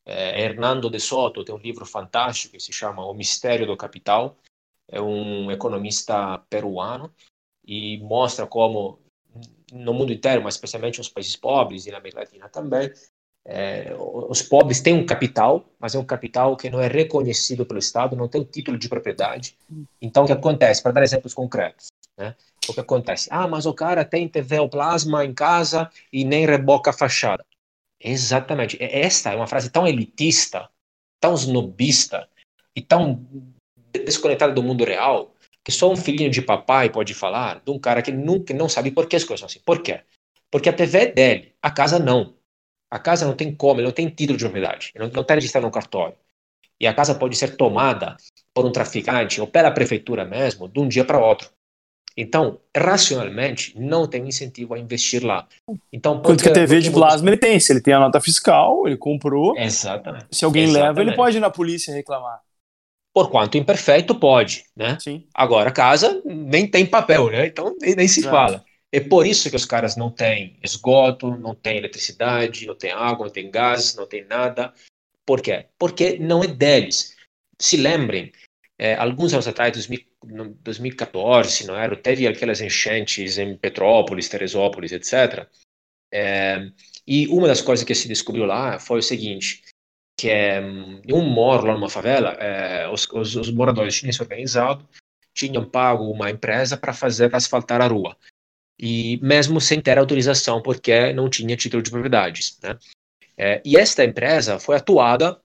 É, 0.04 0.42
Hernando 0.42 0.90
de 0.90 1.00
Soto 1.00 1.44
tem 1.44 1.54
um 1.54 1.58
livro 1.58 1.86
fantástico 1.86 2.52
que 2.52 2.60
se 2.60 2.72
chama 2.72 3.06
O 3.06 3.14
Mistério 3.14 3.66
do 3.66 3.76
Capital. 3.76 4.36
É 4.88 5.00
um 5.00 5.50
economista 5.50 6.38
peruano 6.50 7.14
e 7.64 7.98
mostra 7.98 8.46
como 8.46 8.98
no 9.74 9.92
mundo 9.92 10.12
inteiro, 10.12 10.42
mas 10.42 10.54
especialmente 10.54 10.98
nos 10.98 11.08
países 11.08 11.34
pobres 11.34 11.86
e 11.86 11.90
na 11.90 11.98
América 11.98 12.20
Latina 12.20 12.48
também, 12.48 12.90
é, 13.46 13.94
os 13.98 14.40
pobres 14.40 14.80
têm 14.80 14.94
um 14.94 15.04
capital, 15.04 15.64
mas 15.78 15.94
é 15.94 15.98
um 15.98 16.04
capital 16.04 16.56
que 16.56 16.70
não 16.70 16.80
é 16.80 16.86
reconhecido 16.86 17.66
pelo 17.66 17.78
Estado, 17.78 18.16
não 18.16 18.28
tem 18.28 18.40
o 18.40 18.44
título 18.44 18.78
de 18.78 18.88
propriedade. 18.88 19.56
Então, 20.00 20.24
o 20.24 20.26
que 20.26 20.32
acontece? 20.32 20.82
Para 20.82 20.92
dar 20.92 21.02
exemplos 21.02 21.34
concretos, 21.34 21.88
né? 22.16 22.34
o 22.68 22.72
que 22.72 22.80
acontece? 22.80 23.28
Ah, 23.30 23.46
mas 23.46 23.66
o 23.66 23.74
cara 23.74 24.04
tem 24.04 24.28
TV 24.28 24.60
ou 24.60 24.68
plasma 24.68 25.24
em 25.24 25.34
casa 25.34 25.90
e 26.10 26.24
nem 26.24 26.46
reboca 26.46 26.90
a 26.90 26.94
fachada. 26.94 27.44
Exatamente. 28.00 28.78
Esta 28.80 29.32
é 29.32 29.36
uma 29.36 29.46
frase 29.46 29.70
tão 29.70 29.86
elitista, 29.86 30.68
tão 31.20 31.34
snobista 31.34 32.28
e 32.74 32.80
tão 32.80 33.26
desconectada 33.92 34.52
do 34.52 34.62
mundo 34.62 34.84
real 34.84 35.33
que 35.64 35.72
só 35.72 35.90
um 35.90 35.96
filhinho 35.96 36.30
de 36.30 36.42
papai 36.42 36.90
pode 36.90 37.14
falar 37.14 37.62
de 37.64 37.70
um 37.70 37.78
cara 37.78 38.02
que 38.02 38.12
nunca 38.12 38.52
não 38.52 38.68
sabe 38.68 38.90
por 38.90 39.06
que 39.08 39.16
as 39.16 39.24
coisas 39.24 39.40
são 39.40 39.46
assim. 39.46 39.60
Por 39.64 39.82
quê? 39.82 40.00
Porque 40.50 40.68
a 40.68 40.72
TV 40.72 40.98
é 40.98 41.06
dele, 41.06 41.54
a 41.62 41.70
casa 41.70 41.98
não. 41.98 42.34
A 42.90 42.98
casa 42.98 43.26
não 43.26 43.34
tem 43.34 43.52
como, 43.52 43.80
ele 43.80 43.86
não 43.86 43.92
tem 43.92 44.08
título 44.08 44.36
de 44.36 44.44
propriedade, 44.44 44.92
ele 44.94 45.10
não 45.10 45.22
está 45.22 45.34
registrado 45.34 45.66
no 45.66 45.72
cartório. 45.72 46.16
E 46.78 46.86
a 46.86 46.92
casa 46.92 47.14
pode 47.14 47.36
ser 47.36 47.56
tomada 47.56 48.16
por 48.52 48.64
um 48.64 48.70
traficante 48.70 49.40
ou 49.40 49.46
pela 49.46 49.70
prefeitura 49.70 50.24
mesmo, 50.24 50.68
de 50.68 50.78
um 50.78 50.86
dia 50.86 51.04
para 51.04 51.18
outro. 51.18 51.50
Então, 52.16 52.60
racionalmente, 52.76 53.76
não 53.76 54.06
tem 54.06 54.28
incentivo 54.28 54.74
a 54.74 54.78
investir 54.78 55.24
lá. 55.24 55.48
Então, 55.92 56.20
Quanto 56.22 56.44
que 56.44 56.48
a 56.48 56.52
TV 56.52 56.80
de 56.80 56.90
plasma 56.90 57.28
ele 57.28 57.36
tem? 57.36 57.58
Se 57.58 57.72
ele 57.72 57.80
tem 57.80 57.92
a 57.92 57.98
nota 57.98 58.20
fiscal, 58.20 58.86
ele 58.86 58.96
comprou. 58.96 59.58
Exatamente. 59.58 60.26
Se 60.30 60.44
alguém 60.44 60.64
Exatamente. 60.64 60.96
leva, 60.98 61.02
ele 61.02 61.16
pode 61.16 61.36
ir 61.38 61.40
na 61.40 61.50
polícia 61.50 61.92
reclamar. 61.92 62.40
Por 63.14 63.30
quanto 63.30 63.56
imperfeito, 63.56 64.14
pode, 64.14 64.64
né? 64.76 64.98
Sim. 65.00 65.24
Agora, 65.32 65.70
casa 65.70 66.20
nem 66.24 66.68
tem 66.68 66.84
papel, 66.84 67.30
né? 67.30 67.46
Então 67.46 67.76
nem, 67.80 67.94
nem 67.94 68.08
se 68.08 68.20
Exato. 68.20 68.34
fala. 68.34 68.64
É 68.92 69.00
por 69.00 69.24
isso 69.26 69.48
que 69.48 69.56
os 69.56 69.64
caras 69.64 69.96
não 69.96 70.10
têm 70.10 70.58
esgoto, 70.62 71.36
não 71.36 71.54
têm 71.54 71.78
eletricidade, 71.78 72.66
não 72.66 72.74
têm 72.74 72.90
água, 72.90 73.26
não 73.26 73.32
têm 73.32 73.50
gás, 73.50 73.94
não 73.94 74.06
têm 74.06 74.24
nada. 74.24 74.72
Por 75.24 75.40
quê? 75.40 75.66
Porque 75.78 76.18
não 76.18 76.42
é 76.42 76.48
deles. 76.48 77.16
Se 77.58 77.76
lembrem, 77.76 78.32
é, 78.78 78.94
alguns 78.94 79.32
anos 79.32 79.46
atrás, 79.46 79.86
2014, 79.86 81.66
não 81.66 81.76
era? 81.76 81.96
Teve 81.96 82.26
aquelas 82.26 82.60
enchentes 82.60 83.38
em 83.38 83.56
Petrópolis, 83.56 84.28
Teresópolis, 84.28 84.92
etc. 84.92 85.46
É, 86.12 86.68
e 87.06 87.26
uma 87.28 87.46
das 87.46 87.60
coisas 87.60 87.84
que 87.84 87.94
se 87.94 88.08
descobriu 88.08 88.44
lá 88.44 88.78
foi 88.78 88.98
o 88.98 89.02
seguinte: 89.02 89.62
que 90.16 90.30
é 90.30 90.60
um 90.60 91.28
morro 91.28 91.66
lá 91.66 91.74
numa 91.74 91.90
favela, 91.90 92.30
é, 92.34 92.88
os, 92.88 93.06
os, 93.12 93.36
os, 93.36 93.50
moradores 93.50 93.98
tinham 93.98 94.12
se 94.12 94.22
organizado, 94.22 94.88
tinham 95.34 95.68
pago 95.68 96.04
uma 96.04 96.30
empresa 96.30 96.76
para 96.76 96.92
fazer 96.92 97.34
asfaltar 97.34 97.80
a 97.80 97.86
rua. 97.86 98.16
E 98.78 99.18
mesmo 99.22 99.60
sem 99.60 99.80
ter 99.80 99.98
autorização, 99.98 100.62
porque 100.62 101.12
não 101.12 101.28
tinha 101.28 101.56
título 101.56 101.82
de 101.82 101.90
propriedades. 101.90 102.58
Né? 102.60 102.78
É, 103.36 103.62
e 103.64 103.76
esta 103.76 104.04
empresa 104.04 104.58
foi 104.58 104.76
atuada 104.76 105.40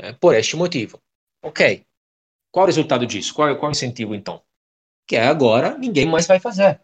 né, 0.00 0.14
por 0.14 0.34
este 0.34 0.56
motivo. 0.56 1.00
Ok, 1.42 1.84
qual 2.50 2.64
o 2.64 2.66
resultado 2.66 3.06
disso? 3.06 3.34
Qual, 3.34 3.54
qual 3.56 3.70
o 3.70 3.72
incentivo 3.72 4.14
então? 4.14 4.42
Que 5.06 5.16
é 5.16 5.26
agora 5.26 5.76
ninguém 5.76 6.06
mais 6.06 6.26
vai 6.26 6.40
fazer. 6.40 6.80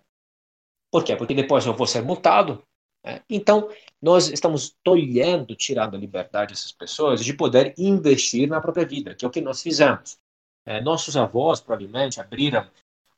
Por 0.90 1.02
quê? 1.02 1.16
Porque 1.16 1.34
depois 1.34 1.64
eu 1.64 1.74
vou 1.74 1.86
ser 1.86 2.02
multado, 2.02 2.62
é, 3.04 3.20
então, 3.28 3.68
nós 4.02 4.28
estamos 4.28 4.76
tolhendo, 4.82 5.54
tirando 5.54 5.94
a 5.94 5.98
liberdade 5.98 6.52
dessas 6.52 6.72
pessoas 6.72 7.24
de 7.24 7.32
poder 7.32 7.72
investir 7.78 8.48
na 8.48 8.60
própria 8.60 8.84
vida, 8.84 9.14
que 9.14 9.24
é 9.24 9.28
o 9.28 9.30
que 9.30 9.40
nós 9.40 9.62
fizemos. 9.62 10.18
É, 10.66 10.80
nossos 10.80 11.16
avós, 11.16 11.60
provavelmente, 11.60 12.20
abriram 12.20 12.68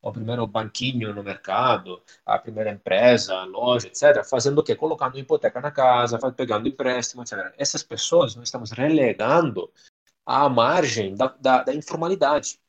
o 0.02 0.12
primeiro 0.12 0.46
banquinho 0.46 1.14
no 1.14 1.22
mercado, 1.22 2.02
a 2.26 2.38
primeira 2.38 2.70
empresa, 2.70 3.34
a 3.34 3.44
loja, 3.44 3.86
etc., 3.86 4.22
fazendo 4.22 4.58
o 4.58 4.62
quê? 4.62 4.76
Colocando 4.76 5.18
hipoteca 5.18 5.60
na 5.62 5.70
casa, 5.70 6.18
pegando 6.32 6.68
empréstimo, 6.68 7.22
etc. 7.22 7.54
Essas 7.56 7.82
pessoas 7.82 8.34
nós 8.34 8.48
estamos 8.48 8.70
relegando 8.70 9.72
à 10.26 10.46
margem 10.50 11.14
da, 11.14 11.28
da, 11.40 11.62
da 11.62 11.74
informalidade. 11.74 12.60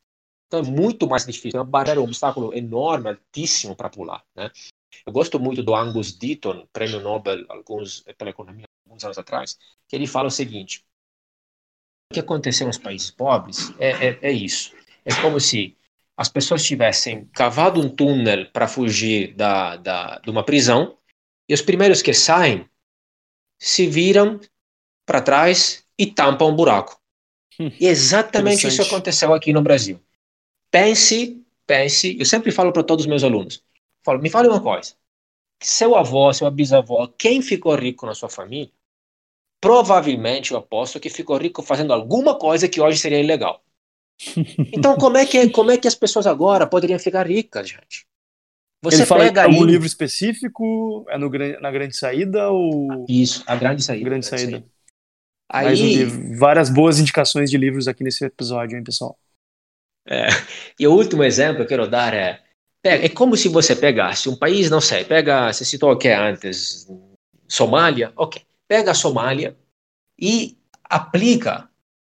Então 0.48 0.62
é 0.62 0.64
muito 0.64 1.08
mais 1.08 1.26
difícil, 1.26 1.60
é 1.60 1.64
uma 1.64 1.70
barreira, 1.70 2.00
um 2.00 2.06
obstáculo 2.06 2.54
enorme, 2.54 3.10
altíssimo 3.10 3.76
para 3.76 3.90
pular. 3.90 4.24
Né? 4.34 4.50
Eu 5.06 5.12
gosto 5.12 5.40
muito 5.40 5.64
do 5.64 5.76
Angus 5.76 6.14
Deaton, 6.14 6.68
prêmio 6.72 7.02
Nobel 7.02 7.46
alguns, 7.50 8.04
pela 8.18 8.30
economia 8.30 8.66
alguns 8.86 9.04
anos 9.04 9.18
atrás, 9.18 9.58
que 9.88 9.96
ele 9.96 10.06
fala 10.06 10.28
o 10.28 10.32
seguinte: 10.32 10.86
o 12.12 12.14
que 12.14 12.20
aconteceu 12.20 12.68
nos 12.68 12.78
países 12.78 13.10
pobres 13.10 13.74
é, 13.80 14.08
é, 14.08 14.20
é 14.22 14.32
isso. 14.32 14.74
É 15.04 15.14
como 15.22 15.40
se 15.40 15.76
as 16.18 16.30
pessoas 16.30 16.64
tivessem 16.64 17.26
cavado 17.34 17.82
um 17.82 17.90
túnel 17.90 18.50
para 18.52 18.68
fugir 18.68 19.34
da, 19.36 19.76
da, 19.76 20.20
de 20.20 20.30
uma 20.30 20.44
prisão 20.44 20.98
e 21.48 21.54
os 21.54 21.62
primeiros 21.62 22.02
que 22.02 22.14
saem 22.14 22.70
se 23.60 23.88
viram 23.88 24.40
para 25.06 25.22
trás 25.22 25.86
e 25.98 26.08
tampam 26.08 26.50
um 26.50 26.56
buraco. 26.56 27.00
Hum, 27.60 27.72
e 27.80 27.88
exatamente 27.88 28.68
isso 28.68 28.82
aconteceu 28.82 29.34
aqui 29.34 29.54
no 29.54 29.62
Brasil. 29.62 30.00
Pense, 30.72 31.42
pense, 31.66 32.18
eu 32.20 32.26
sempre 32.26 32.52
falo 32.52 32.72
para 32.72 32.84
todos 32.84 33.06
os 33.06 33.10
meus 33.10 33.24
alunos, 33.24 33.64
Me 34.22 34.30
fale 34.30 34.48
uma 34.48 34.61
coisa. 34.61 34.94
Seu 35.61 35.95
avô, 35.95 36.32
sua 36.34 36.52
bisavó, 36.52 37.07
quem 37.18 37.41
ficou 37.41 37.76
rico 37.76 38.06
na 38.06 38.14
sua 38.14 38.30
família, 38.30 38.72
provavelmente 39.61 40.52
eu 40.52 40.57
aposto 40.57 40.99
que 40.99 41.10
ficou 41.10 41.38
rico 41.38 41.64
fazendo 41.64 41.94
alguma 41.94 42.38
coisa 42.38 42.68
que 42.69 42.82
hoje 42.82 42.99
seria 42.99 43.19
ilegal. 43.19 43.64
Então, 44.73 44.95
como 44.95 45.18
é 45.18 45.26
que, 45.26 45.49
como 45.49 45.72
é 45.72 45.77
que 45.77 45.88
as 45.88 45.95
pessoas 45.95 46.27
agora 46.27 46.68
poderiam 46.68 46.99
ficar 46.99 47.27
ricas, 47.27 47.69
gente? 47.69 48.06
Você 48.82 48.98
Ele 48.98 49.06
fala 49.06 49.23
pega 49.26 49.44
algum 49.44 49.64
aí... 49.64 49.72
livro 49.72 49.88
específico? 49.88 51.06
É 51.10 51.18
no, 51.18 51.30
na 51.60 51.72
Grande 51.72 51.98
Saída 51.98 52.49
ou... 52.49 53.06
Isso, 53.10 53.44
a 53.48 53.56
Grande 53.56 53.84
Saída. 53.84 54.06
Grande, 54.06 54.27
grande 54.30 54.41
Saída. 54.41 54.52
saída. 54.52 54.72
Aí... 55.49 56.06
Um 56.06 56.38
várias 56.38 56.69
boas 56.69 56.99
indicações 56.99 57.49
de 57.49 57.57
livros 57.57 57.88
aqui 57.88 58.03
nesse 58.03 58.26
episódio, 58.26 58.77
hein, 58.77 58.84
pessoal? 58.84 59.18
É, 60.07 60.27
e 60.80 60.86
o 60.86 60.94
último 60.94 61.23
exemplo 61.23 61.57
que 61.57 61.64
eu 61.64 61.68
quero 61.68 61.90
dar 61.90 62.14
é, 62.14 62.45
é 62.90 63.10
como 63.10 63.36
se 63.36 63.49
você 63.49 63.76
pegasse 63.76 64.30
um 64.30 64.36
país, 64.36 64.70
não 64.70 64.82
sei, 64.82 65.03
pega, 65.03 65.52
você 65.52 65.66
citou 65.66 65.91
o 65.91 65.98
que 65.98 66.10
antes, 66.10 66.88
Somália, 67.48 68.14
ok, 68.16 68.41
pega 68.68 68.91
a 68.91 68.95
Somália 68.95 69.57
e 70.20 70.57
aplica 70.84 71.70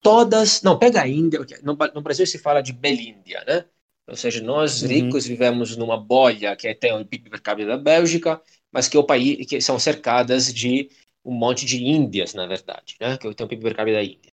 todas, 0.02 0.62
não, 0.62 0.78
pega 0.78 1.02
a 1.02 1.08
Índia, 1.08 1.40
no, 1.64 1.78
no 1.94 2.02
Brasil 2.02 2.26
se 2.26 2.38
fala 2.38 2.62
de 2.62 2.74
Belíndia, 2.74 3.44
né? 3.48 3.66
Ou 4.08 4.16
seja, 4.16 4.42
nós 4.42 4.82
uhum. 4.82 4.88
ricos 4.88 5.26
vivemos 5.26 5.76
numa 5.76 5.98
bolha 5.98 6.56
que 6.56 6.74
tem 6.74 6.94
o 6.94 7.06
PIB 7.06 7.30
per 7.30 7.42
capita 7.42 7.70
da 7.70 7.78
Bélgica, 7.78 8.42
mas 8.72 8.88
que 8.88 8.96
é 8.96 9.00
o 9.00 9.04
país 9.04 9.46
que 9.46 9.60
são 9.60 9.78
cercadas 9.78 10.54
de 10.54 10.90
um 11.26 11.34
monte 11.34 11.66
de 11.66 11.84
Índias, 11.84 12.34
na 12.34 12.46
verdade, 12.46 12.96
né? 13.02 13.18
Que 13.18 13.34
tem 13.34 13.46
o 13.46 13.50
PIB 13.50 13.64
per 13.64 13.76
capita 13.76 13.98
da 13.98 14.04
Índia. 14.04 14.32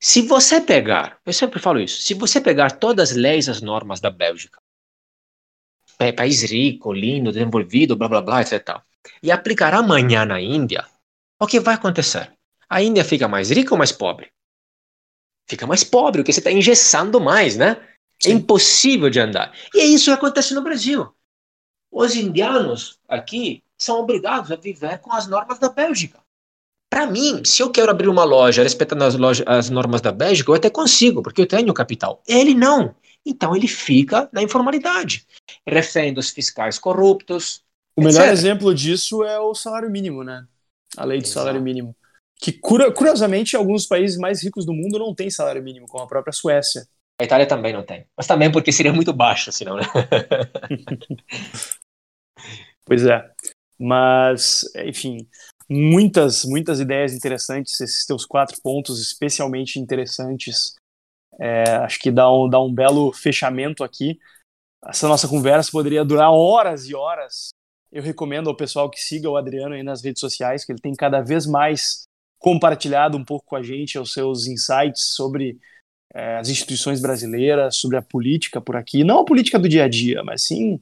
Se 0.00 0.22
você 0.22 0.60
pegar, 0.60 1.18
eu 1.24 1.32
sempre 1.32 1.58
falo 1.58 1.80
isso, 1.80 2.00
se 2.02 2.14
você 2.14 2.40
pegar 2.40 2.72
todas 2.72 3.10
as 3.10 3.16
leis, 3.16 3.48
as 3.48 3.60
normas 3.62 4.00
da 4.00 4.10
Bélgica, 4.10 4.60
é, 4.60 4.67
país 5.98 6.42
rico, 6.42 6.92
lindo, 6.92 7.32
desenvolvido, 7.32 7.96
blá 7.96 8.08
blá 8.08 8.20
blá, 8.20 8.40
etc. 8.40 8.80
E 9.22 9.30
aplicar 9.30 9.74
amanhã 9.74 10.24
na 10.24 10.40
Índia, 10.40 10.86
o 11.40 11.46
que 11.46 11.60
vai 11.60 11.74
acontecer? 11.74 12.32
A 12.68 12.82
Índia 12.82 13.04
fica 13.04 13.26
mais 13.26 13.50
rica 13.50 13.74
ou 13.74 13.78
mais 13.78 13.92
pobre? 13.92 14.30
Fica 15.48 15.66
mais 15.66 15.82
pobre, 15.82 16.20
porque 16.20 16.32
você 16.32 16.40
está 16.40 16.52
engessando 16.52 17.20
mais, 17.20 17.56
né? 17.56 17.70
É 18.24 18.28
Sim. 18.28 18.30
É 18.30 18.32
impossível 18.34 19.10
de 19.10 19.20
andar. 19.20 19.52
E 19.74 19.80
é 19.80 19.84
isso 19.84 20.06
que 20.06 20.10
acontece 20.10 20.54
no 20.54 20.62
Brasil. 20.62 21.08
Os 21.90 22.14
indianos 22.14 22.98
aqui 23.08 23.62
são 23.76 24.00
obrigados 24.00 24.52
a 24.52 24.56
viver 24.56 24.98
com 24.98 25.12
as 25.12 25.26
normas 25.26 25.58
da 25.58 25.68
Bélgica. 25.68 26.20
Para 26.90 27.06
mim, 27.06 27.42
se 27.44 27.62
eu 27.62 27.70
quero 27.70 27.90
abrir 27.90 28.08
uma 28.08 28.24
loja 28.24 28.62
respeitando 28.62 29.04
as, 29.04 29.14
loja, 29.14 29.44
as 29.46 29.70
normas 29.70 30.00
da 30.00 30.10
Bélgica, 30.10 30.50
eu 30.50 30.54
até 30.54 30.70
consigo, 30.70 31.22
porque 31.22 31.42
eu 31.42 31.46
tenho 31.46 31.72
capital. 31.72 32.22
Ele 32.26 32.54
não. 32.54 32.94
Então 33.28 33.54
ele 33.54 33.68
fica 33.68 34.28
na 34.32 34.42
informalidade, 34.42 35.26
refém 35.66 36.14
dos 36.14 36.30
fiscais 36.30 36.78
corruptos. 36.78 37.62
O 37.94 38.02
melhor 38.02 38.22
etc. 38.22 38.32
exemplo 38.32 38.74
disso 38.74 39.22
é 39.22 39.38
o 39.38 39.54
salário 39.54 39.90
mínimo, 39.90 40.24
né? 40.24 40.46
A 40.96 41.04
lei 41.04 41.18
do 41.18 41.24
Exato. 41.24 41.40
salário 41.40 41.60
mínimo. 41.60 41.94
Que 42.40 42.52
curiosamente, 42.52 43.56
alguns 43.56 43.84
países 43.84 44.16
mais 44.16 44.42
ricos 44.42 44.64
do 44.64 44.72
mundo 44.72 44.98
não 44.98 45.14
têm 45.14 45.28
salário 45.28 45.62
mínimo, 45.62 45.86
como 45.86 46.04
a 46.04 46.06
própria 46.06 46.32
Suécia. 46.32 46.88
A 47.20 47.24
Itália 47.24 47.46
também 47.46 47.72
não 47.72 47.84
tem. 47.84 48.06
Mas 48.16 48.28
também 48.28 48.50
porque 48.50 48.70
seria 48.70 48.92
muito 48.92 49.12
baixo, 49.12 49.50
senão, 49.50 49.76
né? 49.76 49.82
pois 52.86 53.04
é. 53.04 53.28
Mas, 53.76 54.60
enfim, 54.86 55.28
muitas, 55.68 56.44
muitas 56.44 56.80
ideias 56.80 57.12
interessantes, 57.12 57.80
esses 57.80 58.06
teus 58.06 58.24
quatro 58.24 58.56
pontos 58.62 59.02
especialmente 59.02 59.80
interessantes. 59.80 60.77
É, 61.38 61.62
acho 61.76 61.98
que 62.00 62.10
dá 62.10 62.30
um, 62.30 62.48
dá 62.48 62.60
um 62.60 62.72
belo 62.72 63.12
fechamento 63.12 63.84
aqui. 63.84 64.18
Essa 64.84 65.08
nossa 65.08 65.28
conversa 65.28 65.70
poderia 65.70 66.04
durar 66.04 66.32
horas 66.32 66.88
e 66.88 66.94
horas. 66.94 67.50
Eu 67.90 68.02
recomendo 68.02 68.48
ao 68.48 68.56
pessoal 68.56 68.90
que 68.90 69.00
siga 69.00 69.30
o 69.30 69.36
Adriano 69.36 69.74
aí 69.74 69.82
nas 69.82 70.02
redes 70.02 70.20
sociais, 70.20 70.64
que 70.64 70.72
ele 70.72 70.80
tem 70.80 70.94
cada 70.94 71.20
vez 71.20 71.46
mais 71.46 72.02
compartilhado 72.38 73.16
um 73.16 73.24
pouco 73.24 73.44
com 73.46 73.56
a 73.56 73.62
gente 73.62 73.98
os 73.98 74.12
seus 74.12 74.46
insights 74.46 75.14
sobre 75.14 75.58
é, 76.14 76.36
as 76.38 76.48
instituições 76.48 77.00
brasileiras, 77.00 77.76
sobre 77.76 77.96
a 77.96 78.02
política 78.02 78.60
por 78.60 78.76
aqui. 78.76 79.04
Não 79.04 79.20
a 79.20 79.24
política 79.24 79.58
do 79.58 79.68
dia 79.68 79.84
a 79.84 79.88
dia, 79.88 80.22
mas 80.22 80.42
sim 80.42 80.80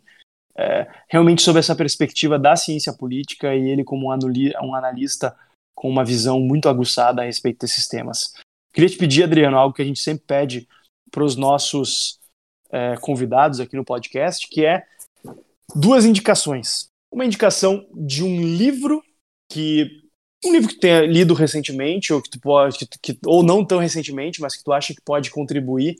é, 0.57 0.87
realmente 1.09 1.43
sobre 1.43 1.61
essa 1.61 1.77
perspectiva 1.77 2.39
da 2.39 2.57
ciência 2.57 2.93
política 2.93 3.55
e 3.55 3.69
ele 3.69 3.85
como 3.85 4.09
um 4.09 4.75
analista 4.75 5.37
com 5.75 5.89
uma 5.89 6.05
visão 6.05 6.41
muito 6.41 6.69
aguçada 6.69 7.23
a 7.23 7.25
respeito 7.27 7.61
desses 7.61 7.87
temas. 7.87 8.33
Queria 8.77 8.91
te 8.91 8.99
pedir, 8.99 9.23
Adriano, 9.23 9.57
algo 9.57 9.75
que 9.75 9.81
a 9.81 9.85
gente 9.87 10.01
sempre 10.01 10.27
pede 10.27 10.69
para 11.11 11.25
os 11.25 11.35
nossos 11.35 12.21
é, 12.71 12.95
convidados 12.99 13.59
aqui 13.59 13.75
no 13.75 13.83
podcast, 13.83 14.47
que 14.47 14.67
é 14.67 14.85
duas 15.75 16.05
indicações. 16.05 16.91
Uma 17.11 17.25
indicação 17.25 17.89
de 17.95 18.23
um 18.23 18.39
livro 18.39 19.03
que 19.51 20.03
um 20.45 20.53
livro 20.53 20.69
que 20.69 20.79
tenha 20.79 21.07
lido 21.07 21.33
recentemente 21.33 22.13
ou 22.13 22.21
que 22.21 22.29
tu 22.29 22.39
pode 22.39 22.77
que, 22.77 22.87
que, 23.01 23.19
ou 23.25 23.43
não 23.43 23.65
tão 23.65 23.79
recentemente, 23.79 24.43
mas 24.43 24.55
que 24.55 24.63
tu 24.63 24.75
acha 24.75 24.95
que 24.95 25.01
pode 25.01 25.31
contribuir 25.31 25.97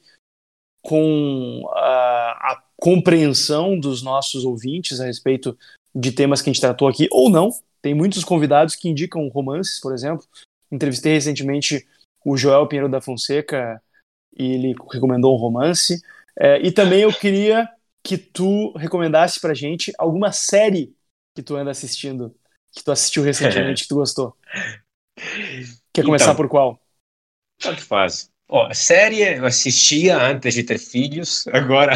com 0.83 1.67
a, 1.73 2.53
a 2.53 2.63
compreensão 2.77 3.81
dos 3.81 4.03
nossos 4.03 4.45
ouvintes 4.45 5.01
a 5.01 5.07
respeito 5.07 5.57
de 5.95 6.13
temas 6.13 6.43
que 6.43 6.51
a 6.51 6.53
gente 6.53 6.61
tratou 6.61 6.89
aqui, 6.89 7.09
ou 7.11 7.31
não. 7.31 7.49
Tem 7.81 7.95
muitos 7.95 8.23
convidados 8.23 8.75
que 8.75 8.91
indicam 8.91 9.27
romances, 9.29 9.81
por 9.81 9.95
exemplo. 9.95 10.27
Entrevistei 10.71 11.15
recentemente 11.15 11.87
o 12.27 12.37
Joel 12.37 12.67
Pinheiro 12.67 12.89
da 12.89 13.01
Fonseca 13.01 13.81
e 14.37 14.55
ele 14.55 14.75
recomendou 14.93 15.33
um 15.33 15.39
romance. 15.39 16.03
É, 16.37 16.61
e 16.61 16.73
também 16.73 17.03
eu 17.03 17.13
queria 17.13 17.69
que 18.03 18.19
tu 18.19 18.73
recomendasse 18.77 19.41
pra 19.41 19.55
gente 19.55 19.93
alguma 19.97 20.33
série 20.33 20.93
que 21.37 21.43
tu 21.43 21.55
anda 21.55 21.71
assistindo, 21.71 22.35
que 22.73 22.83
tu 22.83 22.91
assistiu 22.91 23.23
recentemente, 23.23 23.85
que 23.87 23.89
tu 23.89 23.95
gostou. 23.95 24.37
Quer 25.93 26.05
começar 26.05 26.25
então, 26.25 26.37
por 26.37 26.49
qual? 26.49 26.81
Tanto 27.61 27.81
faz. 27.83 28.29
Ó, 28.49 28.67
a 28.67 28.75
série 28.75 29.23
eu 29.23 29.47
assistia 29.47 30.19
antes 30.21 30.53
de 30.53 30.65
ter 30.65 30.79
filhos, 30.79 31.47
agora, 31.49 31.93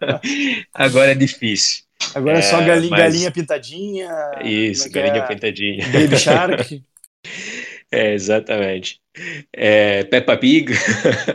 agora 0.72 1.12
é 1.12 1.14
difícil. 1.14 1.84
Agora 2.14 2.38
é, 2.38 2.42
só 2.42 2.58
galinha, 2.62 2.90
mas... 2.90 2.98
galinha 2.98 3.30
pintadinha. 3.30 4.10
Isso, 4.42 4.86
é 4.86 4.90
galinha 4.90 5.22
é? 5.22 5.26
pintadinha. 5.26 5.86
Baby 5.88 6.16
Shark. 6.18 6.82
é, 7.90 8.12
exatamente. 8.14 9.00
É, 9.52 10.04
Peppa 10.04 10.36
Pig. 10.36 10.72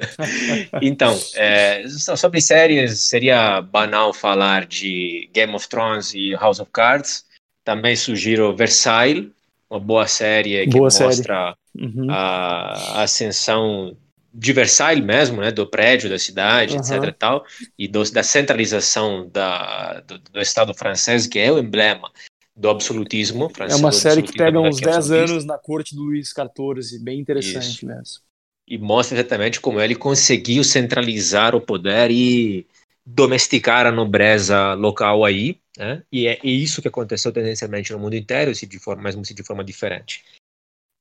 então, 0.81 1.19
é, 1.35 1.83
sobre 1.87 2.39
séries, 2.39 3.01
seria 3.01 3.61
banal 3.61 4.13
falar 4.13 4.65
de 4.65 5.29
Game 5.33 5.53
of 5.53 5.67
Thrones 5.67 6.13
e 6.13 6.33
House 6.33 6.59
of 6.59 6.71
Cards. 6.71 7.25
Também 7.63 7.95
sugiro 7.95 8.55
Versailles, 8.55 9.29
uma 9.69 9.79
boa 9.79 10.07
série 10.07 10.65
que 10.65 10.77
boa 10.77 10.83
mostra 10.83 11.09
série. 11.09 11.87
Uhum. 11.87 12.07
a 12.09 13.03
ascensão 13.03 13.97
de 14.33 14.53
Versailles 14.53 15.03
mesmo, 15.03 15.41
né, 15.41 15.51
do 15.51 15.65
prédio 15.65 16.09
da 16.09 16.19
cidade, 16.19 16.73
uhum. 16.73 16.79
etc 16.79 17.03
e 17.03 17.11
tal, 17.11 17.45
e 17.77 17.87
do, 17.87 18.03
da 18.11 18.21
centralização 18.21 19.29
da, 19.29 20.01
do, 20.01 20.19
do, 20.19 20.41
Estado 20.41 20.73
francês, 20.73 21.25
que 21.25 21.39
é 21.39 21.51
o 21.51 21.57
emblema 21.57 22.11
do 22.55 22.69
absolutismo 22.69 23.49
francês. 23.49 23.79
É 23.79 23.83
uma 23.83 23.91
série 23.91 24.23
que 24.23 24.33
pega 24.33 24.59
uns 24.59 24.79
10 24.79 25.11
anos 25.11 25.45
na 25.45 25.57
corte 25.57 25.93
do 25.93 26.03
Luís 26.03 26.29
XIV, 26.29 26.99
bem 27.03 27.19
interessante 27.19 27.67
Isso. 27.67 27.85
mesmo. 27.85 28.23
E 28.67 28.77
mostra 28.77 29.17
exatamente 29.17 29.59
como 29.59 29.79
ele 29.79 29.95
conseguiu 29.95 30.63
centralizar 30.63 31.53
o 31.53 31.61
poder 31.61 32.09
e 32.09 32.65
domesticar 33.05 33.85
a 33.85 33.91
nobreza 33.91 34.73
local 34.73 35.23
aí, 35.23 35.59
né? 35.77 36.01
E 36.11 36.27
é 36.27 36.39
isso 36.43 36.81
que 36.81 36.87
aconteceu 36.87 37.31
tendencialmente 37.31 37.91
no 37.91 37.99
mundo 37.99 38.15
inteiro, 38.15 38.55
se 38.55 38.65
de 38.65 38.79
forma, 38.79 39.03
mesmo 39.03 39.23
se 39.23 39.33
de 39.33 39.43
forma 39.43 39.63
diferente. 39.63 40.23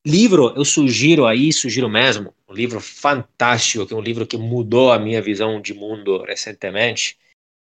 Livro, 0.06 0.52
eu 0.54 0.64
sugiro 0.66 1.24
aí, 1.24 1.50
sugiro 1.50 1.88
mesmo, 1.88 2.34
um 2.46 2.52
livro 2.52 2.78
fantástico, 2.78 3.86
que 3.86 3.94
é 3.94 3.96
um 3.96 4.02
livro 4.02 4.26
que 4.26 4.36
mudou 4.36 4.92
a 4.92 4.98
minha 4.98 5.22
visão 5.22 5.62
de 5.62 5.72
mundo 5.72 6.22
recentemente, 6.24 7.16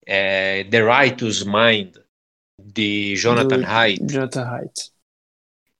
é 0.06 0.64
The 0.64 0.80
Righteous 0.82 1.44
Mind, 1.44 1.96
de 2.64 3.16
Jonathan 3.16 3.60
Do, 3.60 3.66
Haidt. 3.66 4.06
Jonathan 4.06 4.44
Haidt. 4.44 4.92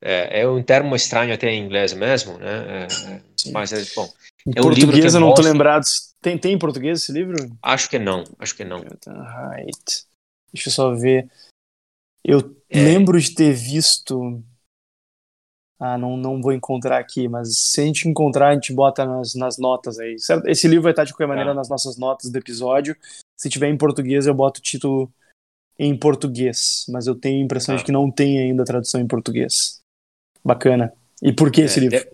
É, 0.00 0.40
é, 0.40 0.48
um 0.48 0.62
termo 0.62 0.96
estranho 0.96 1.32
até 1.32 1.50
em 1.50 1.64
inglês 1.64 1.92
mesmo, 1.92 2.36
né? 2.38 2.86
É, 2.86 3.12
é 3.12 3.52
mas 3.52 3.72
é 3.72 3.82
bom. 3.94 4.08
Em 4.46 4.52
é 4.56 4.60
um 4.60 4.64
português 4.64 5.14
eu 5.14 5.20
não 5.20 5.30
estou 5.30 5.44
lembrado. 5.44 5.84
Tem, 6.20 6.36
tem 6.36 6.54
em 6.54 6.58
português 6.58 7.02
esse 7.02 7.12
livro? 7.12 7.36
Acho 7.62 7.88
que 7.88 7.98
não, 7.98 8.24
acho 8.38 8.56
que 8.56 8.64
não. 8.64 8.78
Jonathan 8.78 9.22
Haidt. 9.22 10.06
Deixa 10.52 10.68
eu 10.68 10.72
só 10.72 10.94
ver. 10.94 11.30
Eu 12.24 12.56
é. 12.68 12.80
lembro 12.82 13.20
de 13.20 13.34
ter 13.34 13.52
visto 13.52 14.42
ah, 15.84 15.98
não, 15.98 16.16
não 16.16 16.40
vou 16.40 16.52
encontrar 16.52 16.98
aqui, 16.98 17.26
mas 17.26 17.58
se 17.58 17.80
a 17.80 17.84
gente 17.84 18.08
encontrar, 18.08 18.50
a 18.50 18.54
gente 18.54 18.72
bota 18.72 19.04
nas, 19.04 19.34
nas 19.34 19.58
notas 19.58 19.98
aí. 19.98 20.16
Certo? 20.16 20.46
Esse 20.46 20.68
livro 20.68 20.84
vai 20.84 20.92
estar 20.92 21.02
de 21.02 21.12
qualquer 21.12 21.26
maneira 21.26 21.50
ah. 21.50 21.54
nas 21.54 21.68
nossas 21.68 21.96
notas 21.96 22.30
do 22.30 22.38
episódio. 22.38 22.96
Se 23.36 23.48
tiver 23.48 23.68
em 23.68 23.76
português, 23.76 24.28
eu 24.28 24.32
boto 24.32 24.60
o 24.60 24.62
título 24.62 25.12
em 25.84 25.96
português, 25.96 26.86
mas 26.88 27.08
eu 27.08 27.14
tenho 27.16 27.40
a 27.40 27.44
impressão 27.44 27.74
ah. 27.74 27.78
de 27.78 27.84
que 27.84 27.90
não 27.90 28.08
tem 28.08 28.38
ainda 28.38 28.64
tradução 28.64 29.00
em 29.00 29.06
português. 29.06 29.82
Bacana. 30.44 30.92
E 31.20 31.32
por 31.32 31.50
que 31.50 31.62
é, 31.62 31.64
esse 31.64 31.80
livro? 31.80 31.98
The, 31.98 32.12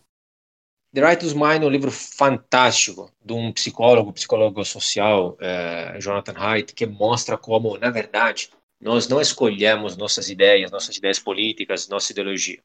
The 0.94 1.06
Righteous 1.06 1.34
Mind 1.34 1.62
é 1.62 1.66
um 1.66 1.70
livro 1.70 1.90
fantástico 1.90 3.12
de 3.22 3.34
um 3.34 3.52
psicólogo, 3.52 4.12
psicólogo 4.12 4.64
social, 4.64 5.36
é, 5.38 5.98
Jonathan 6.00 6.34
Haidt, 6.34 6.72
que 6.72 6.86
mostra 6.86 7.36
como, 7.36 7.76
na 7.76 7.90
verdade, 7.90 8.48
nós 8.80 9.06
não 9.06 9.20
escolhemos 9.20 9.98
nossas 9.98 10.30
ideias, 10.30 10.70
nossas 10.70 10.96
ideias 10.96 11.18
políticas, 11.18 11.88
nossa 11.88 12.10
ideologia. 12.12 12.60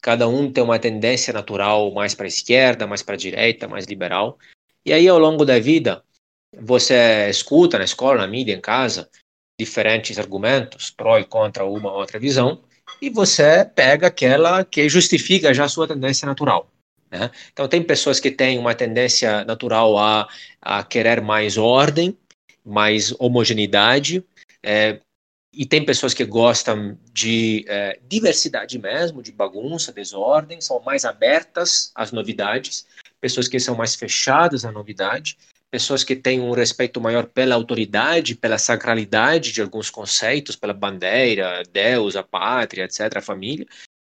Cada 0.00 0.28
um 0.28 0.50
tem 0.50 0.62
uma 0.62 0.78
tendência 0.78 1.32
natural 1.32 1.92
mais 1.92 2.14
para 2.14 2.26
a 2.26 2.28
esquerda, 2.28 2.86
mais 2.86 3.02
para 3.02 3.14
a 3.14 3.18
direita, 3.18 3.66
mais 3.66 3.84
liberal. 3.84 4.38
E 4.86 4.92
aí, 4.92 5.08
ao 5.08 5.18
longo 5.18 5.44
da 5.44 5.58
vida, 5.58 6.04
você 6.56 7.28
escuta 7.28 7.78
na 7.78 7.84
escola, 7.84 8.20
na 8.20 8.26
mídia, 8.28 8.54
em 8.54 8.60
casa, 8.60 9.10
diferentes 9.60 10.18
argumentos, 10.18 10.90
pró 10.90 11.18
e 11.18 11.24
contra 11.24 11.66
uma 11.66 11.92
ou 11.92 11.98
outra 11.98 12.18
visão, 12.18 12.62
e 13.00 13.10
você 13.10 13.62
pega 13.64 14.06
aquela 14.06 14.64
que 14.64 14.88
justifica 14.88 15.52
já 15.52 15.64
a 15.64 15.68
sua 15.68 15.86
tendência 15.86 16.24
natural. 16.26 16.70
Né? 17.10 17.30
Então, 17.52 17.68
tem 17.68 17.82
pessoas 17.82 18.18
que 18.18 18.30
têm 18.30 18.58
uma 18.58 18.74
tendência 18.74 19.44
natural 19.44 19.98
a, 19.98 20.26
a 20.62 20.82
querer 20.82 21.20
mais 21.20 21.58
ordem, 21.58 22.16
mais 22.64 23.14
homogeneidade, 23.18 24.24
é, 24.62 24.98
e 25.52 25.66
tem 25.66 25.84
pessoas 25.84 26.14
que 26.14 26.24
gostam 26.24 26.96
de 27.12 27.64
é, 27.68 27.98
diversidade 28.08 28.78
mesmo, 28.78 29.22
de 29.22 29.32
bagunça, 29.32 29.92
desordem, 29.92 30.60
são 30.60 30.80
mais 30.80 31.04
abertas 31.04 31.90
às 31.94 32.12
novidades, 32.12 32.86
pessoas 33.20 33.48
que 33.48 33.60
são 33.60 33.74
mais 33.74 33.94
fechadas 33.94 34.64
à 34.64 34.72
novidade, 34.72 35.36
pessoas 35.70 36.02
que 36.02 36.16
têm 36.16 36.40
um 36.40 36.50
respeito 36.50 37.00
maior 37.00 37.26
pela 37.26 37.54
autoridade, 37.54 38.34
pela 38.34 38.58
sacralidade 38.58 39.52
de 39.52 39.62
alguns 39.62 39.88
conceitos, 39.88 40.56
pela 40.56 40.74
bandeira, 40.74 41.62
Deus, 41.72 42.16
a 42.16 42.22
pátria, 42.22 42.84
etc., 42.84 43.18
a 43.18 43.22
família, 43.22 43.66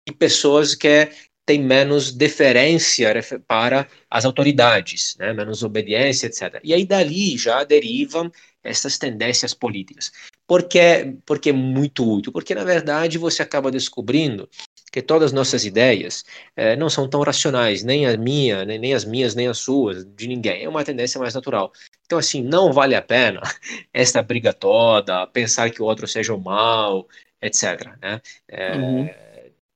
e 0.06 0.12
pessoas 0.12 0.74
que 0.74 1.10
têm 1.46 1.62
menos 1.62 2.10
deferência 2.10 3.12
para 3.46 3.86
as 4.10 4.24
autoridades, 4.24 5.14
né, 5.18 5.32
menos 5.32 5.62
obediência, 5.62 6.26
etc. 6.26 6.60
E 6.64 6.72
aí 6.72 6.86
dali 6.86 7.36
já 7.36 7.62
derivam 7.64 8.30
essas 8.62 8.98
tendências 8.98 9.52
políticas. 9.52 10.10
Por 10.46 10.68
que, 10.68 11.16
porque 11.24 11.50
é 11.50 11.52
muito 11.52 12.08
útil? 12.08 12.30
Porque, 12.32 12.54
na 12.54 12.64
verdade, 12.64 13.16
você 13.16 13.42
acaba 13.42 13.70
descobrindo 13.70 14.48
que 14.92 15.02
todas 15.02 15.26
as 15.26 15.32
nossas 15.32 15.64
ideias 15.64 16.24
eh, 16.54 16.76
não 16.76 16.88
são 16.88 17.08
tão 17.08 17.22
racionais, 17.22 17.82
nem 17.82 18.06
a 18.06 18.16
minha, 18.16 18.64
nem, 18.64 18.78
nem, 18.78 18.94
as 18.94 19.04
minhas, 19.04 19.34
nem 19.34 19.48
as 19.48 19.58
suas, 19.58 20.04
de 20.04 20.28
ninguém. 20.28 20.62
É 20.62 20.68
uma 20.68 20.84
tendência 20.84 21.18
mais 21.18 21.34
natural. 21.34 21.72
Então, 22.04 22.18
assim, 22.18 22.42
não 22.42 22.72
vale 22.72 22.94
a 22.94 23.02
pena 23.02 23.40
esta 23.92 24.22
briga 24.22 24.52
toda, 24.52 25.26
pensar 25.26 25.70
que 25.70 25.82
o 25.82 25.86
outro 25.86 26.06
seja 26.06 26.34
o 26.34 26.40
mal, 26.40 27.08
etc. 27.42 27.96
Né? 28.00 28.20
É, 28.46 28.76
uhum. 28.76 29.08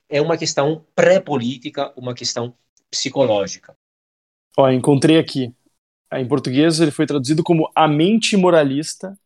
é 0.09 0.20
uma 0.20 0.36
questão 0.36 0.85
pré-política, 0.95 1.93
uma 1.97 2.15
questão 2.15 2.55
psicológica. 2.90 3.74
Ó, 4.57 4.70
encontrei 4.70 5.19
aqui. 5.19 5.53
Em 6.12 6.27
português 6.28 6.78
ele 6.81 6.90
foi 6.90 7.07
traduzido 7.07 7.43
como 7.43 7.70
A 7.74 7.89
Mente 7.89 8.36
Moralista 8.36 9.19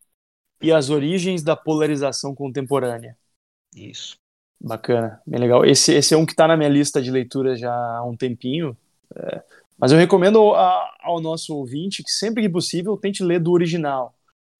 e 0.62 0.72
as 0.72 0.90
Origens 0.90 1.42
da 1.42 1.56
Polarização 1.56 2.34
Contemporânea. 2.34 3.16
Isso. 3.74 4.16
Bacana, 4.60 5.20
bem 5.26 5.40
legal. 5.40 5.64
Esse, 5.64 5.92
esse 5.92 6.14
é 6.14 6.16
um 6.16 6.24
que 6.24 6.32
está 6.32 6.46
na 6.46 6.56
minha 6.56 6.68
lista 6.68 7.02
de 7.02 7.10
leitura 7.10 7.56
já 7.56 7.74
há 7.74 8.04
um 8.04 8.16
tempinho. 8.16 8.76
É, 9.14 9.42
mas 9.76 9.90
eu 9.90 9.98
recomendo 9.98 10.54
a, 10.54 10.94
ao 11.00 11.20
nosso 11.20 11.56
ouvinte 11.56 12.04
que 12.04 12.10
sempre 12.10 12.42
que 12.42 12.48
possível 12.48 12.96
tente 12.96 13.24
ler 13.24 13.40
do 13.40 13.50
original. 13.50 14.14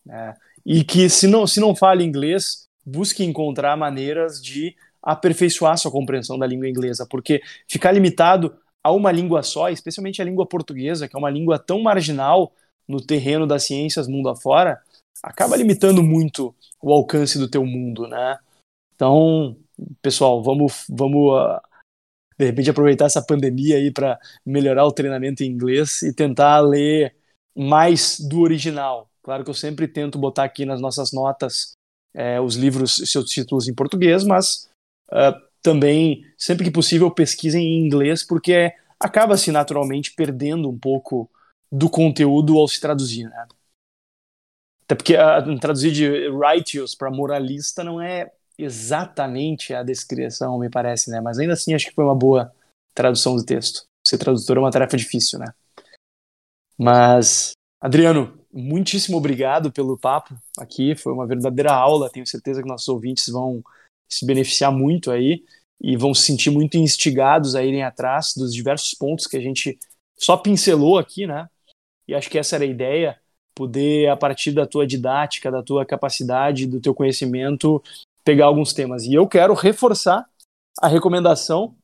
Né? 0.05 0.35
E 0.67 0.83
que 0.83 1.09
se 1.09 1.29
não, 1.29 1.47
se 1.47 1.61
não 1.61 1.77
fale 1.77 2.03
inglês, 2.03 2.67
busque 2.85 3.25
encontrar 3.25 3.77
maneiras 3.77 4.43
de 4.43 4.75
aperfeiçoar 5.01 5.79
sua 5.79 5.91
compreensão 5.91 6.39
da 6.39 6.47
língua 6.47 6.69
inglesa, 6.69 7.07
porque 7.09 7.41
ficar 7.69 7.93
limitado 7.93 8.57
a 8.83 8.91
uma 8.91 9.13
língua 9.13 9.43
só, 9.43 9.69
especialmente 9.69 10.21
a 10.21 10.25
língua 10.25 10.47
portuguesa, 10.47 11.09
que 11.09 11.17
é 11.17 11.19
uma 11.19 11.31
língua 11.31 11.59
tão 11.59 11.81
marginal 11.81 12.53
no 12.87 13.01
terreno 13.01 13.47
das 13.47 13.65
ciências 13.65 14.09
mundo 14.09 14.29
afora, 14.29 14.81
acaba 15.23 15.57
limitando 15.57 16.03
muito 16.03 16.55
o 16.81 16.93
alcance 16.93 17.39
do 17.39 17.49
teu 17.49 17.65
mundo, 17.65 18.09
né? 18.09 18.39
Então, 18.95 19.57
pessoal, 20.01 20.43
vamos, 20.43 20.85
vamos 20.89 21.33
uh, 21.33 21.61
de 22.39 22.47
repente 22.47 22.71
aproveitar 22.71 23.07
essa 23.07 23.23
pandemia 23.23 23.77
aí 23.77 23.91
para 23.91 24.19
melhorar 24.45 24.85
o 24.87 24.93
treinamento 24.93 25.43
em 25.43 25.47
inglês 25.47 26.03
e 26.03 26.13
tentar 26.13 26.61
ler 26.61 27.15
mais 27.57 28.19
do 28.19 28.41
original. 28.41 29.09
Claro 29.23 29.45
que 29.45 29.51
eu 29.51 29.55
sempre 29.55 29.87
tento 29.87 30.19
botar 30.19 30.45
aqui 30.45 30.65
nas 30.65 30.81
nossas 30.81 31.13
notas 31.13 31.73
é, 32.15 32.41
os 32.41 32.57
livros, 32.57 32.97
seus 33.07 33.31
títulos 33.31 33.69
em 33.69 33.75
português, 33.75 34.25
mas 34.25 34.69
uh, 35.11 35.41
também, 35.63 36.25
sempre 36.37 36.65
que 36.65 36.71
possível, 36.71 37.11
pesquisem 37.11 37.63
em 37.63 37.87
inglês, 37.87 38.25
porque 38.25 38.75
acaba-se 38.99 39.53
naturalmente 39.53 40.13
perdendo 40.13 40.69
um 40.69 40.79
pouco 40.79 41.31
do 41.71 41.89
conteúdo 41.89 42.59
ao 42.59 42.67
se 42.67 42.81
traduzir. 42.81 43.25
Né? 43.25 43.47
Até 44.93 44.95
porque 44.95 45.15
uh, 45.15 45.59
traduzir 45.59 45.91
de 45.91 46.29
righteous 46.31 46.95
para 46.95 47.11
moralista 47.11 47.83
não 47.83 48.01
é 48.01 48.31
exatamente 48.59 49.73
a 49.73 49.83
descrição, 49.83 50.59
me 50.59 50.69
parece, 50.69 51.11
né? 51.11 51.19
Mas 51.19 51.39
ainda 51.39 51.55
assim 51.55 51.73
acho 51.73 51.87
que 51.87 51.95
foi 51.95 52.05
uma 52.05 52.15
boa 52.15 52.53
tradução 52.95 53.35
do 53.35 53.45
texto. 53.45 53.85
Ser 54.07 54.19
tradutor 54.19 54.59
é 54.59 54.61
uma 54.61 54.71
tarefa 54.71 54.97
difícil, 54.97 55.39
né? 55.39 55.47
Mas, 56.77 57.53
Adriano, 57.81 58.39
muitíssimo 58.53 59.17
obrigado 59.17 59.73
pelo 59.73 59.97
papo 59.97 60.37
aqui. 60.59 60.95
Foi 60.95 61.13
uma 61.15 61.27
verdadeira 61.27 61.73
aula. 61.73 62.11
Tenho 62.11 62.27
certeza 62.27 62.63
que 62.63 62.69
nossos 62.69 62.89
ouvintes 62.89 63.29
vão 63.29 63.63
se 64.07 64.27
beneficiar 64.27 64.71
muito 64.71 65.11
aí 65.11 65.43
e 65.81 65.97
vão 65.97 66.13
se 66.13 66.25
sentir 66.25 66.51
muito 66.51 66.77
instigados 66.77 67.55
a 67.55 67.65
irem 67.65 67.83
atrás 67.83 68.35
dos 68.37 68.53
diversos 68.53 68.93
pontos 68.93 69.27
que 69.27 69.39
a 69.39 69.41
gente 69.41 69.79
só 70.19 70.37
pincelou 70.37 70.99
aqui, 70.99 71.27
né? 71.27 71.49
E 72.07 72.15
acho 72.15 72.29
que 72.29 72.39
essa 72.39 72.57
era 72.57 72.65
a 72.65 72.69
ideia, 72.69 73.22
poder, 73.55 74.09
a 74.09 74.17
partir 74.17 74.53
da 74.53 74.67
tua 74.67 74.87
didática, 74.87 75.51
da 75.51 75.63
tua 75.63 75.85
capacidade, 75.85 76.67
do 76.67 76.81
teu 76.81 76.95
conhecimento, 76.95 77.83
pegar 78.25 78.47
alguns 78.47 78.73
temas. 78.73 79.05
E 79.05 79.15
eu 79.15 79.27
quero 79.27 79.55
reforçar 79.55 80.27
a 80.81 80.89
recomendação 80.89 81.75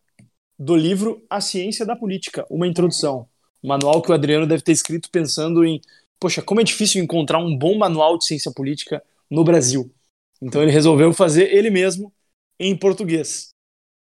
do 0.58 0.74
livro 0.74 1.24
A 1.30 1.40
Ciência 1.40 1.86
da 1.86 1.94
Política, 1.94 2.46
uma 2.50 2.66
introdução. 2.66 3.28
Um 3.62 3.68
manual 3.68 4.02
que 4.02 4.10
o 4.10 4.14
Adriano 4.14 4.46
deve 4.46 4.62
ter 4.62 4.72
escrito 4.72 5.10
pensando 5.10 5.64
em, 5.64 5.80
poxa, 6.18 6.42
como 6.42 6.60
é 6.60 6.64
difícil 6.64 7.02
encontrar 7.02 7.38
um 7.38 7.56
bom 7.56 7.76
manual 7.76 8.18
de 8.18 8.26
ciência 8.26 8.52
política 8.52 9.02
no 9.30 9.44
Brasil. 9.44 9.92
Então 10.40 10.62
ele 10.62 10.70
resolveu 10.70 11.12
fazer 11.12 11.52
ele 11.54 11.70
mesmo 11.70 12.12
em 12.58 12.76
português. 12.76 13.50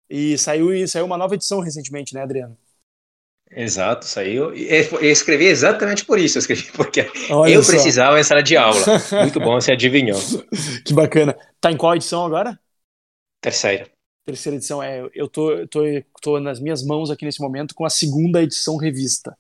E 0.10 0.38
saiu, 0.38 0.88
saiu 0.88 1.06
uma 1.06 1.18
nova 1.18 1.36
edição 1.36 1.60
recentemente, 1.60 2.14
né, 2.14 2.22
Adriano? 2.22 2.58
Exato, 3.56 4.06
saiu. 4.06 4.54
Eu 4.54 5.12
escrevi 5.12 5.46
exatamente 5.46 6.06
por 6.06 6.20
isso. 6.20 6.38
Eu 6.38 6.40
escrevi 6.40 6.72
porque 6.72 7.10
Olha 7.30 7.54
eu 7.54 7.64
só. 7.64 7.72
precisava 7.72 8.20
em 8.20 8.24
sala 8.24 8.42
de 8.42 8.58
aula. 8.58 8.80
Muito 9.22 9.40
bom, 9.40 9.60
você 9.60 9.74
adivinhou. 9.74 10.20
que 10.84 10.94
bacana. 10.94 11.38
Tá 11.62 11.72
em 11.72 11.78
qual 11.78 11.96
edição 11.96 12.26
agora? 12.26 12.60
Terceira. 13.42 13.90
Terceira 14.26 14.56
edição, 14.56 14.82
é. 14.82 15.08
Eu 15.14 15.28
tô, 15.28 15.68
tô, 15.68 15.82
tô 16.22 16.40
nas 16.40 16.60
minhas 16.60 16.84
mãos 16.84 17.12
aqui 17.12 17.26
nesse 17.26 17.42
momento 17.42 17.76
com 17.76 17.86
a 17.86 17.90
segunda 17.90 18.42
edição 18.42 18.78
revista. 18.78 19.38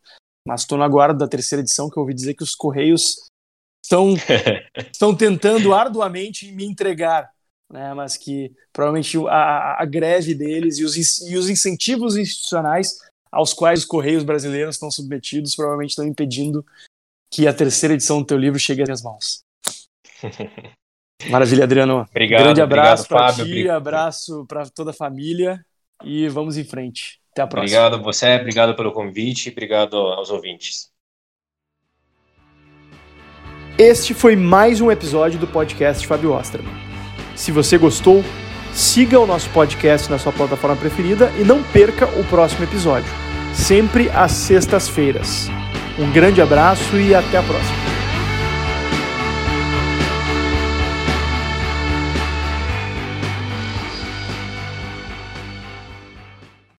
Mas 0.47 0.61
estou 0.61 0.77
no 0.77 0.83
aguardo 0.83 1.17
da 1.17 1.27
terceira 1.27 1.61
edição, 1.61 1.89
que 1.89 1.97
eu 1.97 2.01
ouvi 2.01 2.13
dizer 2.13 2.33
que 2.33 2.43
os 2.43 2.53
Correios 2.53 3.15
estão, 3.83 4.13
estão 4.91 5.15
tentando 5.15 5.73
arduamente 5.73 6.51
me 6.51 6.65
entregar. 6.65 7.31
Né, 7.71 7.91
mas 7.95 8.17
que 8.17 8.53
provavelmente 8.71 9.17
a, 9.27 9.81
a 9.81 9.85
greve 9.85 10.35
deles 10.35 10.77
e 10.77 10.83
os, 10.83 10.95
e 11.21 11.35
os 11.35 11.49
incentivos 11.49 12.15
institucionais 12.15 12.99
aos 13.33 13.51
quais 13.51 13.79
os 13.79 13.85
Correios 13.85 14.23
brasileiros 14.23 14.75
estão 14.75 14.91
submetidos, 14.91 15.55
provavelmente 15.55 15.89
estão 15.89 16.05
impedindo 16.05 16.63
que 17.31 17.47
a 17.47 17.53
terceira 17.53 17.95
edição 17.95 18.19
do 18.19 18.25
teu 18.25 18.37
livro 18.37 18.59
chegue 18.59 18.83
às 18.83 18.87
minhas 18.87 19.01
mãos. 19.01 19.43
Maravilha, 21.29 21.63
Adriano. 21.63 22.05
Obrigado. 22.09 22.43
Grande 22.43 22.61
abraço 22.61 23.07
para 23.07 23.33
ti, 23.33 23.41
obrigado. 23.41 23.77
abraço 23.77 24.45
para 24.45 24.69
toda 24.69 24.91
a 24.91 24.93
família 24.93 25.65
e 26.03 26.27
vamos 26.29 26.57
em 26.57 26.63
frente. 26.63 27.19
Até 27.31 27.41
a 27.41 27.47
próxima. 27.47 27.79
Obrigado 27.79 27.99
a 27.99 28.03
você, 28.03 28.35
obrigado 28.35 28.75
pelo 28.75 28.91
convite, 28.91 29.49
obrigado 29.49 29.97
aos 29.97 30.29
ouvintes. 30.29 30.91
Este 33.79 34.13
foi 34.13 34.35
mais 34.35 34.79
um 34.79 34.91
episódio 34.91 35.39
do 35.39 35.47
podcast 35.47 36.05
Fábio 36.05 36.33
Osterman. 36.33 36.75
Se 37.35 37.51
você 37.51 37.79
gostou, 37.79 38.21
siga 38.73 39.19
o 39.19 39.27
nosso 39.27 39.49
podcast 39.49 40.09
na 40.09 40.17
sua 40.17 40.31
plataforma 40.31 40.75
preferida 40.75 41.31
e 41.37 41.43
não 41.43 41.61
perca 41.61 42.05
o 42.05 42.23
próximo 42.23 42.63
episódio 42.63 43.23
sempre 43.53 44.09
às 44.09 44.31
sextas-feiras. 44.31 45.49
Um 45.97 46.11
grande 46.11 46.41
abraço 46.41 46.97
e 46.97 47.13
até 47.13 47.37
a 47.37 47.43
próxima. 47.43 47.92